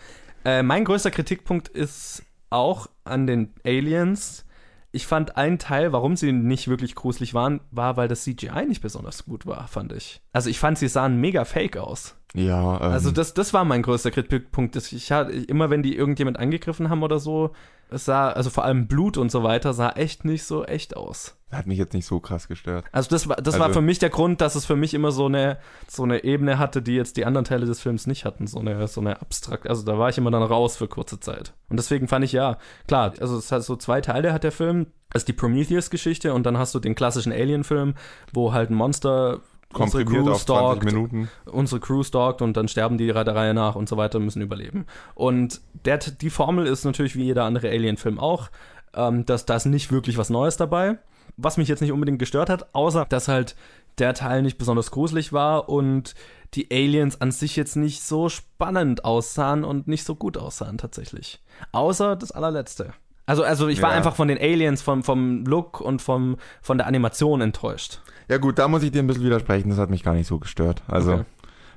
Äh, 0.45 0.63
mein 0.63 0.85
größter 0.85 1.11
Kritikpunkt 1.11 1.67
ist 1.69 2.23
auch 2.49 2.87
an 3.03 3.27
den 3.27 3.53
Aliens. 3.65 4.45
Ich 4.91 5.07
fand 5.07 5.37
einen 5.37 5.57
Teil, 5.57 5.91
warum 5.91 6.15
sie 6.15 6.31
nicht 6.31 6.67
wirklich 6.67 6.93
gruselig 6.93 7.33
waren, 7.33 7.61
war, 7.71 7.97
weil 7.97 8.07
das 8.07 8.23
CGI 8.23 8.65
nicht 8.67 8.81
besonders 8.81 9.25
gut 9.25 9.47
war, 9.47 9.67
fand 9.67 9.91
ich. 9.91 10.21
Also 10.33 10.49
ich 10.49 10.59
fand, 10.59 10.77
sie 10.77 10.87
sahen 10.87 11.19
mega 11.19 11.45
fake 11.45 11.77
aus. 11.77 12.15
Ja, 12.35 12.75
ähm, 12.77 12.91
Also 12.91 13.11
das, 13.11 13.33
das 13.33 13.53
war 13.53 13.65
mein 13.65 13.81
größter 13.81 14.11
Kritikpunkt. 14.11 14.75
Ich 14.75 15.11
hatte 15.11 15.31
immer, 15.31 15.69
wenn 15.71 15.81
die 15.81 15.95
irgendjemand 15.95 16.37
angegriffen 16.37 16.89
haben 16.89 17.01
oder 17.01 17.17
so, 17.19 17.53
es 17.93 18.05
sah, 18.05 18.29
also 18.31 18.49
vor 18.49 18.65
allem 18.65 18.87
Blut 18.87 19.17
und 19.17 19.31
so 19.31 19.43
weiter, 19.43 19.73
sah 19.73 19.91
echt 19.91 20.25
nicht 20.25 20.43
so 20.43 20.63
echt 20.65 20.95
aus. 20.97 21.37
hat 21.51 21.67
mich 21.67 21.77
jetzt 21.77 21.93
nicht 21.93 22.07
so 22.07 22.19
krass 22.19 22.47
gestört. 22.47 22.83
Also 22.91 23.11
das 23.11 23.29
war, 23.29 23.35
das 23.35 23.53
Also- 23.53 23.59
war 23.59 23.71
für 23.73 23.81
mich 23.81 23.99
der 23.99 24.09
Grund, 24.09 24.41
dass 24.41 24.55
es 24.55 24.65
für 24.65 24.75
mich 24.75 24.95
immer 24.95 25.11
so 25.11 25.27
eine, 25.27 25.59
so 25.87 26.01
eine 26.01 26.23
Ebene 26.23 26.57
hatte, 26.57 26.81
die 26.81 26.95
jetzt 26.95 27.15
die 27.15 27.25
anderen 27.25 27.45
Teile 27.45 27.67
des 27.67 27.79
Films 27.79 28.07
nicht 28.07 28.25
hatten. 28.25 28.47
So 28.47 28.57
eine, 28.59 28.87
so 28.87 29.01
eine 29.01 29.21
abstrakt, 29.21 29.69
also 29.69 29.83
da 29.83 29.99
war 29.99 30.09
ich 30.09 30.17
immer 30.17 30.31
dann 30.31 30.41
raus 30.41 30.77
für 30.77 30.87
kurze 30.87 31.19
Zeit. 31.19 31.53
Und 31.69 31.77
deswegen 31.77 32.07
fand 32.07 32.25
ich 32.25 32.31
ja, 32.31 32.57
klar, 32.87 33.13
also 33.19 33.37
es 33.37 33.51
hat 33.51 33.61
so 33.63 33.75
zwei 33.75 34.01
Teile 34.01 34.33
hat 34.33 34.43
der 34.43 34.51
Film. 34.51 34.87
Das 35.11 35.21
ist 35.21 35.27
die 35.27 35.33
Prometheus-Geschichte 35.33 36.33
und 36.33 36.43
dann 36.47 36.57
hast 36.57 36.73
du 36.73 36.79
den 36.79 36.95
klassischen 36.95 37.31
Alien-Film, 37.31 37.93
wo 38.33 38.51
halt 38.51 38.71
ein 38.71 38.75
Monster 38.75 39.41
Komprimiert 39.73 40.23
Crew 40.25 40.31
auf 40.31 40.45
20 40.45 40.65
stalkt, 40.81 40.83
Minuten. 40.85 41.29
unsere 41.45 41.81
Crew 41.81 42.03
stalkt 42.03 42.41
und 42.41 42.55
dann 42.57 42.67
sterben 42.67 42.97
die 42.97 43.07
der 43.07 43.25
Reihe 43.35 43.53
nach 43.53 43.75
und 43.75 43.89
so 43.89 43.97
weiter, 43.97 44.19
müssen 44.19 44.41
überleben. 44.41 44.85
Und 45.15 45.61
der, 45.85 45.97
die 45.97 46.29
Formel 46.29 46.65
ist 46.67 46.85
natürlich 46.85 47.15
wie 47.15 47.23
jeder 47.23 47.43
andere 47.45 47.69
Alien-Film 47.69 48.19
auch, 48.19 48.49
ähm, 48.95 49.25
dass 49.25 49.45
da 49.45 49.55
ist 49.55 49.65
nicht 49.65 49.91
wirklich 49.91 50.17
was 50.17 50.29
Neues 50.29 50.57
dabei. 50.57 50.97
Was 51.35 51.57
mich 51.57 51.67
jetzt 51.67 51.81
nicht 51.81 51.91
unbedingt 51.91 52.19
gestört 52.19 52.49
hat, 52.49 52.73
außer 52.75 53.05
dass 53.09 53.27
halt 53.27 53.55
der 53.97 54.13
Teil 54.13 54.41
nicht 54.43 54.57
besonders 54.57 54.91
gruselig 54.91 55.33
war 55.33 55.67
und 55.69 56.13
die 56.53 56.69
Aliens 56.71 57.19
an 57.21 57.31
sich 57.31 57.55
jetzt 57.55 57.75
nicht 57.75 58.03
so 58.03 58.29
spannend 58.29 59.03
aussahen 59.05 59.63
und 59.63 59.87
nicht 59.87 60.03
so 60.03 60.13
gut 60.15 60.37
aussahen 60.37 60.77
tatsächlich. 60.77 61.41
Außer 61.71 62.15
das 62.15 62.31
allerletzte. 62.31 62.93
Also, 63.25 63.43
also 63.43 63.67
ich 63.67 63.81
war 63.81 63.91
Ja. 63.91 63.95
einfach 63.97 64.15
von 64.15 64.27
den 64.27 64.37
Aliens, 64.37 64.81
vom, 64.81 65.01
vom 65.03 65.45
Look 65.45 65.79
und 65.81 66.01
vom, 66.01 66.37
von 66.61 66.77
der 66.77 66.87
Animation 66.87 67.41
enttäuscht. 67.41 68.01
Ja 68.29 68.37
gut, 68.37 68.57
da 68.59 68.67
muss 68.67 68.83
ich 68.83 68.91
dir 68.91 68.99
ein 69.03 69.07
bisschen 69.07 69.23
widersprechen. 69.25 69.69
Das 69.69 69.77
hat 69.79 69.89
mich 69.89 70.03
gar 70.03 70.13
nicht 70.13 70.27
so 70.27 70.39
gestört. 70.39 70.81
Also 70.87 71.13
Okay. 71.13 71.23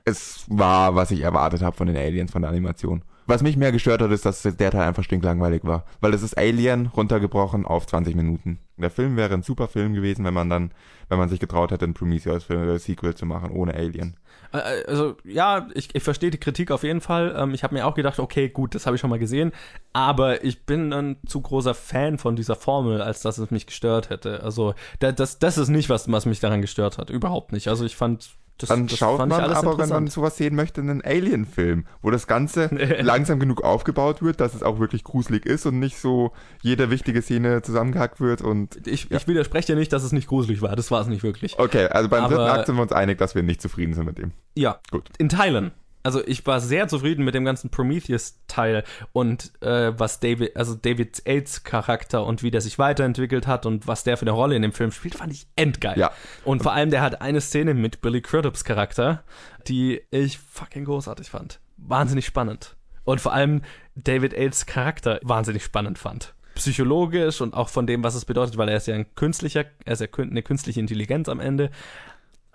es 0.05 0.45
war, 0.49 0.95
was 0.95 1.11
ich 1.11 1.21
erwartet 1.23 1.63
habe 1.63 1.77
von 1.77 1.87
den 1.87 1.97
Aliens, 1.97 2.33
von 2.33 2.43
der 2.43 2.51
Animation. 2.51 3.03
Was 3.29 3.43
mich 3.43 3.57
mehr 3.57 3.73
gestört 3.73 4.01
hat, 4.03 4.13
ist, 4.13 4.25
dass 4.25 4.43
der 4.43 4.71
Teil 4.71 4.83
einfach 4.87 5.03
stinklangweilig 5.03 5.65
war. 5.65 5.85
Weil 6.01 6.15
es 6.15 6.23
ist 6.23 6.39
Alien 6.39 6.87
runtergebrochen 6.87 7.67
auf 7.67 7.85
20 7.87 8.15
Minuten. 8.15 8.61
Der 8.77 8.91
Film 8.91 9.17
wäre 9.17 9.35
ein 9.35 9.43
super 9.43 9.67
Film 9.67 9.95
gewesen, 9.95 10.25
wenn 10.25 10.35
man 10.35 10.49
dann, 10.49 10.71
wenn 11.09 11.19
man 11.19 11.29
sich 11.29 11.41
getraut 11.41 11.73
hätte, 11.73 11.85
ein 11.87 11.95
Prometheus-Sequel 11.95 13.17
zu 13.17 13.27
machen, 13.27 13.51
ohne 13.51 13.75
Alien. 13.75 14.17
Äh, 14.57 14.85
Also 14.87 15.17
ja, 15.25 15.69
ich, 15.75 15.95
ich 15.95 16.03
verstehe 16.03 16.31
die 16.31 16.39
Kritik 16.39 16.71
auf 16.71 16.83
jeden 16.83 17.01
Fall. 17.01 17.35
Ähm, 17.37 17.55
ich 17.55 17.63
habe 17.65 17.75
mir 17.75 17.87
auch 17.87 17.95
gedacht, 17.95 18.19
okay, 18.19 18.49
gut, 18.49 18.75
das 18.75 18.87
habe 18.87 18.97
ich 18.97 19.01
schon 19.01 19.11
mal 19.11 19.19
gesehen, 19.19 19.53
aber 19.93 20.45
ich 20.45 20.65
bin 20.67 20.93
ein 20.93 21.17
zu 21.27 21.41
großer 21.41 21.75
Fan 21.75 22.19
von 22.19 22.37
dieser 22.37 22.57
Formel, 22.57 23.01
als 23.03 23.21
dass 23.21 23.39
es 23.39 23.51
mich 23.51 23.67
gestört 23.67 24.11
hätte. 24.11 24.43
Also 24.43 24.75
da, 25.01 25.13
das, 25.13 25.39
das 25.39 25.59
ist 25.59 25.69
nicht 25.69 25.89
was, 25.89 26.11
was 26.11 26.27
mich 26.27 26.41
daran 26.41 26.61
gestört 26.63 26.99
hat, 26.99 27.11
überhaupt 27.11 27.53
nicht. 27.53 27.69
Also 27.69 27.85
ich 27.85 27.97
fand 27.97 28.31
das, 28.59 28.71
Dann 28.71 28.87
das 28.87 28.97
schaut 28.97 29.19
man 29.19 29.33
aber, 29.33 29.77
wenn 29.79 29.89
man 29.89 30.07
sowas 30.07 30.37
sehen 30.37 30.55
möchte, 30.57 30.81
einen 30.81 31.03
Alien-Film, 31.05 31.87
wo 32.01 32.11
das 32.11 32.27
Ganze 32.27 32.69
langsam 33.03 33.39
genug 33.39 33.63
aufgebaut 33.63 34.23
wird, 34.23 34.41
dass 34.41 34.55
es 34.55 34.63
auch 34.63 34.79
wirklich 34.79 35.05
gruselig 35.05 35.45
ist 35.45 35.67
und 35.67 35.79
nicht 35.79 35.99
so 35.99 36.33
jede 36.63 36.91
wichtige 36.91 37.21
Szene 37.21 37.61
zusammengehackt 37.63 38.21
wird 38.21 38.41
und 38.41 38.87
Ich, 38.87 39.11
ich 39.11 39.29
widerspreche 39.29 39.73
dir 39.75 39.77
nicht, 39.79 39.93
dass 39.93 40.03
es 40.05 40.13
nicht 40.13 40.27
gruselig 40.29 40.63
war. 40.63 40.75
Das 40.75 40.91
war 40.91 41.03
es 41.03 41.07
nicht 41.07 41.23
wirklich. 41.23 41.59
Okay, 41.59 41.87
also 41.87 42.09
beim 42.09 42.25
dritten 42.25 42.41
Aber- 42.41 42.53
Akt 42.55 42.67
sind 42.67 42.77
wir 42.77 42.83
uns 42.83 42.93
einig, 42.93 43.19
dass 43.19 43.35
wir 43.35 43.43
nicht 43.43 43.61
zufrieden 43.61 43.93
sind 43.95 44.07
mit 44.07 44.19
dem. 44.19 44.33
Ja, 44.55 44.81
Gut. 44.91 45.11
in 45.19 45.29
Teilen. 45.29 45.73
Also 46.07 46.25
ich 46.25 46.47
war 46.47 46.61
sehr 46.61 46.87
zufrieden 46.87 47.25
mit 47.25 47.35
dem 47.35 47.45
ganzen 47.45 47.69
Prometheus-Teil 47.69 48.85
und 49.13 49.51
äh, 49.61 49.93
was 49.99 50.21
David, 50.21 50.55
also 50.55 50.77
David 50.77 51.21
Aids 51.27 51.65
Charakter 51.65 52.25
und 52.25 52.45
wie 52.45 52.53
der 52.53 52.61
sich 52.61 52.79
weiterentwickelt 52.79 53.49
hat 53.49 53.67
und 53.67 53.89
was 53.89 54.05
der 54.05 54.17
für 54.17 54.23
eine 54.23 54.31
Rolle 54.31 54.55
in 54.55 54.63
dem 54.63 54.71
Film 54.71 54.93
spielt, 54.93 55.17
fand 55.17 55.33
ich 55.33 55.49
endgeil. 55.57 55.99
Ja. 55.99 56.13
Und 56.45 56.63
vor 56.63 56.73
allem, 56.73 56.91
der 56.91 57.01
hat 57.01 57.23
eine 57.23 57.41
Szene 57.41 57.75
mit 57.75 58.03
Billy 58.03 58.21
Crudups 58.21 58.63
Charakter, 58.63 59.25
die 59.67 60.01
ich 60.13 60.39
fucking 60.39 60.85
großartig 60.85 61.29
fand. 61.29 61.59
Wahnsinnig 61.77 62.25
spannend. 62.25 62.77
Und 63.03 63.21
vor 63.21 63.33
allem 63.33 63.63
David 63.97 64.33
Aids 64.33 64.65
Charakter 64.65 65.19
wahnsinnig 65.25 65.65
spannend 65.65 65.99
fand. 65.99 66.35
Psychologisch 66.55 67.41
und 67.41 67.53
auch 67.53 67.69
von 67.69 67.89
dem, 67.89 68.05
was 68.05 68.15
es 68.15 68.25
bedeutet, 68.25 68.57
weil 68.59 68.69
er 68.69 68.77
ist 68.77 68.87
ja 68.87 68.95
ein 68.95 69.13
künstlicher, 69.17 69.65
er 69.85 69.95
ist 69.95 70.01
ja 70.01 70.07
eine 70.17 70.43
künstliche 70.45 70.79
Intelligenz 70.79 71.29
am 71.29 71.41
Ende 71.41 71.73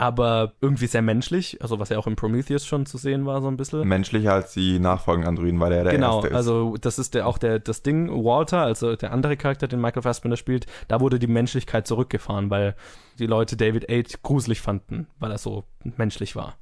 aber 0.01 0.53
irgendwie 0.61 0.87
sehr 0.87 1.03
menschlich, 1.03 1.61
also 1.61 1.77
was 1.77 1.89
ja 1.89 1.99
auch 1.99 2.07
im 2.07 2.15
Prometheus 2.15 2.65
schon 2.65 2.87
zu 2.87 2.97
sehen 2.97 3.27
war, 3.27 3.39
so 3.39 3.47
ein 3.47 3.55
bisschen. 3.55 3.87
Menschlicher 3.87 4.33
als 4.33 4.51
die 4.53 4.79
nachfolgenden 4.79 5.29
Androiden, 5.29 5.59
weil 5.59 5.71
er 5.73 5.83
der 5.83 5.93
Genau, 5.93 6.15
Erste 6.15 6.29
ist. 6.29 6.33
also 6.35 6.75
das 6.81 6.97
ist 6.97 7.13
der, 7.13 7.27
auch 7.27 7.37
der, 7.37 7.59
das 7.59 7.83
Ding, 7.83 8.09
Walter, 8.09 8.61
also 8.63 8.95
der 8.95 9.11
andere 9.13 9.37
Charakter, 9.37 9.67
den 9.67 9.79
Michael 9.79 10.01
Fassbender 10.01 10.37
spielt, 10.37 10.65
da 10.87 11.01
wurde 11.01 11.19
die 11.19 11.27
Menschlichkeit 11.27 11.85
zurückgefahren, 11.85 12.49
weil 12.49 12.75
die 13.19 13.27
Leute 13.27 13.55
David 13.57 13.89
Aid 13.91 14.23
gruselig 14.23 14.59
fanden, 14.59 15.05
weil 15.19 15.29
er 15.29 15.37
so 15.37 15.65
menschlich 15.83 16.35
war. 16.35 16.55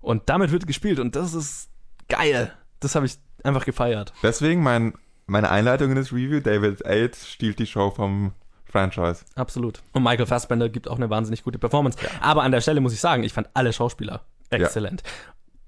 Und 0.00 0.22
damit 0.26 0.52
wird 0.52 0.68
gespielt 0.68 1.00
und 1.00 1.16
das 1.16 1.34
ist 1.34 1.70
geil. 2.08 2.52
Das 2.78 2.94
habe 2.94 3.06
ich 3.06 3.16
einfach 3.42 3.64
gefeiert. 3.64 4.12
Deswegen 4.22 4.62
mein, 4.62 4.94
meine 5.26 5.50
Einleitung 5.50 5.90
in 5.90 5.96
das 5.96 6.12
Review, 6.12 6.38
David 6.38 6.86
Aid 6.86 7.16
stiehlt 7.16 7.58
die 7.58 7.66
Show 7.66 7.90
vom 7.90 8.34
Franchise. 8.74 9.24
Absolut. 9.36 9.82
Und 9.92 10.02
Michael 10.02 10.26
Fassbender 10.26 10.68
gibt 10.68 10.88
auch 10.88 10.96
eine 10.96 11.08
wahnsinnig 11.08 11.44
gute 11.44 11.60
Performance. 11.60 11.96
Aber 12.20 12.42
an 12.42 12.50
der 12.50 12.60
Stelle 12.60 12.80
muss 12.80 12.92
ich 12.92 13.00
sagen, 13.00 13.22
ich 13.22 13.32
fand 13.32 13.48
alle 13.54 13.72
Schauspieler 13.72 14.22
exzellent. 14.50 15.04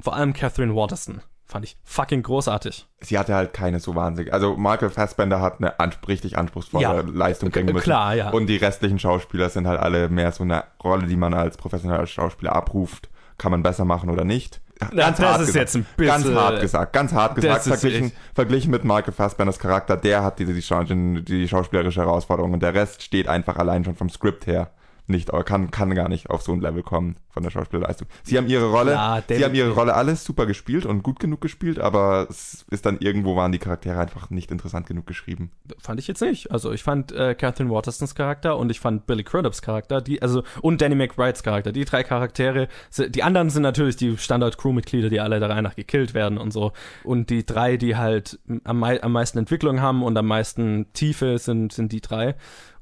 Vor 0.00 0.16
allem 0.16 0.32
Catherine 0.32 0.74
Waterston 0.74 1.20
fand 1.44 1.64
ich 1.64 1.76
fucking 1.84 2.24
großartig. 2.24 2.88
Sie 3.00 3.16
hatte 3.16 3.32
halt 3.36 3.52
keine 3.52 3.78
so 3.78 3.94
wahnsinnig. 3.94 4.32
Also 4.32 4.56
Michael 4.56 4.90
Fassbender 4.90 5.40
hat 5.40 5.58
eine 5.60 5.78
ans 5.78 5.96
richtig 6.08 6.36
anspruchsvolle 6.36 6.82
Ja, 6.82 7.00
Leistung 7.00 7.50
bringen 7.50 7.72
müssen. 7.72 7.84
klar, 7.84 8.14
ja. 8.16 8.30
Und 8.30 8.48
die 8.48 8.56
restlichen 8.56 8.98
Schauspieler 8.98 9.48
sind 9.50 9.68
halt 9.68 9.78
alle 9.78 10.08
mehr 10.08 10.32
so 10.32 10.42
eine 10.42 10.64
Rolle, 10.82 11.06
die 11.06 11.14
man 11.16 11.32
als 11.32 11.56
professioneller 11.56 12.06
Schauspieler 12.08 12.56
abruft. 12.56 13.08
Kann 13.38 13.52
man 13.52 13.62
besser 13.62 13.84
machen 13.84 14.10
oder 14.10 14.24
nicht? 14.24 14.60
Das 14.78 15.48
ist 15.48 15.54
jetzt 15.54 15.76
ein 15.76 15.86
Ganz 15.96 16.22
bisschen- 16.24 16.38
hart 16.38 16.60
gesagt, 16.60 16.92
ganz 16.92 17.12
hart 17.12 17.34
gesagt. 17.34 17.64
Verglichen, 17.64 18.12
verglichen 18.34 18.70
mit 18.70 18.84
Michael 18.84 19.12
Fassbenders 19.12 19.58
Charakter, 19.58 19.96
der 19.96 20.22
hat 20.22 20.38
diese, 20.38 20.52
die, 20.52 21.24
die 21.24 21.48
schauspielerische 21.48 22.00
Herausforderung 22.00 22.52
und 22.52 22.62
der 22.62 22.74
Rest 22.74 23.02
steht 23.02 23.28
einfach 23.28 23.56
allein 23.56 23.84
schon 23.84 23.94
vom 23.96 24.10
Skript 24.10 24.46
her 24.46 24.70
nicht, 25.08 25.30
kann, 25.44 25.70
kann 25.70 25.94
gar 25.94 26.08
nicht 26.08 26.30
auf 26.30 26.42
so 26.42 26.52
ein 26.52 26.60
Level 26.60 26.82
kommen 26.82 27.16
von 27.28 27.42
der 27.42 27.50
Schauspielerleistung. 27.50 28.08
Sie 28.22 28.36
haben 28.38 28.46
ihre 28.48 28.70
Rolle, 28.70 28.92
Ja, 28.92 29.22
sie 29.28 29.44
haben 29.44 29.54
ihre 29.54 29.70
Rolle 29.70 29.94
alles 29.94 30.24
super 30.24 30.46
gespielt 30.46 30.86
und 30.86 31.02
gut 31.02 31.20
genug 31.20 31.40
gespielt, 31.40 31.78
aber 31.78 32.26
es 32.30 32.64
ist 32.70 32.86
dann 32.86 32.98
irgendwo 32.98 33.36
waren 33.36 33.52
die 33.52 33.58
Charaktere 33.58 33.98
einfach 34.00 34.30
nicht 34.30 34.50
interessant 34.50 34.86
genug 34.86 35.06
geschrieben. 35.06 35.50
Fand 35.78 36.00
ich 36.00 36.08
jetzt 36.08 36.22
nicht. 36.22 36.50
Also 36.50 36.72
ich 36.72 36.82
fand 36.82 37.12
äh, 37.12 37.34
Catherine 37.34 37.70
Waterstons 37.70 38.14
Charakter 38.14 38.56
und 38.56 38.70
ich 38.70 38.80
fand 38.80 39.06
Billy 39.06 39.22
Crudups 39.22 39.62
Charakter, 39.62 40.00
die, 40.00 40.22
also 40.22 40.42
und 40.62 40.80
Danny 40.80 40.94
McBrides 40.94 41.42
Charakter. 41.42 41.72
Die 41.72 41.84
drei 41.84 42.02
Charaktere, 42.02 42.68
die 42.96 43.22
anderen 43.22 43.50
sind 43.50 43.62
natürlich 43.62 43.96
die 43.96 44.16
Standard-Crew-Mitglieder, 44.16 45.10
die 45.10 45.20
alle 45.20 45.38
der 45.40 45.50
Reihe 45.50 45.62
nach 45.62 45.76
gekillt 45.76 46.14
werden 46.14 46.38
und 46.38 46.52
so. 46.52 46.72
Und 47.04 47.30
die 47.30 47.44
drei, 47.44 47.76
die 47.76 47.96
halt 47.96 48.38
am, 48.64 48.80
mei 48.80 49.02
am 49.02 49.12
meisten 49.12 49.38
Entwicklung 49.38 49.80
haben 49.80 50.02
und 50.02 50.16
am 50.16 50.26
meisten 50.26 50.92
Tiefe 50.92 51.38
sind, 51.38 51.72
sind 51.72 51.92
die 51.92 52.00
drei. 52.00 52.34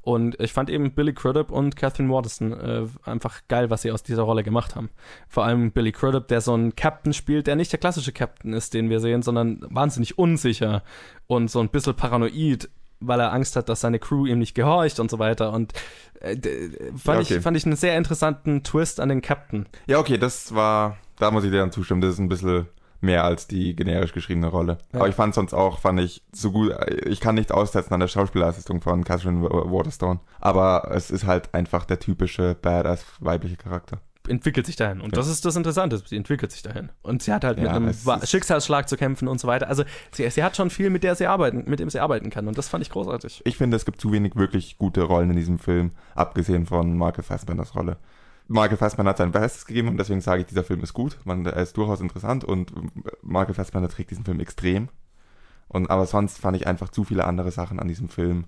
Und 0.05 0.39
ich 0.39 0.53
fand 0.53 0.69
eben 0.69 0.91
Billy 0.91 1.13
Crudup 1.13 1.49
und 1.49 1.75
Catherine 1.75 2.07
Waterston 2.15 2.53
äh, 2.53 2.85
einfach 3.03 3.41
geil, 3.47 3.69
was 3.69 3.83
sie 3.83 3.91
aus 3.91 4.03
dieser 4.03 4.23
Rolle 4.23 4.43
gemacht 4.43 4.75
haben. 4.75 4.89
Vor 5.27 5.45
allem 5.45 5.71
Billy 5.71 5.91
Crudup, 5.91 6.27
der 6.27 6.41
so 6.41 6.53
einen 6.53 6.75
Captain 6.75 7.13
spielt, 7.13 7.47
der 7.47 7.55
nicht 7.55 7.71
der 7.71 7.79
klassische 7.79 8.11
Captain 8.11 8.53
ist, 8.53 8.73
den 8.73 8.89
wir 8.89 8.99
sehen, 8.99 9.21
sondern 9.21 9.65
wahnsinnig 9.69 10.17
unsicher 10.17 10.83
und 11.27 11.51
so 11.51 11.59
ein 11.59 11.69
bisschen 11.69 11.95
paranoid, 11.95 12.69
weil 12.99 13.19
er 13.19 13.33
Angst 13.33 13.55
hat, 13.55 13.69
dass 13.69 13.81
seine 13.81 13.99
Crew 13.99 14.25
ihm 14.25 14.39
nicht 14.39 14.55
gehorcht 14.55 14.99
und 14.99 15.11
so 15.11 15.19
weiter. 15.19 15.51
Und 15.51 15.73
äh, 16.21 16.35
fand, 16.97 17.05
Ja, 17.05 17.19
okay. 17.19 17.35
ich, 17.37 17.43
fand 17.43 17.57
ich 17.57 17.65
einen 17.65 17.75
sehr 17.75 17.97
interessanten 17.97 18.63
Twist 18.63 18.99
an 18.99 19.09
den 19.09 19.21
Captain. 19.21 19.67
Ja, 19.87 19.99
okay, 19.99 20.17
das 20.17 20.55
war, 20.55 20.97
da 21.19 21.31
muss 21.31 21.43
ich 21.43 21.51
dir 21.51 21.59
dann 21.59 21.71
zustimmen, 21.71 22.01
das 22.01 22.13
ist 22.13 22.19
ein 22.19 22.29
bisschen 22.29 22.67
mehr 23.01 23.23
als 23.23 23.47
die 23.47 23.75
generisch 23.75 24.13
geschriebene 24.13 24.47
Rolle. 24.47 24.77
Ja. 24.93 24.99
Aber 24.99 25.09
ich 25.09 25.15
fand 25.15 25.35
sonst 25.35 25.53
auch, 25.53 25.79
fand 25.79 25.99
ich 25.99 26.23
so 26.31 26.51
gut, 26.51 26.73
ich 27.05 27.19
kann 27.19 27.35
nichts 27.35 27.51
aussetzen 27.51 27.93
an 27.93 27.99
der 27.99 28.07
Schauspielleistung 28.07 28.81
von 28.81 29.03
Catherine 29.03 29.41
Wa- 29.43 29.71
Waterstone, 29.71 30.19
aber 30.39 30.89
es 30.93 31.11
ist 31.11 31.25
halt 31.25 31.53
einfach 31.53 31.85
der 31.85 31.99
typische 31.99 32.55
Badass 32.61 33.05
weibliche 33.19 33.57
Charakter. 33.57 33.99
Entwickelt 34.27 34.65
sich 34.65 34.75
dahin. 34.75 35.01
Und 35.01 35.11
Ja. 35.11 35.17
das 35.21 35.27
ist 35.27 35.45
das 35.45 35.55
Interessante. 35.55 36.01
Sie 36.03 36.17
entwickelt 36.17 36.51
sich 36.51 36.63
dahin. 36.63 36.89
Und 37.03 37.21
sie 37.21 37.31
hat 37.31 37.43
halt 37.43 37.57
mit 37.57 37.67
Ja, 37.67 37.73
einem 37.75 37.93
Wa- 38.05 38.15
ist- 38.15 38.27
Schicksalsschlag 38.31 38.89
zu 38.89 38.97
kämpfen 38.97 39.27
und 39.27 39.39
so 39.39 39.47
weiter. 39.47 39.67
Also 39.67 39.83
sie, 40.11 40.27
sie 40.31 40.43
hat 40.43 40.57
schon 40.57 40.71
viel, 40.71 40.89
mit 40.89 41.03
der 41.03 41.13
sie 41.13 41.27
arbeiten, 41.27 41.63
mit 41.67 41.79
dem 41.79 41.91
sie 41.91 41.99
arbeiten 41.99 42.31
kann. 42.31 42.47
Und 42.47 42.57
das 42.57 42.67
fand 42.67 42.81
ich 42.83 42.89
großartig. 42.89 43.43
Ich 43.45 43.55
finde, 43.55 43.77
es 43.77 43.85
gibt 43.85 44.01
zu 44.01 44.11
wenig 44.11 44.35
wirklich 44.35 44.79
gute 44.79 45.03
Rollen 45.03 45.29
in 45.29 45.35
diesem 45.35 45.59
Film, 45.59 45.91
abgesehen 46.15 46.65
von 46.65 46.97
Michael 46.97 47.23
Fassbenders 47.23 47.75
Rolle. 47.75 47.97
Michael 48.47 48.77
Fassbender 48.77 49.11
hat 49.11 49.17
sein 49.17 49.31
Bestes 49.31 49.65
gegeben 49.65 49.87
und 49.89 49.97
deswegen 49.97 50.21
sage 50.21 50.41
ich, 50.41 50.47
dieser 50.47 50.63
Film 50.63 50.81
ist 50.81 50.93
gut. 50.93 51.17
Man, 51.23 51.45
er 51.45 51.61
ist 51.61 51.77
durchaus 51.77 52.01
interessant 52.01 52.43
und 52.43 52.73
Michael 53.23 53.55
Fassbender 53.55 53.89
trägt 53.89 54.11
diesen 54.11 54.25
Film 54.25 54.39
extrem. 54.39 54.89
Und, 55.67 55.89
aber 55.89 56.05
sonst 56.05 56.39
fand 56.39 56.55
ich 56.55 56.67
einfach 56.67 56.89
zu 56.89 57.03
viele 57.03 57.25
andere 57.25 57.51
Sachen 57.51 57.79
an 57.79 57.87
diesem 57.87 58.09
Film, 58.09 58.45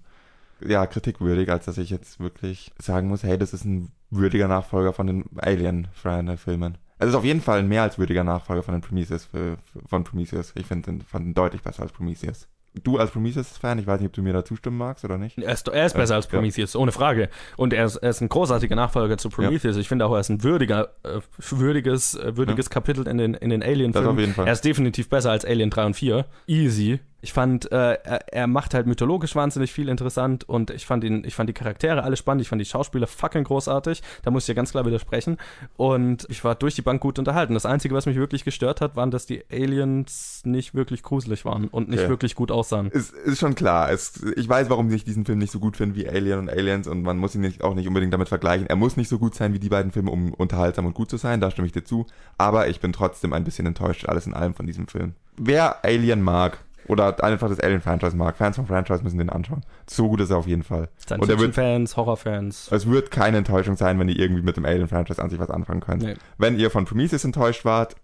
ja, 0.60 0.86
kritikwürdig, 0.86 1.52
als 1.52 1.66
dass 1.66 1.78
ich 1.78 1.90
jetzt 1.90 2.20
wirklich 2.20 2.72
sagen 2.80 3.08
muss, 3.08 3.24
hey, 3.24 3.38
das 3.38 3.54
ist 3.54 3.66
ein 3.66 3.92
würdiger 4.10 4.48
Nachfolger 4.48 4.94
von 4.94 5.08
den 5.08 5.26
Alien-Filmen. 5.38 6.78
Es 7.00 7.10
ist 7.10 7.16
auf 7.16 7.24
jeden 7.24 7.42
Fall 7.42 7.60
ein 7.60 7.68
mehr 7.68 7.84
als 7.84 7.98
würdiger 8.00 8.24
Nachfolger 8.24 8.64
von 8.64 8.74
den 8.74 8.82
Prometheus, 8.82 9.30
äh, 9.34 9.58
von 9.88 10.04
Prometheus. 10.04 10.54
Ich 10.56 10.66
finde 10.66 10.92
den, 10.92 11.02
fand 11.02 11.28
ihn 11.28 11.34
deutlich 11.34 11.62
besser 11.62 11.84
als 11.84 11.92
Prometheus. 11.92 12.48
Du 12.84 12.98
als 12.98 13.12
Prometheus-Fan, 13.12 13.80
ich 13.80 13.88
weiß 13.88 14.00
nicht, 14.00 14.08
ob 14.08 14.14
du 14.14 14.22
mir 14.22 14.34
da 14.34 14.44
zustimmen 14.46 14.78
magst 14.78 15.04
oder 15.06 15.18
nicht. 15.18 15.38
Er 15.38 15.54
ist, 15.54 15.68
er 15.68 15.86
ist 15.86 15.94
besser 15.94 16.14
Ja, 16.14 16.18
als 16.18 16.28
Prometheus, 16.28 16.76
ohne 16.76 16.92
Frage. 16.92 17.30
Und 17.56 17.74
er 17.74 17.86
ist, 17.86 17.98
er 17.98 18.10
ist 18.10 18.22
ein 18.22 18.30
großartiger 18.30 18.76
Nachfolger 18.76 19.18
zu 19.18 19.30
Prometheus. 19.30 19.78
Ich 19.78 19.88
finde 19.88 20.06
auch, 20.06 20.14
er 20.14 20.20
ist 20.20 20.30
ein 20.30 20.44
würdiger, 20.44 20.90
äh, 21.04 21.20
würdiges, 21.50 22.16
äh, 22.16 22.36
würdiges 22.38 22.70
Kapitel 22.70 23.08
in 23.08 23.18
den, 23.18 23.34
in 23.34 23.50
den 23.50 23.64
Alien-Filmen. 23.64 24.36
Er 24.38 24.52
ist 24.54 24.66
definitiv 24.66 25.10
besser 25.10 25.32
als 25.32 25.46
Alien 25.46 25.70
3 25.70 25.86
und 25.86 25.94
4. 25.96 26.26
Easy. 26.48 27.00
Ich 27.22 27.34
fand, 27.34 27.72
äh, 27.72 27.94
er, 27.94 28.32
er 28.32 28.48
macht 28.48 28.74
halt 28.76 28.86
mythologisch 28.86 29.36
wahnsinnig 29.36 29.74
viel 29.74 29.90
interessant 29.90 30.48
und 30.48 30.70
ich 30.70 30.86
fand 30.86 31.04
ihn, 31.04 31.24
ich 31.26 31.34
fand 31.36 31.50
die 31.50 31.54
Charaktere 31.54 32.04
alle 32.04 32.16
spannend, 32.16 32.42
ich 32.44 32.50
fand 32.50 32.62
die 32.62 32.66
Schauspieler 32.66 33.08
fucking 33.08 33.44
großartig. 33.44 34.04
Da 34.24 34.30
muss 34.32 34.44
ich 34.44 34.50
ja 34.50 34.54
ganz 34.54 34.72
klar 34.72 34.86
widersprechen. 34.86 35.38
Und 35.78 36.28
ich 36.30 36.44
war 36.44 36.54
durch 36.56 36.76
die 36.76 36.84
Bank 36.84 37.02
gut 37.02 37.18
unterhalten. 37.18 37.56
Das 37.56 37.66
Einzige, 37.66 37.96
was 37.96 38.06
mich 38.06 38.18
wirklich 38.18 38.46
gestört 38.46 38.82
hat, 38.82 38.96
waren, 38.96 39.10
dass 39.10 39.26
die 39.26 39.44
Aliens 39.52 40.42
nicht 40.46 40.76
wirklich 40.76 41.02
gruselig 41.04 41.44
waren 41.46 41.68
und 41.68 41.90
nicht 41.90 41.98
Okay. 42.02 42.10
wirklich 42.10 42.36
gut 42.36 42.52
aussahen. 42.52 42.92
Es 42.94 43.10
ist 43.10 43.40
schon 43.40 43.56
klar. 43.56 43.92
Es, 43.92 44.22
ich 44.36 44.48
weiß, 44.48 44.70
warum 44.70 44.92
ich 44.92 45.04
diesen 45.04 45.26
Film 45.26 45.40
nicht 45.40 45.52
so 45.52 45.60
gut 45.60 45.76
finde 45.78 45.96
wie 45.96 46.08
Alien 46.08 46.40
und 46.40 46.50
Aliens 46.50 46.88
und 46.88 47.02
man 47.02 47.18
muss 47.18 47.34
ihn 47.34 47.42
nicht, 47.42 47.64
auch 47.64 47.74
nicht 47.74 47.88
unbedingt 47.88 48.14
damit 48.14 48.30
vergleichen. 48.30 48.68
Er 48.68 48.76
muss 48.76 48.96
nicht 48.96 49.10
so 49.10 49.18
gut 49.18 49.34
sein 49.34 49.54
wie 49.54 49.60
die 49.60 49.70
beiden 49.70 49.92
Filme, 49.92 50.12
um 50.12 50.34
unterhaltsam 50.36 50.86
und 50.86 50.94
gut 50.94 51.10
zu 51.10 51.18
sein, 51.18 51.42
da 51.42 51.50
stimme 51.50 51.66
ich 51.66 51.74
dir 51.74 51.84
zu. 51.84 52.06
Aber 52.38 52.68
ich 52.68 52.80
bin 52.80 52.94
trotzdem 52.94 53.34
ein 53.34 53.44
bisschen 53.44 53.66
enttäuscht, 53.66 54.06
alles 54.06 54.28
in 54.28 54.36
allem 54.36 54.54
von 54.54 54.68
diesem 54.68 54.88
Film. 54.88 55.14
Wer 55.38 55.84
Alien 55.84 56.22
mag 56.22 56.60
oder 56.88 57.24
einfach 57.24 57.50
das 57.50 57.60
Alien-Franchise 57.60 58.16
mag, 58.16 58.38
Fans 58.38 58.56
vom 58.56 58.68
Franchise 58.68 59.04
müssen 59.04 59.18
den 59.18 59.30
anschauen. 59.30 59.62
So 59.90 60.10
gut 60.10 60.22
ist 60.22 60.30
er 60.30 60.38
auf 60.38 60.48
jeden 60.48 60.64
Fall. 60.64 60.90
Und 61.10 61.30
er 61.30 61.40
wird, 61.40 61.54
Science-Fiction-Fans, 61.54 61.98
Horror-Fans. 61.98 62.70
es 62.72 62.90
wird 62.90 63.12
keine 63.12 63.38
Enttäuschung 63.38 63.76
sein, 63.78 64.00
wenn 64.00 64.10
ihr 64.10 64.20
irgendwie 64.20 64.42
mit 64.44 64.58
dem 64.58 64.66
Alien-Franchise 64.66 65.22
an 65.22 65.30
sich 65.30 65.40
was 65.40 65.50
anfangen 65.50 65.82
könnt. 65.82 66.04
Nee. 66.04 66.16
Wenn 66.38 66.58
ihr 66.60 66.70
von 66.72 66.86
Prometheus 66.86 67.24
enttäuscht 67.24 67.66
wart, 67.66 67.96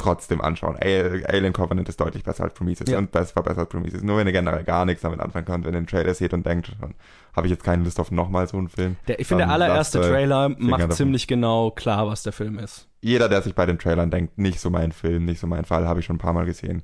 trotzdem 0.00 0.40
anschauen. 0.40 0.76
Al- 0.80 1.24
Alien 1.26 1.52
Covenant 1.52 1.88
ist 1.88 2.00
deutlich 2.00 2.22
besser 2.22 2.44
als 2.44 2.54
Prometheus 2.54 2.88
Ja. 2.88 2.98
und 2.98 3.10
besser, 3.10 3.34
war 3.34 3.42
besser 3.42 3.60
als 3.62 3.68
Prometheus. 3.68 4.02
Nur 4.02 4.16
wenn 4.16 4.28
ihr 4.28 4.32
generell 4.32 4.62
gar 4.62 4.84
nichts 4.84 5.02
damit 5.02 5.18
anfangen 5.18 5.44
könnt, 5.44 5.64
wenn 5.66 5.74
ihr 5.74 5.80
den 5.80 5.88
Trailer 5.88 6.14
seht 6.14 6.32
und 6.32 6.46
denkt, 6.46 6.70
dann 6.80 6.94
habe 7.34 7.48
ich 7.48 7.50
jetzt 7.50 7.64
keine 7.64 7.82
Lust 7.82 7.98
auf 7.98 8.12
nochmal 8.12 8.46
so 8.46 8.56
einen 8.58 8.68
Film. 8.68 8.94
Der, 9.08 9.18
ich 9.18 9.26
finde, 9.26 9.44
der 9.46 9.52
allererste 9.52 9.98
lasst, 9.98 10.10
Trailer 10.10 10.50
Finger 10.50 10.70
macht 10.70 10.82
davon. 10.82 10.96
ziemlich 10.96 11.26
genau 11.26 11.72
klar, 11.72 12.06
was 12.06 12.22
der 12.22 12.32
Film 12.32 12.60
ist. 12.60 12.86
Jeder, 13.00 13.28
der 13.28 13.42
sich 13.42 13.56
bei 13.56 13.66
den 13.66 13.78
Trailern 13.78 14.10
denkt, 14.12 14.38
nicht 14.38 14.60
so 14.60 14.70
mein 14.70 14.92
Film, 14.92 15.24
nicht 15.24 15.40
so 15.40 15.48
mein 15.48 15.64
Fall, 15.64 15.88
habe 15.88 15.98
ich 15.98 16.06
schon 16.06 16.16
ein 16.16 16.20
paar 16.20 16.32
Mal 16.32 16.46
gesehen. 16.46 16.82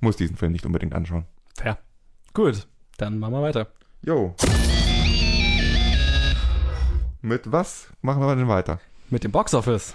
Muss 0.00 0.16
diesen 0.16 0.36
Film 0.36 0.52
nicht 0.52 0.66
unbedingt 0.66 0.94
anschauen. 0.94 1.26
Fair. 1.56 1.78
Gut, 2.34 2.66
dann 2.98 3.18
machen 3.18 3.34
wir 3.34 3.42
weiter. 3.42 3.68
Jo. 4.02 4.34
Mit 7.22 7.50
was 7.50 7.88
machen 8.02 8.22
wir 8.22 8.36
denn 8.36 8.48
weiter? 8.48 8.78
Mit 9.10 9.24
dem 9.24 9.32
Boxoffice. 9.32 9.94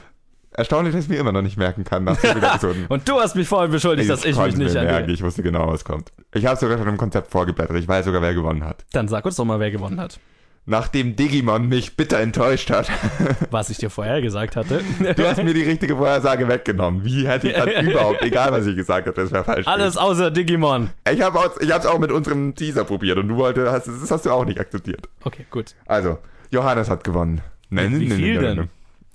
Erstaunlich, 0.54 0.94
dass 0.94 1.06
ich 1.06 1.10
mir 1.10 1.18
immer 1.18 1.32
noch 1.32 1.42
nicht 1.42 1.56
merken 1.56 1.86
kann 1.86 2.04
nach. 2.04 2.18
Und 2.90 3.08
du 3.08 3.20
hast 3.20 3.36
mich 3.36 3.48
vorhin 3.48 3.72
beschuldigt, 3.72 4.10
dass 4.10 4.26
ich 4.26 4.36
mich 4.36 4.58
nicht 4.58 4.74
merken, 4.74 5.08
die... 5.08 5.14
Ich 5.14 5.24
wusste 5.24 5.44
genau, 5.44 5.68
was 5.68 5.86
kommt. 5.86 6.12
Ich 6.34 6.46
habe 6.46 6.60
sogar 6.60 6.78
schon 6.78 6.90
im 6.90 6.98
Konzept 6.98 7.32
vorgeblättert. 7.32 7.78
Ich 7.78 7.88
weiß 7.88 8.04
sogar, 8.04 8.22
wer 8.22 8.34
gewonnen 8.34 8.66
hat. 8.66 8.86
Dann 8.92 9.08
sag 9.08 9.24
uns 9.24 9.38
doch 9.38 9.46
mal, 9.46 9.62
wer 9.62 9.72
gewonnen 9.72 10.00
hat. 10.00 10.20
Nachdem 10.66 11.16
Digimon 11.16 11.68
mich 11.68 11.98
bitter 11.98 12.20
enttäuscht 12.20 12.70
hat. 12.70 12.90
Was 13.52 13.70
ich 13.72 13.78
dir 13.78 13.90
vorher 13.90 14.22
gesagt 14.22 14.56
hatte. 14.56 14.82
Du 15.16 15.28
hast 15.28 15.44
mir 15.44 15.54
die 15.54 15.64
richtige 15.64 15.96
Vorhersage 15.98 16.48
weggenommen. 16.48 17.04
Wie 17.04 17.28
hätte 17.28 17.50
ich 17.50 17.56
dann 17.56 17.86
überhaupt, 17.88 18.22
egal 18.22 18.52
was 18.52 18.66
ich 18.68 18.76
gesagt 18.76 19.08
habe, 19.08 19.20
das 19.20 19.32
wäre 19.32 19.44
falsch. 19.44 19.68
Alles 19.68 19.98
außer 19.98 20.30
Digimon. 20.32 20.92
Ich 21.12 21.22
habe 21.22 21.40
es 21.60 21.86
auch 21.86 22.00
mit 22.00 22.12
unserem 22.12 22.56
Teaser 22.56 22.84
probiert 22.86 23.18
und 23.18 23.28
du 23.28 23.36
wolltest, 23.36 23.72
hast, 23.72 23.88
das 23.88 24.12
hast 24.12 24.26
du 24.26 24.32
auch 24.32 24.46
nicht 24.46 24.60
akzeptiert. 24.60 25.10
Okay, 25.24 25.46
gut. 25.50 25.76
Also, 25.86 26.20
Johannes 26.52 26.90
hat 26.90 27.04
gewonnen. 27.04 27.42
Nein, 27.70 28.00
Wie 28.00 28.08
nein, 28.08 28.18
viel 28.18 28.42
nein, 28.42 28.56
denn? 28.58 28.70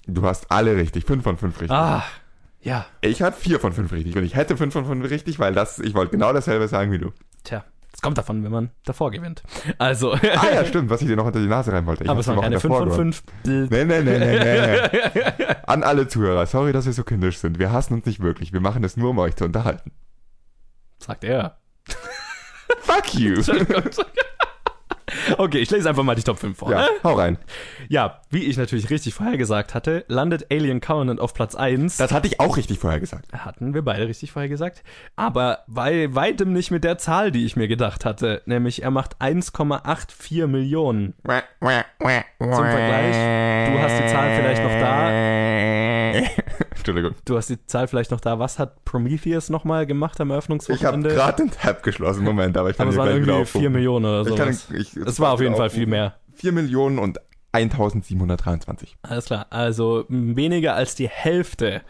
Du 0.07 0.23
hast 0.23 0.51
alle 0.51 0.77
richtig. 0.77 1.05
Fünf 1.05 1.23
von 1.25 1.37
fünf 1.37 1.61
richtig. 1.61 1.71
Ah, 1.77 2.05
ja. 2.61 2.87
Ich 3.01 3.23
hatte 3.23 3.39
vier 3.39 3.61
von 3.61 3.73
fünf 3.73 3.93
richtig 3.93 4.17
und 4.17 4.25
ich 4.25 4.35
hätte 4.35 4.57
fünf 4.57 4.73
von 4.73 4.87
fünf 4.87 5.09
richtig, 5.09 5.39
weil 5.39 5.55
das, 5.55 5.79
ich 5.79 5.95
wollte 5.95 6.13
genau 6.13 6.33
dasselbe 6.33 6.69
sagen 6.69 6.91
wie 6.93 6.99
du. 6.99 7.13
Tja, 7.45 7.65
das 7.97 8.03
kommt 8.03 8.19
davon, 8.19 8.45
wenn 8.45 8.53
man 8.53 8.71
davor 8.85 9.11
gewinnt. 9.11 9.43
Also, 9.79 10.13
Ah 10.13 10.51
ja, 10.55 10.67
stimmt, 10.67 10.91
was 10.91 11.01
ich 11.01 11.09
dir 11.09 11.17
noch 11.17 11.25
unter 11.25 11.41
die 11.41 11.47
Nase 11.47 11.73
rein 11.73 11.87
wollte. 11.87 12.05
Ich 12.05 12.11
aber 12.11 12.21
es 12.21 12.27
waren 12.27 12.43
keine 12.43 12.61
5 12.61 12.63
davor 12.63 12.79
von 12.81 12.91
gewonnen. 12.91 13.13
5. 13.15 13.71
Nee, 13.71 13.85
nee, 13.85 14.03
nee, 14.03 14.19
nee, 14.19 14.39
nee. 14.39 15.45
An 15.67 15.83
alle 15.83 16.07
Zuhörer, 16.07 16.45
sorry, 16.45 16.75
dass 16.75 16.85
wir 16.85 16.93
so 16.93 17.05
kindisch 17.05 17.39
sind. 17.39 17.59
Wir 17.59 17.73
hassen 17.73 17.95
uns 17.95 18.05
nicht 18.05 18.21
wirklich. 18.21 18.53
Wir 18.53 18.61
machen 18.61 18.85
es 18.85 18.99
nur, 18.99 19.11
um 19.11 19.19
euch 19.19 19.35
zu 19.35 19.47
unterhalten. 19.47 19.93
Sagt 20.99 21.25
er. 21.25 21.57
Fuck 22.81 23.15
you. 23.15 23.43
Okay, 25.39 25.59
ich 25.59 25.71
lese 25.71 25.89
einfach 25.89 26.03
mal 26.03 26.15
die 26.15 26.23
Top 26.23 26.39
5 26.39 26.57
vor. 26.57 26.71
Ja, 26.71 26.83
ne? 26.83 26.89
hau 27.05 27.15
rein. 27.15 27.39
Ja, 27.89 28.21
wie 28.31 28.45
ich 28.45 28.57
natürlich 28.57 28.91
richtig 28.91 29.15
vorhergesagt 29.15 29.75
hatte, 29.75 30.05
landet 30.09 30.47
Alien 30.51 30.81
Covenant 30.81 31.21
auf 31.21 31.35
Platz 31.35 31.55
1. 31.55 31.97
Das 31.97 32.13
hatte 32.13 32.29
ich 32.29 32.41
auch 32.41 32.57
richtig 32.57 32.79
vorher 32.79 33.01
gesagt. 33.01 33.33
hatten 33.33 33.75
wir 33.75 33.83
beide 33.83 34.09
richtig 34.09 34.33
vorhergesagt. 34.33 34.83
Aber 35.17 35.61
bei 35.67 36.15
weitem 36.15 36.53
nicht 36.53 36.71
mit 36.71 36.85
der 36.85 36.99
Zahl, 36.99 37.31
die 37.31 37.45
ich 37.45 37.57
mir 37.57 37.69
gedacht 37.69 38.05
hatte. 38.05 38.43
Nämlich 38.47 38.83
er 38.83 38.91
macht 38.91 39.21
1,84 39.21 40.47
Millionen. 40.47 41.15
Zum 42.39 42.67
Vergleich, 42.67 43.17
du 43.69 43.79
hast 43.79 43.99
die 43.99 44.07
Zahl 44.07 44.37
vielleicht 44.37 44.63
noch 44.63 44.71
da. 44.71 44.97
Entschuldigung. 46.89 47.19
Du 47.25 47.37
hast 47.37 47.51
die 47.51 47.65
Zahl 47.67 47.89
vielleicht 47.89 48.11
noch 48.11 48.21
da. 48.21 48.39
Was 48.39 48.59
hat 48.59 48.85
Prometheus 48.85 49.49
nochmal 49.51 49.87
gemacht 49.87 50.21
am 50.21 50.29
Ich 50.29 50.31
habe 50.31 50.35
Eröffnungswochenende? 50.35 51.09
gerade 51.11 51.43
den 51.43 51.51
Tab 51.51 51.83
geschlossen. 51.83 52.25
Moment, 52.25 52.57
aber 52.57 52.71
ich 52.71 52.77
kann 52.77 52.87
aber 52.87 52.93
es 52.93 52.99
waren 52.99 53.09
irgendwie 53.09 53.31
4 53.33 53.41
aufrufen. 53.43 53.73
Millionen 53.73 54.05
oder 54.07 54.21
Ich 54.77 54.91
so. 54.91 55.01
es 55.05 55.21
war 55.21 55.33
auf 55.33 55.41
jeden 55.41 55.57
Fall 55.57 55.71
viel 55.71 55.87
mehr. 55.87 56.15
4 56.35 56.53
Millionen 56.53 56.99
und 56.99 57.19
1723. 57.53 58.97
Alles 59.03 59.25
klar. 59.25 59.47
Also 59.51 60.05
weniger 60.09 60.75
als 60.75 60.95
die 60.95 61.09
Hälfte 61.09 61.83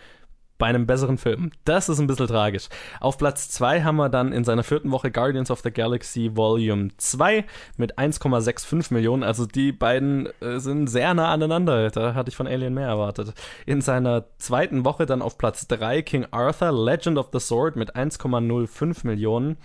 bei 0.59 0.67
einem 0.67 0.87
besseren 0.87 1.19
Film. 1.19 1.51
Das 1.65 1.89
ist 1.89 1.99
ein 1.99 2.07
bisschen 2.07 2.27
tragisch. 2.29 2.69
Auf 3.01 3.19
Platz 3.19 3.51
2 3.51 3.83
haben 3.83 3.97
wir 3.97 4.09
dann 4.09 4.33
in 4.33 4.45
seiner 4.45 4.63
vierten 4.63 4.91
Woche 4.91 5.11
Guardians 5.11 5.51
of 5.51 5.61
the 5.61 5.71
Galaxy 5.71 6.31
Volume 6.35 6.89
2 6.97 7.45
mit 7.77 7.99
1,65 7.99 8.93
Millionen. 8.93 9.23
Also 9.23 9.47
die 9.47 9.73
beiden 9.73 10.29
äh, 10.41 10.59
sind 10.59 10.87
sehr 10.89 11.13
nah 11.15 11.31
aneinander. 11.33 11.91
Da 11.91 12.15
hatte 12.15 12.31
ich 12.31 12.37
von 12.37 12.47
Alien 12.47 12.75
mehr 12.75 12.89
erwartet. 12.89 13.35
In 13.67 13.81
seiner 13.81 14.25
zweiten 14.39 14.85
Woche 14.85 15.07
dann 15.07 15.23
auf 15.23 15.37
Platz 15.39 15.67
3 15.69 16.03
King 16.03 16.27
Arthur 16.31 16.73
Legend 16.73 17.19
of 17.19 17.29
the 17.33 17.41
Sword 17.41 17.77
mit 17.77 17.95
1,05 17.97 19.07
Millionen. 19.07 19.57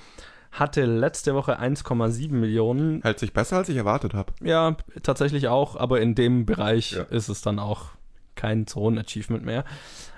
Hatte 0.52 0.84
letzte 0.86 1.34
Woche 1.34 1.60
1,7 1.62 2.32
Millionen. 2.34 3.02
Hält 3.04 3.20
sich 3.20 3.32
besser, 3.32 3.58
als 3.58 3.70
ich 3.70 3.78
erwartet 3.78 4.14
habe. 4.14 4.34
Ja, 4.44 4.76
tatsächlich 5.02 5.48
auch, 5.48 5.78
aber 5.78 6.02
in 6.02 6.14
dem 6.16 6.46
Bereich 6.46 6.92
Ja. 6.92 7.04
ist 7.04 7.30
es 7.30 7.42
dann 7.42 7.58
auch 7.58 7.86
kein 8.36 8.68
Zonen-Achievement 8.68 9.46
mehr. 9.46 9.64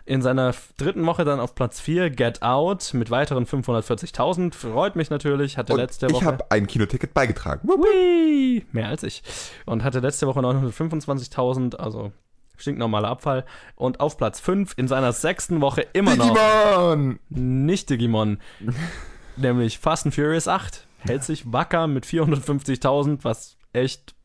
In 0.06 0.22
seiner 0.22 0.54
dritten 0.78 1.06
Woche 1.06 1.24
dann 1.24 1.40
auf 1.40 1.56
Platz 1.56 1.80
4 1.80 2.10
Get 2.10 2.42
Out 2.42 2.94
mit 2.94 3.10
weiteren 3.10 3.46
540.000. 3.46 4.54
Freut 4.54 4.98
mich 4.98 5.10
natürlich. 5.10 5.58
Hatte 5.58 5.74
Und 5.74 5.80
letzte 5.80 6.08
ich 6.08 6.14
Woche. 6.14 6.26
habe 6.26 6.52
ein 6.52 6.68
Kinoticket 6.68 7.14
beigetragen. 7.14 7.68
Hui, 7.68 8.66
mehr 8.74 8.90
als 8.90 9.04
ich. 9.04 9.24
Und 9.66 9.84
hatte 9.86 10.00
letzte 10.00 10.28
Woche 10.28 10.42
925.000, 10.42 11.78
also 11.78 12.12
stinknormaler 12.58 13.08
Abfall. 13.08 13.46
Und 13.76 14.00
auf 14.02 14.18
Platz 14.18 14.40
5 14.42 14.74
in 14.78 14.88
seiner 14.90 15.14
sechsten 15.14 15.62
Woche 15.62 15.88
immer 15.94 16.16
noch 16.18 16.34
Digimon! 16.34 17.20
nicht 17.30 17.90
Digimon. 17.90 18.40
nämlich 19.38 19.80
Fast 19.80 20.06
and 20.06 20.14
Furious 20.16 20.48
8. 20.48 20.86
Hält 21.00 21.24
sich 21.24 21.52
wacker 21.52 21.88
mit 21.88 22.06
450.000, 22.06 23.20
was 23.24 23.58
echt 23.74 24.16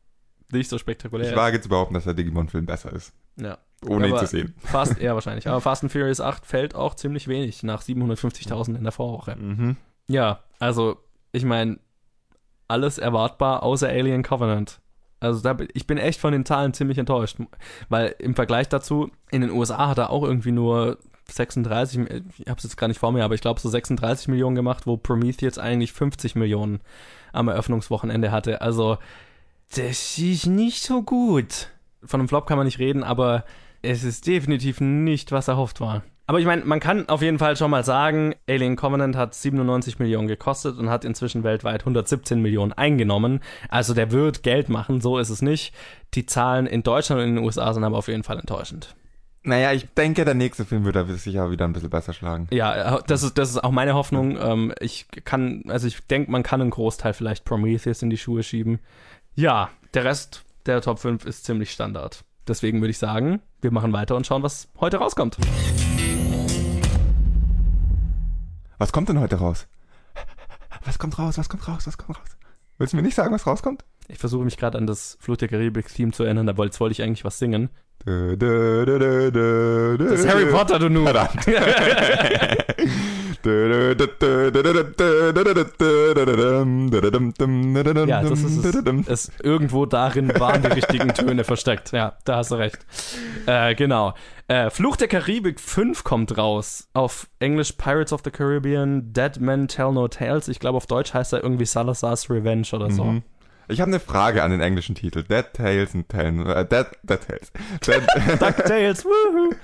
nicht 0.51 0.71
so 0.71 0.79
spektakulär 0.79 1.27
Ich 1.27 1.33
ist. 1.33 1.39
wage 1.39 1.61
zu 1.61 1.69
behaupten, 1.69 1.95
dass 1.95 2.05
der 2.05 2.15
Digimon-Film 2.15 2.67
besser 2.67 2.93
ist. 2.93 3.13
Ja. 3.37 3.59
Ohne 3.87 4.09
ihn 4.09 4.17
zu 4.19 4.27
sehen. 4.27 4.55
Fast, 4.59 4.99
eher 4.99 5.15
wahrscheinlich. 5.15 5.47
Aber 5.49 5.61
Fast 5.61 5.83
and 5.85 5.93
Furious 5.93 6.21
8 6.21 6.45
fällt 6.45 6.75
auch 6.75 6.95
ziemlich 6.95 7.29
wenig 7.29 7.63
nach 7.63 7.83
750.000 7.83 8.77
in 8.77 8.83
der 8.83 8.93
Vorwoche. 8.93 9.37
Mhm. 9.37 9.77
Ja, 10.09 10.41
also, 10.59 10.97
ich 11.33 11.45
meine, 11.45 11.79
alles 12.67 12.99
erwartbar 12.99 13.63
außer 13.63 13.89
Alien 13.89 14.23
Covenant. 14.23 14.81
Also 15.21 15.41
da, 15.41 15.57
ich 15.75 15.87
bin 15.87 15.99
echt 15.99 16.21
von 16.21 16.33
den 16.33 16.45
Zahlen 16.45 16.75
ziemlich 16.75 16.99
enttäuscht, 16.99 17.39
weil 17.89 18.15
im 18.19 18.35
Vergleich 18.35 18.69
dazu, 18.69 19.11
in 19.31 19.41
den 19.41 19.51
USA 19.51 19.89
hat 19.89 19.99
er 19.99 20.11
auch 20.11 20.23
irgendwie 20.23 20.53
nur 20.53 20.99
36, 21.31 21.99
Mi- 21.99 22.23
ich 22.39 22.47
habe 22.49 22.57
es 22.59 22.63
jetzt 22.65 22.77
gar 22.77 22.87
nicht 22.89 23.01
vor 23.01 23.11
mir, 23.13 23.25
aber 23.25 23.35
ich 23.35 23.41
glaube 23.41 23.59
so 23.61 23.69
36 23.69 24.29
Millionen 24.29 24.55
gemacht, 24.55 24.87
wo 24.87 24.97
Prometheus 24.97 25.59
eigentlich 25.59 25.93
50 25.93 26.37
Millionen 26.37 26.81
am 27.33 27.49
Eröffnungswochenende 27.49 28.31
hatte. 28.31 28.61
Also 28.61 28.99
das 29.75 30.19
ist 30.19 30.47
nicht 30.47 30.83
so 30.83 31.03
gut. 31.03 31.69
Von 32.05 32.21
einem 32.21 32.29
Flop 32.29 32.47
kann 32.47 32.57
man 32.57 32.67
nicht 32.67 32.79
reden, 32.79 33.03
aber 33.03 33.45
es 33.89 34.05
ist 34.05 34.27
definitiv 34.27 34.83
nicht, 34.83 35.33
was 35.33 35.49
erhofft 35.49 35.81
war. 35.81 36.03
Aber 36.27 36.39
ich 36.39 36.45
meine, 36.45 36.63
man 36.63 36.79
kann 36.79 37.09
auf 37.09 37.23
jeden 37.23 37.39
Fall 37.39 37.57
schon 37.57 37.71
mal 37.71 37.85
sagen, 37.85 38.35
Alien 38.47 38.77
Covenant 38.77 39.17
hat 39.17 39.35
97 39.35 39.99
Millionen 39.99 40.29
gekostet 40.29 40.77
und 40.77 40.91
hat 40.91 41.07
inzwischen 41.07 41.43
weltweit 41.43 41.81
117 41.81 42.43
Millionen 42.43 42.75
eingenommen. 42.75 43.41
Also 43.71 43.95
der 43.95 44.13
wird 44.13 44.43
Geld 44.43 44.69
machen, 44.69 45.01
so 45.01 45.17
ist 45.17 45.31
es 45.31 45.41
nicht. 45.41 45.73
Die 46.13 46.27
Zahlen 46.27 46.67
in 46.67 46.83
Deutschland 46.83 47.23
und 47.23 47.29
in 47.29 47.37
den 47.37 47.45
USA 47.45 47.73
sind 47.73 47.83
aber 47.83 47.97
auf 47.97 48.09
jeden 48.09 48.25
Fall 48.25 48.39
enttäuschend. 48.39 48.95
Naja, 49.43 49.73
ich 49.73 49.89
denke, 49.95 50.27
der 50.27 50.35
nächste 50.35 50.67
Film 50.67 50.85
wird 50.85 50.97
da 50.97 51.07
sicher 51.07 51.51
wieder 51.51 51.65
ein 51.65 51.73
bisschen 51.73 51.89
besser 51.89 52.13
schlagen. 52.13 52.47
Ja, 52.51 53.01
das 53.07 53.23
ist, 53.23 53.39
das 53.39 53.49
ist 53.49 53.65
auch 53.65 53.71
meine 53.71 53.95
Hoffnung. 53.95 54.37
Ähm, 54.39 54.75
ich 54.81 55.07
kann, 55.25 55.63
also 55.69 55.87
ich 55.87 56.07
denke, 56.09 56.31
man 56.31 56.43
kann 56.43 56.61
einen 56.61 56.69
Großteil 56.69 57.15
vielleicht 57.15 57.47
Prometheus 57.47 58.03
in 58.03 58.11
die 58.11 58.19
Schuhe 58.19 58.43
schieben. 58.43 58.81
Ja, 59.35 59.71
der 59.95 60.05
Rest 60.05 60.45
der 60.67 60.83
Top 60.83 60.99
5 60.99 61.25
ist 61.25 61.45
ziemlich 61.47 61.71
Standard. 61.71 62.23
Deswegen 62.49 62.81
würde 62.81 62.91
ich 62.91 62.99
sagen, 62.99 63.41
wir 63.61 63.71
machen 63.71 63.93
weiter 63.93 64.17
und 64.17 64.27
schauen, 64.27 64.43
was 64.43 64.69
heute 64.81 64.97
rauskommt. 64.97 65.37
Was 68.79 68.91
kommt 68.93 69.09
denn 69.11 69.21
heute 69.21 69.37
raus? 69.37 69.69
Was 70.85 70.99
kommt 70.99 71.19
raus? 71.19 71.37
Was 71.37 71.49
kommt 71.49 71.69
raus? 71.69 71.87
Was 71.87 71.99
kommt 71.99 72.19
raus? 72.19 72.29
Willst 72.79 72.93
du 72.93 72.97
mir 72.97 73.03
nicht 73.03 73.17
sagen, 73.17 73.35
was 73.35 73.47
rauskommt? 73.47 73.85
Ich 74.09 74.19
versuche 74.19 74.45
mich 74.45 74.57
gerade 74.57 74.79
an 74.79 74.87
das 74.87 75.19
Flucht 75.21 75.43
der 75.43 75.49
Karibik-Theme 75.49 76.13
zu 76.13 76.25
erinnern, 76.25 76.47
da 76.47 76.57
wollte, 76.57 76.71
jetzt 76.73 76.81
wollte 76.81 76.93
ich 76.93 77.03
eigentlich 77.03 77.25
was 77.25 77.39
singen. 77.39 77.69
Das 78.05 78.39
Das 78.39 78.87
Das 79.99 80.21
ist 80.21 80.29
Harry 80.29 80.47
Potter, 80.47 80.79
du 80.79 80.89
Noob. 80.89 81.09
Verdammt. 81.09 81.47
Ja, 88.09 88.23
das 88.23 88.43
ist 88.43 88.65
es. 88.65 89.09
es. 89.09 89.33
Irgendwo 89.43 89.87
darin 89.87 90.29
waren 90.39 90.63
die 90.63 90.69
richtigen 90.69 91.13
Töne 91.15 91.45
versteckt. 91.45 91.93
Ja, 91.93 92.15
da 92.25 92.37
hast 92.37 92.51
du 92.51 92.57
recht. 92.57 92.79
Äh, 93.47 93.75
genau. 93.75 94.15
Äh, 94.49 94.71
Fluch 94.71 94.97
der 94.97 95.09
Karibik 95.09 95.61
5 95.61 96.05
kommt 96.05 96.37
raus. 96.39 96.89
Auf 96.95 97.29
Englisch 97.39 97.73
Pirates 97.73 98.13
of 98.13 98.23
the 98.25 98.31
Caribbean, 98.31 99.13
Dead 99.13 99.39
Men 99.41 99.69
Tell 99.69 99.93
No 99.93 100.09
Tales. 100.09 100.49
Ich 100.49 100.59
glaube, 100.59 100.77
auf 100.77 100.87
Deutsch 100.87 101.13
heißt 101.13 101.33
er 101.35 101.43
irgendwie 101.43 101.67
Salazar's 101.67 102.31
Revenge 102.31 102.69
oder 102.73 102.91
so. 102.91 103.05
Mhm. 103.05 103.23
Ich 103.71 103.81
habe 103.83 103.91
eine 103.91 104.01
Frage 104.01 104.43
an 104.43 104.51
den 104.51 104.61
englischen 104.61 104.95
Titel. 104.95 105.23
Dead 105.23 105.45
Tales 105.53 105.95
and 105.95 106.09
Tales. 106.09 106.47
Äh, 106.49 106.65
Dead, 106.65 106.87
Dead 107.03 107.21
Tales. 107.21 107.53
Dead, 107.87 108.41
DuckTales, 108.41 109.05
woohoo. 109.05 109.55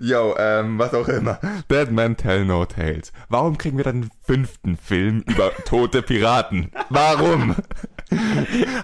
yo, 0.00 0.34
ähm, 0.38 0.78
was 0.78 0.94
auch 0.94 1.08
immer. 1.08 1.38
Dead 1.70 1.90
Men 1.90 2.16
Tell 2.16 2.44
No 2.46 2.64
Tales. 2.64 3.12
Warum 3.28 3.58
kriegen 3.58 3.76
wir 3.76 3.84
dann 3.84 3.96
einen 3.96 4.10
fünften 4.24 4.76
Film 4.78 5.22
über 5.26 5.50
tote 5.66 6.00
Piraten? 6.02 6.70
Warum? 6.88 7.54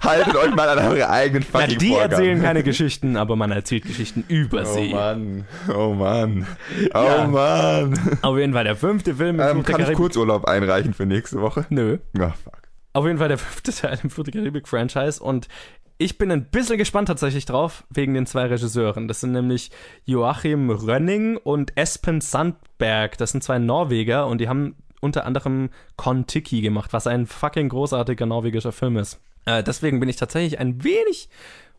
Haltet 0.03 0.37
euch 0.37 0.55
mal 0.55 0.69
an 0.69 0.87
eure 0.87 1.09
eigenen 1.09 1.43
fucking 1.43 1.79
die 1.79 1.89
Vorgaben. 1.89 2.13
erzählen 2.13 2.43
keine 2.43 2.63
Geschichten, 2.63 3.17
aber 3.17 3.37
man 3.37 3.51
erzählt 3.51 3.85
Geschichten 3.87 4.25
über 4.29 4.63
Oh 4.67 4.75
sie. 4.75 4.93
Mann, 4.93 5.45
oh 5.75 5.95
Mann, 5.95 6.47
oh 6.93 6.99
Ja. 7.03 7.27
Mann. 7.27 7.99
Auf 8.21 8.37
jeden 8.37 8.53
Fall 8.53 8.65
der 8.65 8.77
fünfte 8.77 9.15
Film 9.15 9.41
Ähm, 9.41 9.63
kann 9.63 9.81
ich. 9.81 9.93
Kurzurlaub 9.95 10.45
einreichen 10.45 10.93
für 10.93 11.07
nächste 11.07 11.41
Woche? 11.41 11.65
Nö. 11.71 11.97
Ah, 12.19 12.33
fuck. 12.45 12.64
Auf 12.95 13.05
jeden 13.05 13.19
Fall 13.19 13.29
der 13.29 13.39
fünfte 13.39 13.73
Teil 13.73 13.99
im 14.03 14.09
Fluch 14.09 14.25
der 14.25 14.33
Karibik-Franchise 14.33 15.23
und 15.23 15.49
ich 15.97 16.19
bin 16.19 16.33
ein 16.33 16.47
bisschen 16.47 16.79
gespannt 16.79 17.07
tatsächlich 17.09 17.45
drauf, 17.45 17.85
wegen 17.89 18.15
den 18.15 18.27
zwei 18.27 18.47
Regisseuren. 18.47 19.07
Das 19.07 19.21
sind 19.21 19.31
nämlich 19.31 19.71
Joachim 20.05 20.71
Rönning 20.71 21.37
und 21.37 21.77
Espen 21.77 22.21
Sandberg. 22.21 23.17
Das 23.19 23.31
sind 23.31 23.45
zwei 23.45 23.61
Norweger 23.61 24.27
und 24.27 24.39
die 24.39 24.49
haben 24.49 24.75
unter 25.01 25.25
anderem 25.25 25.71
Kon-Tiki 25.97 26.63
gemacht, 26.63 26.93
was 26.93 27.07
ein 27.07 27.27
fucking 27.27 27.69
großartiger 27.69 28.27
norwegischer 28.27 28.73
Film 28.73 28.97
ist. 28.97 29.21
Äh, 29.45 29.63
deswegen 29.63 30.01
bin 30.01 30.09
ich 30.09 30.17
tatsächlich 30.17 30.59
ein 30.59 30.83
wenig 30.83 31.29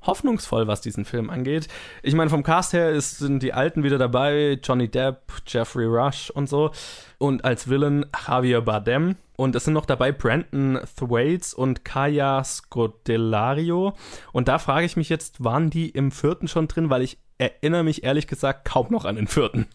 hoffnungsvoll, 0.05 0.67
was 0.67 0.81
diesen 0.81 1.05
Film 1.05 1.29
angeht. 1.29 1.67
Ich 2.03 2.13
meine, 2.13 2.29
vom 2.29 2.43
Cast 2.43 2.73
her 2.73 2.91
ist, 2.91 3.19
sind 3.19 3.41
die 3.41 3.53
Alten 3.53 3.83
wieder 3.83 3.97
dabei, 3.97 4.59
Johnny 4.63 4.87
Depp, 4.89 5.33
Jeffrey 5.47 5.85
Rush 5.85 6.29
und 6.29 6.47
so. 6.47 6.71
Und 7.17 7.45
als 7.45 7.69
Villain 7.69 8.05
Javier 8.27 8.61
Bardem. 8.61 9.15
Und 9.37 9.55
es 9.55 9.65
sind 9.65 9.73
noch 9.73 9.85
dabei 9.85 10.11
Brandon 10.11 10.79
Thwaites 10.97 11.53
und 11.53 11.83
Kaya 11.83 12.43
Scodelario. 12.43 13.93
Und 14.31 14.47
da 14.47 14.59
frage 14.59 14.85
ich 14.85 14.95
mich 14.95 15.09
jetzt, 15.09 15.43
waren 15.43 15.69
die 15.69 15.89
im 15.89 16.11
vierten 16.11 16.47
schon 16.47 16.67
drin? 16.67 16.89
Weil 16.89 17.01
ich 17.01 17.17
erinnere 17.37 17.83
mich 17.83 18.03
ehrlich 18.03 18.27
gesagt 18.27 18.65
kaum 18.65 18.87
noch 18.89 19.03
an 19.03 19.17
den 19.17 19.27
vierten. 19.27 19.67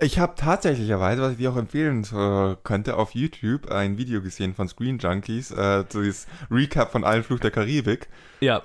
Ich 0.00 0.20
habe 0.20 0.34
tatsächlicherweise, 0.36 1.22
was 1.22 1.32
ich 1.32 1.38
dir 1.38 1.50
auch 1.50 1.56
empfehlen 1.56 2.04
äh, 2.04 2.56
könnte, 2.62 2.96
auf 2.96 3.16
YouTube 3.16 3.68
ein 3.68 3.98
Video 3.98 4.22
gesehen 4.22 4.54
von 4.54 4.68
Screen 4.68 4.98
Junkies, 4.98 5.50
äh, 5.50 5.84
so 5.88 6.02
dieses 6.02 6.28
Recap 6.52 6.92
von 6.92 7.02
allen 7.02 7.24
Fluch 7.24 7.40
der 7.40 7.50
Karibik. 7.50 8.08
Ja, 8.40 8.62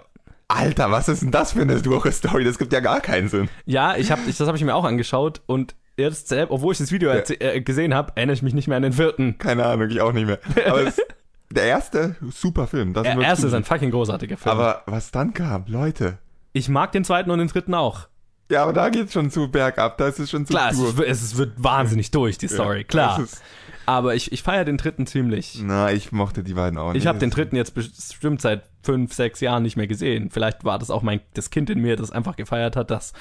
Alter, 0.47 0.91
was 0.91 1.07
ist 1.09 1.21
denn 1.21 1.31
das 1.31 1.53
für 1.53 1.61
eine 1.61 1.79
Story? 1.79 2.43
Das 2.43 2.57
gibt 2.57 2.73
ja 2.73 2.79
gar 2.79 3.01
keinen 3.01 3.29
Sinn. 3.29 3.49
Ja, 3.65 3.95
ich 3.95 4.11
hab, 4.11 4.19
ich, 4.27 4.37
das 4.37 4.47
habe 4.47 4.57
ich 4.57 4.63
mir 4.63 4.75
auch 4.75 4.83
angeschaut 4.85 5.41
und 5.45 5.75
jetzt 5.97 6.27
selbst, 6.27 6.51
obwohl 6.51 6.73
ich 6.73 6.77
das 6.79 6.91
Video 6.91 7.11
Ja. 7.13 7.21
äh, 7.39 7.61
gesehen 7.61 7.93
habe, 7.93 8.11
erinnere 8.15 8.33
ich 8.35 8.41
mich 8.41 8.53
nicht 8.53 8.67
mehr 8.67 8.77
an 8.77 8.83
den 8.83 8.93
vierten. 8.93 9.37
Keine 9.37 9.65
Ahnung, 9.65 9.89
ich 9.89 10.01
auch 10.01 10.11
nicht 10.13 10.25
mehr. 10.27 10.39
Aber 10.67 10.81
es, 10.85 10.97
der 11.51 11.63
erste, 11.65 12.15
super 12.31 12.67
Film. 12.67 12.93
Das 12.93 13.03
Der 13.03 13.17
erste 13.19 13.47
ist 13.47 13.53
ein 13.53 13.63
fucking 13.63 13.91
großartiger 13.91 14.37
Film. 14.37 14.51
Aber 14.57 14.83
was 14.85 15.11
dann 15.11 15.33
kam, 15.33 15.65
Leute. 15.67 16.17
ich 16.51 16.69
mag 16.69 16.91
den 16.91 17.03
zweiten 17.03 17.31
und 17.31 17.39
den 17.39 17.47
dritten 17.47 17.73
auch. 17.73 18.07
Ja, 18.51 18.63
aber 18.63 18.73
da 18.73 18.89
geht's 18.89 19.13
schon 19.13 19.31
zu 19.31 19.49
bergab, 19.49 19.97
da 19.97 20.07
ist 20.09 20.19
es 20.19 20.29
schon 20.29 20.45
zu 20.45 20.53
Klar, 20.53 20.71
es, 20.71 20.79
es 21.21 21.37
wird 21.37 21.53
wahnsinnig 21.57 22.11
durch, 22.11 22.37
die 22.37 22.47
Story, 22.47 22.79
Ja, 22.79 22.83
klar. 22.83 23.19
ist- 23.21 23.41
Aber 23.85 24.15
ich, 24.15 24.31
ich 24.31 24.43
feiere 24.43 24.65
den 24.65 24.77
dritten 24.77 25.05
ziemlich. 25.07 25.59
Na, 25.63 25.91
ich 25.91 26.11
mochte 26.11 26.43
die 26.43 26.53
beiden 26.53 26.77
auch 26.79 26.93
nicht. 26.93 27.01
Ich 27.01 27.07
habe 27.07 27.19
den 27.19 27.29
dritten 27.29 27.55
jetzt 27.55 27.73
bestimmt 27.75 28.41
seit 28.41 28.63
fünf, 28.81 29.13
sechs 29.13 29.39
Jahren 29.39 29.63
nicht 29.63 29.77
mehr 29.77 29.87
gesehen. 29.87 30.29
Vielleicht 30.29 30.65
war 30.65 30.77
das 30.79 30.89
auch 30.89 31.01
mein 31.03 31.21
das 31.33 31.49
Kind 31.49 31.69
in 31.69 31.79
mir, 31.79 31.95
das 31.95 32.11
einfach 32.11 32.35
gefeiert 32.35 32.75
hat, 32.75 32.91
dass 32.91 33.13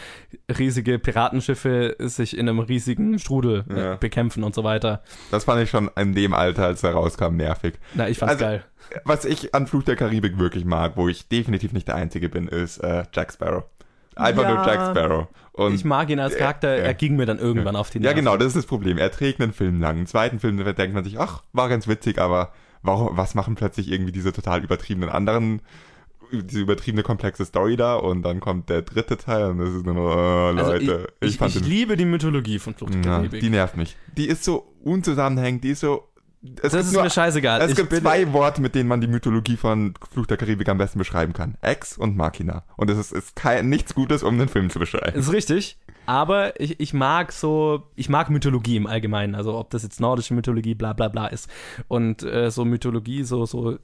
riesige 0.58 0.98
Piratenschiffe 0.98 1.96
sich 2.00 2.36
in 2.36 2.48
einem 2.48 2.58
riesigen 2.58 3.18
Strudel 3.18 3.64
Ja. 3.74 3.94
bekämpfen 3.96 4.44
und 4.44 4.54
so 4.54 4.64
weiter. 4.64 5.02
Das 5.30 5.44
fand 5.44 5.62
ich 5.62 5.70
schon 5.70 5.90
in 5.96 6.14
dem 6.14 6.34
Alter, 6.34 6.66
als 6.66 6.82
er 6.82 6.92
rauskam, 6.92 7.36
nervig. 7.36 7.74
Na, 7.94 8.08
ich 8.08 8.18
fand's 8.18 8.34
Also, 8.34 8.44
geil. 8.44 8.64
Was 9.04 9.24
ich 9.24 9.54
an 9.54 9.66
Fluch 9.66 9.84
der 9.84 9.96
Karibik 9.96 10.38
wirklich 10.38 10.64
mag, 10.64 10.96
wo 10.96 11.08
ich 11.08 11.28
definitiv 11.28 11.72
nicht 11.72 11.88
der 11.88 11.94
Einzige 11.94 12.28
bin, 12.28 12.48
ist 12.48 12.78
äh, 12.78 13.04
Jack 13.12 13.32
Sparrow. 13.32 13.64
Einfach 14.16 14.42
Ja. 14.42 14.54
nur 14.54 14.66
Jack 14.66 14.90
Sparrow. 14.90 15.26
Und 15.52 15.74
Ich 15.74 15.84
mag 15.84 16.08
ihn 16.10 16.18
als 16.20 16.36
Charakter, 16.36 16.76
ja. 16.76 16.84
er 16.84 16.94
ging 16.94 17.16
mir 17.16 17.26
dann 17.26 17.38
irgendwann 17.38 17.76
auf 17.76 17.90
die 17.90 17.98
Ja, 17.98 18.02
Nerven. 18.04 18.16
genau, 18.16 18.36
das 18.36 18.48
ist 18.48 18.56
das 18.56 18.66
Problem. 18.66 18.96
Er 18.98 19.10
trägt 19.10 19.40
einen 19.40 19.52
Film 19.52 19.80
lang. 19.80 19.98
Im 19.98 20.06
zweiten 20.06 20.38
Film 20.40 20.56
denkt 20.56 20.94
man 20.94 21.04
sich, 21.04 21.18
ach, 21.18 21.42
war 21.52 21.68
ganz 21.68 21.86
witzig, 21.88 22.18
aber 22.18 22.52
warum, 22.82 23.16
was 23.16 23.34
machen 23.34 23.54
plötzlich 23.54 23.90
irgendwie 23.90 24.12
diese 24.12 24.32
total 24.32 24.64
übertriebenen 24.64 25.10
anderen, 25.10 25.60
diese 26.32 26.60
übertriebene 26.60 27.02
komplexe 27.02 27.44
Story 27.44 27.76
da 27.76 27.96
und 27.96 28.22
dann 28.22 28.40
kommt 28.40 28.70
der 28.70 28.80
dritte 28.82 29.18
Teil 29.18 29.50
und 29.50 29.58
das 29.58 29.68
ist 29.70 29.84
nur, 29.84 29.96
oh, 29.96 30.56
Also 30.56 30.72
Leute, 30.72 31.08
ich, 31.20 31.26
ich, 31.28 31.30
ich, 31.34 31.38
fand 31.38 31.54
ich 31.54 31.60
den, 31.60 31.70
liebe 31.70 31.96
die 31.98 32.06
Mythologie 32.06 32.58
von 32.58 32.74
Flucht 32.74 32.94
der 32.94 33.02
ja, 33.04 33.18
die 33.20 33.50
nervt 33.50 33.76
mich. 33.76 33.96
Die 34.16 34.26
ist 34.28 34.42
so 34.44 34.72
unzusammenhängend, 34.82 35.62
die 35.64 35.70
ist 35.70 35.80
so, 35.80 36.08
es 36.42 36.72
das 36.72 36.86
ist 36.86 36.92
nur, 36.92 37.04
mir 37.04 37.10
scheißegal. 37.10 37.60
es 37.60 37.70
ich 37.70 37.76
gibt 37.76 37.92
zwei 37.92 38.32
Worte, 38.32 38.60
mit 38.60 38.74
denen 38.74 38.88
man 38.88 39.00
die 39.00 39.06
Mythologie 39.06 39.56
von 39.56 39.94
Fluch 40.12 40.26
der 40.26 40.36
Karibik 40.36 40.68
am 40.68 40.78
besten 40.78 40.98
beschreiben 40.98 41.32
kann. 41.32 41.56
Ex 41.60 41.96
und 41.96 42.16
Machina. 42.16 42.64
Und 42.76 42.90
es 42.90 42.98
ist, 42.98 43.12
ist 43.12 43.36
kein, 43.36 43.68
nichts 43.68 43.94
Gutes, 43.94 44.22
um 44.22 44.38
den 44.38 44.48
Film 44.48 44.68
zu 44.68 44.80
beschreiben. 44.80 45.18
ist 45.18 45.32
richtig, 45.32 45.78
aber 46.06 46.60
ich, 46.60 46.80
ich 46.80 46.94
mag 46.94 47.32
so, 47.32 47.84
ich 47.94 48.08
mag 48.08 48.28
Mythologie 48.28 48.76
im 48.76 48.88
Allgemeinen, 48.88 49.34
also 49.36 49.56
ob 49.56 49.70
das 49.70 49.84
jetzt 49.84 50.00
nordische 50.00 50.34
Mythologie, 50.34 50.74
bla 50.74 50.92
bla 50.94 51.08
bla 51.08 51.28
ist. 51.28 51.48
Und 51.86 52.24
äh, 52.24 52.50
so 52.50 52.64
Mythologie, 52.64 53.22
so, 53.22 53.46
so 53.46 53.78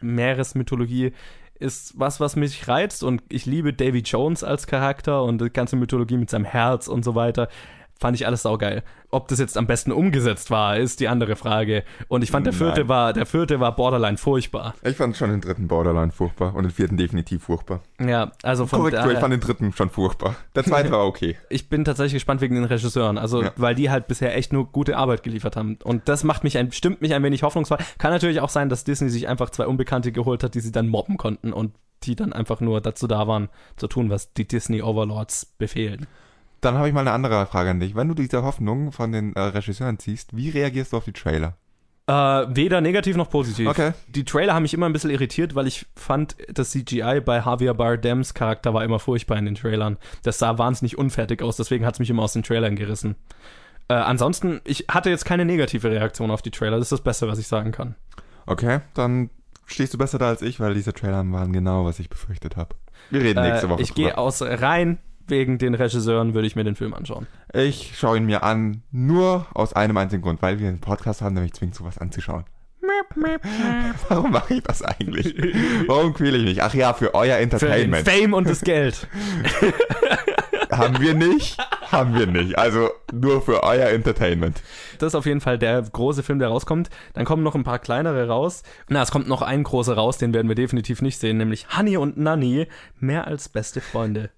Meeresmythologie 0.00 1.12
ist 1.58 1.98
was, 1.98 2.20
was 2.20 2.36
mich 2.36 2.68
reizt 2.68 3.02
und 3.02 3.22
ich 3.28 3.46
liebe 3.46 3.72
Davy 3.72 4.00
Jones 4.00 4.44
als 4.44 4.66
Charakter 4.66 5.22
und 5.22 5.40
die 5.40 5.50
ganze 5.50 5.76
Mythologie 5.76 6.16
mit 6.16 6.30
seinem 6.30 6.44
Herz 6.44 6.88
und 6.88 7.04
so 7.04 7.14
weiter. 7.14 7.48
Fand 8.00 8.16
ich 8.16 8.26
alles 8.26 8.42
saugeil. 8.42 8.82
Ob 9.10 9.28
das 9.28 9.38
jetzt 9.38 9.56
am 9.56 9.66
besten 9.68 9.92
umgesetzt 9.92 10.50
war, 10.50 10.76
ist 10.76 10.98
die 10.98 11.06
andere 11.06 11.36
Frage. 11.36 11.84
Und 12.08 12.24
ich 12.24 12.30
fand, 12.32 12.44
der 12.44 12.52
vierte 12.52 12.80
Nein. 12.80 12.88
war, 12.88 13.12
der 13.12 13.24
vierte 13.24 13.60
war 13.60 13.76
borderline 13.76 14.16
furchtbar. 14.16 14.74
Ich 14.82 14.96
fand 14.96 15.16
schon 15.16 15.30
den 15.30 15.40
dritten 15.40 15.68
Borderline 15.68 16.10
furchtbar 16.10 16.54
und 16.54 16.64
den 16.64 16.72
vierten 16.72 16.96
definitiv 16.96 17.44
furchtbar. 17.44 17.80
Ja, 18.04 18.32
also 18.42 18.66
von 18.66 18.80
Korrektur, 18.80 19.12
ich 19.12 19.18
fand 19.20 19.32
den 19.32 19.40
dritten 19.40 19.72
schon 19.72 19.90
furchtbar. 19.90 20.34
Der 20.56 20.64
zweite 20.64 20.90
war 20.90 21.06
okay. 21.06 21.36
ich 21.48 21.68
bin 21.68 21.84
tatsächlich 21.84 22.14
gespannt 22.14 22.40
wegen 22.40 22.56
den 22.56 22.64
Regisseuren, 22.64 23.16
also 23.16 23.42
Ja. 23.44 23.52
weil 23.56 23.76
die 23.76 23.90
halt 23.90 24.08
bisher 24.08 24.36
echt 24.36 24.52
nur 24.52 24.66
gute 24.66 24.96
Arbeit 24.96 25.22
geliefert 25.22 25.56
haben. 25.56 25.78
Und 25.84 26.08
das 26.08 26.24
macht 26.24 26.42
mich 26.42 26.58
ein, 26.58 26.72
stimmt 26.72 27.00
mich 27.00 27.14
ein 27.14 27.22
wenig 27.22 27.44
hoffnungsvoll. 27.44 27.78
Kann 27.98 28.10
natürlich 28.10 28.40
auch 28.40 28.48
sein, 28.48 28.68
dass 28.68 28.82
Disney 28.82 29.08
sich 29.10 29.28
einfach 29.28 29.50
zwei 29.50 29.66
Unbekannte 29.66 30.10
geholt 30.10 30.42
hat, 30.42 30.54
die 30.56 30.60
sie 30.60 30.72
dann 30.72 30.88
mobben 30.88 31.16
konnten 31.16 31.52
und 31.52 31.74
die 32.02 32.16
dann 32.16 32.32
einfach 32.32 32.60
nur 32.60 32.80
dazu 32.80 33.06
da 33.06 33.26
waren, 33.28 33.48
zu 33.76 33.86
tun, 33.86 34.10
was 34.10 34.32
die 34.34 34.46
Disney 34.46 34.82
Overlords 34.82 35.46
befehlen. 35.46 36.06
Dann 36.64 36.76
habe 36.78 36.88
ich 36.88 36.94
mal 36.94 37.00
eine 37.00 37.12
andere 37.12 37.46
Frage 37.46 37.70
an 37.70 37.80
dich. 37.80 37.94
Wenn 37.94 38.08
du 38.08 38.14
diese 38.14 38.42
Hoffnung 38.42 38.90
von 38.92 39.12
den 39.12 39.34
äh, 39.34 39.40
Regisseuren 39.40 39.98
ziehst, 39.98 40.34
wie 40.36 40.50
reagierst 40.50 40.92
du 40.92 40.96
auf 40.96 41.04
die 41.04 41.12
Trailer? 41.12 41.56
Äh, 42.06 42.12
weder 42.12 42.80
negativ 42.80 43.16
noch 43.16 43.30
positiv. 43.30 43.68
Okay. 43.68 43.92
Die 44.08 44.24
Trailer 44.24 44.54
haben 44.54 44.62
mich 44.62 44.74
immer 44.74 44.86
ein 44.86 44.92
bisschen 44.92 45.10
irritiert, 45.10 45.54
weil 45.54 45.66
ich 45.66 45.86
fand, 45.96 46.36
das 46.52 46.70
CGI 46.70 47.20
bei 47.24 47.38
Javier 47.38 47.74
Bardems 47.74 48.34
Charakter 48.34 48.74
war 48.74 48.84
immer 48.84 48.98
furchtbar 48.98 49.36
in 49.38 49.46
den 49.46 49.54
Trailern. 49.54 49.96
Das 50.22 50.38
sah 50.38 50.58
wahnsinnig 50.58 50.98
unfertig 50.98 51.42
aus, 51.42 51.56
deswegen 51.56 51.86
hat 51.86 51.94
es 51.94 52.00
mich 52.00 52.10
immer 52.10 52.22
aus 52.22 52.34
den 52.34 52.42
Trailern 52.42 52.76
gerissen. 52.76 53.16
Äh, 53.88 53.94
ansonsten, 53.94 54.60
ich 54.64 54.86
hatte 54.88 55.10
jetzt 55.10 55.24
keine 55.24 55.44
negative 55.44 55.90
Reaktion 55.90 56.30
auf 56.30 56.42
die 56.42 56.50
Trailer. 56.50 56.76
Das 56.76 56.86
ist 56.86 56.92
das 56.92 57.00
Beste, 57.02 57.28
was 57.28 57.38
ich 57.38 57.46
sagen 57.46 57.72
kann. 57.72 57.94
Okay, 58.46 58.80
dann 58.94 59.30
stehst 59.66 59.94
du 59.94 59.98
besser 59.98 60.18
da 60.18 60.28
als 60.28 60.42
ich, 60.42 60.60
weil 60.60 60.74
diese 60.74 60.92
Trailer 60.92 61.24
waren 61.32 61.52
genau, 61.52 61.84
was 61.86 61.98
ich 61.98 62.10
befürchtet 62.10 62.56
habe. 62.56 62.74
Wir 63.10 63.22
reden 63.22 63.42
nächste 63.42 63.66
Äh, 63.66 63.70
Woche 63.70 63.82
ich 63.82 63.94
gehe 63.94 64.16
aus 64.18 64.42
rein 64.42 64.98
wegen 65.26 65.58
den 65.58 65.74
Regisseuren, 65.74 66.34
würde 66.34 66.46
ich 66.46 66.56
mir 66.56 66.64
den 66.64 66.76
Film 66.76 66.94
anschauen. 66.94 67.26
Ich 67.52 67.96
schaue 67.96 68.16
ihn 68.16 68.26
mir 68.26 68.42
an, 68.42 68.82
nur 68.90 69.46
aus 69.54 69.72
einem 69.72 69.96
einzigen 69.96 70.22
Grund, 70.22 70.42
weil 70.42 70.58
wir 70.58 70.68
einen 70.68 70.80
Podcast 70.80 71.22
haben, 71.22 71.34
der 71.34 71.44
mich 71.44 71.54
zwingt, 71.54 71.74
sowas 71.74 71.98
anzuschauen. 71.98 72.44
Warum 74.08 74.32
mache 74.32 74.54
ich 74.54 74.62
das 74.62 74.82
eigentlich? 74.82 75.34
Warum 75.86 76.14
quäle 76.14 76.38
ich 76.38 76.44
mich? 76.44 76.62
Ach 76.62 76.74
ja, 76.74 76.92
für 76.92 77.14
euer 77.14 77.34
Für 77.36 77.40
den 77.40 77.42
Entertainment. 77.42 78.08
Fame 78.08 78.34
und 78.34 78.48
das 78.48 78.60
Geld. 78.60 79.06
haben 80.70 81.00
wir 81.00 81.14
nicht? 81.14 81.58
Haben 81.90 82.14
wir 82.14 82.26
nicht. 82.26 82.58
Also 82.58 82.90
nur 83.12 83.42
für 83.42 83.62
euer 83.62 83.88
Entertainment. 83.88 84.62
Das 84.98 85.08
ist 85.08 85.14
auf 85.14 85.26
jeden 85.26 85.40
Fall 85.40 85.58
der 85.58 85.80
große 85.82 86.22
Film, 86.22 86.38
der 86.38 86.48
rauskommt. 86.48 86.90
Dann 87.14 87.24
kommen 87.24 87.42
noch 87.42 87.54
ein 87.54 87.64
paar 87.64 87.78
kleinere 87.78 88.28
raus. 88.28 88.62
Na, 88.88 89.02
es 89.02 89.10
kommt 89.10 89.28
noch 89.28 89.42
ein 89.42 89.62
großer 89.62 89.94
raus, 89.94 90.18
den 90.18 90.34
werden 90.34 90.48
wir 90.48 90.56
definitiv 90.56 91.02
nicht 91.02 91.18
sehen, 91.18 91.36
nämlich 91.36 91.66
Honey 91.76 91.96
und 91.96 92.16
Nanny, 92.16 92.66
mehr 92.98 93.26
als 93.26 93.48
beste 93.48 93.80
Freunde. 93.80 94.30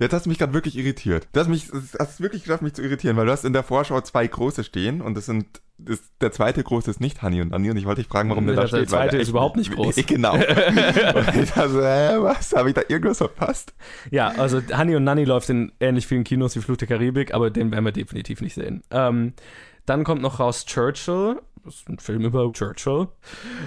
Jetzt 0.00 0.12
hast 0.12 0.26
du 0.26 0.30
mich 0.30 0.38
gerade 0.38 0.54
wirklich 0.54 0.76
irritiert. 0.76 1.28
Du 1.32 1.40
hast 1.40 1.48
mich, 1.48 1.70
hast 1.98 2.10
es 2.14 2.20
wirklich 2.20 2.42
geschafft, 2.44 2.62
mich 2.62 2.74
zu 2.74 2.82
irritieren, 2.82 3.16
weil 3.16 3.26
du 3.26 3.32
hast 3.32 3.44
in 3.44 3.52
der 3.52 3.62
Vorschau 3.62 4.00
zwei 4.00 4.26
große 4.26 4.64
stehen 4.64 5.00
und 5.00 5.16
das 5.16 5.26
sind, 5.26 5.46
das, 5.78 6.00
der 6.20 6.32
zweite 6.32 6.62
große 6.64 6.90
ist 6.90 7.00
nicht 7.00 7.22
Honey 7.22 7.40
und 7.42 7.52
Annie 7.54 7.70
und 7.70 7.76
ich 7.76 7.84
wollte 7.86 8.00
dich 8.02 8.08
fragen, 8.10 8.30
warum 8.30 8.46
der, 8.46 8.56
Der- 8.56 8.64
da 8.64 8.70
der 8.70 8.76
steht. 8.78 8.80
weil 8.92 8.98
zweite 8.98 9.10
der 9.12 9.20
ist 9.20 9.26
echt- 9.28 9.30
überhaupt 9.30 9.56
nicht 9.56 9.70
groß. 9.74 9.96
Genau. 10.06 10.34
und 10.34 10.42
ich 10.42 11.50
dachte 11.52 11.82
hä, 11.82 12.16
was? 12.22 12.52
Habe 12.54 12.68
ich 12.70 12.74
da 12.74 12.82
irgendwas 12.88 13.18
verpasst? 13.18 13.74
Ja, 14.10 14.28
also 14.28 14.60
Honey 14.76 14.96
und 14.96 15.04
Nanny 15.04 15.24
läuft 15.24 15.48
in 15.50 15.72
ähnlich 15.80 16.06
vielen 16.06 16.24
Kinos 16.24 16.56
wie 16.56 16.60
Fluch 16.60 16.76
der 16.76 16.88
Karibik, 16.88 17.32
aber 17.34 17.50
den 17.50 17.70
werden 17.70 17.84
wir 17.84 17.92
definitiv 17.92 18.40
nicht 18.40 18.54
sehen. 18.54 18.82
Ähm, 18.90 19.34
dann 19.86 20.04
kommt 20.04 20.22
noch 20.22 20.40
raus 20.40 20.64
Churchill. 20.66 21.40
Das 21.64 21.74
ist 21.76 21.88
ein 21.88 21.98
Film 21.98 22.24
über 22.24 22.50
Churchill. 22.52 23.08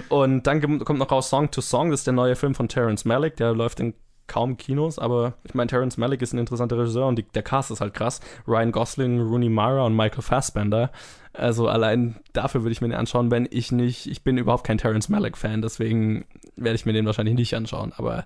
Und 0.08 0.46
dann 0.46 0.60
kommt 0.84 0.98
noch 0.98 1.10
raus 1.10 1.28
Song 1.30 1.50
to 1.50 1.60
Song. 1.60 1.90
Das 1.90 2.00
ist 2.00 2.06
der 2.06 2.14
neue 2.14 2.36
Film 2.36 2.54
von 2.54 2.68
Terrence 2.68 3.04
Malick. 3.04 3.36
Der 3.36 3.52
läuft 3.54 3.80
in 3.80 3.94
kaum 4.32 4.56
Kinos, 4.56 4.98
aber 4.98 5.34
ich 5.44 5.52
meine, 5.52 5.68
Terrence 5.68 5.98
Malick 5.98 6.22
ist 6.22 6.32
ein 6.32 6.38
interessanter 6.38 6.78
Regisseur 6.78 7.06
und 7.06 7.16
die, 7.16 7.24
der 7.24 7.42
Cast 7.42 7.70
ist 7.70 7.82
halt 7.82 7.92
krass. 7.92 8.20
Ryan 8.48 8.72
Gosling, 8.72 9.20
Rooney 9.20 9.50
Mara 9.50 9.84
und 9.84 9.94
Michael 9.94 10.22
Fassbender. 10.22 10.90
Also 11.34 11.68
allein 11.68 12.16
dafür 12.32 12.62
würde 12.62 12.72
ich 12.72 12.80
mir 12.80 12.88
den 12.88 12.96
anschauen, 12.96 13.30
wenn 13.30 13.46
ich 13.50 13.72
nicht, 13.72 14.06
ich 14.06 14.24
bin 14.24 14.38
überhaupt 14.38 14.64
kein 14.64 14.78
Terrence 14.78 15.10
Malick-Fan, 15.10 15.60
deswegen 15.60 16.24
werde 16.56 16.76
ich 16.76 16.86
mir 16.86 16.94
den 16.94 17.04
wahrscheinlich 17.04 17.34
nicht 17.34 17.54
anschauen. 17.54 17.92
Aber 17.94 18.24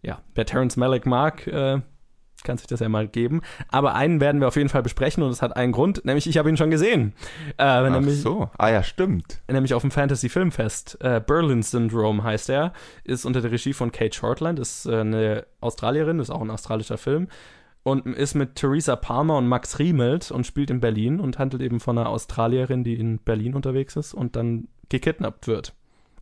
ja, 0.00 0.20
wer 0.34 0.46
Terrence 0.46 0.78
Malick 0.78 1.04
mag, 1.04 1.46
äh, 1.46 1.82
kann 2.46 2.56
sich 2.56 2.66
das 2.66 2.80
ja 2.80 2.88
mal 2.88 3.06
geben. 3.06 3.42
Aber 3.68 3.94
einen 3.94 4.20
werden 4.20 4.40
wir 4.40 4.48
auf 4.48 4.56
jeden 4.56 4.70
Fall 4.70 4.82
besprechen 4.82 5.22
und 5.22 5.30
es 5.30 5.42
hat 5.42 5.54
einen 5.56 5.72
Grund, 5.72 6.04
nämlich 6.06 6.26
ich 6.26 6.38
habe 6.38 6.48
ihn 6.48 6.56
schon 6.56 6.70
gesehen. 6.70 7.12
Äh, 7.58 7.64
Ach 7.64 7.90
nämlich, 7.90 8.22
so. 8.22 8.48
Ah 8.56 8.70
ja, 8.70 8.82
stimmt. 8.82 9.42
nämlich 9.50 9.74
auf 9.74 9.82
dem 9.82 9.90
Fantasy 9.90 10.30
Filmfest. 10.30 10.98
Äh, 11.00 11.20
Berlin 11.20 11.62
Syndrome 11.62 12.22
heißt 12.22 12.48
er, 12.48 12.72
ist 13.04 13.26
unter 13.26 13.42
der 13.42 13.50
Regie 13.50 13.74
von 13.74 13.92
Kate 13.92 14.16
Shortland, 14.16 14.58
ist 14.58 14.86
äh, 14.86 15.00
eine 15.00 15.46
Australierin, 15.60 16.20
ist 16.20 16.30
auch 16.30 16.40
ein 16.40 16.50
australischer 16.50 16.96
Film 16.96 17.28
und 17.82 18.04
ist 18.06 18.34
mit 18.34 18.56
Theresa 18.56 18.96
Palmer 18.96 19.36
und 19.36 19.46
Max 19.46 19.78
Riemelt 19.78 20.32
und 20.32 20.44
spielt 20.44 20.70
in 20.70 20.80
Berlin 20.80 21.20
und 21.20 21.38
handelt 21.38 21.62
eben 21.62 21.78
von 21.78 21.96
einer 21.96 22.08
Australierin, 22.08 22.82
die 22.82 22.94
in 22.94 23.18
Berlin 23.18 23.54
unterwegs 23.54 23.94
ist 23.94 24.12
und 24.12 24.34
dann 24.34 24.66
gekidnappt 24.88 25.46
wird. 25.46 25.72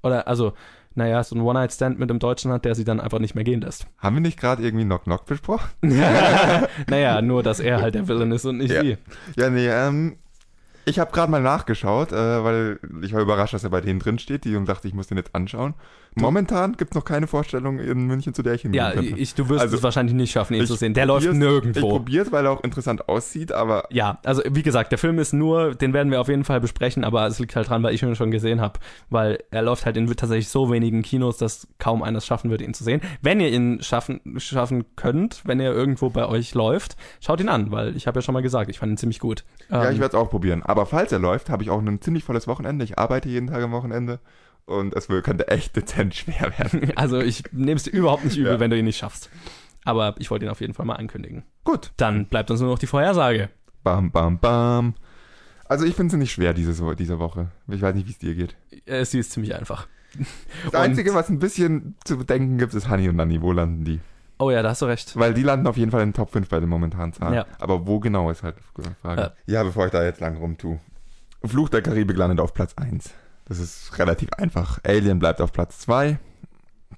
Oder 0.02 0.28
also, 0.28 0.52
naja, 0.94 1.22
so 1.24 1.34
ein 1.34 1.40
One-Night-Stand 1.40 1.98
mit 1.98 2.10
einem 2.10 2.18
Deutschen 2.18 2.52
hat, 2.52 2.64
der 2.64 2.74
sie 2.74 2.84
dann 2.84 3.00
einfach 3.00 3.18
nicht 3.18 3.34
mehr 3.34 3.44
gehen 3.44 3.60
lässt. 3.60 3.86
Haben 3.98 4.16
wir 4.16 4.20
nicht 4.20 4.38
gerade 4.38 4.62
irgendwie 4.62 4.84
Knock 4.84 5.04
Knock 5.04 5.26
besprochen? 5.26 5.68
naja, 6.88 7.20
nur 7.22 7.42
dass 7.42 7.60
er 7.60 7.80
halt 7.80 7.94
der 7.94 8.06
Villain 8.08 8.32
ist 8.32 8.44
und 8.44 8.58
nicht 8.58 8.72
Ja. 8.72 8.82
sie. 8.82 8.96
Ja, 9.36 9.50
nee, 9.50 9.68
ähm. 9.68 10.16
Ich 10.86 10.98
habe 10.98 11.12
gerade 11.12 11.30
mal 11.30 11.40
nachgeschaut, 11.40 12.12
äh, 12.12 12.44
weil 12.44 12.78
ich 13.02 13.14
war 13.14 13.22
überrascht, 13.22 13.54
dass 13.54 13.64
er 13.64 13.70
bei 13.70 13.80
denen 13.80 14.00
drin 14.00 14.18
steht, 14.18 14.44
die 14.44 14.54
und 14.54 14.68
dachte, 14.68 14.86
ich 14.86 14.92
muss 14.92 15.06
den 15.06 15.16
jetzt 15.16 15.34
anschauen. 15.34 15.72
Momentan 16.16 16.76
gibt 16.76 16.92
es 16.92 16.94
noch 16.94 17.04
keine 17.04 17.26
Vorstellung 17.26 17.78
in 17.78 18.06
München, 18.06 18.34
zu 18.34 18.42
der 18.42 18.54
ich 18.54 18.62
hingehen 18.62 18.78
Ja, 18.82 18.92
könnte. 18.92 19.18
ich, 19.18 19.34
du 19.34 19.48
wirst 19.48 19.60
Also, 19.62 19.76
es 19.76 19.82
wahrscheinlich 19.82 20.14
nicht 20.14 20.30
schaffen, 20.32 20.54
ihn 20.54 20.64
zu 20.66 20.74
sehen. 20.76 20.94
Der 20.94 21.06
läuft 21.06 21.26
probier's- 21.26 21.34
Ich 21.34 21.38
nirgendwo. 21.40 21.88
probiere 21.88 22.32
weil 22.32 22.44
er 22.46 22.52
auch 22.52 22.62
interessant 22.62 23.08
aussieht, 23.08 23.50
aber 23.52 23.86
Ja, 23.90 24.18
also 24.24 24.42
wie 24.50 24.62
gesagt, 24.62 24.92
der 24.92 24.98
Film 24.98 25.18
ist 25.18 25.32
nur, 25.32 25.74
den 25.74 25.92
werden 25.92 26.10
wir 26.12 26.20
auf 26.20 26.28
jeden 26.28 26.44
Fall 26.44 26.60
besprechen, 26.60 27.04
aber 27.04 27.26
es 27.26 27.38
liegt 27.38 27.56
halt 27.56 27.68
dran, 27.68 27.82
weil 27.82 27.94
ich 27.94 28.02
ihn 28.02 28.14
schon 28.16 28.30
gesehen 28.30 28.60
habe, 28.60 28.78
weil 29.10 29.38
er 29.50 29.62
läuft 29.62 29.86
halt 29.86 29.96
in 29.96 30.06
tatsächlich 30.06 30.48
so 30.48 30.70
wenigen 30.70 31.02
Kinos, 31.02 31.36
dass 31.38 31.66
kaum 31.78 32.02
einer 32.02 32.18
es 32.18 32.26
schaffen 32.26 32.50
wird, 32.50 32.60
ihn 32.62 32.74
zu 32.74 32.84
sehen. 32.84 33.00
Wenn 33.20 33.40
ihr 33.40 33.48
ihn 33.50 33.82
schaffen, 33.82 34.20
schaffen 34.38 34.84
könnt, 34.96 35.42
wenn 35.44 35.58
er 35.58 35.72
irgendwo 35.72 36.10
bei 36.10 36.26
euch 36.26 36.54
läuft, 36.54 36.96
schaut 37.20 37.40
ihn 37.40 37.48
an, 37.48 37.70
weil 37.72 37.96
ich 37.96 38.06
habe 38.06 38.18
ja 38.18 38.22
schon 38.22 38.34
mal 38.34 38.42
gesagt, 38.42 38.70
ich 38.70 38.78
fand 38.78 38.92
ihn 38.92 38.96
ziemlich 38.98 39.18
gut. 39.18 39.44
ja, 39.70 39.86
Ähm, 39.86 39.94
ich 39.94 40.00
werde 40.00 40.16
es 40.16 40.22
auch 40.22 40.30
probieren. 40.30 40.62
Aber 40.62 40.86
falls 40.86 41.10
er 41.12 41.18
läuft, 41.18 41.50
habe 41.50 41.62
ich 41.62 41.70
auch 41.70 41.80
ein 41.80 42.00
ziemlich 42.00 42.22
volles 42.24 42.46
Wochenende. 42.46 42.84
Ich 42.84 42.98
arbeite 42.98 43.28
jeden 43.28 43.48
Tag 43.48 43.62
am 43.62 43.72
Wochenende 43.72 44.20
und 44.66 44.94
es 44.94 45.08
könnte 45.08 45.48
echt 45.48 45.76
dezent 45.76 46.14
schwer 46.14 46.52
werden. 46.58 46.92
also 46.96 47.20
ich 47.20 47.42
nehme 47.52 47.76
es 47.76 47.84
dir 47.84 47.90
überhaupt 47.90 48.24
nicht 48.24 48.36
übel, 48.36 48.52
Ja. 48.52 48.60
wenn 48.60 48.70
du 48.70 48.78
ihn 48.78 48.84
nicht 48.84 48.98
schaffst. 48.98 49.30
Aber 49.84 50.14
ich 50.18 50.30
wollte 50.30 50.46
ihn 50.46 50.50
auf 50.50 50.60
jeden 50.60 50.74
Fall 50.74 50.86
mal 50.86 50.96
ankündigen. 50.96 51.44
Gut. 51.64 51.92
Dann 51.96 52.26
bleibt 52.26 52.50
uns 52.50 52.60
nur 52.60 52.70
noch 52.70 52.78
die 52.78 52.86
Vorhersage. 52.86 53.50
Bam, 53.82 54.10
bam, 54.10 54.38
bam. 54.38 54.94
Also 55.66 55.84
ich 55.84 55.94
finde 55.94 56.12
sie 56.12 56.18
nicht 56.18 56.32
schwer 56.32 56.54
diese, 56.54 56.96
diese 56.96 57.18
Woche. 57.18 57.48
Ich 57.68 57.82
weiß 57.82 57.94
nicht, 57.94 58.06
wie 58.06 58.12
es 58.12 58.18
dir 58.18 58.34
geht. 58.34 58.56
Äh, 58.86 59.04
Sie 59.04 59.18
ist 59.18 59.32
ziemlich 59.32 59.54
einfach. 59.54 59.86
Das 60.64 60.74
Einzige, 60.74 61.12
was 61.14 61.28
ein 61.28 61.38
bisschen 61.38 61.96
zu 62.04 62.16
bedenken 62.18 62.58
gibt, 62.58 62.72
ist 62.74 62.88
Honey 62.88 63.08
und 63.08 63.16
Nanny. 63.16 63.42
Wo 63.42 63.52
landen 63.52 63.84
die? 63.84 64.00
Oh 64.38 64.50
ja, 64.50 64.62
da 64.62 64.70
hast 64.70 64.82
du 64.82 64.86
recht. 64.86 65.16
Weil 65.16 65.34
die 65.34 65.42
landen 65.42 65.66
auf 65.66 65.76
jeden 65.76 65.90
Fall 65.90 66.02
in 66.02 66.08
den 66.10 66.14
Top 66.14 66.30
5 66.30 66.48
bei 66.48 66.60
den 66.60 66.68
momentanen 66.68 67.12
Zahlen. 67.12 67.34
Ja. 67.34 67.46
Aber 67.58 67.86
wo 67.86 67.98
genau 68.00 68.30
ist 68.30 68.42
halt 68.42 68.56
die 68.78 68.82
Frage. 69.02 69.22
Äh. 69.46 69.52
Ja, 69.52 69.62
bevor 69.62 69.86
ich 69.86 69.92
da 69.92 70.02
jetzt 70.04 70.20
lang 70.20 70.36
rumtue. 70.36 70.78
Fluch 71.44 71.68
der 71.68 71.82
Karibik 71.82 72.16
landet 72.16 72.40
auf 72.40 72.54
Platz 72.54 72.74
1. 72.76 73.12
Das 73.46 73.58
ist 73.58 73.98
relativ 73.98 74.32
einfach. 74.34 74.78
Alien 74.84 75.18
bleibt 75.18 75.40
auf 75.40 75.52
Platz 75.52 75.78
2. 75.80 76.18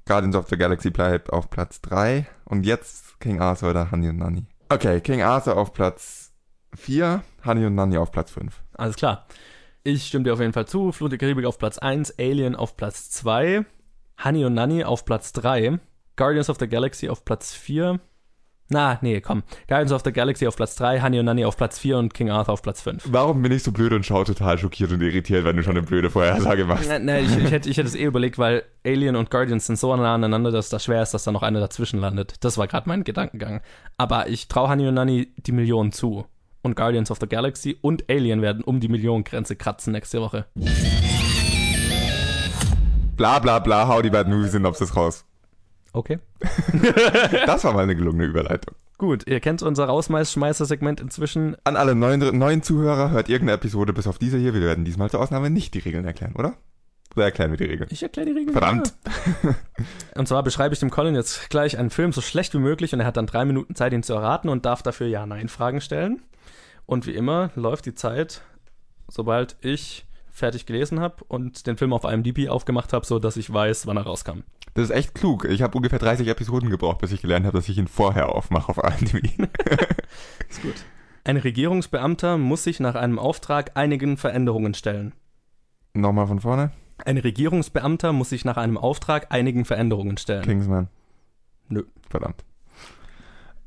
Guardians 0.06 0.36
of 0.36 0.48
the 0.48 0.56
Galaxy 0.56 0.90
bleibt 0.90 1.32
auf 1.32 1.50
Platz 1.50 1.80
3. 1.80 2.26
Und 2.44 2.64
jetzt 2.64 3.18
King 3.20 3.40
Arthur 3.40 3.70
oder 3.70 3.90
Honey 3.90 4.08
und 4.08 4.18
Nanny. 4.18 4.44
Okay, 4.68 5.00
King 5.00 5.22
Arthur 5.22 5.56
auf 5.56 5.72
Platz 5.72 6.32
4, 6.74 7.22
Honey 7.44 7.66
und 7.66 7.74
Nanny 7.74 7.96
auf 7.96 8.12
Platz 8.12 8.30
5. 8.30 8.62
Alles 8.74 8.96
klar. 8.96 9.26
Ich 9.82 10.06
stimme 10.06 10.24
dir 10.24 10.32
auf 10.32 10.40
jeden 10.40 10.52
Fall 10.52 10.66
zu. 10.66 10.92
Flut 10.92 11.12
der 11.12 11.18
Karibik 11.18 11.44
auf 11.44 11.58
Platz 11.58 11.78
1, 11.78 12.18
Alien 12.18 12.56
auf 12.56 12.76
Platz 12.76 13.10
2, 13.10 13.64
Honey 14.24 14.44
und 14.44 14.54
Nanny 14.54 14.84
auf 14.84 15.04
Platz 15.04 15.32
3, 15.32 15.78
Guardians 16.16 16.50
of 16.50 16.58
the 16.58 16.68
Galaxy 16.68 17.08
auf 17.08 17.24
Platz 17.24 17.52
4. 17.52 18.00
Na, 18.68 18.98
nee, 19.00 19.20
komm. 19.20 19.44
Guardians 19.68 19.92
of 19.92 20.02
the 20.04 20.12
Galaxy 20.12 20.46
auf 20.46 20.56
Platz 20.56 20.74
3, 20.74 21.00
Honey 21.00 21.20
und 21.20 21.26
Nanny 21.26 21.44
auf 21.44 21.56
Platz 21.56 21.78
4 21.78 21.98
und 21.98 22.14
King 22.14 22.30
Arthur 22.30 22.54
auf 22.54 22.62
Platz 22.62 22.82
5. 22.82 23.04
Warum 23.06 23.40
bin 23.42 23.52
ich 23.52 23.62
so 23.62 23.70
blöd 23.70 23.92
und 23.92 24.04
schaue 24.04 24.24
total 24.24 24.58
schockiert 24.58 24.90
und 24.90 25.00
irritiert, 25.02 25.44
wenn 25.44 25.56
du 25.56 25.62
schon 25.62 25.76
eine 25.76 25.86
blöde 25.86 26.10
Vorhersage 26.10 26.64
machst? 26.64 26.88
Na, 26.88 26.98
na, 26.98 27.20
ich, 27.20 27.36
ich, 27.36 27.50
hätte, 27.52 27.70
ich 27.70 27.76
hätte 27.76 27.86
es 27.86 27.94
eh 27.94 28.04
überlegt, 28.04 28.38
weil 28.38 28.64
Alien 28.84 29.14
und 29.14 29.30
Guardians 29.30 29.66
sind 29.66 29.78
so 29.78 29.94
nah 29.94 30.14
aneinander, 30.16 30.50
dass 30.50 30.68
das 30.68 30.84
schwer 30.84 31.00
ist, 31.00 31.14
dass 31.14 31.22
da 31.22 31.30
noch 31.30 31.44
einer 31.44 31.60
dazwischen 31.60 32.00
landet. 32.00 32.34
Das 32.40 32.58
war 32.58 32.66
gerade 32.66 32.88
mein 32.88 33.04
Gedankengang. 33.04 33.60
Aber 33.98 34.28
ich 34.28 34.48
traue 34.48 34.68
Honey 34.68 34.88
und 34.88 34.94
Nanny 34.94 35.32
die 35.36 35.52
Million 35.52 35.92
zu. 35.92 36.26
Und 36.62 36.74
Guardians 36.74 37.12
of 37.12 37.18
the 37.20 37.28
Galaxy 37.28 37.78
und 37.80 38.10
Alien 38.10 38.42
werden 38.42 38.64
um 38.64 38.80
die 38.80 38.88
Millionengrenze 38.88 39.54
kratzen 39.54 39.92
nächste 39.92 40.20
Woche. 40.20 40.46
Bla 43.16 43.38
bla 43.38 43.60
bla, 43.60 43.86
hau 43.86 44.02
die 44.02 44.10
beiden 44.10 44.36
Movies 44.36 44.50
sind 44.50 44.66
ob 44.66 44.74
es 44.80 44.96
raus. 44.96 45.24
Okay. 45.96 46.18
Das 47.46 47.64
war 47.64 47.72
mal 47.72 47.84
eine 47.84 47.96
gelungene 47.96 48.24
Überleitung. 48.24 48.74
Gut, 48.98 49.26
ihr 49.26 49.40
kennt 49.40 49.62
unser 49.62 49.86
Rausschmeißer-Segment 49.86 51.00
inzwischen. 51.00 51.56
An 51.64 51.76
alle 51.76 51.94
neuen, 51.94 52.38
neuen 52.38 52.62
Zuhörer, 52.62 53.10
hört 53.10 53.28
irgendeine 53.28 53.56
Episode 53.56 53.92
bis 53.92 54.06
auf 54.06 54.18
diese 54.18 54.36
hier. 54.36 54.52
Wir 54.52 54.60
werden 54.60 54.84
diesmal 54.84 55.10
zur 55.10 55.20
Ausnahme 55.20 55.48
nicht 55.48 55.72
die 55.74 55.78
Regeln 55.78 56.04
erklären, 56.04 56.34
oder? 56.36 56.54
Oder 57.14 57.24
erklären 57.24 57.50
wir 57.50 57.56
die 57.56 57.64
Regeln? 57.64 57.88
Ich 57.90 58.02
erkläre 58.02 58.26
die 58.26 58.32
Regeln. 58.32 58.52
Verdammt. 58.52 58.94
Ja. 59.42 59.54
Und 60.16 60.28
zwar 60.28 60.42
beschreibe 60.42 60.74
ich 60.74 60.80
dem 60.80 60.90
Colin 60.90 61.14
jetzt 61.14 61.48
gleich 61.48 61.78
einen 61.78 61.90
Film 61.90 62.12
so 62.12 62.20
schlecht 62.20 62.52
wie 62.52 62.58
möglich 62.58 62.92
und 62.92 63.00
er 63.00 63.06
hat 63.06 63.16
dann 63.16 63.26
drei 63.26 63.46
Minuten 63.46 63.74
Zeit, 63.74 63.94
ihn 63.94 64.02
zu 64.02 64.12
erraten 64.12 64.50
und 64.50 64.66
darf 64.66 64.82
dafür 64.82 65.06
Ja-Nein-Fragen 65.06 65.80
stellen. 65.80 66.22
Und 66.84 67.06
wie 67.06 67.14
immer 67.14 67.50
läuft 67.54 67.86
die 67.86 67.94
Zeit, 67.94 68.42
sobald 69.08 69.56
ich 69.62 70.04
fertig 70.30 70.66
gelesen 70.66 71.00
habe 71.00 71.24
und 71.28 71.66
den 71.66 71.78
Film 71.78 71.94
auf 71.94 72.04
IMDb 72.04 72.50
aufgemacht 72.50 72.92
habe, 72.92 73.06
so 73.06 73.18
dass 73.18 73.38
ich 73.38 73.50
weiß, 73.50 73.86
wann 73.86 73.96
er 73.96 74.02
rauskam. 74.02 74.40
Das 74.76 74.84
ist 74.84 74.90
echt 74.90 75.14
klug. 75.14 75.46
Ich 75.46 75.62
habe 75.62 75.74
ungefähr 75.74 75.98
30 75.98 76.28
Episoden 76.28 76.68
gebraucht, 76.68 76.98
bis 76.98 77.10
ich 77.10 77.22
gelernt 77.22 77.46
habe, 77.46 77.56
dass 77.56 77.66
ich 77.66 77.78
ihn 77.78 77.88
vorher 77.88 78.28
aufmache 78.28 78.68
auf 78.68 78.76
IMDb. 78.76 79.38
Ist 80.50 80.60
gut. 80.60 80.74
Ein 81.24 81.38
Regierungsbeamter 81.38 82.36
muss 82.36 82.64
sich 82.64 82.78
nach 82.78 82.94
einem 82.94 83.18
Auftrag 83.18 83.70
einigen 83.74 84.18
Veränderungen 84.18 84.74
stellen. 84.74 85.14
Nochmal 85.94 86.26
von 86.26 86.40
vorne. 86.40 86.72
Ein 87.02 87.16
Regierungsbeamter 87.16 88.12
muss 88.12 88.28
sich 88.28 88.44
nach 88.44 88.58
einem 88.58 88.76
Auftrag 88.76 89.32
einigen 89.32 89.64
Veränderungen 89.64 90.18
stellen. 90.18 90.42
Kingsman. 90.42 90.88
Nö. 91.70 91.84
Verdammt. 92.10 92.44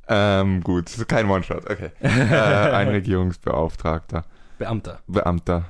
Ähm, 0.07 0.62
gut, 0.62 1.07
kein 1.07 1.28
One-Shot, 1.28 1.70
okay. 1.70 1.89
äh, 2.01 2.07
ein 2.07 2.88
Regierungsbeauftragter. 2.88 4.26
Beamter. 4.60 4.99
Beamter. 5.07 5.66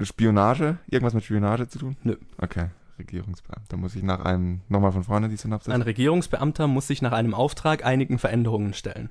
Spionage? 0.00 0.78
Irgendwas 0.88 1.12
mit 1.12 1.24
Spionage 1.24 1.68
zu 1.68 1.78
tun? 1.78 1.96
Nö. 2.02 2.16
Okay. 2.38 2.68
Regierungsbeamter. 2.98 3.76
Muss 3.76 3.94
ich 3.94 4.02
nach 4.02 4.24
einem, 4.24 4.60
nochmal 4.68 4.92
von 4.92 5.04
vorne 5.04 5.28
die 5.28 5.36
Synopsis? 5.36 5.72
Ein 5.72 5.82
Regierungsbeamter 5.82 6.66
muss 6.66 6.86
sich 6.86 7.02
nach 7.02 7.12
einem 7.12 7.34
Auftrag 7.34 7.84
einigen 7.84 8.18
Veränderungen 8.18 8.74
stellen. 8.74 9.10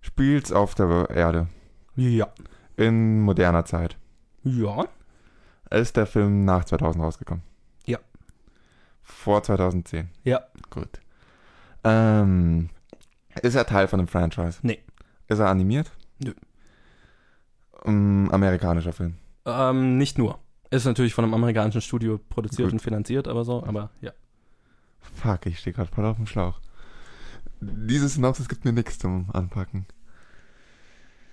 Spielt's 0.00 0.52
auf 0.52 0.74
der 0.74 1.10
Erde. 1.10 1.48
Ja. 1.96 2.28
In 2.76 3.20
moderner 3.22 3.64
Zeit. 3.64 3.96
Ja. 4.44 4.86
Ist 5.70 5.96
der 5.96 6.06
Film 6.06 6.44
nach 6.44 6.64
2000 6.64 7.04
rausgekommen? 7.04 7.42
Ja. 7.84 7.98
Vor 9.02 9.42
2010? 9.42 10.08
Ja. 10.24 10.42
Gut. 10.70 11.00
Ähm, 11.84 12.70
ist 13.42 13.54
er 13.54 13.66
Teil 13.66 13.88
von 13.88 14.00
einem 14.00 14.08
Franchise? 14.08 14.60
Nee. 14.62 14.80
Ist 15.26 15.40
er 15.40 15.48
animiert? 15.48 15.90
Nö. 16.22 16.32
Ähm, 17.84 18.28
amerikanischer 18.32 18.92
Film. 18.92 19.16
Ähm, 19.44 19.98
nicht 19.98 20.18
nur. 20.18 20.38
Ist 20.70 20.84
natürlich 20.84 21.14
von 21.14 21.24
einem 21.24 21.34
amerikanischen 21.34 21.80
Studio 21.80 22.18
produziert 22.18 22.66
Gut. 22.66 22.74
und 22.74 22.80
finanziert, 22.80 23.26
aber 23.26 23.44
so, 23.44 23.64
aber 23.64 23.90
ja. 24.00 24.12
Fuck, 25.00 25.46
ich 25.46 25.58
stehe 25.58 25.74
gerade 25.74 25.90
voll 25.90 26.04
auf 26.04 26.16
dem 26.16 26.26
Schlauch. 26.26 26.60
Diese 27.60 28.08
Synopsis 28.08 28.48
gibt 28.48 28.64
mir 28.64 28.72
nichts 28.72 28.98
zum 28.98 29.30
Anpacken. 29.32 29.86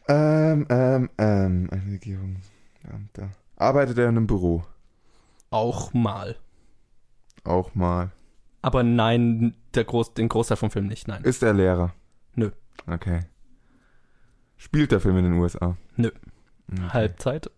Ähm, 0.08 0.66
ähm, 0.70 1.10
ähm, 1.18 1.70
ein 1.72 1.90
Regierungsbeamter. 1.92 3.32
Arbeitet 3.58 3.98
er 3.98 4.06
in 4.06 4.18
einem 4.18 4.28
Büro? 4.28 4.64
Auch 5.50 5.94
mal. 5.94 6.38
Auch 7.44 7.76
mal. 7.76 8.12
Aber 8.62 8.84
nein, 8.84 9.56
der 9.74 9.84
Groß, 9.84 10.14
den 10.14 10.30
Großteil 10.30 10.58
vom 10.58 10.72
Film 10.72 10.88
nicht, 10.88 11.08
nein. 11.08 11.24
Ist 11.24 11.44
er 11.44 11.54
Lehrer? 11.54 11.94
Nö. 12.36 12.52
Okay. 12.88 13.22
Spielt 14.58 14.92
der 14.92 15.00
Film 15.00 15.18
in 15.18 15.26
den 15.26 15.34
USA? 15.34 15.78
Nö. 15.98 16.10
Okay. 16.72 16.82
Halbzeit? 16.90 17.52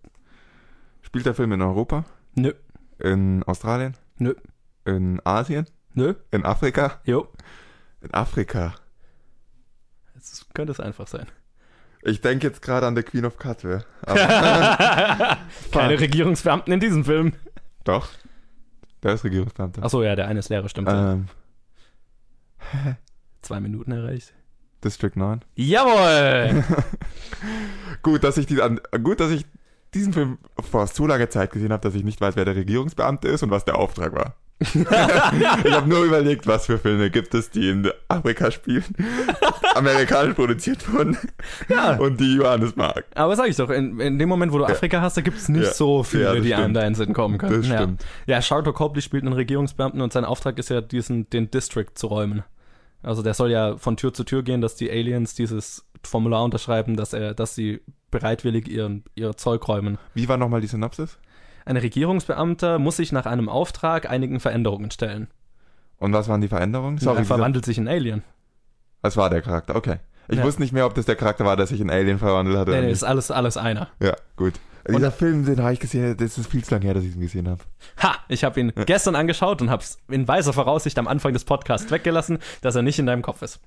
Spielt 1.07 1.25
der 1.25 1.33
Film 1.33 1.53
in 1.53 1.61
Europa? 1.61 2.03
Nö. 2.35 2.51
In 2.99 3.41
Australien? 3.43 3.95
Nö. 4.17 4.33
In 4.83 5.21
Asien? 5.23 5.65
Nö. 5.93 6.15
In 6.31 6.43
Afrika? 6.43 6.99
Jo. 7.05 7.29
In 8.01 8.13
Afrika. 8.13 8.75
Jetzt 10.15 10.53
könnte 10.53 10.73
es 10.73 10.81
einfach 10.81 11.07
sein. 11.07 11.25
Ich 12.01 12.19
denke 12.19 12.45
jetzt 12.45 12.61
gerade 12.61 12.85
an 12.87 12.93
The 12.97 13.03
Queen 13.03 13.23
of 13.23 13.37
Katwe. 13.37 13.85
Keine 14.05 15.97
Regierungsbeamten 15.97 16.73
in 16.73 16.81
diesem 16.81 17.05
Film. 17.05 17.31
doch. 17.85 18.09
Der 19.01 19.13
ist 19.13 19.23
Regierungsbeamter. 19.23 19.83
Achso, 19.83 20.03
ja, 20.03 20.13
der 20.17 20.27
eine 20.27 20.39
ist 20.39 20.49
Lehrer, 20.49 20.67
stimmt. 20.67 20.89
Ähm, 20.91 21.27
Zwei 23.41 23.61
Minuten 23.61 23.93
erreicht. 23.93 24.33
District 24.83 25.15
9. 25.15 25.39
Jawohl! 25.55 26.65
Gut, 28.01 28.25
dass 28.25 28.37
ich, 28.37 28.45
die, 28.47 28.61
an, 28.61 28.81
gut, 29.03 29.21
dass 29.21 29.31
ich 29.31 29.45
diesen 29.93 30.13
Film 30.13 30.38
vor 30.69 30.88
so 30.88 31.07
langer 31.07 31.29
Zeit 31.29 31.51
gesehen 31.51 31.71
habe, 31.71 31.81
dass 31.81 31.95
ich 31.95 32.03
nicht 32.03 32.19
weiß, 32.21 32.35
wer 32.35 32.45
der 32.45 32.55
Regierungsbeamte 32.55 33.27
ist 33.27 33.43
und 33.43 33.51
was 33.51 33.65
der 33.65 33.77
Auftrag 33.77 34.13
war. 34.13 34.35
ich 34.59 35.71
habe 35.71 35.88
nur 35.88 36.03
überlegt, 36.03 36.47
was 36.47 36.65
für 36.65 36.79
Filme 36.79 37.11
gibt 37.11 37.35
es, 37.35 37.51
die 37.51 37.69
in 37.69 37.91
Afrika 38.07 38.49
spielen, 38.49 38.83
amerikanisch 39.75 40.33
produziert 40.33 40.91
wurden 40.91 41.15
Ja. 41.69 41.97
und 41.97 42.19
die 42.19 42.35
Johannes 42.38 42.75
mag. 42.75 43.05
Aber 43.13 43.35
sag 43.35 43.49
ich 43.49 43.55
doch, 43.55 43.69
in, 43.69 43.99
in 43.99 44.17
dem 44.17 44.27
Moment, 44.27 44.51
wo 44.51 44.57
du 44.57 44.65
Afrika 44.65 44.99
hast, 44.99 45.15
da 45.15 45.21
gibt 45.21 45.38
es 45.38 45.47
nicht 45.47 45.65
Ja. 45.65 45.73
so 45.73 46.01
viele, 46.01 46.23
Ja, 46.23 46.39
die 46.39 46.55
einem 46.55 46.73
da 46.73 46.81
in 46.81 46.88
den 46.88 46.95
Sinn 46.95 47.13
kommen 47.13 47.38
können. 47.38 47.57
Das 47.61 47.67
stimmt. 47.67 48.03
Ja, 48.25 48.38
ja 48.38 48.41
Sharto 48.41 48.73
Copley 48.73 49.03
spielt 49.03 49.23
einen 49.25 49.33
Regierungsbeamten 49.33 50.01
und 50.01 50.11
sein 50.11 50.25
Auftrag 50.25 50.57
ist 50.57 50.69
ja, 50.69 50.81
diesen, 50.81 51.29
den 51.29 51.51
District 51.51 51.91
zu 51.93 52.07
räumen. 52.07 52.43
Also 53.03 53.21
der 53.21 53.33
soll 53.33 53.51
ja 53.51 53.77
von 53.77 53.95
Tür 53.97 54.13
zu 54.13 54.23
Tür 54.23 54.43
gehen, 54.43 54.61
dass 54.61 54.75
die 54.75 54.89
Aliens 54.89 55.35
dieses 55.35 55.85
Formular 56.03 56.43
unterschreiben, 56.43 56.95
dass 56.95 57.13
er, 57.13 57.33
dass 57.33 57.55
sie 57.55 57.81
bereitwillig 58.11 58.67
ihren, 58.67 59.03
ihr 59.15 59.35
Zeug 59.37 59.67
räumen. 59.67 59.97
Wie 60.13 60.27
war 60.29 60.37
nochmal 60.37 60.61
die 60.61 60.67
Synopsis? 60.67 61.17
Ein 61.65 61.77
Regierungsbeamter 61.77 62.79
muss 62.79 62.97
sich 62.97 63.11
nach 63.11 63.25
einem 63.25 63.49
Auftrag 63.49 64.09
einigen 64.09 64.39
Veränderungen 64.39 64.89
stellen. 64.91 65.27
Und 65.99 66.13
was 66.13 66.27
waren 66.29 66.41
die 66.41 66.47
Veränderungen? 66.47 66.97
er 66.97 67.01
Sorry, 67.01 67.17
dieser, 67.19 67.35
verwandelt 67.35 67.65
sich 67.65 67.77
in 67.77 67.87
Alien. 67.87 68.23
das 69.01 69.17
war 69.17 69.29
der 69.29 69.41
Charakter, 69.41 69.75
okay. 69.75 69.97
Ich 70.29 70.37
Ja. 70.37 70.43
wusste 70.43 70.61
nicht 70.61 70.73
mehr, 70.73 70.85
ob 70.85 70.93
das 70.93 71.05
der 71.05 71.15
Charakter 71.15 71.45
war, 71.45 71.55
der 71.55 71.67
sich 71.67 71.79
in 71.81 71.89
Alien 71.89 72.19
verwandelt 72.19 72.57
hat. 72.57 72.67
Nee, 72.67 72.81
nee, 72.81 72.91
ist 72.91 73.03
alles, 73.03 73.31
alles 73.31 73.57
einer. 73.57 73.87
Ja, 74.01 74.13
gut. 74.35 74.53
Dieser 74.88 75.11
Film, 75.11 75.45
den 75.45 75.61
habe 75.61 75.73
ich 75.73 75.79
gesehen, 75.79 76.15
das 76.17 76.38
ist 76.38 76.49
viel 76.49 76.63
zu 76.63 76.73
lange 76.73 76.85
her, 76.85 76.93
dass 76.93 77.03
ich 77.03 77.15
ihn 77.15 77.21
gesehen 77.21 77.47
habe. 77.49 77.61
Ha, 78.01 78.15
ich 78.29 78.43
habe 78.43 78.59
ihn 78.59 78.71
gestern 78.85 79.15
angeschaut 79.15 79.61
und 79.61 79.69
hab's 79.69 79.97
in 80.09 80.27
weiser 80.27 80.53
Voraussicht 80.53 80.97
am 80.99 81.07
Anfang 81.07 81.33
des 81.33 81.43
Podcasts 81.45 81.91
weggelassen, 81.91 82.39
dass 82.61 82.75
er 82.75 82.81
nicht 82.81 82.99
in 82.99 83.05
deinem 83.05 83.21
Kopf 83.21 83.41
ist. 83.41 83.59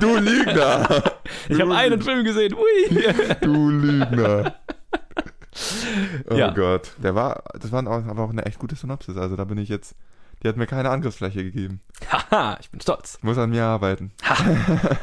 Du 0.00 0.16
Lügner! 0.16 1.02
Ich 1.48 1.60
habe 1.60 1.74
einen 1.74 2.00
Film 2.00 2.24
gesehen. 2.24 2.54
Ui. 2.54 3.04
Du 3.40 3.70
Lügner! 3.70 4.54
Oh 6.30 6.34
Ja. 6.36 6.52
Gott. 6.52 6.92
Der 7.02 7.16
war, 7.16 7.42
das 7.58 7.72
war 7.72 7.84
auch, 7.86 8.06
aber 8.06 8.22
auch 8.22 8.30
eine 8.30 8.46
echt 8.46 8.60
gute 8.60 8.76
Synopsis. 8.76 9.16
Also 9.16 9.34
da 9.34 9.44
bin 9.44 9.58
ich 9.58 9.68
jetzt, 9.68 9.96
die 10.42 10.48
hat 10.48 10.56
mir 10.56 10.66
keine 10.68 10.90
Angriffsfläche 10.90 11.42
gegeben. 11.42 11.80
Haha, 12.30 12.58
ich 12.60 12.70
bin 12.70 12.80
stolz. 12.80 13.18
Muss 13.22 13.38
an 13.38 13.50
mir 13.50 13.64
arbeiten. 13.64 14.12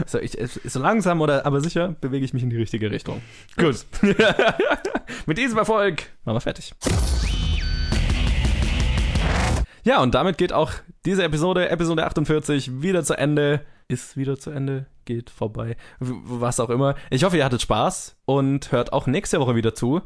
So, 0.05 0.19
ich, 0.19 0.38
so 0.63 0.80
langsam 0.80 1.19
oder 1.19 1.45
aber 1.45 1.59
sicher 1.59 1.89
bewege 1.99 2.23
ich 2.23 2.34
mich 2.34 2.43
in 2.43 2.49
die 2.49 2.55
richtige 2.55 2.89
Richtung. 2.89 3.21
Gut. 3.57 3.86
Mit 5.25 5.38
diesem 5.38 5.57
Erfolg 5.57 6.03
machen 6.23 6.38
wir 6.38 6.41
fertig. 6.41 6.73
Ja, 9.84 10.01
und 10.01 10.15
damit 10.15 10.38
geht 10.38 10.53
auch 10.53 10.71
diese 11.05 11.23
Episode, 11.23 11.69
Episode 11.69 12.05
48, 12.05 12.82
wieder 12.82 13.03
zu 13.03 13.17
Ende. 13.17 13.65
Ist 13.89 14.15
wieder 14.15 14.38
zu 14.38 14.51
Ende, 14.51 14.86
geht 15.05 15.30
vorbei. 15.30 15.75
Was 15.99 16.59
auch 16.59 16.69
immer. 16.69 16.95
Ich 17.09 17.23
hoffe, 17.23 17.38
ihr 17.38 17.45
hattet 17.45 17.61
Spaß 17.61 18.15
und 18.25 18.71
hört 18.71 18.93
auch 18.93 19.07
nächste 19.07 19.39
Woche 19.39 19.55
wieder 19.55 19.73
zu 19.75 20.01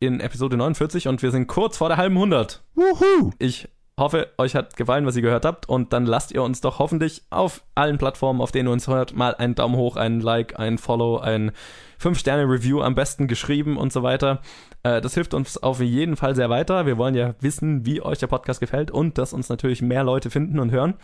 in 0.00 0.20
Episode 0.20 0.56
49 0.56 1.08
und 1.08 1.22
wir 1.22 1.30
sind 1.30 1.46
kurz 1.46 1.76
vor 1.76 1.88
der 1.88 1.96
halben 1.96 2.16
100. 2.16 2.62
Wuhu! 2.74 3.30
Ich 3.38 3.68
hoffe, 3.98 4.28
euch 4.38 4.54
hat 4.54 4.76
gefallen, 4.76 5.06
was 5.06 5.16
ihr 5.16 5.22
gehört 5.22 5.44
habt. 5.44 5.68
Und 5.68 5.92
dann 5.92 6.06
lasst 6.06 6.32
ihr 6.32 6.42
uns 6.42 6.60
doch 6.60 6.78
hoffentlich 6.78 7.22
auf 7.30 7.62
allen 7.74 7.98
Plattformen, 7.98 8.40
auf 8.40 8.52
denen 8.52 8.68
ihr 8.68 8.72
uns 8.72 8.88
hört, 8.88 9.14
mal 9.14 9.34
einen 9.34 9.54
Daumen 9.54 9.76
hoch, 9.76 9.96
einen 9.96 10.20
Like, 10.20 10.58
ein 10.58 10.78
Follow, 10.78 11.18
ein 11.18 11.52
5-Sterne-Review 12.00 12.82
am 12.82 12.94
besten 12.94 13.28
geschrieben 13.28 13.76
und 13.76 13.92
so 13.92 14.02
weiter. 14.02 14.40
Äh, 14.82 15.00
das 15.00 15.14
hilft 15.14 15.34
uns 15.34 15.56
auf 15.62 15.80
jeden 15.80 16.16
Fall 16.16 16.34
sehr 16.34 16.50
weiter. 16.50 16.86
Wir 16.86 16.98
wollen 16.98 17.14
ja 17.14 17.34
wissen, 17.40 17.86
wie 17.86 18.02
euch 18.02 18.18
der 18.18 18.26
Podcast 18.26 18.60
gefällt 18.60 18.90
und 18.90 19.18
dass 19.18 19.32
uns 19.32 19.48
natürlich 19.48 19.80
mehr 19.80 20.04
Leute 20.04 20.30
finden 20.30 20.58
und 20.58 20.70
hören. 20.70 20.94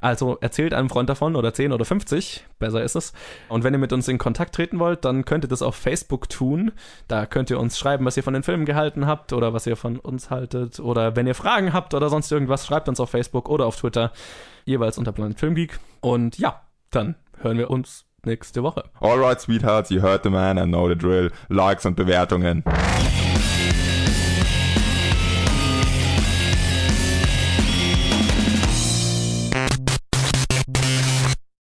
Also 0.00 0.38
erzählt 0.40 0.72
einem 0.72 0.88
Freund 0.88 1.10
davon 1.10 1.36
oder 1.36 1.52
10 1.52 1.72
oder 1.72 1.84
50, 1.84 2.46
besser 2.58 2.82
ist 2.82 2.96
es. 2.96 3.12
Und 3.48 3.64
wenn 3.64 3.74
ihr 3.74 3.78
mit 3.78 3.92
uns 3.92 4.08
in 4.08 4.18
Kontakt 4.18 4.54
treten 4.54 4.78
wollt, 4.78 5.04
dann 5.04 5.24
könnt 5.24 5.44
ihr 5.44 5.48
das 5.48 5.62
auf 5.62 5.76
Facebook 5.76 6.28
tun. 6.28 6.72
Da 7.06 7.26
könnt 7.26 7.50
ihr 7.50 7.60
uns 7.60 7.78
schreiben, 7.78 8.04
was 8.06 8.16
ihr 8.16 8.22
von 8.22 8.34
den 8.34 8.42
Filmen 8.42 8.64
gehalten 8.64 9.06
habt 9.06 9.32
oder 9.32 9.52
was 9.52 9.66
ihr 9.66 9.76
von 9.76 9.98
uns 9.98 10.30
haltet. 10.30 10.80
Oder 10.80 11.16
wenn 11.16 11.26
ihr 11.26 11.34
Fragen 11.34 11.72
habt 11.72 11.92
oder 11.94 12.08
sonst 12.08 12.32
irgendwas, 12.32 12.66
schreibt 12.66 12.88
uns 12.88 12.98
auf 12.98 13.10
Facebook 13.10 13.48
oder 13.48 13.66
auf 13.66 13.76
Twitter, 13.76 14.12
jeweils 14.64 14.96
unter 14.96 15.12
Planet 15.12 15.38
Film 15.38 15.54
Geek. 15.54 15.78
Und 16.00 16.38
ja, 16.38 16.62
dann 16.90 17.14
hören 17.38 17.58
wir 17.58 17.70
uns 17.70 18.06
nächste 18.24 18.62
Woche. 18.62 18.84
Alright, 19.00 19.40
Sweethearts, 19.40 19.90
you 19.90 20.00
heard 20.00 20.22
the 20.22 20.30
man 20.30 20.58
and 20.58 20.72
know 20.72 20.88
the 20.88 20.96
drill. 20.96 21.30
Likes 21.48 21.84
und 21.84 21.96
Bewertungen. 21.96 22.64